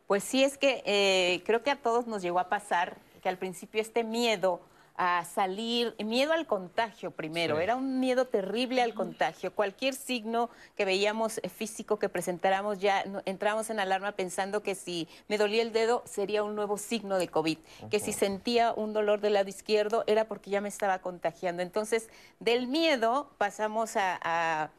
Pues 0.06 0.22
sí, 0.22 0.44
es 0.44 0.58
que 0.58 0.82
eh, 0.84 1.42
creo 1.44 1.62
que 1.62 1.70
a 1.70 1.80
todos 1.80 2.06
nos 2.06 2.22
llegó 2.22 2.38
a 2.38 2.48
pasar 2.48 2.98
que 3.22 3.28
al 3.28 3.38
principio 3.38 3.80
este 3.80 4.04
miedo 4.04 4.60
a 4.96 5.24
salir, 5.24 5.94
miedo 5.98 6.32
al 6.32 6.46
contagio 6.46 7.10
primero, 7.10 7.58
era 7.58 7.74
un 7.74 7.98
miedo 7.98 8.26
terrible 8.26 8.80
al 8.80 8.94
contagio. 8.94 9.52
Cualquier 9.52 9.94
signo 9.94 10.50
que 10.76 10.84
veíamos 10.84 11.38
eh, 11.38 11.48
físico 11.48 11.98
que 11.98 12.08
presentáramos 12.08 12.78
ya 12.78 13.04
entramos 13.24 13.70
en 13.70 13.80
alarma 13.80 14.12
pensando 14.12 14.62
que 14.62 14.76
si 14.76 15.08
me 15.28 15.36
dolía 15.36 15.62
el 15.62 15.72
dedo 15.72 16.04
sería 16.06 16.44
un 16.44 16.54
nuevo 16.54 16.78
signo 16.78 17.18
de 17.18 17.26
COVID, 17.28 17.58
que 17.90 17.98
si 17.98 18.12
sentía 18.12 18.72
un 18.72 18.92
dolor 18.92 19.20
del 19.20 19.32
lado 19.32 19.48
izquierdo 19.48 20.04
era 20.06 20.26
porque 20.26 20.50
ya 20.50 20.60
me 20.60 20.68
estaba 20.68 21.00
contagiando. 21.00 21.62
Entonces, 21.62 22.08
del 22.38 22.68
miedo 22.68 23.30
pasamos 23.36 23.94
a, 23.96 24.70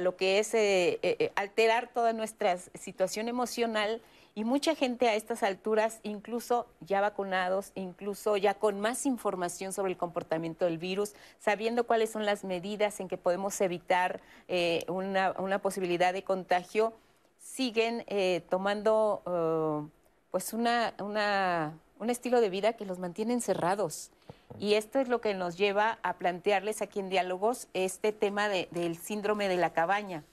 lo 0.00 0.16
que 0.16 0.38
es 0.38 0.52
eh, 0.54 0.98
eh, 1.02 1.32
alterar 1.36 1.88
toda 1.88 2.12
nuestra 2.12 2.58
situación 2.58 3.28
emocional 3.28 4.02
y 4.34 4.44
mucha 4.44 4.74
gente 4.74 5.08
a 5.08 5.14
estas 5.14 5.42
alturas, 5.42 6.00
incluso 6.02 6.66
ya 6.80 7.00
vacunados, 7.00 7.72
incluso 7.74 8.36
ya 8.36 8.54
con 8.54 8.80
más 8.80 9.06
información 9.06 9.72
sobre 9.72 9.92
el 9.92 9.98
comportamiento 9.98 10.64
del 10.64 10.78
virus, 10.78 11.14
sabiendo 11.38 11.84
cuáles 11.84 12.10
son 12.10 12.24
las 12.24 12.44
medidas 12.44 13.00
en 13.00 13.08
que 13.08 13.16
podemos 13.16 13.60
evitar 13.60 14.20
eh, 14.48 14.84
una, 14.88 15.58
posibilidad 15.60 16.12
de 16.12 16.22
contagio, 16.22 16.92
siguen 17.38 18.04
eh, 18.06 18.42
tomando 18.48 19.22
uh, 19.26 19.88
pues 20.30 20.52
una, 20.52 20.94
un 20.98 22.10
estilo 22.10 22.40
de 22.40 22.50
vida 22.50 22.74
que 22.74 22.86
los 22.86 22.98
mantiene 22.98 23.32
encerrados. 23.32 24.10
Y 24.58 24.74
esto 24.74 24.98
es 25.00 25.08
lo 25.08 25.20
que 25.20 25.34
nos 25.34 25.56
lleva 25.56 25.98
a 26.02 26.14
plantearles 26.14 26.82
aquí 26.82 27.00
en 27.00 27.08
Diálogos 27.08 27.68
este 27.72 28.12
tema 28.12 28.48
del 28.48 28.96
síndrome 28.96 29.48
de 29.48 29.56
la 29.56 29.72
cabaña. 29.72 30.24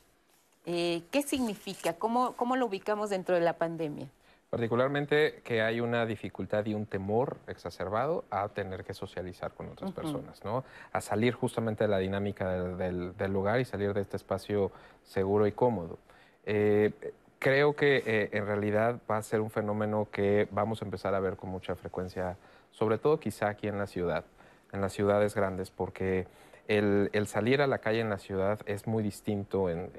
Eh, 0.69 1.03
¿Qué 1.11 1.21
significa? 1.21 1.93
¿Cómo, 1.93 2.33
¿Cómo 2.33 2.57
lo 2.57 2.65
ubicamos 2.65 3.09
dentro 3.09 3.33
de 3.33 3.41
la 3.41 3.53
pandemia? 3.53 4.09
Particularmente 4.49 5.41
que 5.45 5.61
hay 5.61 5.79
una 5.79 6.05
dificultad 6.05 6.65
y 6.65 6.73
un 6.73 6.85
temor 6.85 7.37
exacerbado 7.47 8.25
a 8.29 8.49
tener 8.49 8.83
que 8.83 8.93
socializar 8.93 9.51
con 9.53 9.69
otras 9.69 9.93
personas, 9.93 10.43
¿no? 10.43 10.65
A 10.91 10.99
salir 10.99 11.33
justamente 11.33 11.85
de 11.85 11.87
la 11.89 11.99
dinámica 11.99 12.51
del, 12.51 13.13
lugar 13.31 13.61
y 13.61 13.65
salir 13.65 13.93
de 13.93 14.01
este 14.01 14.17
espacio 14.17 14.71
seguro 15.03 15.47
y 15.47 15.53
cómodo. 15.53 15.99
Eh, 16.45 16.91
creo 17.39 17.75
que 17.75 18.03
eh, 18.05 18.29
en 18.33 18.45
realidad 18.45 18.99
va 19.09 19.17
a 19.17 19.21
ser 19.21 19.39
un 19.39 19.49
fenómeno 19.49 20.09
que 20.11 20.49
vamos 20.51 20.81
a 20.81 20.85
empezar 20.85 21.13
a 21.15 21.21
ver 21.21 21.37
con 21.37 21.49
mucha 21.49 21.75
frecuencia, 21.75 22.35
sobre 22.71 22.97
todo 22.97 23.21
quizá 23.21 23.47
aquí 23.47 23.67
en 23.67 23.77
la 23.77 23.87
ciudad, 23.87 24.25
en 24.73 24.81
las 24.81 24.91
ciudades 24.91 25.33
grandes, 25.33 25.71
porque 25.71 26.27
el, 26.67 27.27
salir 27.27 27.61
a 27.61 27.67
la 27.67 27.79
calle 27.79 28.01
en 28.01 28.09
la 28.09 28.17
ciudad 28.17 28.59
es 28.65 28.87
muy 28.87 29.03
distinto 29.03 29.69
en, 29.69 29.89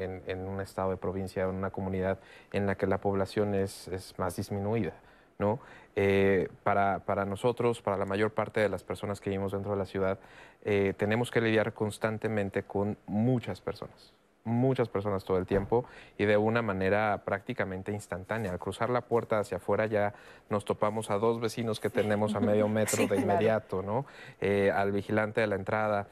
un 0.46 0.60
estado 0.60 0.90
de 0.90 0.96
provincia, 0.96 1.44
en 1.44 1.50
una 1.50 1.70
comunidad 1.70 2.18
en 2.52 2.66
la 2.66 2.76
que 2.76 2.86
la 2.86 2.98
población 2.98 3.54
es, 3.54 4.14
más 4.18 4.36
disminuida. 4.36 4.92
¿no? 5.38 5.60
Eh, 5.94 6.48
para, 6.64 7.24
nosotros, 7.24 7.80
para 7.80 7.96
la 7.96 8.04
mayor 8.04 8.32
parte 8.32 8.60
de 8.60 8.68
las 8.68 8.82
personas 8.82 9.20
que 9.20 9.30
vivimos 9.30 9.52
dentro 9.52 9.72
de 9.72 9.78
la 9.78 9.86
ciudad, 9.86 10.18
eh, 10.64 10.94
tenemos 10.96 11.30
que 11.30 11.40
lidiar 11.40 11.72
constantemente 11.72 12.64
con 12.64 12.98
muchas 13.06 13.60
personas, 13.60 14.12
muchas 14.44 14.88
personas 14.88 15.24
todo 15.24 15.38
el 15.38 15.46
tiempo 15.46 15.84
y 16.18 16.24
de 16.24 16.36
una 16.36 16.60
manera 16.60 17.22
prácticamente 17.24 17.92
instantánea. 17.92 18.50
Al 18.50 18.58
cruzar 18.58 18.90
la 18.90 19.02
puerta 19.02 19.38
hacia 19.38 19.58
afuera 19.58 19.86
ya 19.86 20.12
nos 20.50 20.64
topamos 20.64 21.10
a 21.10 21.18
dos 21.18 21.40
vecinos 21.40 21.78
que 21.78 21.88
tenemos 21.88 22.34
a 22.34 22.40
medio 22.40 22.68
metro 22.68 23.06
de 23.06 23.16
inmediato, 23.16 23.80
¿no? 23.82 24.06
Eh, 24.40 24.72
al 24.74 24.90
vigilante 24.90 25.40
de 25.40 25.46
la 25.46 25.54
entrada, 25.54 26.08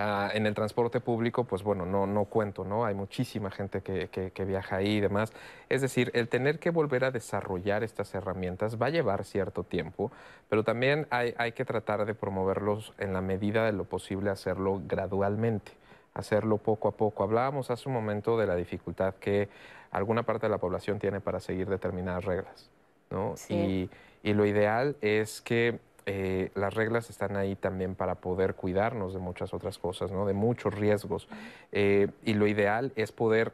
Ah, 0.00 0.30
en 0.32 0.46
el 0.46 0.54
transporte 0.54 1.00
público, 1.00 1.42
pues 1.42 1.64
bueno, 1.64 1.84
no, 1.84 2.06
no 2.06 2.26
cuento, 2.26 2.64
¿no? 2.64 2.84
Hay 2.84 2.94
muchísima 2.94 3.50
gente 3.50 3.80
que, 3.80 4.08
que, 4.08 4.44
viaja 4.44 4.76
ahí 4.76 4.98
y 4.98 5.00
demás. 5.00 5.32
Es 5.68 5.80
decir, 5.80 6.12
el 6.14 6.28
tener 6.28 6.60
que 6.60 6.70
volver 6.70 7.02
a 7.02 7.10
desarrollar 7.10 7.82
estas 7.82 8.14
herramientas 8.14 8.80
va 8.80 8.86
a 8.86 8.90
llevar 8.90 9.24
cierto 9.24 9.64
tiempo, 9.64 10.12
pero 10.48 10.62
también 10.62 11.08
hay, 11.10 11.34
hay 11.36 11.50
que 11.50 11.64
tratar 11.64 12.06
de 12.06 12.14
promoverlos 12.14 12.94
en 12.98 13.12
la 13.12 13.22
medida 13.22 13.64
de 13.64 13.72
lo 13.72 13.86
posible, 13.86 14.30
hacerlo 14.30 14.80
gradualmente, 14.86 15.72
hacerlo 16.14 16.58
poco 16.58 16.86
a 16.86 16.92
poco. 16.92 17.24
Hablábamos 17.24 17.72
hace 17.72 17.88
un 17.88 17.94
momento 17.96 18.38
de 18.38 18.46
la 18.46 18.54
dificultad 18.54 19.16
que 19.16 19.48
alguna 19.90 20.22
parte 20.22 20.46
de 20.46 20.50
la 20.50 20.58
población 20.58 21.00
tiene 21.00 21.18
para 21.20 21.40
seguir 21.40 21.68
determinadas 21.68 22.24
reglas, 22.24 22.70
¿no? 23.10 23.34
Y, 23.48 23.90
y 24.22 24.32
lo 24.32 24.46
ideal 24.46 24.94
es 25.00 25.40
que 25.40 25.80
eh, 26.10 26.50
las 26.54 26.72
reglas 26.72 27.10
están 27.10 27.36
ahí 27.36 27.54
también 27.54 27.94
para 27.94 28.14
poder 28.14 28.54
cuidarnos 28.54 29.12
de 29.12 29.20
muchas 29.20 29.52
otras 29.52 29.76
cosas, 29.76 30.10
¿no? 30.10 30.24
de 30.24 30.32
muchos 30.32 30.74
riesgos. 30.74 31.28
Eh, 31.70 32.08
y 32.24 32.32
lo 32.32 32.46
ideal 32.46 32.92
es 32.96 33.12
poder 33.12 33.52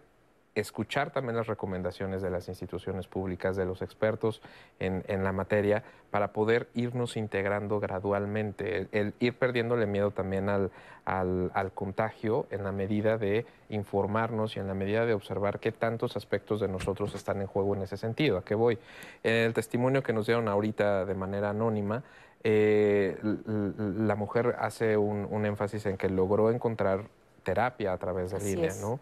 escuchar 0.54 1.10
también 1.10 1.36
las 1.36 1.48
recomendaciones 1.48 2.22
de 2.22 2.30
las 2.30 2.46
instituciones 2.48 3.08
públicas, 3.08 3.56
de 3.56 3.64
los 3.64 3.82
expertos 3.82 4.40
en, 4.78 5.24
la 5.24 5.32
materia, 5.32 5.82
para 6.12 6.32
poder 6.32 6.68
irnos 6.74 7.16
integrando 7.16 7.80
gradualmente, 7.80 8.86
el, 8.92 9.14
ir 9.18 9.34
perdiéndole 9.34 9.86
miedo 9.86 10.12
también 10.12 10.48
al, 10.48 10.70
al, 11.04 11.72
contagio 11.74 12.46
en 12.52 12.62
la 12.62 12.70
medida 12.70 13.18
de 13.18 13.46
informarnos 13.68 14.56
y 14.56 14.60
en 14.60 14.68
la 14.68 14.74
medida 14.74 15.06
de 15.06 15.14
observar 15.14 15.58
qué 15.58 15.72
tantos 15.72 16.16
aspectos 16.16 16.60
de 16.60 16.68
nosotros 16.68 17.16
están 17.16 17.40
en 17.40 17.48
juego 17.48 17.74
en 17.74 17.82
ese 17.82 17.96
sentido. 17.96 18.38
¿A 18.38 18.44
qué 18.44 18.54
voy? 18.54 18.78
En 19.24 19.34
el 19.34 19.54
testimonio 19.54 20.04
que 20.04 20.12
nos 20.12 20.26
dieron 20.26 20.46
ahorita 20.46 21.04
de 21.04 21.14
manera 21.14 21.50
anónima, 21.50 22.04
eh, 22.44 23.18
la 23.22 24.14
mujer 24.16 24.56
hace 24.58 24.98
un, 24.98 25.46
énfasis 25.46 25.86
en 25.86 25.96
que 25.96 26.10
logró 26.10 26.50
encontrar 26.50 27.06
terapia 27.42 27.92
a 27.92 27.98
través 27.98 28.30
de 28.32 28.40
línea, 28.40 28.72
¿no? 28.82 29.00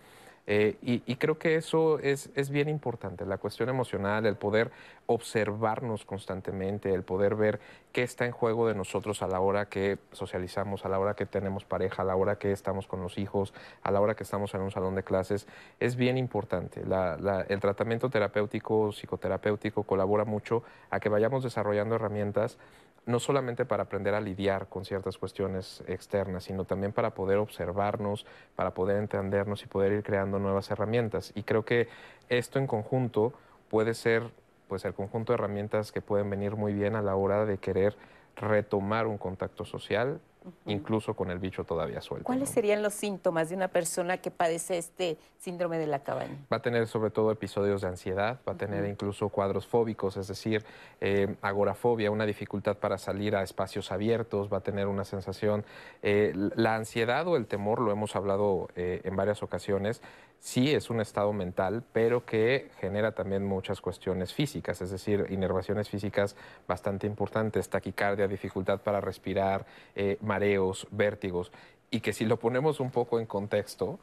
Eh, 0.48 0.76
y, 0.82 1.16
creo 1.16 1.38
que 1.38 1.54
eso 1.54 2.00
es, 2.00 2.30
es, 2.34 2.50
bien 2.50 2.68
importante, 2.68 3.24
la 3.24 3.38
cuestión 3.38 3.68
emocional, 3.68 4.26
el 4.26 4.34
poder 4.34 4.72
observarnos 5.06 6.04
constantemente, 6.04 6.92
el 6.92 7.04
poder 7.04 7.36
ver 7.36 7.60
qué 7.92 8.02
está 8.02 8.26
en 8.26 8.32
juego 8.32 8.66
de 8.66 8.74
nosotros 8.74 9.22
a 9.22 9.28
la 9.28 9.38
hora 9.38 9.66
que 9.66 9.98
socializamos, 10.10 10.84
a 10.84 10.88
la 10.88 10.98
hora 10.98 11.14
que 11.14 11.26
tenemos 11.26 11.64
pareja, 11.64 12.02
a 12.02 12.04
la 12.04 12.16
hora 12.16 12.38
que 12.38 12.50
estamos 12.50 12.88
con 12.88 13.02
los 13.02 13.18
hijos, 13.18 13.54
a 13.84 13.92
la 13.92 14.00
hora 14.00 14.16
que 14.16 14.24
estamos 14.24 14.52
en 14.54 14.62
un 14.62 14.72
salón 14.72 14.96
de 14.96 15.04
clases, 15.04 15.46
es 15.78 15.94
bien 15.94 16.18
importante. 16.18 16.82
el 16.82 17.60
tratamiento 17.60 18.10
terapéutico, 18.10 18.90
psicoterapéutico 18.90 19.84
colabora 19.84 20.24
mucho 20.24 20.64
a 20.90 20.98
que 20.98 21.08
vayamos 21.08 21.44
desarrollando 21.44 21.94
herramientas 21.94 22.58
no 23.04 23.18
solamente 23.18 23.64
para 23.64 23.84
aprender 23.84 24.14
a 24.14 24.20
lidiar 24.20 24.68
con 24.68 24.84
ciertas 24.84 25.18
cuestiones 25.18 25.82
externas, 25.86 26.44
sino 26.44 26.64
también 26.64 26.92
para 26.92 27.14
poder 27.14 27.38
observarnos, 27.38 28.26
para 28.54 28.74
poder 28.74 28.98
entendernos 28.98 29.62
y 29.64 29.66
poder 29.66 29.92
ir 29.92 30.02
creando 30.02 30.38
nuevas 30.38 30.70
herramientas. 30.70 31.32
Y 31.34 31.42
creo 31.42 31.64
que 31.64 31.88
esto 32.28 32.58
en 32.58 32.66
conjunto 32.66 33.32
puede 33.68 33.94
ser 33.94 34.30
pues 34.68 34.84
el 34.84 34.94
conjunto 34.94 35.32
de 35.32 35.34
herramientas 35.34 35.92
que 35.92 36.00
pueden 36.00 36.30
venir 36.30 36.56
muy 36.56 36.72
bien 36.72 36.94
a 36.94 37.02
la 37.02 37.16
hora 37.16 37.44
de 37.44 37.58
querer 37.58 37.96
retomar 38.36 39.06
un 39.06 39.18
contacto 39.18 39.64
social 39.64 40.20
incluso 40.66 41.14
con 41.14 41.30
el 41.30 41.38
bicho 41.38 41.64
todavía 41.64 42.00
suelto. 42.00 42.24
¿Cuáles 42.24 42.48
serían 42.48 42.82
los 42.82 42.94
síntomas 42.94 43.48
de 43.48 43.56
una 43.56 43.68
persona 43.68 44.18
que 44.18 44.30
padece 44.30 44.78
este 44.78 45.18
síndrome 45.38 45.78
de 45.78 45.86
la 45.86 46.00
cabaña? 46.00 46.36
Va 46.52 46.58
a 46.58 46.62
tener 46.62 46.86
sobre 46.86 47.10
todo 47.10 47.30
episodios 47.30 47.82
de 47.82 47.88
ansiedad, 47.88 48.40
va 48.48 48.52
a 48.52 48.56
tener 48.56 48.86
incluso 48.86 49.28
cuadros 49.28 49.66
fóbicos, 49.66 50.16
es 50.16 50.28
decir, 50.28 50.64
eh, 51.00 51.36
agorafobia, 51.42 52.10
una 52.10 52.26
dificultad 52.26 52.76
para 52.76 52.98
salir 52.98 53.36
a 53.36 53.42
espacios 53.42 53.92
abiertos, 53.92 54.52
va 54.52 54.58
a 54.58 54.62
tener 54.62 54.86
una 54.86 55.04
sensación, 55.04 55.64
eh, 56.02 56.32
la 56.34 56.74
ansiedad 56.74 57.26
o 57.26 57.36
el 57.36 57.46
temor, 57.46 57.80
lo 57.80 57.92
hemos 57.92 58.16
hablado 58.16 58.68
eh, 58.76 59.00
en 59.04 59.16
varias 59.16 59.42
ocasiones, 59.42 60.02
sí 60.42 60.74
es 60.74 60.90
un 60.90 61.00
estado 61.00 61.32
mental, 61.32 61.84
pero 61.92 62.26
que 62.26 62.68
genera 62.80 63.12
también 63.12 63.46
muchas 63.46 63.80
cuestiones 63.80 64.34
físicas, 64.34 64.82
es 64.82 64.90
decir, 64.90 65.24
inervaciones 65.30 65.88
físicas 65.88 66.34
bastante 66.66 67.06
importantes, 67.06 67.68
taquicardia, 67.68 68.26
dificultad 68.26 68.80
para 68.80 69.00
respirar, 69.00 69.64
eh, 69.94 70.18
mareos, 70.20 70.88
vértigos, 70.90 71.52
y 71.92 72.00
que 72.00 72.12
si 72.12 72.24
lo 72.24 72.40
ponemos 72.40 72.80
un 72.80 72.90
poco 72.90 73.20
en 73.20 73.26
contexto, 73.26 74.00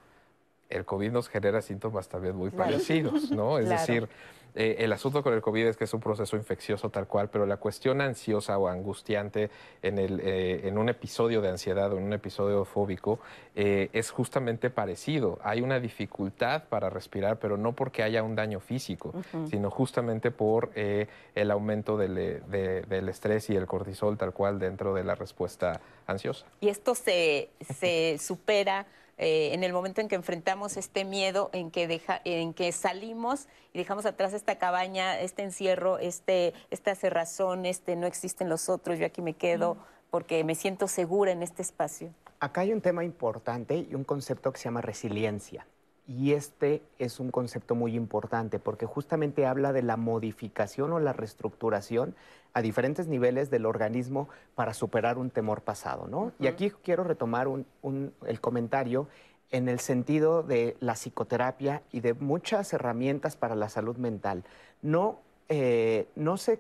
el 0.69 0.85
COVID 0.85 1.11
nos 1.11 1.27
genera 1.27 1.61
síntomas 1.61 2.07
también 2.07 2.37
muy 2.37 2.51
parecidos, 2.51 3.31
¿no? 3.31 3.59
Es 3.59 3.67
decir, 3.67 4.07
eh, 4.55 4.77
el 4.79 4.91
asunto 4.91 5.23
con 5.23 5.33
el 5.33 5.41
COVID 5.41 5.67
es 5.67 5.77
que 5.77 5.83
es 5.83 5.93
un 5.93 5.99
proceso 5.99 6.35
infeccioso 6.35 6.89
tal 6.89 7.07
cual, 7.07 7.29
pero 7.29 7.45
la 7.45 7.57
cuestión 7.57 8.01
ansiosa 8.01 8.57
o 8.57 8.67
angustiante 8.67 9.49
en, 9.81 9.97
el, 9.97 10.19
eh, 10.21 10.67
en 10.67 10.77
un 10.77 10.89
episodio 10.89 11.41
de 11.41 11.49
ansiedad 11.49 11.91
o 11.93 11.97
en 11.97 12.03
un 12.03 12.13
episodio 12.13 12.65
fóbico 12.65 13.19
eh, 13.55 13.89
es 13.93 14.11
justamente 14.11 14.69
parecido. 14.69 15.39
Hay 15.43 15.61
una 15.61 15.79
dificultad 15.79 16.63
para 16.69 16.89
respirar, 16.89 17.39
pero 17.39 17.57
no 17.57 17.73
porque 17.73 18.03
haya 18.03 18.23
un 18.23 18.35
daño 18.35 18.59
físico, 18.59 19.13
sino 19.49 19.69
justamente 19.69 20.31
por 20.31 20.71
el 20.75 21.51
aumento 21.51 21.97
del, 21.97 22.41
del, 22.47 23.09
estrés 23.09 23.49
y 23.49 23.55
el 23.55 23.65
cortisol 23.67 24.17
tal 24.17 24.33
cual 24.33 24.59
dentro 24.59 24.93
de 24.93 25.03
la 25.03 25.15
respuesta 25.15 25.81
ansiosa. 26.07 26.45
Y 26.61 26.69
esto 26.69 26.95
se, 26.95 27.49
se 27.61 28.17
supera 28.19 28.85
eh, 29.19 29.53
en 29.53 29.63
el 29.65 29.73
momento 29.73 29.99
en 29.99 30.07
que 30.07 30.15
enfrentamos 30.15 30.77
este 30.77 31.03
miedo, 31.03 31.49
en 31.51 31.71
que, 31.71 31.87
deja, 31.87 32.21
en 32.23 32.53
que 32.53 32.71
salimos 32.71 33.47
y 33.73 33.77
dejamos 33.77 34.05
atrás 34.05 34.33
esta 34.33 34.57
cabaña, 34.57 35.19
este 35.19 35.43
encierro, 35.43 35.99
este, 35.99 36.53
esta 36.71 36.95
cerrazón, 36.95 37.65
este 37.65 37.97
no 37.97 38.07
existen 38.07 38.47
los 38.47 38.69
otros, 38.69 38.97
yo 38.97 39.05
aquí 39.05 39.21
me 39.21 39.33
quedo 39.33 39.77
porque 40.09 40.43
me 40.43 40.55
siento 40.55 40.87
segura 40.87 41.31
en 41.31 41.43
este 41.43 41.61
espacio. 41.61 42.13
Acá 42.39 42.61
hay 42.61 42.71
un 42.71 42.81
tema 42.81 43.03
importante 43.03 43.85
y 43.89 43.93
un 43.93 44.05
concepto 44.05 44.51
que 44.51 44.57
se 44.57 44.65
llama 44.65 44.81
resiliencia. 44.81 45.67
Y 46.09 46.33
este 46.33 46.81
es 46.97 47.19
un 47.19 47.29
concepto 47.29 47.75
muy 47.75 47.95
importante 47.95 48.57
porque 48.57 48.87
justamente 48.87 49.45
habla 49.45 49.73
de 49.73 49.83
la 49.83 49.95
modificación 49.95 50.91
o 50.91 50.99
la 50.99 51.13
reestructuración 51.13 52.15
a 52.53 52.63
diferentes 52.63 53.05
niveles 53.05 53.51
del 53.51 53.67
organismo 53.67 54.27
para 54.55 54.73
superar 54.73 55.19
un 55.19 55.29
temor 55.29 55.61
pasado, 55.61 56.07
¿no? 56.07 56.31
Y 56.39 56.47
aquí 56.47 56.71
quiero 56.83 57.03
retomar 57.03 57.47
el 57.83 58.41
comentario 58.41 59.07
en 59.51 59.69
el 59.69 59.79
sentido 59.79 60.41
de 60.41 60.77
la 60.79 60.95
psicoterapia 60.95 61.83
y 61.91 61.99
de 61.99 62.15
muchas 62.15 62.73
herramientas 62.73 63.35
para 63.35 63.53
la 63.53 63.69
salud 63.69 63.97
mental. 63.97 64.43
No, 64.81 65.19
eh, 65.47 66.07
no 66.15 66.37
se 66.37 66.59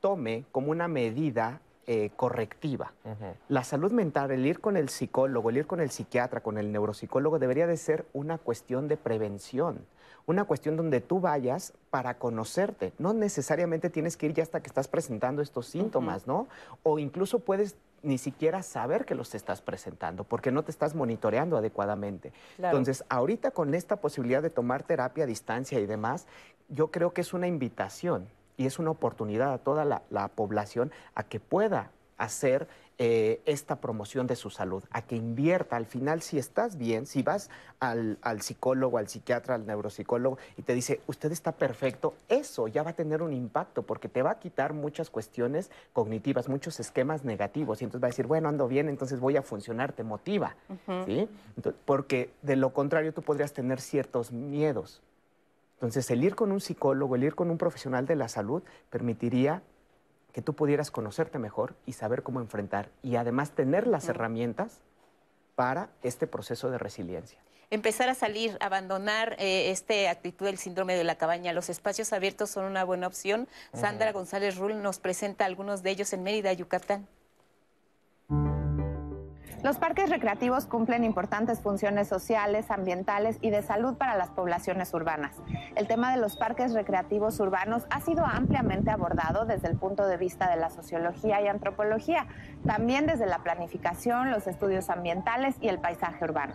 tome 0.00 0.44
como 0.52 0.70
una 0.70 0.88
medida 0.88 1.62
eh, 1.86 2.10
correctiva. 2.16 2.92
La 3.48 3.62
salud 3.62 3.92
mental, 3.92 4.30
el 4.30 4.46
ir 4.46 4.60
con 4.60 4.76
el 4.76 4.88
psicólogo, 4.88 5.50
el 5.50 5.58
ir 5.58 5.66
con 5.66 5.80
el 5.80 5.90
psiquiatra, 5.90 6.40
con 6.40 6.56
el 6.56 6.72
neuropsicólogo, 6.72 7.38
debería 7.38 7.66
de 7.66 7.76
ser 7.76 8.06
una 8.12 8.38
cuestión 8.38 8.88
de 8.88 8.96
prevención, 8.96 9.84
una 10.26 10.44
cuestión 10.44 10.76
donde 10.76 11.00
tú 11.00 11.20
vayas 11.20 11.74
para 11.90 12.18
conocerte. 12.18 12.92
No 12.98 13.12
necesariamente 13.12 13.90
tienes 13.90 14.16
que 14.16 14.26
ir 14.26 14.34
ya 14.34 14.42
hasta 14.42 14.60
que 14.60 14.68
estás 14.68 14.88
presentando 14.88 15.42
estos 15.42 15.66
síntomas, 15.66 16.26
¿no? 16.26 16.48
O 16.82 16.98
incluso 16.98 17.40
puedes 17.40 17.76
ni 18.02 18.18
siquiera 18.18 18.62
saber 18.62 19.04
que 19.04 19.14
los 19.14 19.34
estás 19.34 19.60
presentando, 19.60 20.24
porque 20.24 20.50
no 20.50 20.62
te 20.62 20.70
estás 20.70 20.94
monitoreando 20.94 21.56
adecuadamente. 21.56 22.32
Entonces, 22.58 23.04
ahorita 23.08 23.50
con 23.50 23.74
esta 23.74 23.96
posibilidad 23.96 24.42
de 24.42 24.50
tomar 24.50 24.82
terapia 24.84 25.24
a 25.24 25.26
distancia 25.26 25.80
y 25.80 25.86
demás, 25.86 26.26
yo 26.68 26.90
creo 26.90 27.12
que 27.12 27.20
es 27.20 27.34
una 27.34 27.46
invitación 27.46 28.28
y 28.56 28.66
es 28.66 28.78
una 28.78 28.90
oportunidad 28.90 29.52
a 29.52 29.58
toda 29.58 29.84
la, 29.84 30.28
población 30.28 30.92
a 31.14 31.24
que 31.24 31.40
pueda 31.40 31.90
hacer 32.16 32.68
eh, 32.96 33.40
esta 33.44 33.80
promoción 33.80 34.28
de 34.28 34.36
su 34.36 34.50
salud, 34.50 34.84
a 34.90 35.02
que 35.02 35.16
invierta. 35.16 35.74
Al 35.74 35.86
final, 35.86 36.22
si 36.22 36.38
estás 36.38 36.78
bien, 36.78 37.06
si 37.06 37.22
vas 37.24 37.50
al, 37.80 38.18
psicólogo, 38.40 38.98
al 38.98 39.08
psiquiatra, 39.08 39.56
al 39.56 39.66
neuropsicólogo 39.66 40.38
y 40.56 40.62
te 40.62 40.74
dice, 40.74 41.00
usted 41.08 41.32
está 41.32 41.52
perfecto, 41.52 42.14
eso 42.28 42.68
ya 42.68 42.84
va 42.84 42.90
a 42.90 42.94
tener 42.94 43.20
un 43.20 43.32
impacto 43.32 43.82
porque 43.82 44.08
te 44.08 44.22
va 44.22 44.30
a 44.30 44.38
quitar 44.38 44.74
muchas 44.74 45.10
cuestiones 45.10 45.72
cognitivas, 45.92 46.48
muchos 46.48 46.78
esquemas 46.78 47.24
negativos. 47.24 47.82
Y 47.82 47.84
entonces 47.84 48.04
va 48.04 48.06
a 48.06 48.10
decir, 48.10 48.28
bueno, 48.28 48.48
ando 48.48 48.68
bien, 48.68 48.88
entonces 48.88 49.18
voy 49.18 49.36
a 49.36 49.42
funcionar, 49.42 49.92
te 49.92 50.04
motiva. 50.04 50.54
¿sí? 51.04 51.28
porque 51.84 52.30
de 52.42 52.54
lo 52.54 52.72
contrario, 52.72 53.12
tú 53.12 53.22
podrías 53.22 53.52
tener 53.52 53.80
ciertos 53.80 54.30
miedos. 54.30 55.02
Entonces, 55.74 56.10
el 56.10 56.24
ir 56.24 56.34
con 56.34 56.52
un 56.52 56.60
psicólogo, 56.60 57.16
el 57.16 57.24
ir 57.24 57.34
con 57.34 57.50
un 57.50 57.58
profesional 57.58 58.06
de 58.06 58.16
la 58.16 58.28
salud, 58.28 58.62
permitiría 58.90 59.62
que 60.32 60.42
tú 60.42 60.54
pudieras 60.54 60.90
conocerte 60.90 61.38
mejor 61.38 61.76
y 61.86 61.92
saber 61.92 62.22
cómo 62.22 62.40
enfrentar 62.40 62.90
y 63.02 63.16
además 63.16 63.52
tener 63.52 63.86
las 63.86 64.08
herramientas 64.08 64.80
para 65.54 65.90
este 66.02 66.26
proceso 66.26 66.70
de 66.70 66.78
resiliencia. 66.78 67.38
Empezar 67.70 68.08
a 68.08 68.14
salir, 68.14 68.56
abandonar 68.60 69.36
eh, 69.38 69.70
esta 69.70 70.10
actitud 70.10 70.46
del 70.46 70.58
síndrome 70.58 70.96
de 70.96 71.04
la 71.04 71.16
cabaña. 71.16 71.52
Los 71.52 71.70
espacios 71.70 72.12
abiertos 72.12 72.50
son 72.50 72.64
una 72.64 72.84
buena 72.84 73.06
opción. 73.06 73.48
Sandra 73.72 74.12
González 74.12 74.56
Rull 74.56 74.82
nos 74.82 74.98
presenta 74.98 75.44
algunos 75.44 75.82
de 75.82 75.90
ellos 75.90 76.12
en 76.12 76.22
Mérida, 76.22 76.52
Yucatán. 76.52 77.08
Los 79.64 79.78
parques 79.78 80.10
recreativos 80.10 80.66
cumplen 80.66 81.04
importantes 81.04 81.62
funciones 81.62 82.06
sociales, 82.06 82.70
ambientales 82.70 83.38
y 83.40 83.48
de 83.48 83.62
salud 83.62 83.94
para 83.94 84.14
las 84.14 84.28
poblaciones 84.28 84.92
urbanas. 84.92 85.36
El 85.74 85.86
tema 85.86 86.12
de 86.12 86.20
los 86.20 86.36
parques 86.36 86.74
recreativos 86.74 87.40
urbanos 87.40 87.84
ha 87.88 88.02
sido 88.02 88.26
ampliamente 88.26 88.90
abordado 88.90 89.46
desde 89.46 89.68
el 89.68 89.78
punto 89.78 90.06
de 90.06 90.18
vista 90.18 90.50
de 90.50 90.56
la 90.56 90.68
sociología 90.68 91.40
y 91.40 91.48
antropología, 91.48 92.26
también 92.66 93.06
desde 93.06 93.24
la 93.24 93.38
planificación, 93.38 94.30
los 94.30 94.46
estudios 94.46 94.90
ambientales 94.90 95.56
y 95.62 95.68
el 95.68 95.78
paisaje 95.78 96.22
urbano. 96.22 96.52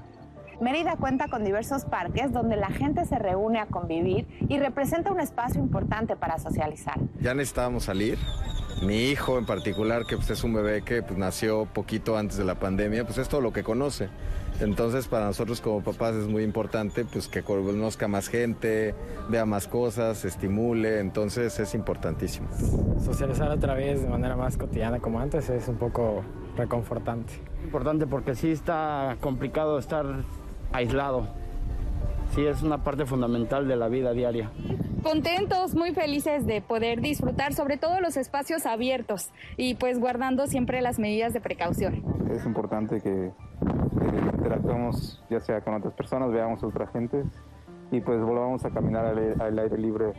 Mérida 0.61 0.95
cuenta 0.95 1.29
con 1.29 1.43
diversos 1.43 1.85
parques 1.85 2.31
donde 2.31 2.57
la 2.57 2.69
gente 2.69 3.05
se 3.05 3.17
reúne 3.17 3.57
a 3.57 3.65
convivir 3.65 4.27
y 4.49 4.59
representa 4.59 5.11
un 5.11 5.19
espacio 5.19 5.59
importante 5.59 6.15
para 6.15 6.37
socializar. 6.37 6.99
Ya 7.21 7.33
necesitábamos 7.33 7.85
salir, 7.85 8.19
mi 8.81 9.09
hijo 9.09 9.37
en 9.37 9.45
particular, 9.45 10.05
que 10.05 10.15
pues, 10.15 10.29
es 10.29 10.43
un 10.43 10.53
bebé 10.53 10.81
que 10.83 11.01
pues, 11.01 11.17
nació 11.17 11.65
poquito 11.65 12.17
antes 12.17 12.37
de 12.37 12.45
la 12.45 12.55
pandemia, 12.55 13.03
pues 13.05 13.17
es 13.17 13.29
todo 13.29 13.41
lo 13.41 13.53
que 13.53 13.63
conoce. 13.63 14.09
Entonces 14.59 15.07
para 15.07 15.25
nosotros 15.25 15.61
como 15.61 15.81
papás 15.81 16.15
es 16.15 16.27
muy 16.27 16.43
importante 16.43 17.05
pues 17.05 17.29
que 17.29 17.43
conozca 17.43 18.09
más 18.09 18.27
gente, 18.27 18.93
vea 19.29 19.45
más 19.45 19.67
cosas, 19.67 20.25
estimule, 20.25 20.99
entonces 20.99 21.57
es 21.59 21.73
importantísimo. 21.73 22.49
Socializar 22.99 23.49
otra 23.51 23.73
vez 23.73 24.01
de 24.01 24.09
manera 24.09 24.35
más 24.35 24.57
cotidiana 24.57 24.99
como 24.99 25.21
antes 25.21 25.49
es 25.49 25.69
un 25.69 25.77
poco 25.77 26.23
reconfortante. 26.57 27.33
Importante 27.63 28.05
porque 28.05 28.35
sí 28.35 28.51
está 28.51 29.15
complicado 29.21 29.79
estar 29.79 30.05
aislado 30.73 31.39
sí 32.35 32.45
es 32.45 32.61
una 32.61 32.83
parte 32.83 33.05
fundamental 33.05 33.67
de 33.67 33.75
la 33.75 33.87
vida 33.87 34.13
diaria. 34.13 34.51
Contentos, 35.03 35.75
muy 35.75 35.93
felices 35.93 36.45
de 36.45 36.61
poder 36.61 37.01
disfrutar 37.01 37.53
sobre 37.53 37.77
todo 37.77 38.01
los 38.01 38.17
espacios 38.17 38.65
abiertos 38.65 39.31
y 39.55 39.75
pues 39.75 39.99
guardando 39.99 40.47
siempre 40.47 40.81
las 40.81 40.99
medidas 40.99 41.33
de 41.33 41.41
precaución. 41.41 42.03
Es 42.31 42.45
importante 42.45 42.99
que, 43.01 43.31
interactuemos 44.33 45.23
ya 45.29 45.39
sea 45.39 45.61
con 45.61 45.75
otras 45.75 45.93
personas, 45.93 46.31
veamos 46.31 46.61
a 46.63 46.67
otra 46.67 46.87
gente 46.87 47.23
y 47.91 48.01
pues 48.01 48.21
volvamos 48.21 48.63
a 48.65 48.69
caminar 48.69 49.05
al, 49.05 49.59
aire 49.59 49.77
libre. 49.77 50.13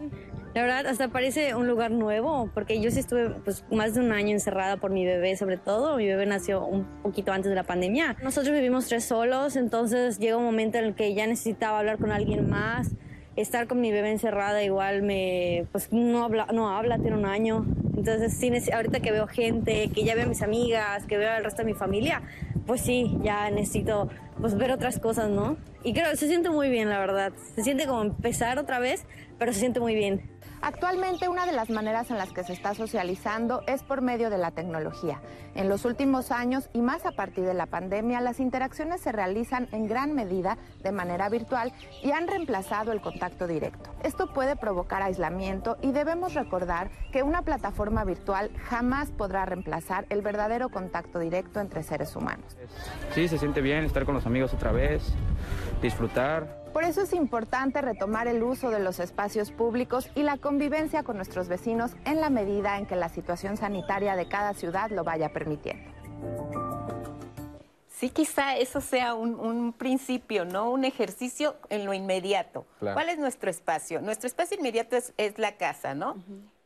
La 0.54 0.62
verdad, 0.62 0.86
hasta 0.86 1.08
parece 1.08 1.54
un 1.54 1.68
lugar 1.68 1.92
nuevo, 1.92 2.50
porque 2.52 2.80
yo 2.80 2.90
sí 2.90 2.98
estuve 2.98 3.30
pues, 3.44 3.64
más 3.70 3.94
de 3.94 4.00
un 4.00 4.10
año 4.10 4.30
encerrada 4.30 4.78
por 4.78 4.90
mi 4.90 5.04
bebé, 5.04 5.36
sobre 5.36 5.56
todo. 5.56 5.96
Mi 5.96 6.06
bebé 6.06 6.26
nació 6.26 6.64
un 6.64 6.84
poquito 7.02 7.32
antes 7.32 7.48
de 7.48 7.54
la 7.54 7.62
pandemia. 7.62 8.16
Nosotros 8.24 8.52
vivimos 8.52 8.88
tres 8.88 9.04
solos, 9.04 9.54
entonces 9.54 10.18
llega 10.18 10.36
un 10.36 10.44
momento 10.44 10.78
en 10.78 10.86
el 10.86 10.94
que 10.94 11.14
ya 11.14 11.26
necesitaba 11.26 11.78
hablar 11.78 11.98
con 11.98 12.10
alguien 12.10 12.50
más. 12.50 12.90
Estar 13.40 13.66
con 13.66 13.80
mi 13.80 13.90
bebé 13.90 14.10
encerrada 14.10 14.62
igual 14.62 15.02
me, 15.02 15.64
pues 15.72 15.90
no 15.92 16.24
habla, 16.24 16.46
no 16.52 16.68
habla, 16.76 16.98
tiene 16.98 17.16
un 17.16 17.24
año. 17.24 17.64
Entonces, 17.96 18.36
sí, 18.36 18.52
ahorita 18.70 19.00
que 19.00 19.12
veo 19.12 19.26
gente, 19.26 19.90
que 19.94 20.04
ya 20.04 20.14
veo 20.14 20.24
a 20.24 20.28
mis 20.28 20.42
amigas, 20.42 21.06
que 21.06 21.16
veo 21.16 21.30
al 21.30 21.42
resto 21.42 21.62
de 21.62 21.66
mi 21.66 21.74
familia, 21.74 22.22
pues 22.66 22.82
sí, 22.82 23.18
ya 23.22 23.50
necesito 23.50 24.10
pues 24.40 24.56
ver 24.56 24.70
otras 24.72 24.98
cosas, 24.98 25.30
¿no? 25.30 25.56
Y 25.84 25.94
creo, 25.94 26.14
se 26.16 26.26
siente 26.26 26.50
muy 26.50 26.68
bien, 26.68 26.90
la 26.90 26.98
verdad. 26.98 27.32
Se 27.54 27.62
siente 27.62 27.86
como 27.86 28.02
empezar 28.02 28.58
otra 28.58 28.78
vez, 28.78 29.04
pero 29.38 29.52
se 29.54 29.60
siente 29.60 29.80
muy 29.80 29.94
bien. 29.94 30.20
Actualmente 30.62 31.28
una 31.28 31.46
de 31.46 31.52
las 31.52 31.70
maneras 31.70 32.10
en 32.10 32.18
las 32.18 32.32
que 32.32 32.44
se 32.44 32.52
está 32.52 32.74
socializando 32.74 33.62
es 33.66 33.82
por 33.82 34.02
medio 34.02 34.28
de 34.28 34.36
la 34.36 34.50
tecnología. 34.50 35.20
En 35.54 35.68
los 35.68 35.86
últimos 35.86 36.30
años 36.30 36.68
y 36.74 36.82
más 36.82 37.06
a 37.06 37.12
partir 37.12 37.44
de 37.44 37.54
la 37.54 37.66
pandemia, 37.66 38.20
las 38.20 38.40
interacciones 38.40 39.00
se 39.00 39.10
realizan 39.10 39.68
en 39.72 39.88
gran 39.88 40.14
medida 40.14 40.58
de 40.82 40.92
manera 40.92 41.28
virtual 41.30 41.72
y 42.02 42.12
han 42.12 42.28
reemplazado 42.28 42.92
el 42.92 43.00
contacto 43.00 43.46
directo. 43.46 43.90
Esto 44.02 44.32
puede 44.34 44.54
provocar 44.54 45.02
aislamiento 45.02 45.78
y 45.80 45.92
debemos 45.92 46.34
recordar 46.34 46.90
que 47.10 47.22
una 47.22 47.42
plataforma 47.42 48.04
virtual 48.04 48.50
jamás 48.68 49.10
podrá 49.10 49.46
reemplazar 49.46 50.04
el 50.10 50.20
verdadero 50.20 50.68
contacto 50.68 51.18
directo 51.18 51.60
entre 51.60 51.82
seres 51.82 52.14
humanos. 52.14 52.56
Sí, 53.14 53.28
se 53.28 53.38
siente 53.38 53.62
bien 53.62 53.84
estar 53.84 54.04
con 54.04 54.14
los 54.14 54.26
amigos 54.26 54.52
otra 54.52 54.72
vez, 54.72 55.02
disfrutar, 55.80 56.59
por 56.72 56.84
eso 56.84 57.02
es 57.02 57.12
importante 57.12 57.82
retomar 57.82 58.28
el 58.28 58.42
uso 58.42 58.70
de 58.70 58.80
los 58.80 59.00
espacios 59.00 59.50
públicos 59.50 60.08
y 60.14 60.22
la 60.22 60.38
convivencia 60.38 61.02
con 61.02 61.16
nuestros 61.16 61.48
vecinos 61.48 61.92
en 62.04 62.20
la 62.20 62.30
medida 62.30 62.78
en 62.78 62.86
que 62.86 62.96
la 62.96 63.08
situación 63.08 63.56
sanitaria 63.56 64.16
de 64.16 64.28
cada 64.28 64.54
ciudad 64.54 64.90
lo 64.90 65.04
vaya 65.04 65.32
permitiendo. 65.32 65.90
Sí, 68.00 68.08
quizá 68.08 68.56
eso 68.56 68.80
sea 68.80 69.14
un, 69.14 69.74
principio, 69.74 70.46
¿no? 70.46 70.70
Un 70.70 70.84
ejercicio 70.84 71.56
en 71.68 71.84
lo 71.84 71.92
inmediato. 71.92 72.64
¿Cuál 72.78 73.10
es 73.10 73.18
nuestro 73.18 73.50
espacio? 73.50 74.00
Nuestro 74.00 74.26
espacio 74.26 74.56
inmediato 74.56 74.96
es, 74.96 75.38
la 75.38 75.58
casa, 75.58 75.94
¿no? 75.94 76.16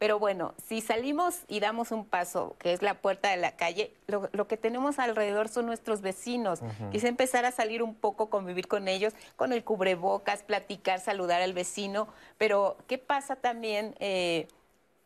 Pero 0.05 0.19
bueno, 0.19 0.53
si 0.69 0.83
salimos 0.83 1.45
y 1.49 1.61
damos 1.61 1.91
un 1.91 2.05
paso, 2.05 2.57
que 2.59 2.75
es 2.75 2.83
la 2.83 3.01
puerta 3.01 3.31
de 3.31 3.39
la 3.39 3.53
calle, 3.53 3.91
lo, 4.07 4.47
que 4.47 4.59
tenemos 4.59 4.99
alrededor 4.99 5.49
son 5.49 5.65
nuestros 5.65 6.03
vecinos. 6.03 6.61
Quise 6.93 7.09
empezar 7.09 7.47
a 7.47 7.53
salir 7.53 7.83
un 7.83 7.95
poco, 7.95 8.29
convivir 8.29 8.69
con 8.69 8.87
ellos, 8.87 9.15
con 9.37 9.55
el 9.55 9.65
cubrebocas, 9.65 10.43
platicar, 10.43 11.01
saludar 11.01 11.41
al 11.41 11.55
vecino. 11.55 12.07
Pero, 12.37 12.77
¿qué 12.87 12.99
pasa 12.99 13.37
también? 13.37 13.95
Eh, 13.99 14.47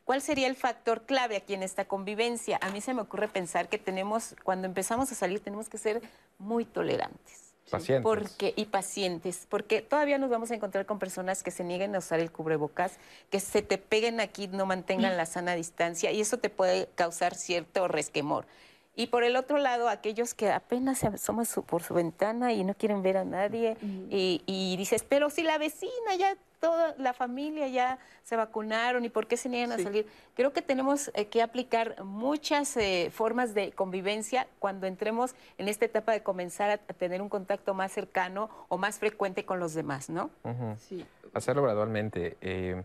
¿Cuál 0.05 0.21
sería 0.21 0.49
el 0.49 0.57
factor 0.57 1.03
clave 1.03 1.37
aquí 1.37 1.55
en 1.55 1.63
esta 1.63 1.85
convivencia? 1.85 2.59
A 2.61 2.71
mí 2.71 2.81
se 2.81 2.93
me 2.93 3.03
ocurre 3.03 3.29
pensar 3.29 3.69
que 3.69 3.79
tenemos, 3.79 4.35
cuando 4.43 4.67
empezamos 4.67 5.13
a 5.13 5.15
salir, 5.15 5.39
tenemos 5.39 5.69
que 5.69 5.79
ser 5.79 6.03
muy 6.39 6.65
tolerantes. 6.65 7.48
Pacientes. 7.71 8.03
Porque, 8.03 8.55
y 8.57 8.67
pacientes, 8.67 9.47
porque 9.49 9.83
todavía 9.83 10.19
nos 10.19 10.31
vamos 10.31 10.51
a 10.51 10.55
encontrar 10.55 10.87
con 10.87 10.99
personas 10.99 11.43
que 11.43 11.51
se 11.51 11.65
nieguen 11.65 11.95
a 11.95 11.99
usar 11.99 12.21
el 12.21 12.31
cubrebocas, 12.31 12.99
que 13.31 13.41
se 13.41 13.63
te 13.63 13.79
peguen 13.79 14.21
aquí, 14.21 14.49
no 14.49 14.67
mantengan 14.67 15.17
la 15.17 15.27
sana 15.27 15.55
distancia, 15.55 16.11
y 16.13 16.21
eso 16.21 16.39
te 16.39 16.51
puede 16.51 16.89
causar 16.95 17.35
cierto 17.35 17.89
resquemor. 17.89 18.47
Y 18.99 19.07
por 19.07 19.23
el 19.23 19.37
otro 19.37 19.59
lado, 19.59 19.89
aquellos 19.89 20.35
que 20.35 20.51
apenas 20.51 20.99
se 20.99 21.07
asoman 21.07 21.47
por 21.67 21.85
su 21.85 21.95
ventana 21.95 22.53
y 22.53 22.65
no 22.65 22.75
quieren 22.75 23.01
ver 23.01 23.17
a 23.17 23.25
nadie, 23.25 23.77
y, 24.11 24.43
y, 24.45 24.77
dices, 24.77 25.05
pero 25.09 25.31
si 25.31 25.45
la 25.45 25.57
vecina 25.57 26.17
ya 26.19 26.37
toda 26.59 26.97
la 26.99 27.13
familia 27.13 27.69
ya 27.69 28.01
se 28.25 28.35
vacunaron 28.35 29.05
y 29.05 29.09
por 29.09 29.29
qué 29.29 29.37
se 29.37 29.49
niegan 29.49 29.71
a 29.71 29.79
salir. 29.79 30.07
Creo 30.35 30.53
que 30.53 30.63
tenemos 30.63 31.13
eh, 31.15 31.27
que 31.27 31.43
aplicar 31.43 32.03
muchas 32.03 32.77
eh, 32.77 33.11
formas 33.13 33.55
de 33.55 33.71
convivencia 33.71 34.49
cuando 34.59 34.89
entremos 34.89 35.37
en 35.59 35.69
esta 35.69 35.85
etapa 35.85 36.11
de 36.11 36.25
comenzar 36.25 36.71
a, 36.71 36.79
tener 36.79 37.23
un 37.23 37.29
contacto 37.29 37.75
más 37.75 37.93
cercano 37.93 38.51
o 38.69 38.79
más 38.79 38.99
frecuente 38.99 39.45
con 39.45 39.61
los 39.61 39.75
demás, 39.75 40.11
¿no? 40.11 40.31
Sí. 40.89 41.07
Hacerlo 41.33 41.63
gradualmente. 41.63 42.37
Eh, 42.41 42.83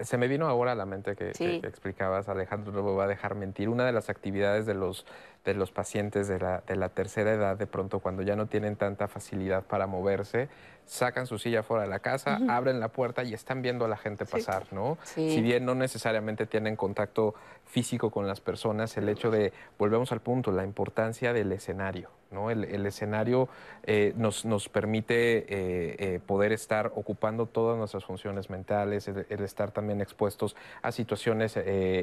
se 0.00 0.16
me 0.16 0.28
vino 0.28 0.46
ahora 0.46 0.72
a 0.72 0.74
la 0.74 0.86
mente 0.86 1.16
que, 1.16 1.30
explicabas, 1.30 2.28
Alejandro, 2.28 2.72
no 2.72 2.82
me 2.82 2.92
va 2.92 3.04
a 3.04 3.08
dejar 3.08 3.34
mentir. 3.34 3.68
Una 3.68 3.84
de 3.84 3.92
las 3.92 4.10
actividades 4.10 4.66
de 4.66 4.74
los, 4.74 5.06
de 5.44 5.54
los 5.54 5.70
pacientes 5.72 6.28
de 6.28 6.38
la, 6.38 6.62
de 6.66 6.76
la 6.76 6.88
tercera 6.88 7.32
edad, 7.32 7.56
de 7.56 7.66
pronto, 7.66 8.00
cuando 8.00 8.22
ya 8.22 8.36
no 8.36 8.46
tienen 8.46 8.76
tanta 8.76 9.08
facilidad 9.08 9.64
para 9.64 9.86
moverse, 9.86 10.48
sacan 10.90 11.28
su 11.28 11.38
silla 11.38 11.62
fuera 11.62 11.84
de 11.84 11.88
la 11.88 12.00
casa, 12.00 12.40
abren 12.48 12.80
la 12.80 12.88
puerta 12.88 13.22
y 13.22 13.32
están 13.32 13.62
viendo 13.62 13.84
a 13.84 13.88
la 13.88 13.96
gente 13.96 14.26
pasar, 14.26 14.66
¿no? 14.72 14.98
Si 15.04 15.40
bien 15.40 15.64
no 15.64 15.76
necesariamente 15.76 16.46
tienen 16.46 16.74
contacto 16.74 17.34
físico 17.64 18.10
con 18.10 18.26
las 18.26 18.40
personas, 18.40 18.96
el 18.96 19.08
hecho 19.08 19.30
de, 19.30 19.52
volvemos 19.78 20.10
al 20.10 20.20
punto, 20.20 20.50
la 20.50 20.64
importancia 20.64 21.32
del 21.32 21.52
escenario, 21.52 22.10
¿no? 22.32 22.50
El, 22.50 22.86
escenario 22.86 23.48
eh, 23.84 24.12
nos, 24.16 24.44
nos, 24.44 24.68
permite 24.68 25.38
eh, 25.38 25.46
eh, 25.48 26.20
poder 26.24 26.52
estar 26.52 26.92
ocupando 26.96 27.46
todas 27.46 27.78
nuestras 27.78 28.04
funciones 28.04 28.50
mentales, 28.50 29.06
el, 29.06 29.26
estar 29.44 29.70
también 29.70 30.00
expuestos 30.00 30.56
a 30.82 30.90
situaciones 30.90 31.56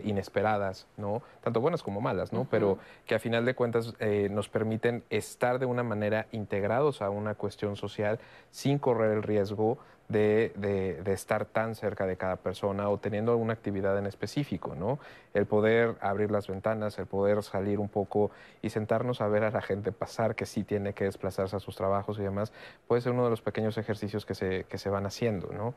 inesperadas, 0.03 0.88
¿no? 0.97 1.22
Tanto 1.43 1.59
buenas 1.59 1.84
como 1.84 1.99
malas, 1.99 2.31
¿no? 2.31 2.47
Pero 2.49 2.77
que 3.05 3.15
a 3.15 3.19
final 3.19 3.45
de 3.45 3.55
cuentas 3.55 3.93
nos 4.30 4.49
permiten 4.49 5.03
estar 5.09 5.59
de 5.59 5.65
una 5.65 5.84
manera 5.84 6.27
integrados 6.31 7.01
a 7.01 7.09
una 7.09 7.35
cuestión 7.35 7.76
social 7.76 8.19
sin 8.51 8.77
correr 8.80 9.12
el 9.12 9.24
riesgo 9.24 9.78
de, 10.10 11.04
estar 11.08 11.45
tan 11.45 11.76
cerca 11.76 12.06
de 12.06 12.16
cada 12.16 12.38
persona 12.38 12.90
o 12.90 12.98
teniendo 12.98 13.32
alguna 13.32 13.54
actividad 13.54 13.98
en 13.98 14.06
específico, 14.06 14.76
¿no? 14.76 14.99
El 15.34 15.45
poder 15.45 15.95
abrir 15.99 16.32
las 16.32 16.48
ventanas, 16.48 16.98
el 16.98 17.06
poder 17.06 17.44
salir 17.44 17.80
un 17.80 17.90
poco 17.90 18.32
y 18.62 18.70
sentarnos 18.70 19.22
a 19.22 19.28
ver 19.28 19.44
a 19.44 19.52
la 19.52 19.62
gente 19.62 19.91
pasar, 19.91 20.36
que 20.36 20.45
sí 20.45 20.64
tiene 20.64 20.94
que 20.94 21.04
desplazarse 21.06 21.56
a 21.56 21.60
sus 21.60 21.76
trabajos 21.76 22.20
y 22.20 22.24
demás, 22.24 22.54
puede 22.88 23.02
ser 23.02 23.12
uno 23.12 23.26
de 23.26 23.30
los 23.30 23.41
pequeños 23.41 23.78
ejercicios 23.78 24.26
que 24.26 24.36
se, 24.36 24.64
que 24.66 24.78
se 24.78 24.90
van 24.90 25.06
haciendo, 25.06 25.52
¿no? 25.52 25.74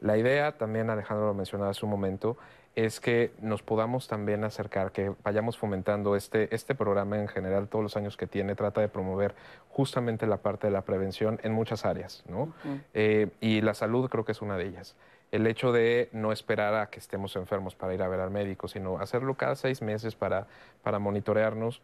La 0.00 0.18
idea, 0.18 0.58
también 0.58 0.90
Alejandro 0.90 1.26
lo 1.26 1.34
mencionaba 1.34 1.70
hace 1.70 1.84
un 1.86 1.90
momento, 1.92 2.36
es 2.74 3.00
que 3.00 3.32
nos 3.40 3.62
podamos 3.62 4.08
también 4.08 4.44
acercar, 4.44 4.92
que 4.92 5.12
vayamos 5.22 5.58
fomentando 5.58 6.16
este, 6.16 6.54
este 6.54 6.74
programa 6.74 7.18
en 7.18 7.28
general, 7.28 7.68
todos 7.68 7.82
los 7.82 7.96
años 7.96 8.16
que 8.16 8.26
tiene, 8.26 8.54
trata 8.54 8.80
de 8.80 8.88
promover 8.88 9.34
justamente 9.68 10.26
la 10.26 10.38
parte 10.38 10.68
de 10.68 10.72
la 10.72 10.82
prevención 10.82 11.38
en 11.42 11.52
muchas 11.52 11.84
áreas, 11.84 12.24
¿no? 12.26 12.52
Eh, 12.94 13.28
y 13.40 13.60
la 13.60 13.74
salud 13.74 14.08
creo 14.08 14.24
que 14.24 14.32
es 14.32 14.40
una 14.40 14.56
de 14.56 14.68
ellas. 14.68 14.96
El 15.32 15.46
hecho 15.46 15.72
de 15.72 16.08
no 16.12 16.32
esperar 16.32 16.74
a 16.74 16.90
que 16.90 16.98
estemos 16.98 17.36
enfermos 17.36 17.74
para 17.74 17.94
ir 17.94 18.02
a 18.02 18.08
ver 18.08 18.20
al 18.20 18.30
médico, 18.30 18.68
sino 18.68 18.98
hacerlo 18.98 19.34
cada 19.34 19.54
seis 19.54 19.82
meses 19.82 20.14
para, 20.14 20.46
para 20.82 20.98
monitorearnos 20.98 21.82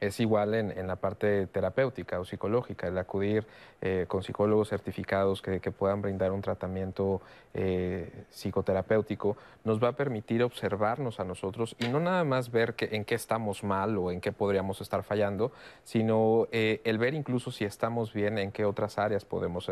es 0.00 0.18
igual 0.18 0.54
en, 0.54 0.86
la 0.86 0.96
parte 0.96 1.46
terapéutica 1.46 2.18
o 2.18 2.24
psicológica, 2.24 2.88
el 2.88 2.96
acudir 2.96 3.46
eh, 3.82 4.06
con 4.08 4.22
psicólogos 4.22 4.70
certificados 4.70 5.42
que, 5.42 5.60
puedan 5.70 6.00
brindar 6.02 6.32
un 6.32 6.40
tratamiento 6.40 7.20
eh, 7.54 8.24
psicoterapéutico, 8.30 9.36
nos 9.64 9.82
va 9.82 9.88
a 9.88 9.92
permitir 9.92 10.42
observarnos 10.42 11.20
a 11.20 11.24
nosotros 11.24 11.76
y 11.78 11.88
no 11.88 12.00
nada 12.00 12.24
más 12.24 12.50
ver 12.50 12.74
que, 12.74 12.96
en 12.96 13.04
qué 13.04 13.14
estamos 13.14 13.62
mal 13.62 13.96
o 13.98 14.10
en 14.10 14.20
qué 14.20 14.32
podríamos 14.32 14.80
estar 14.80 15.02
fallando, 15.02 15.52
sino 15.84 16.48
eh, 16.50 16.80
el 16.84 16.98
ver 16.98 17.12
incluso 17.12 17.52
si 17.52 17.64
estamos 17.64 18.14
bien, 18.14 18.38
en 18.38 18.52
qué 18.52 18.64
otras 18.64 18.98
áreas 18.98 19.24
podemos 19.24 19.70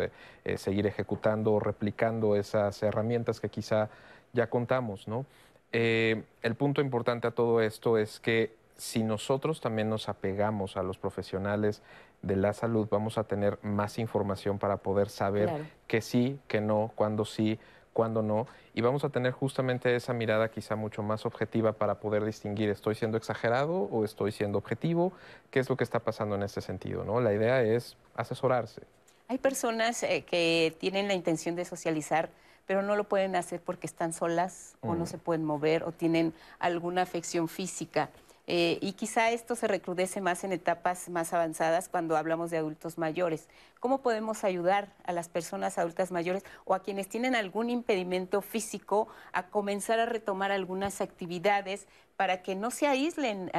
seguir 0.56 0.86
ejecutando 0.86 1.54
o 1.54 1.60
replicando 1.60 2.36
esas 2.36 2.82
herramientas 2.82 3.40
que 3.40 3.48
quizá 3.48 3.88
ya 4.32 4.48
contamos. 4.48 5.08
¿no? 5.08 5.24
el 5.70 6.54
punto 6.56 6.80
importante 6.80 7.26
a 7.26 7.30
todo 7.30 7.60
esto 7.60 7.98
es 7.98 8.20
que 8.20 8.58
si 8.78 9.02
nosotros 9.02 9.60
también 9.60 9.90
nos 9.90 10.08
apegamos 10.08 10.76
a 10.76 10.82
los 10.82 10.98
profesionales 10.98 11.82
de 12.22 12.36
la 12.36 12.52
salud, 12.52 12.88
vamos 12.90 13.18
a 13.18 13.24
tener 13.24 13.58
más 13.62 13.98
información 13.98 14.58
para 14.58 14.78
poder 14.78 15.08
saber 15.10 15.66
que 15.86 16.00
sí, 16.00 16.38
que 16.48 16.60
no, 16.60 16.92
cuándo 16.94 17.24
sí, 17.24 17.58
cuándo 17.92 18.22
no, 18.22 18.46
y 18.74 18.80
vamos 18.80 19.02
a 19.02 19.08
tener 19.08 19.32
justamente 19.32 19.96
esa 19.96 20.12
mirada 20.12 20.52
quizá 20.52 20.76
mucho 20.76 21.02
más 21.02 21.26
objetiva 21.26 21.72
para 21.72 21.98
poder 21.98 22.24
distinguir, 22.24 22.70
¿estoy 22.70 22.94
siendo 22.94 23.18
exagerado 23.18 23.74
o 23.74 24.04
estoy 24.04 24.30
siendo 24.30 24.58
objetivo? 24.58 25.12
¿Qué 25.50 25.58
es 25.58 25.68
lo 25.68 25.76
que 25.76 25.82
está 25.82 25.98
pasando 25.98 26.36
en 26.36 26.44
ese 26.44 26.60
sentido? 26.60 27.02
¿no? 27.02 27.20
La 27.20 27.34
idea 27.34 27.62
es 27.62 27.96
asesorarse. 28.14 28.82
Hay 29.26 29.38
personas 29.38 30.04
eh, 30.04 30.24
que 30.24 30.76
tienen 30.78 31.08
la 31.08 31.14
intención 31.14 31.56
de 31.56 31.64
socializar, 31.64 32.30
pero 32.66 32.82
no 32.82 32.94
lo 32.94 33.04
pueden 33.04 33.34
hacer 33.34 33.60
porque 33.60 33.88
están 33.88 34.12
solas 34.12 34.76
o 34.80 34.94
no 34.94 35.04
mm. 35.04 35.06
se 35.08 35.18
pueden 35.18 35.44
mover 35.44 35.82
o 35.82 35.90
tienen 35.90 36.32
alguna 36.60 37.02
afección 37.02 37.48
física. 37.48 38.10
Eh, 38.50 38.78
y 38.80 38.92
quizá 38.94 39.30
esto 39.30 39.54
se 39.56 39.68
recrudece 39.68 40.22
más 40.22 40.42
en 40.42 40.52
etapas 40.52 41.10
más 41.10 41.34
avanzadas 41.34 41.90
cuando 41.90 42.16
hablamos 42.16 42.50
de 42.50 42.56
adultos 42.56 42.96
mayores. 42.96 43.46
¿Cómo 43.78 44.00
podemos 44.00 44.42
ayudar 44.42 44.88
a 45.04 45.12
las 45.12 45.28
personas 45.28 45.76
adultas 45.76 46.10
mayores 46.10 46.42
o 46.64 46.74
a 46.74 46.82
quienes 46.82 47.08
tienen 47.08 47.34
algún 47.34 47.68
impedimento 47.68 48.40
físico 48.40 49.08
a 49.34 49.48
comenzar 49.48 50.00
a 50.00 50.06
retomar 50.06 50.50
algunas 50.50 51.02
actividades 51.02 51.86
para 52.16 52.42
que 52.42 52.54
no 52.54 52.70
se 52.70 52.86
aíslen 52.86 53.50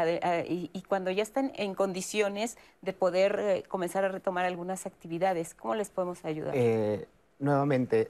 y, 0.47 0.81
cuando 0.87 1.11
ya 1.11 1.21
están 1.21 1.51
en 1.55 1.75
condiciones 1.75 2.57
de 2.81 2.91
poder 2.93 3.39
eh, 3.39 3.63
comenzar 3.67 4.03
a 4.05 4.09
retomar 4.09 4.45
algunas 4.45 4.87
actividades? 4.87 5.53
¿Cómo 5.53 5.75
les 5.75 5.91
podemos 5.91 6.25
ayudar? 6.25 6.53
Eh, 6.55 7.07
nuevamente, 7.37 8.09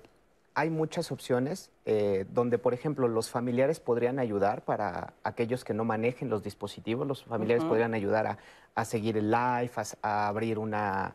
hay 0.59 0.69
muchas 0.69 1.13
opciones 1.13 1.71
eh, 1.85 2.25
donde, 2.33 2.57
por 2.57 2.73
ejemplo, 2.73 3.07
los 3.07 3.29
familiares 3.29 3.79
podrían 3.79 4.19
ayudar 4.19 4.65
para 4.65 5.13
aquellos 5.23 5.63
que 5.63 5.73
no 5.73 5.85
manejen 5.85 6.29
los 6.29 6.43
dispositivos. 6.43 7.07
Los 7.07 7.23
familiares 7.23 7.63
podrían 7.63 7.93
ayudar 7.93 8.37
a, 8.75 8.85
seguir 8.85 9.15
el 9.15 9.31
live, 9.31 9.71
a, 10.01 10.27
abrir 10.27 10.59
una, 10.59 11.13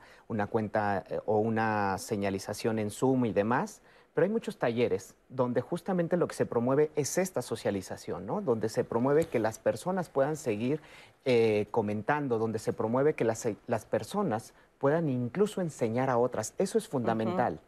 cuenta 0.48 1.04
eh, 1.10 1.20
o 1.26 1.40
una 1.40 1.98
señalización 1.98 2.78
en 2.78 2.90
Zoom 2.90 3.26
y 3.26 3.34
demás. 3.34 3.82
Pero 4.14 4.24
hay 4.24 4.30
muchos 4.30 4.56
talleres 4.56 5.14
donde 5.28 5.60
justamente 5.60 6.16
lo 6.16 6.26
que 6.26 6.34
se 6.34 6.46
promueve 6.46 6.90
es 6.96 7.18
esta 7.18 7.42
socialización, 7.42 8.24
¿no? 8.24 8.40
Donde 8.40 8.70
se 8.70 8.82
promueve 8.82 9.26
que 9.26 9.40
las 9.40 9.58
personas 9.58 10.08
puedan 10.08 10.36
seguir 10.36 10.80
eh, 11.26 11.66
comentando, 11.70 12.38
donde 12.38 12.58
se 12.58 12.72
promueve 12.72 13.12
que 13.12 13.24
las, 13.24 13.44
personas 13.90 14.54
puedan 14.78 15.10
incluso 15.10 15.60
enseñar 15.60 16.08
a 16.08 16.16
otras. 16.16 16.54
Eso 16.56 16.78
es 16.78 16.88
fundamental. 16.88 17.60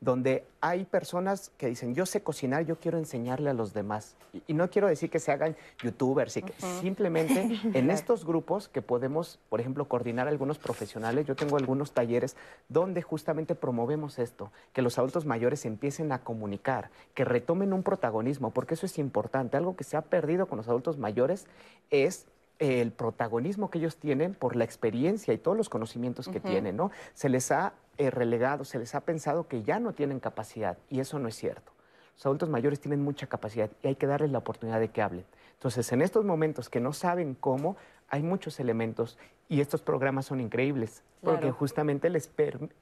Donde 0.00 0.46
hay 0.60 0.84
personas 0.84 1.50
que 1.58 1.66
dicen, 1.66 1.94
yo 1.94 2.06
sé 2.06 2.22
cocinar, 2.22 2.64
yo 2.64 2.76
quiero 2.76 2.98
enseñarle 2.98 3.50
a 3.50 3.54
los 3.54 3.72
demás. 3.72 4.16
Y, 4.46 4.54
no 4.54 4.68
quiero 4.70 4.88
decir 4.88 5.10
que 5.10 5.18
se 5.18 5.32
hagan 5.32 5.56
youtubers, 5.82 6.36
y 6.36 6.44
simplemente 6.80 7.48
en 7.74 7.90
estos 7.90 8.24
grupos 8.24 8.68
que 8.68 8.82
podemos, 8.82 9.38
por 9.48 9.60
ejemplo, 9.60 9.86
coordinar 9.86 10.28
algunos 10.28 10.58
profesionales, 10.58 11.26
yo 11.26 11.34
tengo 11.34 11.56
algunos 11.56 11.92
talleres 11.92 12.36
donde 12.68 13.02
justamente 13.02 13.54
promovemos 13.54 14.18
esto, 14.18 14.52
que 14.72 14.82
los 14.82 14.98
adultos 14.98 15.26
mayores 15.26 15.64
empiecen 15.64 16.12
a 16.12 16.22
comunicar, 16.22 16.90
que 17.14 17.24
retomen 17.24 17.72
un 17.72 17.82
protagonismo, 17.82 18.50
porque 18.50 18.74
eso 18.74 18.86
es 18.86 18.98
importante. 18.98 19.56
Algo 19.56 19.76
que 19.76 19.84
se 19.84 19.96
ha 19.96 20.02
perdido 20.02 20.46
con 20.46 20.58
los 20.58 20.68
adultos 20.68 20.98
mayores 20.98 21.46
es 21.90 22.26
el 22.58 22.90
protagonismo 22.92 23.70
que 23.70 23.78
ellos 23.78 23.96
tienen 23.96 24.34
por 24.34 24.56
la 24.56 24.64
experiencia 24.64 25.32
y 25.32 25.38
todos 25.38 25.56
los 25.56 25.68
conocimientos 25.68 26.28
que 26.28 26.40
tienen, 26.40 26.76
¿no? 26.76 26.90
Se 27.14 27.28
les 27.28 27.50
ha 27.52 27.72
eh, 27.98 28.10
relegado, 28.10 28.64
se 28.64 28.78
les 28.78 28.94
ha 28.94 29.00
pensado 29.00 29.48
que 29.48 29.62
ya 29.62 29.80
no 29.80 29.92
tienen 29.92 30.20
capacidad 30.20 30.78
y 30.88 31.00
eso 31.00 31.18
no 31.18 31.28
es 31.28 31.34
cierto. 31.34 31.72
Los 32.14 32.26
adultos 32.26 32.48
mayores 32.48 32.80
tienen 32.80 33.02
mucha 33.02 33.26
capacidad 33.26 33.70
y 33.82 33.88
hay 33.88 33.94
que 33.96 34.06
darles 34.06 34.30
la 34.30 34.38
oportunidad 34.38 34.80
de 34.80 34.88
que 34.88 35.02
hablen. 35.02 35.24
Entonces, 35.52 35.90
en 35.92 36.02
estos 36.02 36.24
momentos 36.24 36.68
que 36.68 36.80
no 36.80 36.92
saben 36.92 37.34
cómo, 37.34 37.76
hay 38.08 38.22
muchos 38.22 38.58
elementos 38.60 39.18
y 39.48 39.60
estos 39.60 39.82
programas 39.82 40.26
son 40.26 40.40
increíbles 40.40 41.02
porque 41.22 41.50
justamente 41.50 42.10
les 42.10 42.28
permiten 42.28 42.76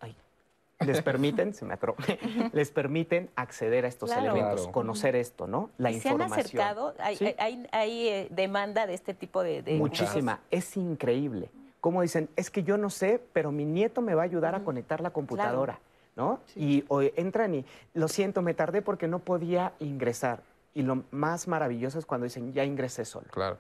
les 0.85 1.03
permiten, 1.03 1.55
se 1.55 1.65
me 1.65 1.77
les 2.53 2.71
permiten 2.71 3.31
acceder 3.35 3.85
a 3.85 3.89
estos 3.89 4.11
elementos, 4.11 4.69
conocer 4.69 5.17
esto, 5.17 5.47
¿no? 5.47 5.71
La 5.79 5.91
información. 5.91 6.29
¿Se 6.29 6.35
han 6.35 6.41
acercado? 6.41 6.95
¿Hay, 6.99 7.67
hay, 7.73 8.09
eh, 8.09 8.29
demanda 8.31 8.87
de 8.87 8.95
este 8.95 9.15
tipo 9.15 9.43
de, 9.43 9.63
Muchísima. 9.79 10.41
Es 10.51 10.77
increíble. 10.77 11.51
Como 11.81 12.03
dicen, 12.03 12.29
es 12.37 12.51
que 12.51 12.63
yo 12.63 12.77
no 12.79 12.91
sé, 12.91 13.23
pero 13.33 13.53
mi 13.53 13.65
nieto 13.65 14.03
me 14.03 14.15
va 14.15 14.23
a 14.23 14.25
ayudar 14.25 14.55
a 14.55 14.65
conectar 14.65 15.01
la 15.01 15.11
computadora, 15.11 15.79
¿no? 16.17 16.41
Y 16.55 16.85
entran 17.17 17.55
y, 17.55 17.65
lo 17.95 18.09
siento, 18.09 18.43
me 18.43 18.55
tardé 18.55 18.83
porque 18.83 19.09
no 19.09 19.21
podía 19.21 19.73
ingresar. 19.79 20.43
Y 20.75 20.83
lo 20.83 21.05
más 21.11 21.49
maravilloso 21.49 21.99
es 21.99 22.07
cuando 22.07 22.25
dicen, 22.25 22.53
ya 22.53 22.65
ingresé 22.65 23.05
solo. 23.05 23.29
Claro. 23.31 23.59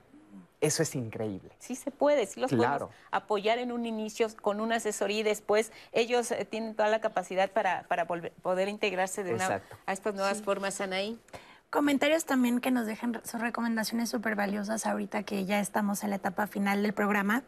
Eso 0.60 0.82
es 0.82 0.94
increíble. 0.94 1.50
Sí 1.58 1.76
se 1.76 1.90
puede, 1.90 2.26
sí 2.26 2.40
los 2.40 2.50
podemos 2.50 2.90
apoyar 3.10 3.58
en 3.58 3.72
un 3.72 3.84
inicio 3.84 4.26
con 4.40 4.60
una 4.60 4.76
asesoría 4.76 5.20
y 5.20 5.22
después 5.22 5.70
ellos 5.92 6.30
eh, 6.30 6.46
tienen 6.46 6.74
toda 6.74 6.88
la 6.88 7.00
capacidad 7.00 7.50
para, 7.50 7.82
para 7.88 8.06
poder 8.06 8.68
integrarse 8.68 9.22
de 9.22 9.34
una, 9.34 9.62
a 9.84 9.92
estas 9.92 10.14
nuevas 10.14 10.42
formas, 10.42 10.80
Anaí. 10.80 11.20
Comentarios 11.68 12.24
también 12.24 12.60
que 12.60 12.70
nos 12.70 12.86
dejen 12.86 13.20
sus 13.24 13.40
recomendaciones 13.40 14.08
súper 14.08 14.34
valiosas 14.34 14.86
ahorita 14.86 15.24
que 15.24 15.44
ya 15.44 15.60
estamos 15.60 16.04
en 16.04 16.10
la 16.10 16.16
etapa 16.16 16.46
final 16.46 16.82
del 16.82 16.94
programa. 16.94 17.42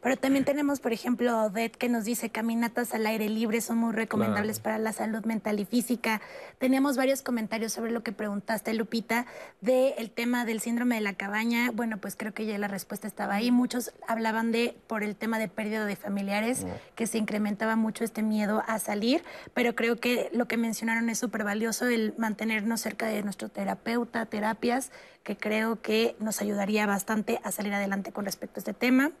Pero 0.00 0.16
también 0.16 0.44
tenemos, 0.44 0.80
por 0.80 0.92
ejemplo, 0.92 1.30
a 1.30 1.46
Odette 1.46 1.76
que 1.76 1.88
nos 1.88 2.04
dice 2.04 2.30
caminatas 2.30 2.94
al 2.94 3.06
aire 3.06 3.28
libre 3.28 3.60
son 3.60 3.78
muy 3.78 3.92
recomendables 3.92 4.60
para 4.60 4.78
la 4.78 4.92
salud 4.92 5.24
mental 5.24 5.58
y 5.58 5.64
física. 5.64 6.20
Tenemos 6.58 6.96
varios 6.96 7.22
comentarios 7.22 7.72
sobre 7.72 7.90
lo 7.90 8.02
que 8.02 8.12
preguntaste, 8.12 8.74
Lupita, 8.74 9.26
del 9.60 10.10
tema 10.10 10.44
del 10.44 10.60
síndrome 10.60 10.94
de 10.94 11.00
la 11.00 11.14
cabaña. 11.14 11.72
Bueno, 11.72 11.98
pues 11.98 12.14
creo 12.16 12.32
que 12.32 12.46
ya 12.46 12.56
la 12.58 12.68
respuesta 12.68 13.08
estaba 13.08 13.34
ahí. 13.34 13.50
Muchos 13.50 13.92
hablaban 14.06 14.52
de, 14.52 14.76
por 14.86 15.02
el 15.02 15.16
tema 15.16 15.38
de 15.38 15.48
pérdida 15.48 15.84
de 15.84 15.96
familiares, 15.96 16.64
que 16.94 17.06
se 17.06 17.18
incrementaba 17.18 17.74
mucho 17.74 18.04
este 18.04 18.22
miedo 18.22 18.62
a 18.66 18.78
salir, 18.78 19.24
pero 19.52 19.74
creo 19.74 19.96
que 19.96 20.30
lo 20.32 20.46
que 20.46 20.56
mencionaron 20.56 21.08
es 21.10 21.18
súper 21.18 21.44
valioso, 21.44 21.86
el 21.86 22.14
mantenernos 22.18 22.80
cerca 22.80 23.06
de 23.06 23.22
nuestro 23.22 23.48
terapeuta, 23.48 24.26
terapias, 24.26 24.92
que 25.24 25.36
creo 25.36 25.82
que 25.82 26.16
nos 26.20 26.40
ayudaría 26.40 26.86
bastante 26.86 27.40
a 27.42 27.50
salir 27.50 27.74
adelante 27.74 28.12
con 28.12 28.24
respecto 28.24 28.58
a 28.58 28.60
este 28.60 28.74
tema. 28.74 29.12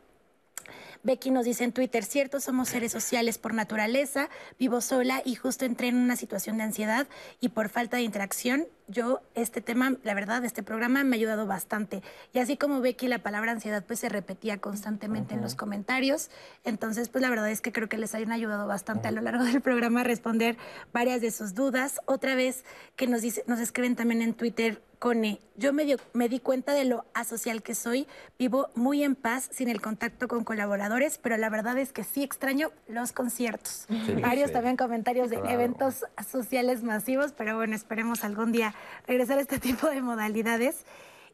Becky 1.02 1.30
nos 1.30 1.44
dice 1.44 1.64
en 1.64 1.72
Twitter, 1.72 2.04
cierto, 2.04 2.40
somos 2.40 2.68
seres 2.68 2.92
sociales 2.92 3.38
por 3.38 3.54
naturaleza, 3.54 4.28
vivo 4.58 4.80
sola 4.80 5.22
y 5.24 5.34
justo 5.34 5.64
entré 5.64 5.88
en 5.88 5.96
una 5.96 6.16
situación 6.16 6.58
de 6.58 6.64
ansiedad 6.64 7.06
y 7.40 7.50
por 7.50 7.68
falta 7.68 7.96
de 7.96 8.02
interacción, 8.02 8.66
yo 8.88 9.20
este 9.34 9.60
tema, 9.60 9.94
la 10.02 10.14
verdad, 10.14 10.44
este 10.44 10.62
programa 10.62 11.04
me 11.04 11.16
ha 11.16 11.18
ayudado 11.18 11.46
bastante. 11.46 12.02
Y 12.32 12.38
así 12.38 12.56
como 12.56 12.80
Becky, 12.80 13.06
la 13.06 13.20
palabra 13.20 13.52
ansiedad 13.52 13.84
pues 13.86 14.00
se 14.00 14.08
repetía 14.08 14.58
constantemente 14.58 15.34
en 15.34 15.42
los 15.42 15.54
comentarios, 15.54 16.30
entonces 16.64 17.08
pues 17.08 17.22
la 17.22 17.30
verdad 17.30 17.50
es 17.50 17.60
que 17.60 17.72
creo 17.72 17.88
que 17.88 17.98
les 17.98 18.14
hayan 18.14 18.32
ayudado 18.32 18.66
bastante 18.66 19.08
a 19.08 19.12
lo 19.12 19.20
largo 19.20 19.44
del 19.44 19.60
programa 19.60 20.00
a 20.00 20.04
responder 20.04 20.56
varias 20.92 21.20
de 21.20 21.30
sus 21.30 21.54
dudas. 21.54 22.00
Otra 22.06 22.34
vez 22.34 22.64
que 22.96 23.06
nos, 23.06 23.22
dice, 23.22 23.44
nos 23.46 23.60
escriben 23.60 23.96
también 23.96 24.22
en 24.22 24.34
Twitter, 24.34 24.82
Cone, 24.98 25.38
yo 25.56 25.72
me, 25.72 25.96
me, 26.12 26.28
di 26.28 26.40
cuenta 26.40 26.72
de 26.72 26.84
lo 26.84 27.04
asocial 27.14 27.62
que 27.62 27.76
soy, 27.76 28.08
vivo 28.36 28.68
muy 28.74 29.04
en 29.04 29.14
paz 29.14 29.48
sin 29.52 29.68
el 29.68 29.80
contacto 29.80 30.26
con 30.26 30.42
colaboradores, 30.42 31.18
pero 31.18 31.36
la 31.36 31.48
verdad 31.50 31.78
es 31.78 31.92
que 31.92 32.02
sí 32.02 32.24
extraño 32.24 32.72
los 32.88 33.12
conciertos. 33.12 33.86
Varios 34.20 34.50
también 34.50 34.76
comentarios 34.76 35.30
de 35.30 35.36
eventos 35.36 36.04
sociales 36.28 36.82
masivos, 36.82 37.32
pero 37.32 37.56
bueno, 37.56 37.76
esperemos 37.76 38.24
algún 38.24 38.50
día 38.50 38.74
regresar 39.06 39.38
a 39.38 39.42
este 39.42 39.58
tipo 39.60 39.88
de 39.88 40.02
modalidades. 40.02 40.84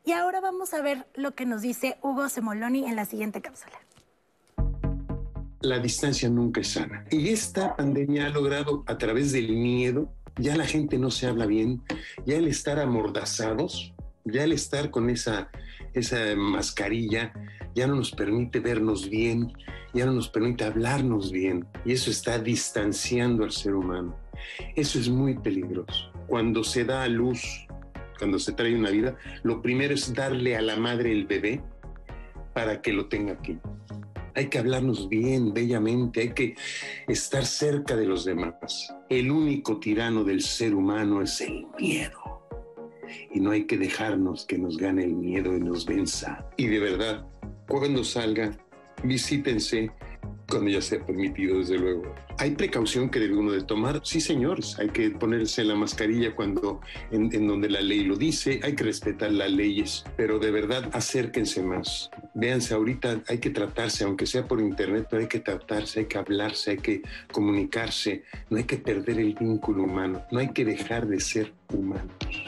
Y 0.05 0.13
ahora 0.13 0.41
vamos 0.41 0.75
a 0.75 0.83
ver 0.83 1.07
lo 1.15 1.35
que 1.35 1.47
nos 1.47 1.63
dice 1.63 1.97
Hugo 2.03 2.29
Semoloni 2.29 2.85
en 2.85 2.97
la 2.97 3.07
siguiente 3.07 3.41
cápsula. 3.41 3.79
La 5.61 5.79
distancia 5.79 6.29
nunca 6.29 6.61
es 6.61 6.73
sana. 6.73 7.07
Y 7.11 7.31
esta 7.31 7.75
pandemia 7.75 8.27
ha 8.27 8.29
logrado, 8.29 8.85
a 8.87 8.99
través 8.99 9.33
del 9.33 9.51
miedo, 9.53 10.13
ya 10.37 10.57
la 10.57 10.67
gente 10.67 10.99
no 10.99 11.11
se 11.11 11.27
habla 11.27 11.47
bien, 11.47 11.83
ya 12.27 12.37
el 12.37 12.49
estar 12.49 12.79
amordazados, 12.79 13.95
ya 14.25 14.45
el 14.45 14.53
estar 14.53 14.91
con 14.91 15.09
esa, 15.09 15.51
esa 15.95 16.37
mascarilla, 16.37 17.33
ya 17.75 17.87
no 17.87 17.95
nos 17.95 18.13
permite 18.13 18.61
vernos 18.61 19.09
bien, 19.09 19.53
ya 19.95 20.07
no 20.07 20.13
nos 20.13 20.29
permite 20.29 20.65
hablarnos 20.65 21.31
bien. 21.31 21.67
Y 21.85 21.93
eso 21.93 22.11
está 22.11 22.39
distanciando 22.39 23.45
al 23.45 23.53
ser 23.53 23.75
humano. 23.75 24.17
Eso 24.75 24.99
es 24.99 25.09
muy 25.09 25.39
peligroso. 25.39 26.11
Cuando 26.27 26.65
se 26.65 26.85
da 26.85 27.03
a 27.03 27.09
luz, 27.09 27.67
cuando 28.19 28.39
se 28.39 28.53
trae 28.53 28.75
una 28.75 28.91
vida, 28.91 29.17
lo 29.43 29.61
primero 29.61 29.95
es 29.95 30.15
darle 30.15 30.57
a 30.57 30.63
la 30.63 30.77
madre 30.77 31.13
el 31.13 31.27
bebé 31.27 31.61
para 32.53 32.81
que 32.81 32.93
lo 32.93 33.07
tenga 33.07 33.35
aquí. 33.35 33.59
Hay 34.37 34.49
que 34.49 34.59
hablarnos 34.59 35.09
bien, 35.09 35.55
bellamente, 35.55 36.21
hay 36.21 36.31
que 36.31 36.57
estar 37.07 37.45
cerca 37.45 37.95
de 37.95 38.07
los 38.07 38.25
demás. 38.25 38.93
El 39.09 39.31
único 39.31 39.79
tirano 39.79 40.25
del 40.25 40.41
ser 40.41 40.75
humano 40.75 41.23
es 41.23 41.41
el 41.41 41.67
miedo. 41.79 42.19
Y 43.33 43.39
no 43.39 43.53
hay 43.53 43.65
que 43.65 43.79
dejarnos 43.79 44.45
que 44.45 44.59
nos 44.59 44.77
gane 44.77 45.05
el 45.05 45.15
miedo 45.15 45.57
y 45.57 45.61
nos 45.61 45.87
venza. 45.87 46.49
Y 46.57 46.67
de 46.67 46.81
verdad, 46.81 47.25
cuando 47.69 48.03
salga, 48.03 48.57
visítense, 49.05 49.91
cuando 50.49 50.71
ya 50.71 50.81
sea 50.81 51.05
permitido, 51.05 51.59
desde 51.59 51.79
luego. 51.79 52.15
¿Hay 52.39 52.53
precaución 52.53 53.11
que 53.11 53.21
debe 53.21 53.37
uno 53.37 53.53
de 53.53 53.63
tomar? 53.63 54.01
Sí, 54.05 54.21
señores, 54.21 54.79
hay 54.79 54.89
que 54.89 55.11
ponerse 55.11 55.65
la 55.65 55.75
mascarilla 55.75 56.35
cuando 56.35 56.81
en, 57.11 57.47
donde 57.47 57.71
la 57.71 57.81
ley 57.81 58.05
lo 58.05 58.17
dice, 58.17 58.61
hay 58.63 58.75
que 58.75 58.85
respetar 58.85 59.33
las 59.33 59.51
leyes, 59.51 60.05
pero 60.17 60.39
de 60.39 60.51
verdad 60.51 60.91
acérquense 60.93 61.63
más. 61.63 62.11
Véanse, 62.35 62.75
ahorita 62.75 63.23
hay 63.29 63.39
que 63.39 63.51
tratarse, 63.51 64.05
aunque 64.05 64.27
sea 64.27 64.47
por 64.47 64.61
internet, 64.61 65.07
pero 65.09 65.23
hay 65.23 65.29
que 65.29 65.41
tratarse, 65.41 66.01
hay 66.01 66.07
que 66.07 66.19
hablarse, 66.19 66.73
hay 66.73 66.79
que 66.79 67.03
comunicarse, 67.33 68.25
no 68.51 68.59
hay 68.59 68.65
que 68.65 68.77
perder 68.77 69.21
el 69.21 69.35
vínculo 69.35 69.85
humano, 69.85 70.23
no 70.31 70.41
hay 70.41 70.49
que 70.49 70.65
dejar 70.65 71.07
de 71.07 71.21
ser 71.21 71.53
humanos. 71.73 72.44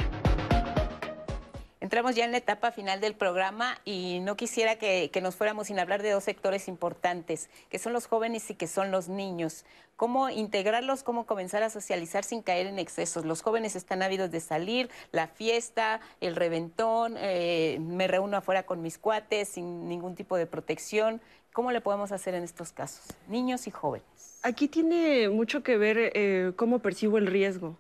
Entramos 1.87 2.17
ya 2.17 2.25
en 2.25 2.33
la 2.33 2.39
etapa 2.39 2.73
final 2.73 3.01
del 3.01 3.15
programa 3.15 3.79
y 3.85 4.19
no 4.19 4.37
quisiera 4.37 4.75
que, 4.75 5.09
nos 5.23 5.37
fuéramos 5.37 5.69
sin 5.69 5.79
hablar 5.79 6.03
de 6.03 6.11
dos 6.11 6.25
sectores 6.25 6.67
importantes, 6.67 7.49
que 7.71 7.79
son 7.79 7.93
los 7.93 8.09
jóvenes 8.09 8.51
y 8.51 8.57
que 8.57 8.67
son 8.67 8.91
los 8.91 9.09
niños. 9.09 9.65
¿Cómo 9.95 10.29
integrarlos, 10.29 11.05
cómo 11.05 11.27
comenzar 11.27 11.63
a 11.63 11.71
socializar 11.71 12.25
sin 12.25 12.43
caer 12.43 12.67
en 12.67 12.81
excesos? 12.81 13.25
Los 13.25 13.41
jóvenes 13.41 13.77
están 13.77 14.03
ávidos 14.03 14.33
de 14.33 14.41
salir, 14.41 14.91
la 15.13 15.29
fiesta, 15.29 16.01
el 16.21 16.35
reventón, 16.35 17.15
eh, 17.19 17.79
me 17.81 18.09
reúno 18.09 18.37
afuera 18.37 18.65
con 18.65 18.83
mis 18.83 18.99
cuates 18.99 19.51
sin 19.51 19.89
ningún 19.89 20.17
tipo 20.17 20.37
de 20.37 20.47
protección. 20.47 21.21
¿Cómo 21.53 21.71
le 21.71 21.81
podemos 21.81 22.11
hacer 22.11 22.35
en 22.35 22.43
estos 22.43 22.73
casos? 22.73 23.05
Niños 23.29 23.69
y 23.69 23.71
jóvenes. 23.71 24.41
Aquí 24.43 24.67
tiene 24.67 25.29
mucho 25.29 25.63
que 25.63 25.79
ver 25.79 26.11
eh, 26.15 26.53
cómo 26.57 26.81
percibo 26.81 27.17
el 27.17 27.29
riesgo. 27.29 27.77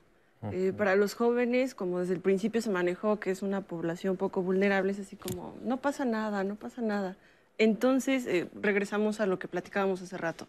Eh, 0.52 0.72
para 0.76 0.96
los 0.96 1.14
jóvenes, 1.14 1.74
como 1.74 2.00
desde 2.00 2.14
el 2.14 2.20
principio 2.20 2.60
se 2.60 2.70
manejó 2.70 3.18
que 3.18 3.30
es 3.30 3.42
una 3.42 3.60
población 3.60 4.16
poco 4.16 4.42
vulnerable, 4.42 4.92
es 4.92 5.00
así 5.00 5.16
como, 5.16 5.54
no 5.62 5.78
pasa 5.78 6.04
nada, 6.04 6.44
no 6.44 6.56
pasa 6.56 6.82
nada. 6.82 7.16
Entonces, 7.58 8.26
eh, 8.26 8.48
regresamos 8.60 9.20
a 9.20 9.26
lo 9.26 9.38
que 9.38 9.48
platicábamos 9.48 10.02
hace 10.02 10.16
rato. 10.16 10.46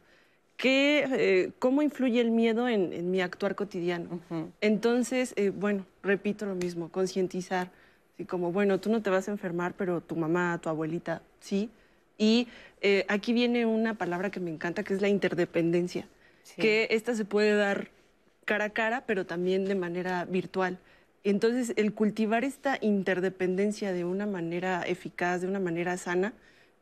¿Qué, 0.57 1.05
eh, 1.11 1.51
¿Cómo 1.59 1.81
influye 1.81 2.19
el 2.19 2.31
miedo 2.31 2.67
en, 2.67 3.11
mi 3.11 3.21
actuar 3.21 3.55
cotidiano? 3.55 4.19
Entonces, 4.59 5.35
bueno, 5.53 5.85
repito 6.01 6.45
lo 6.47 6.55
mismo, 6.55 6.89
concientizar. 6.89 7.69
Así 8.15 8.25
como, 8.25 8.51
bueno, 8.51 8.79
tú 8.79 8.89
no 8.89 9.03
te 9.03 9.11
vas 9.11 9.27
a 9.27 9.31
enfermar, 9.31 9.75
pero 9.77 10.01
tu 10.01 10.15
mamá, 10.15 10.59
tu 10.61 10.69
abuelita, 10.69 11.21
sí. 11.39 11.69
Y 12.17 12.47
aquí 13.07 13.33
viene 13.33 13.67
una 13.67 13.93
palabra 13.93 14.31
que 14.31 14.39
me 14.39 14.49
encanta, 14.49 14.83
que 14.83 14.95
es 14.95 15.01
la 15.01 15.09
interdependencia. 15.09 16.07
Que 16.55 16.87
esta 16.89 17.13
se 17.13 17.25
puede 17.25 17.55
dar 17.55 17.89
cara 18.47 18.65
a 18.65 18.69
cara, 18.71 19.03
pero 19.05 19.27
también 19.27 19.65
de 19.65 19.75
manera 19.75 20.25
virtual. 20.25 20.79
Entonces, 21.23 21.73
el 21.75 21.93
cultivar 21.93 22.43
esta 22.43 22.79
interdependencia 22.81 23.91
de 23.91 24.05
una 24.05 24.25
manera 24.25 24.81
eficaz, 24.83 25.41
de 25.41 25.47
una 25.47 25.59
manera 25.59 25.97
sana, 25.97 26.33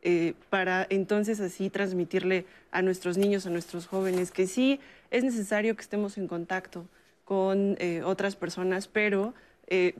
eh, 0.03 0.35
para 0.51 0.85
entonces 0.91 1.39
así 1.39 1.71
transmitirle 1.71 2.45
a 2.69 2.83
nuestros 2.83 3.17
niños, 3.17 3.47
a 3.47 3.49
nuestros 3.49 3.87
jóvenes, 3.87 4.29
que 4.31 4.45
sí 4.45 4.79
es 5.09 5.23
necesario 5.23 5.75
que 5.75 5.81
estemos 5.81 6.19
en 6.19 6.27
contacto 6.27 6.85
con 7.25 7.75
eh, 7.79 8.03
otras 8.03 8.35
personas, 8.35 8.87
pero 8.87 9.33
eh, 9.65 9.95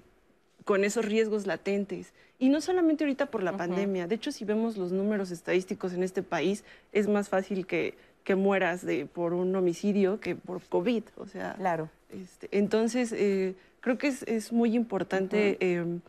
con 0.64 0.84
esos 0.84 1.06
riesgos 1.06 1.48
latentes. 1.48 2.14
Y 2.38 2.50
no 2.50 2.62
solamente 2.62 3.04
ahorita 3.04 3.32
por 3.32 3.42
la 3.42 3.58
pandemia, 3.58 4.06
de 4.06 4.14
hecho 4.14 4.32
si 4.32 4.46
vemos 4.46 4.78
los 4.78 4.92
números 4.92 5.32
estadísticos 5.32 5.94
en 5.94 6.04
este 6.04 6.22
país, 6.22 6.64
es 6.92 7.08
más 7.08 7.30
fácil 7.30 7.66
que 7.66 7.96
que 8.26 8.36
mueras 8.36 8.86
de, 8.86 9.06
por 9.06 9.34
un 9.34 9.56
homicidio 9.56 10.20
que 10.20 10.36
por 10.36 10.62
COVID. 10.62 11.04
O 11.16 11.28
sea, 11.28 11.54
claro. 11.54 11.90
Este, 12.10 12.50
entonces, 12.52 13.14
eh, 13.14 13.56
creo 13.80 13.98
que 13.98 14.08
es, 14.08 14.52
muy 14.52 14.76
importante 14.76 15.58
em, 15.62 16.02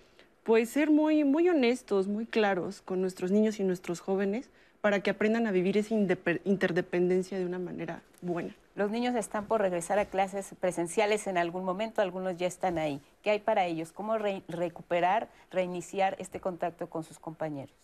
pues 0.43 0.70
ser 0.70 0.90
muy, 0.90 1.22
muy 1.22 1.48
honestos, 1.48 2.09
muy 2.09 2.26
claros 2.26 2.80
con 2.80 3.01
nuestros 3.01 3.30
niños 3.30 3.60
y 3.60 3.64
nuestros 3.64 4.01
jóvenes 4.01 4.48
para 4.80 5.01
que 5.01 5.10
aprendan 5.10 5.47
a 5.47 5.52
vivir 5.52 5.76
esa 5.76 5.94
interdependencia 5.94 7.38
de 7.38 7.44
una 7.44 7.59
manera 7.59 8.02
buena. 8.22 8.55
Los 8.76 8.90
niños 8.90 9.14
están 9.14 9.47
por 9.47 9.60
regresar 9.60 9.98
a 9.98 10.05
clases 10.05 10.55
presenciales 10.60 11.26
en 11.26 11.38
algún 11.38 11.64
momento, 11.64 12.02
algunos 12.02 12.36
ya 12.36 12.47
están 12.47 12.78
ahí. 12.78 13.01
¿Qué 13.22 13.30
hay 13.30 13.40
para 13.40 13.66
ellos? 13.66 13.93
¿Cómo 13.93 14.16
recuperar, 14.18 15.28
reiniciar 15.51 16.16
este 16.18 16.40
contacto 16.40 16.88
con 16.88 17.02
sus 17.02 17.18
compañeros? 17.18 17.74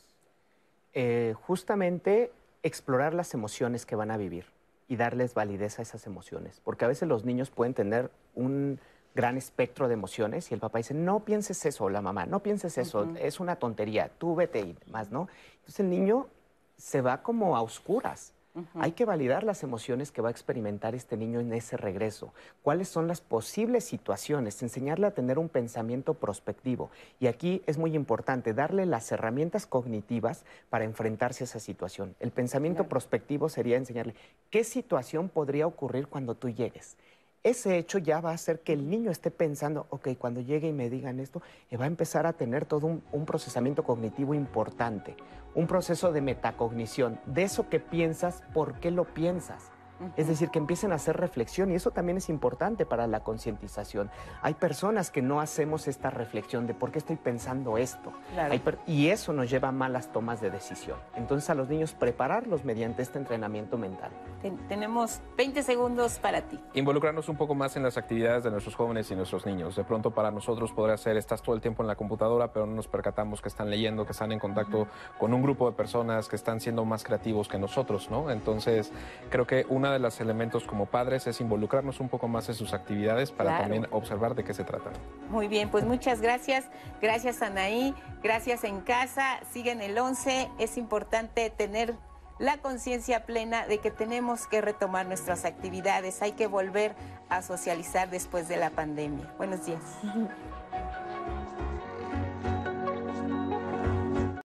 Eh, 0.95 1.35
justamente 1.47 2.31
explorar 2.63 3.15
las 3.15 3.35
emociones 3.35 3.87
que 3.87 3.97
van 3.97 4.11
a 4.11 4.17
vivir 4.17 4.47
y 4.89 4.97
darles 4.97 5.35
validez 5.35 5.79
a 5.79 5.83
esas 5.83 6.07
emociones. 6.07 6.61
Porque 6.65 6.85
a 6.85 6.89
veces 6.89 7.09
los 7.09 7.25
niños 7.25 7.51
pueden 7.51 7.75
tener 7.75 8.11
un 8.35 8.79
gran 9.15 9.37
espectro 9.37 9.89
de 9.89 9.95
emociones 9.95 10.51
y 10.51 10.55
el 10.55 10.61
papá 10.61 10.79
dice, 10.79 10.95
no 10.95 11.21
pienses 11.21 11.65
eso, 11.67 11.89
la 11.91 12.01
mamá, 12.01 12.27
no 12.27 12.41
pienses 12.41 12.79
eso, 12.79 13.09
es 13.17 13.41
una 13.41 13.57
tontería, 13.57 14.11
tú 14.19 14.35
vete 14.35 14.61
y 14.61 14.77
más, 14.91 15.11
¿no? 15.11 15.29
Entonces 15.57 15.81
el 15.81 15.91
niño 15.91 16.29
se 16.77 17.01
va 17.01 17.23
como 17.23 17.57
a 17.57 17.63
oscuras. 17.63 18.33
Hay 18.74 18.93
que 18.93 19.07
validar 19.07 19.45
las 19.45 19.62
emociones 19.62 20.12
que 20.12 20.20
va 20.20 20.29
a 20.29 20.31
experimentar 20.31 20.95
este 20.95 21.16
niño 21.16 21.41
en 21.41 21.55
ese 21.55 21.79
regreso. 21.79 22.35
¿Cuáles 22.62 22.89
son 22.89 23.09
las 23.09 23.23
posibles 23.23 23.85
situaciones? 23.85 24.62
Enseñarle 24.62 25.07
a 25.07 25.15
tener 25.15 25.39
un 25.39 25.49
pensamiento 25.49 26.12
prospectivo. 26.15 26.91
Y 27.19 27.29
aquí 27.29 27.62
es 27.66 27.79
muy 27.79 27.95
importante 27.95 28.53
darle 28.53 28.85
las 28.85 29.11
herramientas 29.11 29.66
cognitivas 29.66 30.45
para 30.69 30.85
enfrentarse 30.85 31.45
a 31.45 31.47
esa 31.47 31.61
situación. 31.61 32.15
El 32.20 32.31
pensamiento 32.31 32.89
prospectivo 32.89 33.49
sería 33.49 33.79
enseñarle 33.79 34.15
qué 34.51 34.65
situación 34.65 35.31
podría 35.31 35.66
ocurrir 35.66 36.09
cuando 36.09 36.35
tú 36.35 36.51
llegues 36.51 36.99
ese 37.43 37.77
hecho 37.77 37.98
ya 37.98 38.20
va 38.20 38.31
a 38.31 38.35
hacer 38.35 38.60
que 38.60 38.73
el 38.73 38.89
niño 38.89 39.10
esté 39.10 39.31
pensando, 39.31 39.86
ok, 39.90 40.10
cuando 40.19 40.40
llegue 40.40 40.69
y 40.69 40.73
me 40.73 40.89
digan 40.89 41.19
esto, 41.19 41.43
eh, 41.70 41.77
va 41.77 41.85
a 41.85 41.89
empezar 41.89 42.27
a 42.27 42.35
tener 42.35 42.66
todo 42.66 42.86
un, 42.86 43.27
procesamiento 43.27 43.82
cognitivo 43.82 44.35
importante, 44.35 45.16
un 45.55 45.66
proceso 45.66 46.12
de 46.12 46.20
metacognición, 46.20 47.20
de 47.27 47.43
eso 47.43 47.69
que 47.69 47.81
piensas, 47.81 48.43
¿por 48.55 48.78
qué 48.78 48.90
lo 48.90 49.05
piensas? 49.05 49.70
Es 50.16 50.28
decir, 50.28 50.51
que 50.51 50.59
empiecen 50.59 50.93
a 50.93 50.97
hacer 50.97 51.16
reflexión 51.16 51.70
y 51.70 51.74
eso 51.74 51.90
también 51.90 52.19
es 52.19 52.28
importante 52.28 52.86
para 52.86 53.06
la 53.06 53.20
concientización. 53.20 54.10
Hay 54.43 54.55
personas 54.55 55.10
que 55.10 55.23
no 55.23 55.40
hacemos 55.40 55.89
esta 55.89 56.10
reflexión 56.10 56.66
de 56.66 56.74
por 56.74 56.90
qué 56.90 56.98
estoy 56.98 57.16
pensando 57.16 57.78
esto. 57.78 58.12
y 58.86 59.09
eso 59.09 59.32
nos 59.32 59.51
lleva 59.51 59.69
a 59.69 59.73
malas 59.73 60.12
tomas 60.12 60.40
de 60.40 60.51
decisión. 60.51 60.98
Entonces 61.14 61.48
a 61.51 61.55
los 61.55 61.69
niños 61.69 61.93
prepararlos 61.93 62.64
mediante 62.64 63.02
este 63.02 63.19
entrenamiento 63.19 63.78
mental. 63.78 64.10
tenemos 64.69 65.20
20 65.36 65.62
segundos 65.62 66.19
para 66.19 66.43
ti. 66.43 66.59
Involucrarnos 66.74 67.28
un 67.28 67.36
poco 67.36 67.55
más 67.55 67.77
en 67.77 67.82
las 67.82 67.97
actividades 67.97 68.43
de 68.44 68.51
nuestros 68.51 68.74
jóvenes 68.74 69.10
y 69.10 69.14
nuestros 69.14 69.47
niños. 69.47 69.77
De 69.77 69.85
pronto 69.85 70.10
para 70.10 70.31
nosotros 70.31 70.73
podría 70.73 70.97
ser, 70.97 71.16
estás 71.16 71.43
todo 71.43 71.55
el 71.55 71.60
tiempo 71.60 71.82
en 71.82 71.86
la 71.86 71.97
computadora, 71.97 72.52
pero 72.52 72.66
no 72.66 72.74
nos 72.74 72.89
percatamos 72.89 73.40
que 73.40 73.48
están 73.48 73.70
leyendo, 73.70 74.05
que 74.05 74.12
están 74.12 74.32
en 74.32 74.39
contacto 74.39 74.89
con 75.19 75.32
un 75.32 75.43
grupo 75.43 75.70
de 75.70 75.77
personas 75.77 76.28
que 76.28 76.36
están 76.36 76.60
siendo 76.60 76.85
más 76.85 77.05
creativos 77.05 77.48
que 77.48 77.59
nosotros, 77.59 78.10
¿no? 78.10 78.31
Entonces 78.31 78.93
creo 79.31 79.47
que 79.47 79.64
una 79.69 79.91
de 79.93 79.98
los 79.98 80.20
elementos 80.20 80.64
como 80.64 80.86
padres 80.86 81.27
es 81.27 81.40
involucrarnos 81.40 82.01
un 82.01 82.09
poco 82.09 82.28
más 82.28 82.48
en 82.48 82.55
sus 82.55 82.73
actividades 82.73 83.31
para 83.31 83.59
también 83.59 83.86
observar 83.90 84.35
de 84.35 84.44
qué 84.44 84.55
se 84.55 84.64
trata. 84.64 84.90
Muy 85.28 85.48
bien, 85.48 85.70
pues 85.70 85.85
muchas 85.85 86.20
gracias. 86.20 86.66
Gracias 87.01 87.43
Anaí, 87.43 87.94
gracias 88.23 88.64
en 88.64 88.81
casa. 88.81 89.40
Siguen 89.52 89.81
el 89.81 89.98
11. 89.98 90.51
Es 90.59 90.77
importante 90.77 91.51
tener 91.51 91.94
la 92.39 92.59
conciencia 92.59 93.24
plena 93.24 93.66
de 93.66 93.78
que 93.78 93.90
tenemos 93.90 94.47
que 94.47 94.60
retomar 94.60 95.06
nuestras 95.06 95.44
actividades. 95.44 96.23
Hay 96.23 96.32
que 96.32 96.47
volver 96.47 96.94
a 97.28 97.43
socializar 97.43 98.10
después 98.10 98.48
de 98.48 98.56
la 98.56 98.70
pandemia. 98.70 99.32
Buenos 99.39 99.64
días. 99.64 99.82